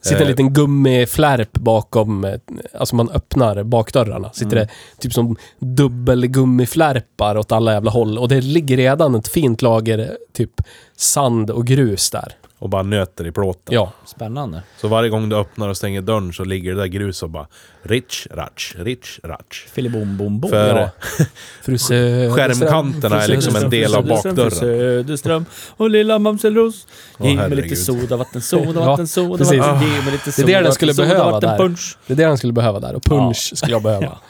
Sitter 0.00 0.16
en 0.16 0.22
Eh, 0.22 0.28
liten 0.28 0.52
gummiflärp 0.52 1.52
bakom, 1.52 2.24
eh, 2.24 2.34
alltså 2.74 2.96
man 2.96 3.10
öppnar 3.10 3.62
bakdörrarna. 3.62 4.30
Sitter 4.32 4.56
Mm. 4.56 4.68
det 4.96 5.02
typ 5.02 5.12
som 5.12 5.36
dubbelgummiflärpar 5.58 7.36
åt 7.36 7.52
alla 7.52 7.72
jävla 7.72 7.90
håll. 7.90 8.18
Och 8.18 8.28
det 8.28 8.40
ligger 8.40 8.76
redan 8.76 9.14
ett 9.14 9.28
fint 9.28 9.62
lager 9.62 10.16
typ 10.32 10.50
sand 10.96 11.50
och 11.50 11.66
grus 11.66 12.10
där. 12.10 12.32
Och 12.58 12.68
bara 12.70 12.82
nöter 12.82 13.26
i 13.26 13.32
plåten. 13.32 13.74
Ja. 13.74 13.92
Spännande. 14.06 14.62
Så 14.80 14.88
varje 14.88 15.10
gång 15.10 15.28
du 15.28 15.36
öppnar 15.36 15.68
och 15.68 15.76
stänger 15.76 16.00
dörren 16.00 16.32
så 16.32 16.44
ligger 16.44 16.74
det 16.74 16.80
där 16.80 16.86
grus 16.86 17.22
och 17.22 17.30
bara 17.30 17.46
Rich, 17.82 18.26
ratch, 18.30 18.74
rich, 18.78 19.18
ratch. 19.22 19.66
Filibom 19.66 20.16
bom 20.16 20.40
bom. 20.40 20.50
För 20.50 20.76
Ja. 20.78 20.90
Fru 21.62 21.78
Söderström. 21.78 22.36
skärmkanterna 22.36 23.22
är 23.22 23.28
liksom 23.28 23.56
en 23.56 23.70
del 23.70 23.94
av 23.94 24.06
bakdörren. 24.06 24.50
Söderström 24.50 25.44
och 25.76 25.90
lilla 25.90 26.18
mamselros. 26.18 26.86
Ge 27.18 27.34
mig 27.34 27.50
lite 27.50 27.76
soda, 27.76 28.16
vatten, 28.16 28.40
soda, 28.42 28.80
vatten, 28.86 29.06
soda, 29.06 29.38
precis. 29.38 29.58
vatten. 29.58 29.88
Ge 29.92 30.02
mig 30.02 30.12
lite 30.12 30.24
Det 30.24 30.30
är 30.30 30.32
soda, 30.32 30.46
det 30.46 30.52
den 30.52 30.62
vatten, 30.62 30.74
skulle 30.74 30.94
soda, 30.94 31.08
behöva 31.08 31.30
vatten, 31.30 31.50
där. 31.50 31.58
punch. 31.58 31.96
Det 32.06 32.12
är 32.12 32.16
det 32.16 32.24
han 32.24 32.38
skulle 32.38 32.52
behöva 32.52 32.80
där. 32.80 32.94
Och 32.94 33.02
punch 33.04 33.52
skulle 33.56 33.72
jag 33.72 33.82
behöva. 33.82 34.18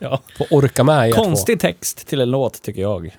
Ja. 0.00 0.20
Få 0.38 0.46
orka 0.50 0.84
med 0.84 1.14
två. 1.14 1.22
Konstig 1.24 1.60
text 1.60 2.06
till 2.06 2.20
en 2.20 2.30
låt 2.30 2.62
tycker 2.62 2.82
jag. 2.82 3.16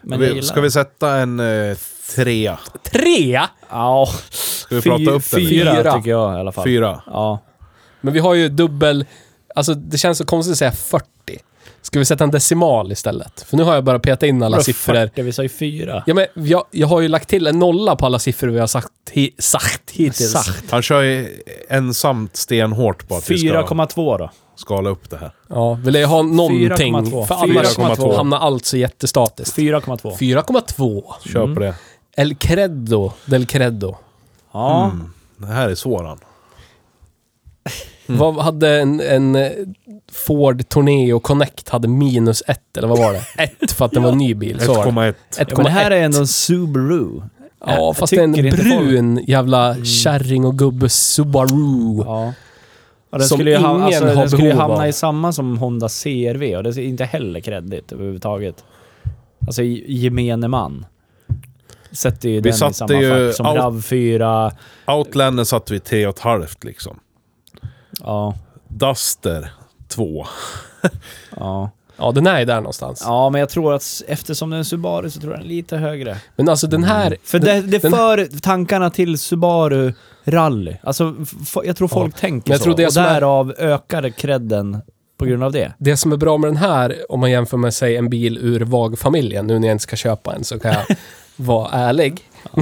Men 0.00 0.42
ska 0.42 0.60
vi 0.60 0.70
sätta 0.70 1.16
en 1.16 1.40
trea? 2.14 2.58
Tre! 2.82 3.40
Ja. 3.70 4.08
Ska 4.30 4.74
vi 4.74 4.82
prata 4.82 5.02
upp 5.02 5.30
den? 5.30 5.40
Fyra, 5.40 5.76
Fyra. 5.76 5.96
tycker 5.96 6.10
jag 6.10 6.36
i 6.36 6.40
alla 6.40 6.52
fall. 6.52 6.64
Fyra. 6.64 7.02
Ja. 7.06 7.38
Men 8.00 8.14
vi 8.14 8.20
har 8.20 8.34
ju 8.34 8.48
dubbel... 8.48 9.04
Alltså 9.54 9.74
det 9.74 9.98
känns 9.98 10.18
så 10.18 10.24
konstigt 10.26 10.52
att 10.52 10.58
säga 10.58 10.72
40. 10.72 11.06
Ska 11.82 11.98
vi 11.98 12.04
sätta 12.04 12.24
en 12.24 12.30
decimal 12.30 12.92
istället? 12.92 13.42
För 13.48 13.56
nu 13.56 13.62
har 13.62 13.74
jag 13.74 13.84
bara 13.84 13.98
petat 13.98 14.22
in 14.22 14.42
alla 14.42 14.56
Vadå 14.56 14.64
siffror. 14.64 14.94
40? 14.94 15.22
Vi 15.22 15.32
sa 15.32 15.42
ju 15.42 15.48
fyra. 15.48 16.02
Ja, 16.06 16.14
men 16.14 16.26
jag, 16.34 16.64
jag 16.70 16.86
har 16.86 17.00
ju 17.00 17.08
lagt 17.08 17.28
till 17.28 17.46
en 17.46 17.58
nolla 17.58 17.96
på 17.96 18.06
alla 18.06 18.18
siffror 18.18 18.48
vi 18.48 18.58
har 18.58 18.66
sagt, 18.66 18.88
hi, 19.10 19.34
sagt 19.38 19.90
hittills. 19.90 20.32
Sagt. 20.32 20.70
Han 20.70 20.82
kör 20.82 21.02
ju 21.02 21.42
ensamt 21.68 22.36
stenhårt 22.36 23.08
på 23.08 23.16
att 23.16 23.30
vi 23.30 23.38
ska 23.38 23.48
4,2 23.48 24.18
då. 24.18 24.30
skala 24.56 24.90
upp 24.90 25.10
det 25.10 25.16
här. 25.16 25.32
Ja, 25.48 25.74
vill 25.74 25.94
jag 25.94 26.08
ha 26.08 26.22
någonting. 26.22 26.94
4,2. 26.94 27.26
För 27.26 27.34
annars 27.34 27.78
4,2. 27.78 28.16
hamnar 28.16 28.38
allt 28.38 28.64
så 28.64 28.76
jättestatiskt. 28.76 29.58
4,2. 29.58 30.16
4,2. 30.18 31.02
Kör 31.32 31.54
på 31.54 31.60
det. 31.60 31.74
El 32.16 32.34
Credo 32.36 33.12
del 33.26 33.46
Credo. 33.46 33.96
Ja. 34.52 34.84
Mm. 34.84 35.12
Det 35.36 35.46
här 35.46 35.68
är 35.68 35.74
svåran. 35.74 36.18
Vad 38.06 38.34
hade 38.36 38.80
en, 38.80 39.00
en 39.00 39.36
eh, 39.36 39.50
Ford 40.12 40.68
Torneo 40.68 41.20
Connect 41.20 41.68
hade 41.68 41.88
minus 41.88 42.42
ett, 42.46 42.76
eller 42.76 42.88
vad 42.88 42.98
var 42.98 43.12
det? 43.12 43.22
Ett 43.62 43.72
för 43.72 43.84
att 43.84 43.92
det 43.92 44.00
var 44.00 44.12
en 44.12 44.18
ny 44.18 44.34
bil. 44.34 44.60
Så 44.60 44.74
var 44.74 44.84
det. 44.84 44.90
1,1. 44.90 45.14
Ja, 45.38 45.44
men 45.56 45.64
det 45.64 45.70
här 45.70 45.90
är 45.90 46.02
ändå 46.02 46.18
en 46.18 46.26
Subaru. 46.26 47.22
Ja, 47.66 47.74
Jag 47.74 47.96
fast 47.96 48.10
det 48.10 48.16
är 48.16 48.24
en 48.24 48.34
inte 48.34 48.56
folk- 48.56 48.68
brun 48.68 49.24
jävla 49.26 49.84
kärring 49.84 50.44
och 50.44 50.58
gubbe 50.58 50.88
Subaru. 50.88 52.02
Ja. 52.04 52.32
Och 53.10 53.18
den 53.18 53.28
Som 53.28 53.36
skulle 53.38 53.50
ju, 53.50 53.56
ha, 53.56 53.70
ingen 53.74 53.82
alltså, 53.84 54.04
har 54.06 54.14
den 54.14 54.28
skulle 54.30 54.42
ju 54.44 54.48
behov 54.54 54.60
hamna 54.68 54.82
av. 54.82 54.88
i 54.88 54.92
samma 54.92 55.32
som 55.32 55.58
Honda 55.58 55.88
CRV 55.88 56.56
och 56.56 56.62
det 56.62 56.70
är 56.70 56.78
inte 56.78 57.04
heller 57.04 57.40
kreddigt 57.40 57.92
överhuvudtaget. 57.92 58.64
Alltså 59.46 59.62
gemene 59.62 60.48
man. 60.48 60.86
Sätter 61.94 62.28
ju 62.28 62.34
Vi 62.34 62.40
den 62.40 62.50
i 62.50 62.52
satte 62.52 62.74
samma 62.74 62.94
ju 63.00 63.26
fack 63.28 63.36
som 63.36 63.46
out- 63.46 63.56
RAV4. 63.56 64.52
Outlander 64.86 65.44
satte 65.44 65.72
vi 65.72 65.78
3,5 65.78 66.46
liksom. 66.64 66.98
Ja. 68.00 68.34
Duster 68.68 69.50
2. 69.88 70.26
Ja. 71.36 71.70
Ja, 71.96 72.12
den 72.12 72.26
är 72.26 72.38
ju 72.38 72.44
där 72.44 72.56
någonstans. 72.56 73.02
ja, 73.04 73.30
men 73.30 73.38
jag 73.38 73.48
tror 73.48 73.74
att 73.74 74.02
eftersom 74.08 74.50
det 74.50 74.56
är 74.56 74.58
en 74.58 74.64
Subaru 74.64 75.10
så 75.10 75.20
tror 75.20 75.32
jag 75.32 75.40
den 75.40 75.46
är 75.46 75.54
lite 75.54 75.76
högre. 75.76 76.16
Men 76.36 76.48
alltså 76.48 76.66
den 76.66 76.84
här... 76.84 77.16
För 77.24 77.38
det, 77.38 77.60
det 77.60 77.78
den- 77.78 77.90
för 77.92 78.40
tankarna 78.40 78.90
till 78.90 79.18
Subaru 79.18 79.92
rally. 80.24 80.76
Alltså, 80.82 81.14
jag 81.64 81.76
tror 81.76 81.88
folk 81.88 82.16
tänker 82.16 82.48
Men 82.50 82.54
jag 82.54 82.60
så. 82.60 82.64
tror 82.64 82.76
det 82.76 82.86
och 82.86 82.92
som 82.92 83.02
är- 83.02 83.14
därav 83.14 83.54
ökar 83.58 84.08
credden 84.08 84.78
på 85.18 85.24
grund 85.24 85.44
av 85.44 85.52
det. 85.52 85.72
Det 85.78 85.96
som 85.96 86.12
är 86.12 86.16
bra 86.16 86.38
med 86.38 86.48
den 86.50 86.56
här, 86.56 86.96
om 87.08 87.20
man 87.20 87.30
jämför 87.30 87.56
med 87.56 87.74
sig 87.74 87.96
en 87.96 88.08
bil 88.10 88.38
ur 88.38 88.60
VAG-familjen, 88.60 89.46
nu 89.46 89.58
när 89.58 89.68
jag 89.68 89.74
inte 89.74 89.82
ska 89.82 89.96
köpa 89.96 90.34
en 90.34 90.44
så 90.44 90.58
kan 90.58 90.72
jag 90.72 90.84
vara 91.36 91.70
ärlig. 91.70 92.22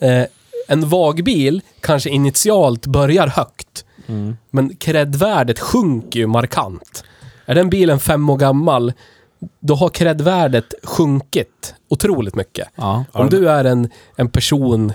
eh, 0.00 0.24
en 0.68 0.88
VAG-bil 0.88 1.60
kanske 1.80 2.10
initialt 2.10 2.86
börjar 2.86 3.26
högt, 3.26 3.82
Mm. 4.08 4.36
men 4.50 4.76
credvärdet 4.76 5.58
sjunker 5.60 6.20
ju 6.20 6.26
markant. 6.26 7.04
Är 7.46 7.54
den 7.54 7.70
bilen 7.70 7.98
fem 7.98 8.30
år 8.30 8.36
gammal, 8.36 8.92
då 9.60 9.74
har 9.74 9.88
credvärdet 9.88 10.74
sjunkit 10.82 11.74
otroligt 11.88 12.34
mycket. 12.34 12.68
Ja. 12.74 13.04
Om 13.12 13.28
du 13.30 13.48
är 13.48 13.64
en, 13.64 13.88
en 14.16 14.28
person 14.28 14.92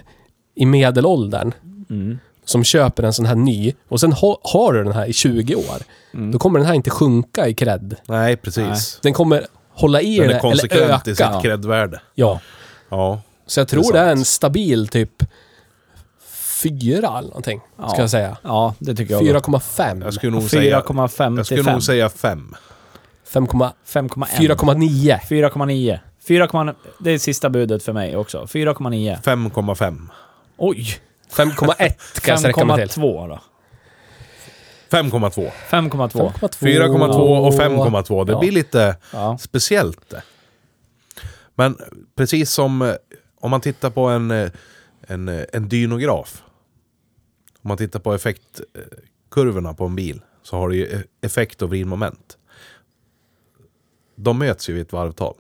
i 0.56 0.66
medelåldern 0.66 1.54
Mm. 1.90 2.20
som 2.46 2.64
köper 2.64 3.04
en 3.04 3.14
sån 3.14 3.26
här 3.26 3.36
ny 3.36 3.74
och 3.90 4.00
sen 4.00 4.14
ha, 4.14 4.40
har 4.44 4.74
du 4.74 4.84
den 4.84 4.94
här 4.94 5.06
i 5.06 5.14
20 5.14 5.56
år, 5.56 5.78
Mm. 6.14 6.32
då 6.32 6.40
kommer 6.40 6.60
den 6.60 6.68
här 6.68 6.74
inte 6.76 6.90
sjunka 6.90 7.48
i 7.48 7.54
cred. 7.54 7.96
Nej, 8.08 8.38
precis. 8.38 9.00
Den 9.04 9.14
kommer 9.14 9.48
hålla 9.74 10.02
i 10.02 10.18
Den 10.18 10.18
det 10.18 10.24
är 10.26 10.30
eller 10.30 10.40
konsekvent 10.40 11.08
i 11.08 11.12
öka. 11.12 11.34
sitt 11.34 11.42
credvärde. 11.42 12.02
Ja. 12.16 12.40
Ja. 12.90 13.22
Så 13.46 13.60
jag 13.60 13.68
tror 13.68 13.84
Det 13.84 13.92
det 13.94 14.00
är 14.00 14.04
är, 14.04 14.08
sant. 14.10 14.20
en 14.20 14.26
stabil 14.26 14.88
typ 14.88 15.24
fyra 16.64 17.08
eller 17.18 17.28
någonting, 17.28 17.62
Ja. 17.78 17.90
ska 17.90 18.02
jag 18.02 18.10
säga. 18.10 18.38
Ja, 18.44 18.76
det 18.80 18.96
tycker 18.96 19.14
jag. 19.14 19.22
4,5. 19.24 20.04
Jag 20.04 20.14
skulle 20.14 20.32
nog 20.32 20.50
säga... 20.50 20.80
4,5 20.82 21.38
Jag 21.38 21.46
skulle 21.46 21.64
5. 21.64 21.74
nog 21.74 21.84
säga 21.84 22.10
5. 22.10 22.56
5,1. 23.34 23.72
5,1. 23.88 24.26
4,9. 24.38 25.20
4,9. 25.30 26.00
4, 26.28 26.76
det 27.00 27.12
är 27.12 27.18
sista 27.18 27.50
budet 27.50 27.84
för 27.84 27.94
mig 27.94 28.18
också. 28.18 28.44
4,9. 28.44 29.22
5,5. 29.22 30.08
Oj! 30.58 30.88
5,1 31.34 31.76
kan 32.22 32.32
jag 32.32 32.40
sträcka 32.40 32.66
mig 32.66 32.88
till. 32.90 33.02
5,2 33.02 33.28
då. 33.30 33.40
5,2. 34.92 35.52
5,2. 35.70 36.32
4,2 36.32 37.48
och 37.48 37.54
5,2. 37.54 38.26
Det 38.26 38.32
Ja. 38.32 38.40
blir 38.40 38.52
lite 38.52 38.98
Ja. 39.14 39.38
speciellt 39.38 40.10
det. 40.10 40.24
Men 41.56 41.78
precis 42.16 42.52
som 42.52 42.82
eh, 42.82 42.94
om 43.40 43.52
man 43.52 43.62
tittar 43.62 43.90
på 43.90 44.02
en, 44.08 44.32
eh, 44.32 44.52
en, 45.02 45.28
eh, 45.30 45.46
en 45.54 45.70
dynograf. 45.70 46.44
Om 47.62 47.68
man 47.68 47.78
tittar 47.78 48.00
på 48.00 48.14
effektkurvorna 48.14 49.74
på 49.74 49.86
en 49.86 49.96
bil 49.96 50.22
så 50.44 50.56
har 50.58 50.70
du 50.70 50.76
ju 50.76 51.04
effekt 51.22 51.62
och 51.62 51.70
vridmoment. 51.70 52.38
De 54.16 54.40
möts 54.40 54.70
ju 54.70 54.74
vid 54.74 54.82
ett 54.82 54.94
varvtal. 54.94 55.36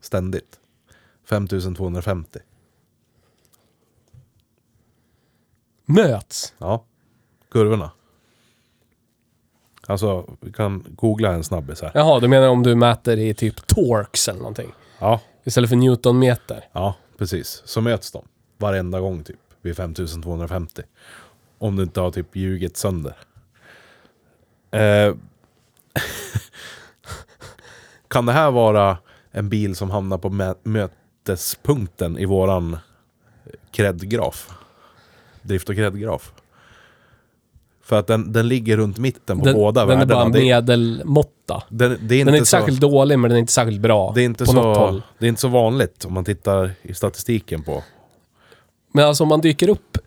Ständigt. 0.00 0.60
5250. 1.28 2.38
Möts. 5.86 6.54
Ja, 6.58 6.84
kurvorna. 7.50 7.90
Alltså, 9.86 10.36
vi 10.40 10.52
kan 10.52 10.84
googla 10.88 11.32
en 11.32 11.44
snabbis 11.44 11.82
här. 11.82 11.90
Jaha, 11.94 12.20
du 12.20 12.28
menar 12.28 12.48
om 12.48 12.62
du 12.62 12.74
mäter 12.74 13.18
i 13.18 13.34
typ 13.34 13.66
torx 13.66 14.28
eller 14.28 14.38
någonting? 14.38 14.72
Ja, 14.98 15.20
Istället 15.44 15.70
för 15.70 15.76
newtonmeter? 15.76 16.64
ja, 16.72 16.94
precis. 17.18 17.62
Så 17.64 17.80
möts 17.80 18.10
de 18.10 18.24
varenda 18.58 19.00
gång 19.00 19.24
typ 19.24 19.38
vid 19.62 19.76
5250. 19.76 20.82
Om 21.58 21.76
du 21.76 21.82
inte 21.82 22.00
har 22.00 22.10
typ 22.10 22.36
ljugit 22.36 22.76
sönder. 22.76 23.16
Eh, 24.70 25.14
kan 28.08 28.26
det 28.26 28.32
här 28.32 28.50
vara 28.50 28.98
en 29.30 29.48
bil 29.48 29.76
som 29.76 29.90
hamnar 29.90 30.18
på 30.18 30.28
mä- 30.30 30.56
mötespunkten 30.62 32.18
i 32.18 32.24
våran 32.24 32.78
cred-graf? 33.72 34.50
Drift 35.42 35.68
och 35.68 35.74
cred-graf. 35.74 36.32
För 37.84 37.98
att 37.98 38.06
den, 38.06 38.32
den 38.32 38.48
ligger 38.48 38.76
runt 38.76 38.98
mitten 38.98 39.38
på 39.38 39.44
Den, 39.44 39.54
båda 39.54 39.80
den 39.86 39.90
är 39.90 39.96
värdena. 39.96 40.20
bara 40.24 40.28
Det- 40.32 40.40
medelmåtta. 40.40 41.62
den, 41.68 41.90
det 41.90 41.94
är 41.94 41.98
Den 42.08 42.18
inte 42.18 42.30
är 42.30 42.36
inte 42.36 42.46
så, 42.46 42.56
särskilt 42.56 42.80
dålig, 42.80 43.18
men 43.18 43.28
den 43.30 43.36
är 43.36 43.40
inte 43.40 43.52
särskilt 43.52 43.80
bra. 43.80 44.12
det 44.14 44.20
är 44.20 44.24
inte 44.24 44.44
på 44.44 44.52
något 44.52 44.76
så, 44.76 44.84
håll. 44.84 45.02
det 45.18 45.26
är 45.26 45.28
inte 45.28 45.40
så 45.40 45.48
vanligt 45.48 46.04
om 46.04 46.12
man 46.14 46.24
tittar 46.24 46.70
i 46.82 46.94
statistiken 46.94 47.62
på. 47.62 47.82
Men 48.92 49.04
alltså 49.04 49.22
om 49.22 49.28
man 49.28 49.40
dyker 49.40 49.68
upp... 49.68 49.98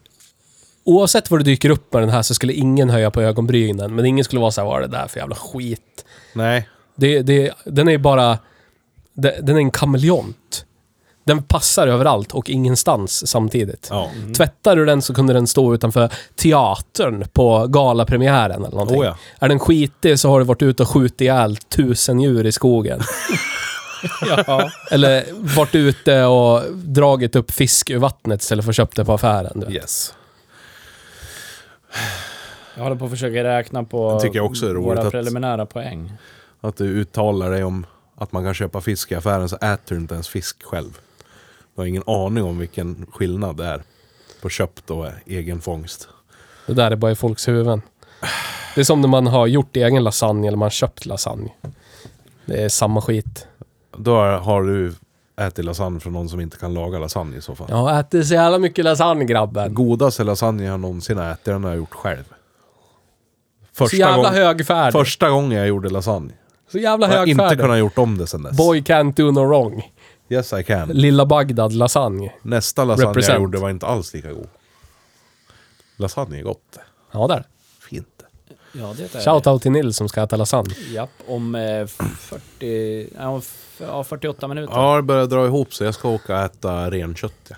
Oavsett 0.83 1.31
vad 1.31 1.39
du 1.39 1.43
dyker 1.43 1.69
upp 1.69 1.93
med 1.93 2.01
den 2.01 2.09
här 2.09 2.21
så 2.21 2.33
skulle 2.33 2.53
ingen 2.53 2.89
höja 2.89 3.11
på 3.11 3.21
ögonbrynen. 3.21 3.95
Men 3.95 4.05
ingen 4.05 4.25
skulle 4.25 4.39
vara 4.41 4.51
så 4.51 4.61
här, 4.61 4.67
vad 4.67 4.77
är 4.83 4.87
det 4.87 4.97
där 4.97 5.07
för 5.07 5.19
jävla 5.19 5.35
skit? 5.35 6.05
Nej, 6.35 6.69
Det, 6.95 7.21
det, 7.21 7.51
den 7.65 7.87
är 7.89 7.97
bara... 7.97 8.39
det- 9.13 9.39
Den 9.41 9.55
är 9.55 9.59
en 9.59 9.71
kameleont. 9.71 10.65
Den 11.27 11.43
passar 11.43 11.87
överallt 11.87 12.31
och 12.31 12.49
ingenstans 12.49 13.27
samtidigt. 13.27 13.87
ja. 13.91 14.09
Tvättar 14.37 14.75
du 14.75 14.85
den 14.85 15.01
så 15.01 15.13
kunde 15.13 15.33
den 15.33 15.47
stå 15.47 15.73
utanför 15.73 16.09
teatern 16.35 17.25
på 17.33 17.67
galapremiären 17.67 18.51
eller 18.65 18.69
någonting. 18.75 18.99
Oh 19.01 19.05
ja. 19.05 19.17
Är 19.39 19.49
den 19.49 19.59
skitig 19.59 20.19
så 20.19 20.29
har 20.29 20.39
du 20.39 20.45
varit 20.45 20.61
ute 20.61 20.83
och 20.83 20.89
skjutit 20.89 21.21
ihjäl 21.21 21.57
tusen 21.57 22.19
djur 22.19 22.45
i 22.45 22.51
skogen. 22.51 22.99
ja. 24.47 24.71
eller 24.91 25.25
varit 25.55 25.75
ute 25.75 26.23
och 26.25 26.61
dragit 26.73 27.35
upp 27.35 27.51
fisk 27.51 27.89
ur 27.89 27.97
vattnet 27.97 28.41
istället 28.41 28.65
för 28.65 28.69
att 28.71 28.75
köpa 28.75 28.91
det 28.95 29.05
på 29.05 29.13
affären. 29.13 29.51
Du. 29.59 29.65
vet. 29.65 29.75
Yes. 29.75 30.13
Jag 32.75 32.83
håller 32.83 32.95
på 32.95 33.05
att 33.05 33.11
försöka 33.11 33.43
räkna 33.43 33.83
på 33.83 34.13
Det 34.13 34.19
tycker 34.19 34.35
jag 34.35 34.45
också 34.45 34.65
är 34.65 34.73
roligt 34.73 34.87
våra 34.87 35.01
att- 35.01 35.11
preliminära 35.11 35.65
poäng. 35.65 36.11
Att 36.61 36.77
du 36.77 36.85
uttalar 36.85 37.51
dig 37.51 37.63
om 37.63 37.85
att 38.15 38.31
man 38.31 38.43
kan 38.43 38.53
köpa 38.53 38.81
fisk 38.81 39.11
i 39.11 39.15
affären 39.15 39.49
så 39.49 39.55
äter 39.55 39.95
du 39.95 40.01
inte 40.01 40.13
ens 40.13 40.27
fisk 40.27 40.63
själv. 40.63 40.97
Du 41.77 41.81
har 41.81 41.87
ingen 41.87 42.03
aning 42.07 42.43
om 42.43 42.57
vilken 42.57 43.05
skillnad 43.11 43.57
det 43.57 43.65
är 43.65 43.81
på 44.41 44.49
köpt 44.49 44.89
och 44.91 45.05
egen 45.25 45.61
fångst. 45.61 46.07
Det 46.67 46.73
där 46.73 46.91
är 46.91 46.95
bara 46.95 47.11
i 47.11 47.15
folks 47.15 47.47
huvuden. 47.47 47.81
Det 48.75 48.81
är 48.81 48.85
som 48.85 49.01
när 49.01 49.07
man 49.07 49.27
har 49.27 49.47
gjort 49.47 49.75
egen 49.77 50.03
lasagne 50.03 50.47
eller 50.47 50.57
man 50.57 50.65
har 50.65 50.69
köpt 50.69 51.05
lasagne. 51.05 51.51
Det 52.45 52.63
är 52.63 52.69
samma 52.69 53.01
skit. 53.01 53.47
Då 53.97 54.15
har 54.21 54.63
du 54.63 54.93
ätit 55.41 55.65
lasagne 55.65 55.99
från 55.99 56.13
någon 56.13 56.29
som 56.29 56.39
inte 56.39 56.57
kan 56.57 56.73
laga 56.73 56.99
lasagne 56.99 57.37
i 57.37 57.41
så 57.41 57.55
fall. 57.55 57.67
Jag 57.69 57.77
har 57.77 57.99
ätit 57.99 58.27
så 58.27 58.33
jävla 58.33 58.59
mycket 58.59 58.85
lasagne 58.85 59.25
grabben. 59.25 59.73
Godaste 59.73 60.23
lasagne 60.23 60.63
jag 60.65 60.79
någonsin 60.79 61.17
ätit, 61.17 61.45
den 61.45 61.63
har 61.63 61.71
jag 61.71 61.77
gjort 61.77 61.93
själv. 61.93 62.23
Så 62.23 63.83
Första, 63.85 63.97
jävla 63.97 64.23
gång, 64.29 64.33
högfärd. 64.33 64.91
första 64.93 65.29
gången 65.29 65.57
jag 65.57 65.67
gjorde 65.67 65.89
lasagne. 65.89 66.33
Så 66.71 66.77
jävla 66.77 67.11
Jag 67.11 67.17
har 67.19 67.25
inte 67.27 67.43
högfärd. 67.43 67.59
kunnat 67.61 67.79
gjort 67.79 67.97
om 67.97 68.17
det 68.17 68.27
sen 68.27 68.43
dess. 68.43 68.57
Boy 68.57 68.81
can't 68.81 69.13
do 69.15 69.31
no 69.31 69.39
wrong. 69.47 69.91
Yes 70.29 70.53
I 70.53 70.63
can. 70.63 70.87
Lilla 70.89 71.25
Bagdad 71.25 71.73
lasagne. 71.73 72.33
Nästa 72.41 72.83
lasagne 72.85 73.09
Represent. 73.09 73.33
jag 73.33 73.41
gjorde 73.41 73.57
var 73.57 73.69
inte 73.69 73.85
alls 73.85 74.13
lika 74.13 74.31
god. 74.33 74.47
Lasagne 75.97 76.39
är 76.39 76.43
gott. 76.43 76.77
Ja, 77.11 77.27
där. 77.27 77.43
Fint. 77.89 78.07
Ja, 78.71 78.93
det 78.97 79.15
är 79.15 79.19
Shoutout 79.25 79.61
till 79.61 79.71
Nils 79.71 79.97
som 79.97 80.09
ska 80.09 80.23
äta 80.23 80.35
lasagne. 80.35 80.73
Japp, 80.93 81.09
om 81.27 81.55
eh, 81.55 81.85
40... 81.87 83.09
Ja, 83.17 83.37
f- 83.37 83.77
ja, 83.81 84.03
48 84.03 84.47
minuter. 84.47 84.73
Ja, 84.73 84.95
det 84.95 85.01
börjar 85.03 85.25
dra 85.25 85.45
ihop 85.45 85.73
sig. 85.73 85.85
Jag 85.85 85.93
ska 85.93 86.09
åka 86.09 86.33
och 86.37 86.43
äta 86.45 86.91
renkött. 86.91 87.33
Ja. 87.49 87.55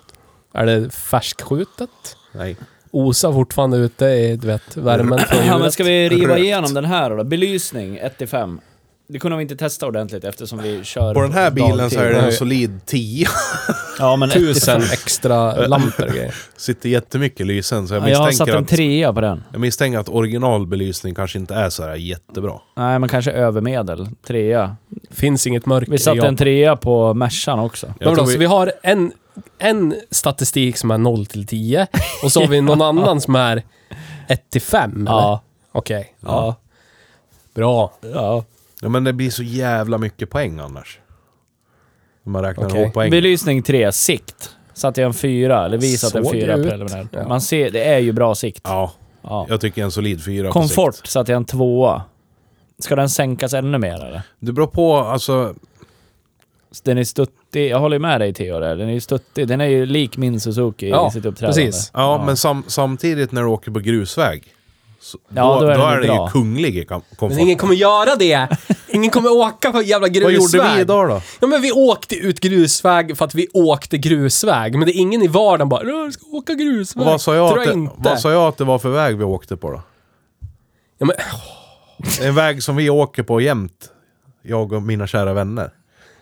Är 0.54 0.66
det 0.66 0.90
färskskjutet? 0.90 1.90
Nej. 2.32 2.58
Osar 2.91 3.34
fortfarande 3.34 3.78
ute 3.78 4.06
i, 4.06 4.36
du 4.36 4.48
vet, 4.48 4.78
värmen 4.78 5.20
från 5.20 5.38
Ja, 5.40 5.46
djuret. 5.46 5.60
men 5.62 5.72
ska 5.72 5.84
vi 5.84 6.10
riva 6.10 6.38
igenom 6.38 6.74
den 6.74 6.86
här 6.86 7.10
då? 7.10 7.24
Belysning 7.24 8.00
1-5. 8.00 8.60
Det 9.11 9.19
kunde 9.19 9.38
vi 9.38 9.41
inte 9.44 9.56
testa 9.56 9.88
ordentligt 9.88 10.23
eftersom 10.23 10.60
vi 10.61 10.84
kör 10.84 11.14
På 11.14 11.22
den 11.22 11.34
här 11.34 11.52
bilen 11.52 11.77
dagtid. 11.77 11.99
så 11.99 12.03
är 12.06 12.10
det 12.14 12.19
en 12.19 12.31
solid 12.31 12.80
10. 12.86 13.27
Ja, 13.99 14.15
men 14.15 14.30
1-5. 14.30 14.34
Tusen 14.34 14.81
extra 14.81 15.53
lampor 15.68 16.06
grejer. 16.14 16.36
Sitter 16.57 16.90
jättemycket 16.90 17.48
lysen 17.48 17.88
så 17.88 17.94
jag 17.94 18.03
Ja, 18.03 18.10
jag 18.10 18.18
har 18.19 18.23
satt 18.26 18.30
misstänker, 18.31 18.53
en 18.57 18.64
att, 18.64 18.69
trea 18.69 19.14
på 19.14 19.22
den. 19.22 19.44
jag 19.52 19.61
misstänker 19.61 19.99
att 19.99 20.10
originalbelysning 20.10 21.15
kanske 21.15 21.40
inte 21.40 21.56
är 21.56 21.69
så 21.69 21.84
här 21.84 21.95
jättebra. 21.95 22.53
Nej, 22.77 22.99
men 22.99 23.10
kanske 23.10 23.31
övermedel. 23.31 24.10
Trea. 24.27 24.76
Finns 25.11 25.48
inget 25.48 25.65
mörker 25.65 25.91
Vi 25.91 25.98
satte 25.98 26.27
en 26.27 26.38
trea 26.38 26.76
på 26.76 27.14
Mercan 27.14 27.60
också. 27.60 27.88
Men 27.88 27.95
Jag 27.99 28.11
då, 28.11 28.15
tror 28.15 28.26
så 28.26 28.31
vi- 28.31 28.38
vi 28.38 28.45
har 28.45 28.72
en, 28.84 29.11
en 29.60 29.95
statistik 30.11 30.77
som 30.77 30.91
är 30.91 30.98
0 30.98 31.26
till 31.26 31.48
10 31.48 31.88
och 32.23 32.31
så 32.31 32.40
har 32.41 32.48
vi 32.48 32.61
någon 32.61 32.81
annan 32.81 33.22
som 33.22 33.36
är 33.36 33.64
1 34.27 34.49
till 34.49 34.61
5 34.61 34.91
eller? 35.07 35.11
Ja. 35.18 35.41
Okej. 35.72 36.14
Ja. 36.19 36.56
Bra. 37.56 37.94
ja. 38.14 38.44
Ja, 38.82 38.90
men 38.90 39.04
det 39.04 39.14
blir 39.14 39.30
så 39.30 39.44
jävla 39.44 39.98
mycket 39.98 40.30
poäng 40.30 40.60
annars. 40.60 41.00
Om 42.26 42.32
man 42.32 42.44
räknar 42.44 42.78
ihop 42.78 42.94
poäng. 42.94 43.12
Belysning 43.12 43.64
3, 43.64 43.92
sikt. 43.92 44.56
Satte 44.74 45.02
jag 45.02 45.08
en 45.08 45.14
fyra, 45.14 45.66
eller 45.66 45.78
vi 45.78 45.98
satte 45.98 46.18
en 46.18 46.24
Såg 46.24 46.34
fyra 46.34 46.56
ut. 46.56 46.70
preliminärt. 46.70 47.08
Ja. 47.12 47.28
Man 47.28 47.42
ser, 47.42 47.72
det 47.72 47.84
är 47.84 48.00
ju 48.00 48.12
bra 48.12 48.36
sikt. 48.36 48.62
Ja, 48.64 48.92
Ja. 49.22 49.46
jag 49.50 49.62
tycker 49.62 49.84
en 49.84 49.92
solid 49.92 50.24
4 50.24 50.52
Komfort 50.52 50.96
satte 51.08 51.32
jag 51.32 51.38
en 51.38 51.46
tvåa. 51.46 52.02
Ska 52.80 52.96
den 52.96 53.10
sänkas 53.10 53.54
ännu 53.54 53.78
mer 53.78 53.94
eller? 54.06 54.22
Det 54.40 54.52
beror 54.52 54.68
på, 54.68 54.96
alltså... 54.98 55.56
Den 56.84 56.98
är 56.98 57.04
stuttig. 57.04 57.70
Jag 57.70 57.80
håller 57.80 58.00
med 58.00 58.22
dig 58.22 58.34
Theo 58.34 58.60
där. 58.60 58.76
Den 58.76 58.90
är 58.90 58.94
ju 58.94 59.00
stuttig. 59.02 59.48
Den 59.48 59.62
är 59.62 59.66
ju 59.66 59.86
lik 59.86 60.18
min 60.18 60.40
Suzuki 60.40 60.90
Ja, 60.90 61.08
i 61.08 61.12
sitt 61.12 61.26
uppträdande. 61.26 61.62
precis. 61.62 61.92
Ja, 61.94 62.24
men 62.26 62.38
sam, 62.38 62.64
samtidigt 62.68 63.32
när 63.32 63.42
du 63.42 63.48
åker 63.48 63.72
på 63.72 63.80
grusväg. 63.80 64.44
Så, 65.02 65.18
Ja, 65.30 65.60
då, 65.60 65.60
då 65.62 65.68
är 65.68 65.78
då 65.78 65.84
är 65.86 65.98
det 66.00 66.08
ju 66.08 66.28
kunglig 66.32 66.88
komfort. 66.90 67.30
Men 67.30 67.40
ingen 67.40 67.58
kommer 67.58 67.76
göra 67.76 68.16
det! 68.16 68.48
Ingen 68.88 69.12
kommer 69.12 69.32
åka 69.32 69.72
på 69.72 69.82
jävla 69.82 70.06
Vad 70.08 70.14
grusväg. 70.14 70.36
gjorde 70.62 70.76
vi 70.76 70.82
idag 70.82 71.10
då? 71.10 71.22
Ja 71.40 71.48
men 71.48 71.62
vi 71.62 71.72
åkte 71.72 72.16
ut 72.16 72.40
grusväg 72.40 73.18
för 73.18 73.26
att 73.26 73.36
vi 73.36 73.48
åkte 73.54 73.98
grusväg. 73.98 74.76
Men 74.78 74.86
det 74.88 74.92
är 74.98 75.00
ingen 75.00 75.22
i 75.22 75.28
vardagen 75.28 75.70
bara 75.70 75.82
"Åh, 75.84 75.90
jag 75.90 76.14
ska 76.14 76.26
åka 76.28 76.54
grusväg. 76.54 77.06
Vad 77.06 77.22
sa, 77.22 77.36
jag 77.36 77.52
Tror 77.52 77.62
att 77.62 77.74
det, 77.74 77.90
vad 77.98 78.20
sa 78.20 78.32
jag 78.32 78.48
att 78.48 78.58
det 78.58 78.64
var 78.64 78.80
för 78.80 78.90
väg 78.90 79.18
vi 79.18 79.24
åkte 79.24 79.58
på 79.58 79.72
då? 79.72 79.82
Ja, 80.98 81.06
men, 81.06 81.16
En 82.28 82.36
väg 82.36 82.64
som 82.64 82.76
vi 82.76 82.90
åker 82.90 83.24
på 83.24 83.42
jämt. 83.42 83.90
Jag 84.42 84.74
och 84.74 84.82
mina 84.82 85.08
kära 85.08 85.34
vänner. 85.34 85.72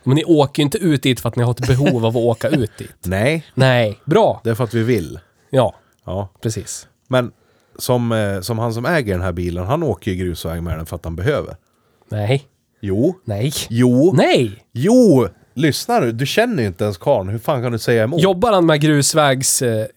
men 0.03 0.15
ni 0.15 0.23
åker 0.25 0.61
ju 0.61 0.63
inte 0.65 0.77
ut 0.77 1.03
dit 1.03 1.19
för 1.19 1.29
att 1.29 1.35
ni 1.35 1.43
har 1.43 1.51
ett 1.51 1.67
behov 1.67 2.05
av 2.05 2.09
att 2.17 2.23
åka 2.23 2.47
ut 2.49 2.77
dit. 2.77 2.91
Nej, 3.05 3.45
Nej, 3.53 3.99
bra. 4.05 4.41
det 4.43 4.49
är 4.49 4.55
för 4.55 4.63
att 4.63 4.73
vi 4.73 4.83
vill. 4.83 5.19
Ja, 5.49 5.75
Ja. 6.05 6.29
precis. 6.41 6.87
Men 7.07 7.31
som, 7.77 8.11
eh, 8.11 8.41
som 8.41 8.59
han 8.59 8.73
som 8.73 8.85
äger 8.85 9.13
den 9.13 9.21
här 9.21 9.31
bilen, 9.31 9.65
han 9.65 9.83
åker 9.83 10.11
ju 10.11 10.17
grusväg 10.17 10.63
med 10.63 10.77
den 10.77 10.85
för 10.85 10.95
att 10.95 11.05
han 11.05 11.15
behöver. 11.15 11.55
Nej, 12.09 12.43
Jo. 12.81 13.15
nej, 13.25 13.53
Jo. 13.69 14.13
nej! 14.17 14.63
Jo! 14.73 15.27
Lyssna 15.53 15.99
nu, 15.99 16.11
du 16.11 16.25
känner 16.25 16.61
ju 16.63 16.67
inte 16.67 16.83
ens 16.83 16.97
karln. 16.97 17.29
Hur 17.29 17.39
fan 17.39 17.61
kan 17.63 17.71
du 17.71 17.79
säga 17.79 18.03
emot? 18.03 18.21
Jobbar 18.21 18.51
han 18.53 18.65
med 18.65 18.81
grusvägsarbeten? 18.81 19.91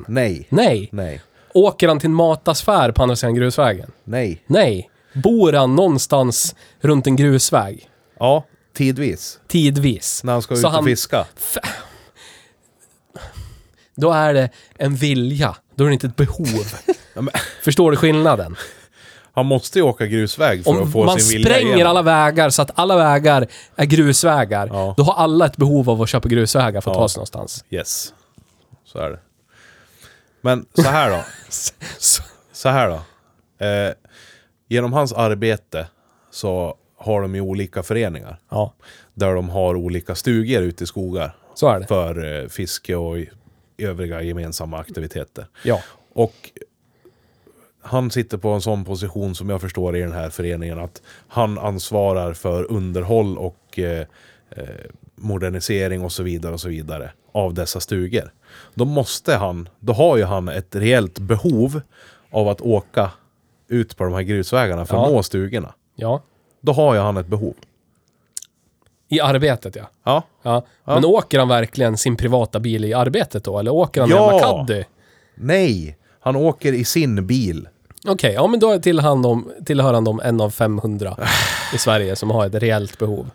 Eh? 0.00 0.04
Nej. 0.08 0.46
nej. 0.50 0.88
Nej. 0.92 1.20
Åker 1.54 1.88
han 1.88 1.98
till 2.00 2.08
en 2.08 2.14
mataffär 2.14 2.92
på 2.92 3.02
andra 3.02 3.16
sidan 3.16 3.34
grusvägen? 3.34 3.90
Nej. 4.04 4.42
Nej. 4.46 4.90
Bor 5.14 5.52
han 5.52 5.74
någonstans 5.76 6.54
runt 6.80 7.06
en 7.06 7.16
grusväg? 7.16 7.88
Ja, 8.18 8.44
tidvis. 8.76 9.40
Tidvis. 9.48 10.24
När 10.24 10.32
han 10.32 10.42
ska 10.42 10.54
ut 10.54 10.60
Så 10.60 10.66
och 10.66 10.72
han- 10.72 10.84
fiska. 10.84 11.26
Då 13.96 14.12
är 14.12 14.34
det 14.34 14.50
en 14.78 14.94
vilja. 14.96 15.56
Då 15.80 15.84
är 15.84 15.88
det 15.88 15.92
inte 15.94 16.06
ett 16.06 16.16
behov. 16.16 16.64
Förstår 17.62 17.90
du 17.90 17.96
skillnaden? 17.96 18.56
han 19.32 19.46
måste 19.46 19.78
ju 19.78 19.82
åka 19.84 20.06
grusväg 20.06 20.64
för 20.64 20.70
att 20.74 20.80
Om 20.80 20.92
få 20.92 21.04
man 21.04 21.20
sin 21.20 21.28
vilja 21.38 21.54
spränger 21.54 21.74
igenom. 21.74 21.90
alla 21.90 22.02
vägar 22.02 22.50
så 22.50 22.62
att 22.62 22.70
alla 22.74 22.96
vägar 22.96 23.46
är 23.76 23.84
grusvägar, 23.84 24.66
Ja. 24.72 24.94
då 24.96 25.02
har 25.02 25.14
alla 25.14 25.46
ett 25.46 25.56
behov 25.56 25.90
av 25.90 26.02
att 26.02 26.08
köpa 26.08 26.28
grusvägar 26.28 26.80
för 26.80 26.90
att 26.90 26.96
Ja. 26.96 27.00
ta 27.02 27.08
sig 27.08 27.18
någonstans. 27.18 27.64
Yes. 27.70 28.14
Så 28.84 28.98
är 28.98 29.10
det. 29.10 29.18
Men 30.40 30.66
så 30.74 30.82
här 30.82 31.10
då. 31.10 31.24
Så- 32.52 32.68
här 32.68 32.88
då. 32.88 33.64
Eh, 33.66 33.92
genom 34.68 34.92
hans 34.92 35.12
arbete 35.12 35.86
så 36.30 36.74
har 36.98 37.22
de 37.22 37.34
ju 37.34 37.40
olika 37.40 37.82
föreningar. 37.82 38.38
Ja, 38.50 38.74
Där 39.14 39.34
de 39.34 39.48
har 39.48 39.74
olika 39.74 40.14
stugor 40.14 40.62
ute 40.62 40.84
i 40.84 40.86
skogar. 40.86 41.36
så 41.54 41.68
är 41.68 41.80
det. 41.80 41.86
För 41.86 42.42
eh, 42.42 42.48
fiske 42.48 42.96
och 42.96 43.16
övriga 43.84 44.22
gemensamma 44.22 44.78
aktiviteter. 44.78 45.46
Ja. 45.64 45.82
Och 46.12 46.50
han 47.82 48.10
sitter 48.10 48.38
på 48.38 48.48
en 48.48 48.60
sån 48.60 48.84
position 48.84 49.34
som 49.34 49.50
jag 49.50 49.60
förstår 49.60 49.96
i 49.96 50.00
den 50.00 50.12
här 50.12 50.30
föreningen 50.30 50.78
att 50.78 51.02
han 51.28 51.58
ansvarar 51.58 52.32
för 52.32 52.70
underhåll 52.72 53.38
och 53.38 53.78
eh, 53.78 54.06
eh, 54.50 54.64
modernisering 55.16 56.04
och 56.04 56.12
så 56.12 56.22
vidare 56.22 56.52
och 56.52 56.60
så 56.60 56.68
vidare 56.68 57.12
av 57.32 57.54
dessa 57.54 57.80
stugor. 57.80 58.32
Då 58.74 58.84
måste 58.84 59.34
han, 59.34 59.68
då 59.78 59.92
har 59.92 60.16
ju 60.16 60.24
han 60.24 60.48
ett 60.48 60.76
reellt 60.76 61.18
behov 61.18 61.80
av 62.30 62.48
att 62.48 62.60
åka 62.60 63.10
ut 63.68 63.96
på 63.96 64.04
de 64.04 64.12
här 64.12 64.22
grusvägarna 64.22 64.86
för 64.86 64.96
att 64.96 65.08
Ja. 65.10 65.14
nå 65.14 65.22
stugorna. 65.22 65.74
Ja. 65.94 66.22
Då 66.60 66.72
har 66.72 66.94
ju 66.94 67.00
han 67.00 67.16
ett 67.16 67.26
behov. 67.26 67.54
I 69.10 69.20
arbetet 69.20 69.76
ja. 69.76 69.90
Ja, 70.04 70.22
ja. 70.42 70.62
Ja. 70.84 70.94
Men 70.94 71.04
åker 71.04 71.38
han 71.38 71.48
verkligen 71.48 71.96
sin 71.96 72.16
privata 72.16 72.60
bil 72.60 72.84
i 72.84 72.94
arbetet 72.94 73.44
då? 73.44 73.58
Eller 73.58 73.70
åker 73.70 74.00
han 74.00 74.10
Ja. 74.10 74.30
med 74.32 74.40
caddy? 74.42 74.84
nej, 75.34 75.96
han 76.20 76.36
åker 76.36 76.72
i 76.72 76.84
sin 76.84 77.26
bil. 77.26 77.68
Okej, 78.08 78.32
ja 78.34 78.46
men 78.46 78.60
då 78.60 78.78
tillhör 78.78 79.08
han, 79.08 79.22
de, 79.22 79.52
tillhör 79.66 79.94
han 79.94 80.04
de 80.04 80.20
en 80.20 80.40
av 80.40 80.50
500 80.50 81.16
i 81.74 81.78
Sverige 81.78 82.16
som 82.16 82.30
har 82.30 82.46
ett 82.46 82.54
reellt 82.54 82.98
behov. 82.98 83.30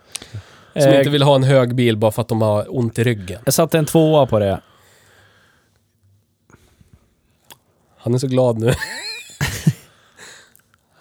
Som 0.74 0.82
Eh, 0.92 0.98
inte 0.98 1.10
vill 1.10 1.24
ha 1.24 1.36
en 1.36 1.44
hög 1.44 1.76
bil 1.76 1.98
bara 1.98 2.12
för 2.12 2.22
att 2.22 2.28
de 2.28 2.42
har 2.42 2.78
ont 2.78 3.00
i 3.00 3.04
ryggen. 3.04 3.42
Jag 3.46 3.54
satte 3.54 3.78
en 3.78 3.86
tvåa 3.86 4.26
på 4.26 4.40
det. 4.40 4.62
Han 7.98 8.14
är 8.14 8.18
så 8.18 8.28
glad 8.28 8.60
nu. 8.60 8.74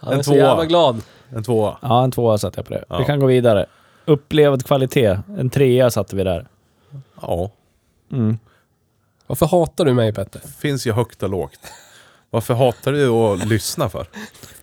Han 0.01 0.13
En 0.13 0.19
är 0.19 0.23
så 0.23 0.31
tvåa. 0.31 0.39
jävla 0.43 0.65
glad. 0.65 1.03
En 1.31 1.43
tvåa. 1.45 1.79
Ja, 1.83 2.05
en 2.05 2.11
tvåa 2.11 2.39
satte 2.39 2.59
jag 2.59 2.67
på 2.67 2.73
det. 2.75 2.85
Ja. 2.89 2.99
Vi 2.99 3.05
kan 3.05 3.21
gå 3.21 3.27
vidare. 3.27 3.67
Upplevd 4.05 4.67
kvalitet. 4.67 5.19
En 5.39 5.51
trea 5.51 5.91
satte 5.91 6.17
vi 6.17 6.25
där. 6.25 6.47
Ja, 7.23 7.51
Mm. 8.13 8.39
Varför 9.27 9.47
hatar 9.47 9.85
du 9.85 9.95
mig 9.95 10.13
Petter? 10.13 10.41
finns 10.59 10.87
ju 10.87 10.93
högt 10.93 11.23
och 11.23 11.31
lågt. 11.31 11.61
Varför 12.31 12.55
hatar 12.55 12.93
du 12.93 13.09
att 13.09 13.47
lyssna 13.49 13.89
för? 13.89 14.07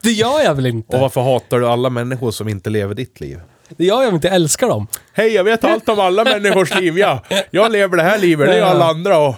Det 0.01 0.11
gör 0.11 0.39
jag 0.43 0.55
väl 0.55 0.65
inte? 0.65 0.95
Och 0.95 1.01
varför 1.01 1.21
hatar 1.21 1.59
du 1.59 1.67
alla 1.67 1.89
människor 1.89 2.31
som 2.31 2.47
inte 2.47 2.69
lever 2.69 2.95
ditt 2.95 3.19
liv? 3.19 3.39
Det 3.77 3.85
gör 3.85 4.03
jag 4.03 4.13
inte? 4.13 4.27
Jag 4.27 4.35
älskar 4.35 4.67
dem. 4.67 4.87
Hej, 5.13 5.33
jag 5.33 5.43
vet 5.43 5.63
allt 5.63 5.89
om 5.89 5.99
alla 5.99 6.23
människors 6.23 6.75
liv, 6.75 6.97
ja. 6.97 7.23
Jag 7.51 7.71
lever 7.71 7.97
det 7.97 8.03
här 8.03 8.19
livet, 8.19 8.47
det 8.47 8.57
är 8.57 8.61
alla 8.63 8.85
andra 8.85 9.17
och 9.17 9.35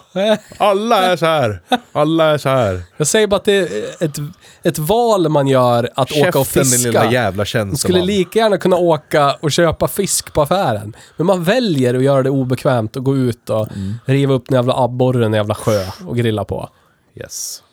alla 0.58 1.02
är 1.02 1.16
så 1.16 1.26
här. 1.26 1.62
Alla 1.92 2.26
är 2.26 2.38
så 2.38 2.50
här. 2.50 2.82
Jag 2.98 3.08
säger 3.08 3.28
bara 3.28 3.36
att 3.36 3.46
det 3.46 3.54
är 3.54 4.04
ett, 4.06 4.16
ett 4.64 4.78
val 4.78 5.30
man 5.30 5.48
gör 5.48 5.90
att 5.96 6.12
åka 6.12 6.40
och 6.40 6.46
Käften 6.46 6.64
din 6.64 6.82
lilla 6.82 7.02
fiska. 7.02 7.14
jävla 7.14 7.38
Man 7.38 7.46
skulle 7.46 7.64
tjänsteman. 7.66 8.06
lika 8.06 8.40
gärna 8.40 8.58
kunna 8.58 8.76
åka 8.76 9.34
och 9.42 9.52
köpa 9.52 9.88
fisk 9.88 10.34
på 10.34 10.42
affären. 10.42 10.96
Men 11.18 11.28
man 11.28 11.44
väljer 11.44 11.94
att 11.96 12.04
göra 12.04 12.24
det 12.24 12.30
obekvämt 12.30 12.96
och 12.96 13.04
gå 13.04 13.16
ut 13.18 13.50
och 13.50 13.68
riva 14.06 14.34
upp 14.34 14.50
en 14.50 14.56
jävla 14.56 14.74
abborre 14.84 15.28
i 15.28 15.36
jävla 15.36 15.56
sjö 15.56 15.86
och 16.08 16.18
grilla 16.18 16.44
på. 16.44 16.70
Yes. 17.16 17.64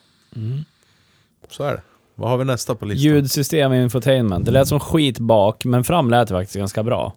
Så 1.50 1.64
är 1.64 1.72
det. 1.72 1.82
Vad 2.20 2.30
har 2.30 2.36
vi 2.38 2.44
nästa 2.44 2.74
på 2.74 2.84
listan? 2.84 3.02
Ljudsystem 3.12 3.72
infotainment. 3.72 4.44
Det 4.44 4.51
lät 4.51 4.68
som 4.68 4.80
skit 4.80 5.18
bak, 5.18 5.64
men 5.64 5.84
fram 5.84 6.10
lät 6.10 6.28
det 6.28 6.34
faktiskt 6.34 6.56
ganska 6.56 6.82
bra. 6.82 7.14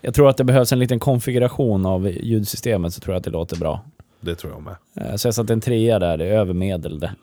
Jag 0.00 0.14
tror 0.14 0.28
att 0.28 0.36
det 0.36 0.44
behövs 0.44 0.72
en 0.72 0.78
liten 0.78 1.00
konfiguration 1.00 1.86
av 1.86 2.08
ljudsystemet 2.08 2.94
så 2.94 3.00
tror 3.00 3.14
jag 3.14 3.18
att 3.18 3.24
det 3.24 3.30
låter 3.30 3.56
bra. 3.56 3.80
Det 4.20 4.34
tror 4.34 4.52
jag 4.52 4.62
med. 4.62 4.76
Eh, 5.10 5.16
Så 5.16 5.28
jag 5.28 5.34
satte 5.34 5.52
en 5.52 5.60
trea 5.60 5.98
där, 5.98 6.16
det 6.16 6.24
är 6.26 6.32
över 6.32 6.54
medel 6.54 7.00
det. 7.00 7.14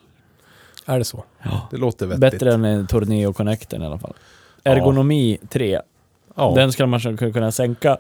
Är 0.86 0.98
det 0.98 1.06
så? 1.06 1.24
Det 1.72 1.78
låter 1.78 2.06
vettigt. 2.06 2.22
Bättre 2.22 2.53
än 2.53 2.66
en 2.66 2.88
Torneo 2.88 3.34
Connecten 3.34 3.82
i 3.82 3.86
alla 3.86 3.98
fall. 3.99 4.14
Ergonomi 4.64 5.38
3. 5.49 5.82
Ja. 6.36 6.53
Den 6.56 6.72
ska 6.72 6.86
man 6.86 6.99
kunna 6.99 7.32
kunna 7.32 7.52
sänka. 7.52 7.98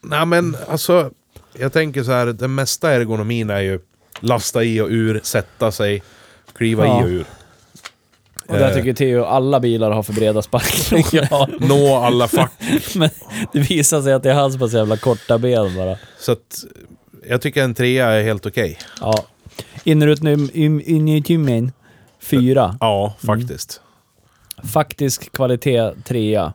Nej 0.00 0.26
men 0.26 0.56
alltså, 0.68 1.10
jag 1.58 1.72
tänker 1.72 2.02
så 2.02 2.10
här, 2.12 2.26
den 2.26 2.54
mesta 2.54 2.92
ergonomin 2.92 3.50
är 3.50 3.60
ju 3.60 3.80
lasta 4.20 4.64
i 4.64 4.80
och 4.80 4.88
ur, 4.90 5.20
sätta 5.22 5.72
sig, 5.72 6.02
kliva 6.54 6.86
Ja. 6.86 7.00
i 7.00 7.04
och 7.04 7.08
ur. 7.08 7.24
Och 8.48 8.54
där 8.58 8.68
Eh. 8.68 8.74
tycker 8.74 8.92
Theo 8.94 9.24
alla 9.24 9.60
bilar 9.60 9.90
har 9.90 10.02
för 10.02 10.12
breda 10.12 10.42
sparklockor. 10.42 11.26
Ja. 11.30 11.48
Nå 11.60 11.96
alla 11.96 12.28
fack. 12.28 12.52
Men 12.96 13.10
det 13.52 13.58
visar 13.60 14.02
sig 14.02 14.12
att 14.12 14.22
det 14.22 14.30
är 14.30 14.34
hans 14.34 14.58
på 14.58 14.68
så 14.68 14.76
jävla 14.76 14.96
korta 14.96 15.38
ben 15.38 15.76
bara. 15.76 15.96
Så 16.18 16.32
att 16.32 16.64
jag 17.28 17.40
tycker 17.40 17.62
en 17.64 17.74
trea 17.74 18.06
är 18.08 18.22
helt 18.22 18.46
okej. 18.46 18.78
Ja. 19.00 19.24
Innerutrymme 19.84 21.70
4. 22.20 22.76
Ja, 22.80 23.14
faktiskt. 23.26 23.80
Faktisk 24.72 25.32
kvalitet 25.32 25.92
3. 26.04 26.50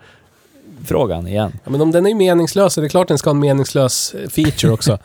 Frågan 0.86 1.26
igen. 1.28 1.52
Ja, 1.64 1.70
men 1.70 1.80
om 1.80 1.90
den 1.90 2.06
är 2.06 2.14
meningslös 2.14 2.74
så 2.74 2.80
är 2.80 2.82
det 2.82 2.88
klart 2.88 3.08
den 3.08 3.18
ska 3.18 3.30
ha 3.30 3.34
en 3.34 3.40
meningslös 3.40 4.14
eh, 4.14 4.28
feature 4.28 4.72
också. 4.72 4.98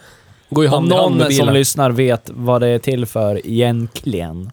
Går 0.49 0.63
ju 0.63 0.67
Om 0.69 0.73
hand 0.73 0.87
med 0.87 0.97
någon 0.97 1.31
som 1.31 1.49
lyssnar 1.53 1.91
vet 1.91 2.29
vad 2.33 2.61
det 2.61 2.67
är 2.67 2.79
till 2.79 3.05
för 3.05 3.47
egentligen, 3.47 4.51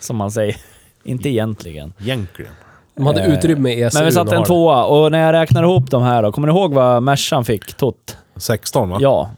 som 0.00 0.16
man 0.16 0.30
säger. 0.30 0.56
Inte 1.04 1.28
egentligen. 1.28 1.92
Egentligen. 2.00 2.52
De 2.96 3.06
hade 3.06 3.22
Eh, 3.22 3.34
utrymme 3.34 3.70
i 3.70 3.82
ECU. 3.82 3.98
Men 3.98 4.04
vi 4.06 4.12
satte 4.12 4.36
en 4.36 4.44
tvåa 4.44 4.84
och 4.84 5.12
när 5.12 5.18
jag 5.18 5.32
räknar 5.32 5.62
ihop 5.62 5.90
de 5.90 6.02
här 6.02 6.22
då, 6.22 6.32
kommer 6.32 6.48
ni 6.48 6.54
ihåg 6.54 6.72
vad 6.74 7.02
Mercan 7.02 7.44
fick 7.44 7.74
tot? 7.74 8.16
16 8.36 8.88
va? 8.90 8.98
Ja. 9.00 9.30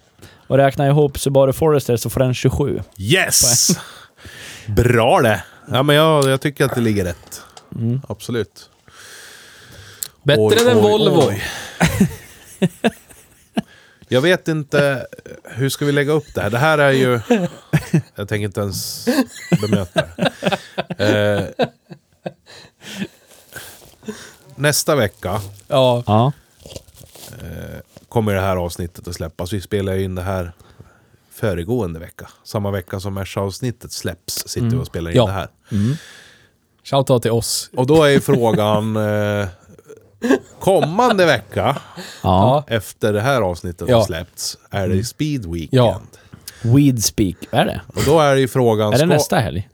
Och 0.47 0.57
räknar 0.57 0.85
jag 0.87 0.93
ihop 0.93 1.19
Subaru 1.19 1.53
Forester 1.53 1.97
så 1.97 2.11
får 2.11 2.21
den 2.21 2.35
27. 2.35 2.81
Yes! 2.99 3.69
Bra 4.67 5.21
det! 5.23 5.45
Ja 5.71 5.83
men 5.83 5.97
jag, 5.97 6.29
jag 6.29 6.41
tycker 6.41 6.65
att 6.65 6.75
det 6.75 6.81
ligger 6.81 7.05
rätt. 7.05 7.43
Mm. 7.75 8.01
Absolut. 8.09 8.71
Bättre 10.23 10.43
Oj, 10.43 10.69
än 10.71 10.77
oj, 10.77 10.83
Volvo. 10.83 11.29
oj. 11.29 11.43
Jag 14.09 14.21
vet 14.21 14.49
inte, 14.49 15.07
hur 15.45 15.69
ska 15.69 15.85
vi 15.85 15.93
lägga 15.93 16.13
upp 16.13 16.35
det 16.35 16.41
här? 16.41 16.51
Det 16.51 16.59
här 16.59 16.79
är 16.79 16.91
ju... 16.93 17.21
Jag 18.15 18.29
tänker 18.29 18.45
inte 18.45 18.61
ens 18.61 19.09
bemöta 19.61 20.03
det. 20.99 21.55
Eh, 21.59 21.67
nästa 24.57 24.97
vecka 24.97 25.41
Ja. 25.69 26.03
Ja. 26.07 26.33
Kommer 28.17 28.35
det 28.35 28.41
här 28.41 28.57
avsnittet 28.57 29.09
att 29.09 29.15
släppas. 29.15 29.53
Vi 29.53 29.61
spelar 29.61 29.97
in 29.99 30.15
det 30.15 30.23
här 30.23 30.53
föregående 31.33 32.01
vecka. 32.01 32.29
Samma 32.45 32.71
vecka 32.71 33.01
som 33.01 33.15
Merca-avsnittet 33.15 33.93
släpps 33.93 34.49
sitter 34.49 34.67
vi 34.69 34.77
och 34.77 34.87
spelar 34.87 35.11
in 35.11 35.17
Ja. 35.17 35.27
det 35.27 35.33
här. 35.33 35.49
Shoutout 36.85 37.23
till 37.23 37.31
oss. 37.31 37.71
Och 37.77 37.87
då 37.87 38.05
är 38.05 38.21
frågan... 38.21 38.97
Eh, 40.21 40.33
kommande 40.61 41.27
vecka, 41.27 41.77
Ja. 42.23 42.65
efter 42.69 43.13
det 43.13 43.21
här 43.21 43.41
avsnittet 43.43 43.89
Ja. 43.89 43.97
har 43.97 44.05
släppts, 44.05 44.59
är 44.71 44.89
det 44.89 45.05
Speed 45.05 45.47
Weekend. 45.53 45.69
Ja. 45.83 46.01
Weed 46.63 47.05
speak. 47.05 47.37
Är 47.51 47.65
det? 47.65 47.81
Och 47.95 48.03
då 48.07 48.21
är 48.21 48.35
det 48.35 48.41
ju 48.41 48.49
frågan... 48.49 48.93
Är 48.93 48.99
det 48.99 49.07
nästa 49.07 49.37
helg? 49.37 49.69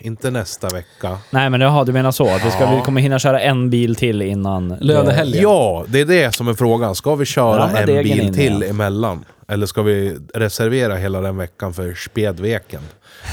Inte 0.00 0.30
nästa 0.30 0.68
vecka. 0.68 1.18
Nej 1.30 1.50
men 1.50 1.60
jaha, 1.60 1.84
du 1.84 1.92
menar 1.92 2.10
så. 2.10 2.28
Att 2.34 2.46
vi, 2.46 2.50
ska, 2.50 2.76
vi 2.76 2.82
kommer 2.82 3.00
hinna 3.00 3.18
köra 3.18 3.40
en 3.40 3.70
bil 3.70 3.96
till 3.96 4.22
innan... 4.22 4.68
Lönehelgen. 4.80 5.42
Ja, 5.42 5.84
det 5.88 6.00
är 6.00 6.04
det 6.04 6.34
som 6.34 6.48
är 6.48 6.54
frågan. 6.54 6.94
Ska 6.94 7.14
vi 7.14 7.24
köra 7.24 7.58
Ramla 7.64 7.80
en 7.80 7.86
degen 7.86 8.02
bil 8.02 8.20
in, 8.20 8.34
till 8.34 8.62
ja. 8.62 8.68
emellan? 8.68 9.24
Eller 9.48 9.66
ska 9.66 9.82
vi 9.82 10.16
reservera 10.34 10.96
hela 10.96 11.20
den 11.20 11.36
veckan 11.36 11.74
för 11.74 11.94
Spedveken? 11.94 12.80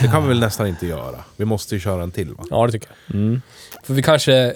Det 0.01 0.07
kan 0.07 0.21
vi 0.23 0.27
väl 0.27 0.39
nästan 0.39 0.67
inte 0.67 0.87
göra. 0.87 1.15
Vi 1.37 1.45
måste 1.45 1.75
ju 1.75 1.81
köra 1.81 2.03
en 2.03 2.11
till 2.11 2.33
va? 2.33 2.43
Ja, 2.49 2.65
det 2.65 2.71
tycker 2.71 2.87
jag. 3.07 3.15
Mm. 3.15 3.41
För 3.83 3.93
vi 3.93 4.01
kanske... 4.03 4.53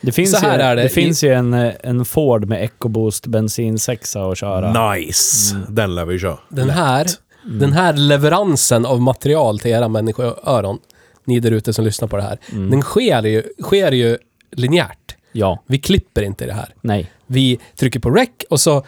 Det 0.00 0.12
finns, 0.12 0.30
Så 0.30 0.38
här 0.46 0.58
ju, 0.58 0.62
är 0.64 0.76
det 0.76 0.82
det 0.82 0.86
i- 0.86 0.90
finns 0.90 1.24
ju 1.24 1.32
en, 1.34 1.54
en 1.82 2.04
Ford 2.04 2.44
med 2.44 2.62
EcoBoost 2.64 3.26
bensinsexa 3.26 4.22
att 4.30 4.38
köra. 4.38 4.90
Nice! 4.92 5.56
Den 5.68 5.94
lär 5.94 6.04
vi 6.04 6.18
köra. 6.18 6.38
Den 6.48 6.70
här, 6.70 7.06
den 7.48 7.72
här 7.72 7.92
leveransen 7.92 8.86
av 8.86 9.00
material 9.00 9.58
till 9.58 9.70
era 9.70 9.88
människoöron, 9.88 10.78
ni 11.24 11.40
där 11.40 11.50
ute 11.50 11.72
som 11.72 11.84
lyssnar 11.84 12.08
på 12.08 12.16
det 12.16 12.22
här. 12.22 12.38
Mm. 12.52 12.70
Den 12.70 12.82
sker 12.82 13.22
ju, 13.22 13.42
sker 13.62 13.92
ju 13.92 14.18
linjärt. 14.50 15.16
Ja. 15.32 15.62
Vi 15.66 15.78
klipper 15.78 16.22
inte 16.22 16.46
det 16.46 16.52
här. 16.52 16.74
Nej. 16.80 17.12
Vi 17.26 17.58
trycker 17.76 18.00
på 18.00 18.10
rec 18.10 18.28
och 18.50 18.60
så 18.60 18.86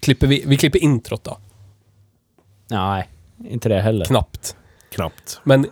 klipper 0.00 0.26
vi, 0.26 0.44
vi 0.46 0.56
klipper 0.56 0.78
introt 0.78 1.24
då. 1.24 1.38
Nej, 2.68 3.08
inte 3.44 3.68
det 3.68 3.80
heller. 3.80 4.04
Knappt. 4.04 4.56
Knappt. 4.90 5.40
Men 5.44 5.66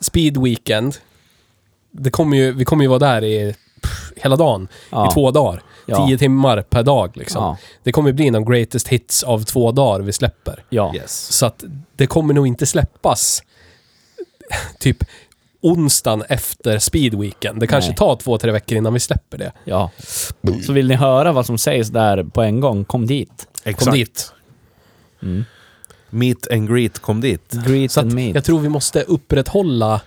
Speed 0.00 0.42
Weekend, 0.42 0.96
det 1.90 2.10
kommer 2.10 2.36
ju, 2.36 2.52
vi 2.52 2.64
kommer 2.64 2.84
ju 2.84 2.88
vara 2.88 2.98
där 2.98 3.24
i 3.24 3.54
pff, 3.82 4.12
hela 4.16 4.36
dagen. 4.36 4.68
Ja. 4.90 5.10
I 5.10 5.14
två 5.14 5.30
dagar. 5.30 5.62
Ja. 5.90 6.06
Tio 6.06 6.18
timmar 6.18 6.62
per 6.62 6.82
dag 6.82 7.16
liksom. 7.16 7.42
Ja. 7.42 7.56
Det 7.82 7.92
kommer 7.92 8.12
bli 8.12 8.30
någon 8.30 8.44
greatest 8.52 8.88
hits 8.88 9.22
av 9.22 9.44
två 9.44 9.72
dagar 9.72 10.00
vi 10.00 10.12
släpper. 10.12 10.64
Ja. 10.68 10.94
Yes. 10.94 11.32
Så 11.32 11.46
att 11.46 11.64
det 11.96 12.06
kommer 12.06 12.34
nog 12.34 12.46
inte 12.46 12.66
släppas 12.66 13.42
typ 14.78 15.04
onsdagen 15.60 16.22
efter 16.28 16.78
Speed 16.78 17.14
Weekend. 17.14 17.60
Det 17.60 17.66
kanske 17.66 17.90
Nej. 17.90 17.96
tar 17.96 18.16
två, 18.16 18.38
tre 18.38 18.52
veckor 18.52 18.78
innan 18.78 18.92
vi 18.92 19.00
släpper 19.00 19.38
det. 19.38 19.52
ja. 19.64 19.90
Så 20.66 20.72
vill 20.72 20.88
ni 20.88 20.94
höra 20.94 21.32
vad 21.32 21.46
som 21.46 21.58
sägs 21.58 21.88
där 21.88 22.24
på 22.24 22.42
en 22.42 22.60
gång, 22.60 22.84
kom 22.84 23.06
dit. 23.06 23.48
Exakt. 23.64 23.84
Kom 23.84 23.94
dit. 23.94 24.32
Mm. 25.22 25.44
Meet 26.10 26.50
and 26.52 26.68
greet 26.74 26.98
kom 26.98 27.20
dit. 27.20 27.52
Greet 27.66 27.92
Så 27.92 28.00
and 28.00 28.12
meet. 28.12 28.34
jag 28.34 28.44
tror 28.44 28.58
vi 28.60 28.68
måste 28.68 29.02
upprätthålla, 29.02 30.00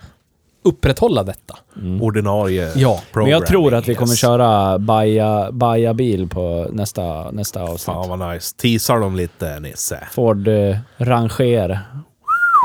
upprätthålla 0.62 1.22
detta. 1.22 1.56
Ordinarie 2.00 2.70
Ja. 2.76 3.00
Men 3.14 3.26
jag 3.26 3.46
tror 3.46 3.74
att 3.74 3.88
vi 3.88 3.94
kommer 3.94 4.14
köra 4.14 4.78
baja, 4.78 5.52
baja 5.52 5.94
bil 5.94 6.28
på 6.28 6.68
nästa, 6.72 7.30
nästa 7.30 7.62
avsnitt. 7.62 7.84
Fan 7.84 8.18
vad 8.18 8.32
nice. 8.34 8.56
Teasar 8.56 8.98
dem 9.00 9.16
lite 9.16 9.60
Nisse. 9.60 10.08
Ford 10.12 10.48
eh, 10.48 10.76
Ranger 10.96 11.80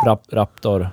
Rap, 0.06 0.22
Raptor. 0.32 0.90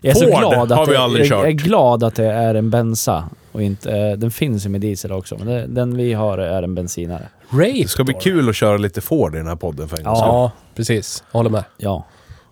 Jag 0.00 0.10
är 0.10 0.14
så 0.14 0.20
Ford 0.24 0.38
glad 0.38 0.72
har 0.72 0.82
att 0.82 0.88
vi 0.88 0.92
det, 0.92 1.00
aldrig 1.00 1.26
jag, 1.26 1.38
jag 1.38 1.48
är 1.48 1.52
kört. 1.52 1.62
glad 1.66 2.04
att 2.04 2.14
det 2.14 2.26
är 2.32 2.54
en 2.54 2.70
bensa 2.70 3.24
och 3.52 3.62
inte... 3.62 3.92
eh, 3.92 4.12
Den 4.18 4.30
finns 4.30 4.64
ju 4.66 4.68
med 4.68 4.80
diesel 4.80 5.12
också, 5.12 5.36
men 5.38 5.46
det, 5.46 5.66
den 5.66 5.96
vi 5.96 6.12
har 6.12 6.38
är 6.38 6.62
en 6.62 6.74
bensinare. 6.74 7.28
Ray 7.50 7.82
Det 7.82 7.88
ska 7.88 8.04
bli 8.04 8.14
kul 8.14 8.48
att 8.48 8.56
köra 8.56 8.76
lite 8.76 9.00
Ford 9.00 9.34
i 9.34 9.38
den 9.38 9.46
här 9.46 9.56
podden 9.56 9.88
för 9.88 9.98
en 9.98 10.04
gångs 10.04 10.18
skull. 10.18 10.28
Ja, 10.28 10.52
precis. 10.74 11.24
Jag 11.32 11.38
håller 11.38 11.50
med. 11.50 11.64
Ja. 11.76 12.04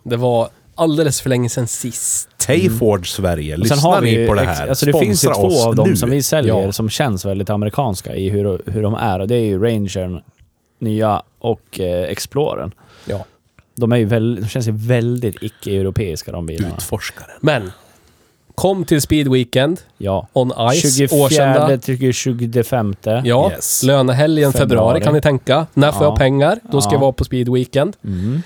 Det 0.02 0.16
var 0.16 0.48
alldeles 0.76 1.20
för 1.20 1.28
länge 1.30 1.48
sedan 1.48 1.66
sist. 1.66 2.28
Hej 2.48 2.70
Ford 2.70 3.08
Sverige, 3.16 3.56
Och 3.56 3.66
sen 3.66 3.76
lyssnar 3.76 3.92
har 3.92 4.00
vi 4.02 4.18
ni 4.18 4.26
på 4.26 4.34
det 4.34 4.40
här? 4.40 4.68
Alltså 4.68 4.86
det 4.86 4.92
finns 4.98 5.24
ju 5.24 5.28
Sponsra 5.28 5.48
två 5.62 5.68
av 5.68 5.76
dem 5.76 5.88
nu. 5.88 5.96
som 5.96 6.10
vi 6.10 6.22
säljer 6.22 6.60
Ja. 6.62 6.72
som 6.72 6.88
känns 6.88 7.24
väldigt 7.24 7.50
amerikanska 7.50 8.14
i 8.16 8.28
hur, 8.28 8.62
hur 8.66 8.82
de 8.82 8.94
är. 8.94 9.18
Och 9.20 9.28
det 9.28 9.34
är 9.34 9.44
ju 9.44 9.58
Rangern, 9.64 10.20
nya, 10.78 11.22
och 11.38 11.80
eh, 11.80 12.02
Explorern. 12.10 12.72
Ja. 13.04 13.24
De, 13.76 13.92
är 13.92 13.96
ju 13.96 14.04
väl, 14.04 14.34
de 14.40 14.48
känns 14.48 14.68
ju 14.68 14.72
väldigt 14.72 15.42
icke-europeiska 15.42 16.32
de 16.32 16.46
bilarna. 16.46 16.74
Utforskaren. 16.76 17.36
Men, 17.40 17.72
kom 18.54 18.84
till 18.84 19.00
Speed 19.00 19.28
Weekend 19.28 19.80
Ja. 19.98 20.28
on 20.32 20.52
Ice, 20.74 20.96
24 20.96 21.22
årskända. 21.24 21.78
till 21.78 22.12
25 22.12 22.94
Ja, 23.24 23.50
Yes. 23.50 23.82
lönehelgen 23.82 24.52
februari. 24.52 24.68
Februari. 24.68 25.00
kan 25.00 25.14
ni 25.14 25.20
tänka. 25.20 25.66
När 25.74 25.92
får 25.92 26.02
Ja. 26.02 26.08
jag 26.10 26.18
pengar? 26.18 26.58
Då 26.72 26.80
ska 26.80 26.90
Ja. 26.90 26.94
jag 26.94 27.00
vara 27.00 27.12
på 27.12 27.24
Speed 27.24 27.48
Weekend. 27.48 27.96
Mm. 28.04 28.42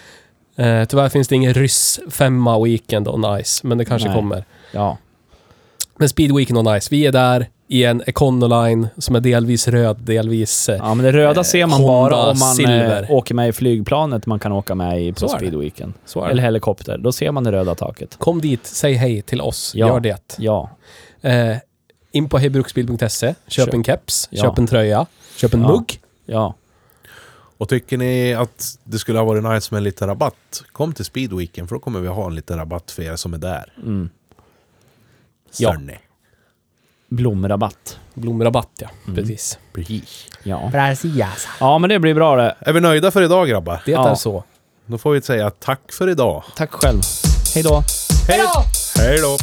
Eh, 0.56 0.84
tyvärr 0.84 1.08
finns 1.08 1.28
det 1.28 1.34
ingen 1.34 1.54
ryss 1.54 2.00
femma 2.10 2.64
weekend 2.64 3.08
on 3.08 3.42
Ice, 3.44 3.62
men 3.64 3.78
det 3.78 3.84
kanske 3.84 4.08
Nej. 4.08 4.16
kommer. 4.16 4.44
Ja. 4.72 4.96
Men 5.96 6.08
Speed 6.08 6.36
Weekend 6.36 6.58
on 6.68 6.80
Ice, 6.80 6.92
vi 6.92 7.06
är 7.06 7.12
där 7.12 7.48
i 7.68 7.84
en 7.84 8.02
Econoline 8.06 8.88
som 8.98 9.16
är 9.16 9.20
delvis 9.20 9.68
röd, 9.68 9.96
delvis... 10.00 10.68
Eh, 10.68 10.76
ja, 10.76 10.94
men 10.94 11.04
det 11.04 11.12
röda 11.12 11.44
ser 11.44 11.66
man 11.66 11.80
Honda 11.80 11.92
bara 11.92 12.16
om 12.30 12.38
man 12.38 12.54
Silver. 12.54 13.02
eh, 13.02 13.10
åker 13.10 13.34
med 13.34 13.48
i 13.48 13.52
flygplanet 13.52 14.26
man 14.26 14.38
kan 14.38 14.52
åka 14.52 14.74
med 14.74 15.02
i 15.02 15.12
på 15.12 15.20
Så 15.28 15.36
är 15.36 15.40
det. 15.50 15.92
Så 16.04 16.20
är 16.20 16.24
det. 16.24 16.30
Eller 16.30 16.42
helikopter. 16.42 16.98
Då 16.98 17.12
ser 17.12 17.30
man 17.32 17.44
det 17.44 17.52
röda 17.52 17.74
taket. 17.74 18.16
Kom 18.18 18.40
dit, 18.40 18.66
säg 18.66 18.94
hej 18.94 19.22
till 19.22 19.40
oss. 19.40 19.72
Ja. 19.74 19.86
Gör 19.88 20.00
det. 20.00 20.34
Ja. 20.38 20.70
Eh, 21.22 21.56
in 22.12 22.28
på 22.28 22.38
hebruksbil.se, 22.38 23.06
köp 23.08 23.34
Köp. 23.66 23.74
en 23.74 23.84
keps, 23.84 24.28
Ja. 24.30 24.42
köp 24.42 24.58
en 24.58 24.66
tröja, 24.66 25.06
köp 25.36 25.54
en 25.54 25.60
Ja. 25.62 25.68
mugg. 25.68 26.00
Ja. 26.26 26.54
Och 27.60 27.68
tycker 27.68 27.96
ni 27.98 28.34
att 28.34 28.78
det 28.84 28.98
skulle 28.98 29.18
ha 29.18 29.24
varit 29.26 29.44
nice 29.44 29.68
med 29.74 29.78
en 29.78 29.84
liten 29.84 30.08
rabatt? 30.08 30.62
Kom 30.72 30.92
till 30.92 31.04
Speedweeken 31.04 31.68
för 31.68 31.74
då 31.76 31.80
kommer 31.80 32.00
vi 32.00 32.08
ha 32.08 32.26
en 32.26 32.34
liten 32.34 32.58
rabatt 32.58 32.90
för 32.90 33.02
er 33.02 33.16
som 33.16 33.34
är 33.34 33.38
där. 33.38 33.72
Mm. 33.76 34.10
Ja. 35.58 35.76
Blomrabatt. 37.08 37.98
Blomrabatt 38.14 38.70
ja, 38.78 38.88
Mm. 39.04 39.16
precis. 39.16 39.58
Precis. 39.72 40.26
Ja. 40.42 40.70
Ja, 41.60 41.78
men 41.78 41.90
det 41.90 41.98
blir 41.98 42.14
bra 42.14 42.36
det. 42.36 42.56
Är 42.60 42.72
vi 42.72 42.80
nöjda 42.80 43.10
för 43.10 43.22
idag 43.22 43.48
grabbar? 43.48 43.82
Det 43.86 43.90
Ja. 43.92 44.08
är 44.10 44.14
så. 44.14 44.44
Då 44.86 44.98
får 44.98 45.12
vi 45.12 45.22
säga 45.22 45.50
tack 45.50 45.92
för 45.92 46.08
idag. 46.08 46.44
Tack 46.56 46.70
själv. 46.72 47.00
Hej 47.54 47.62
då. 47.62 47.82
Hej 48.28 48.38
då! 48.38 48.64
Hej 49.02 49.18
då! 49.20 49.36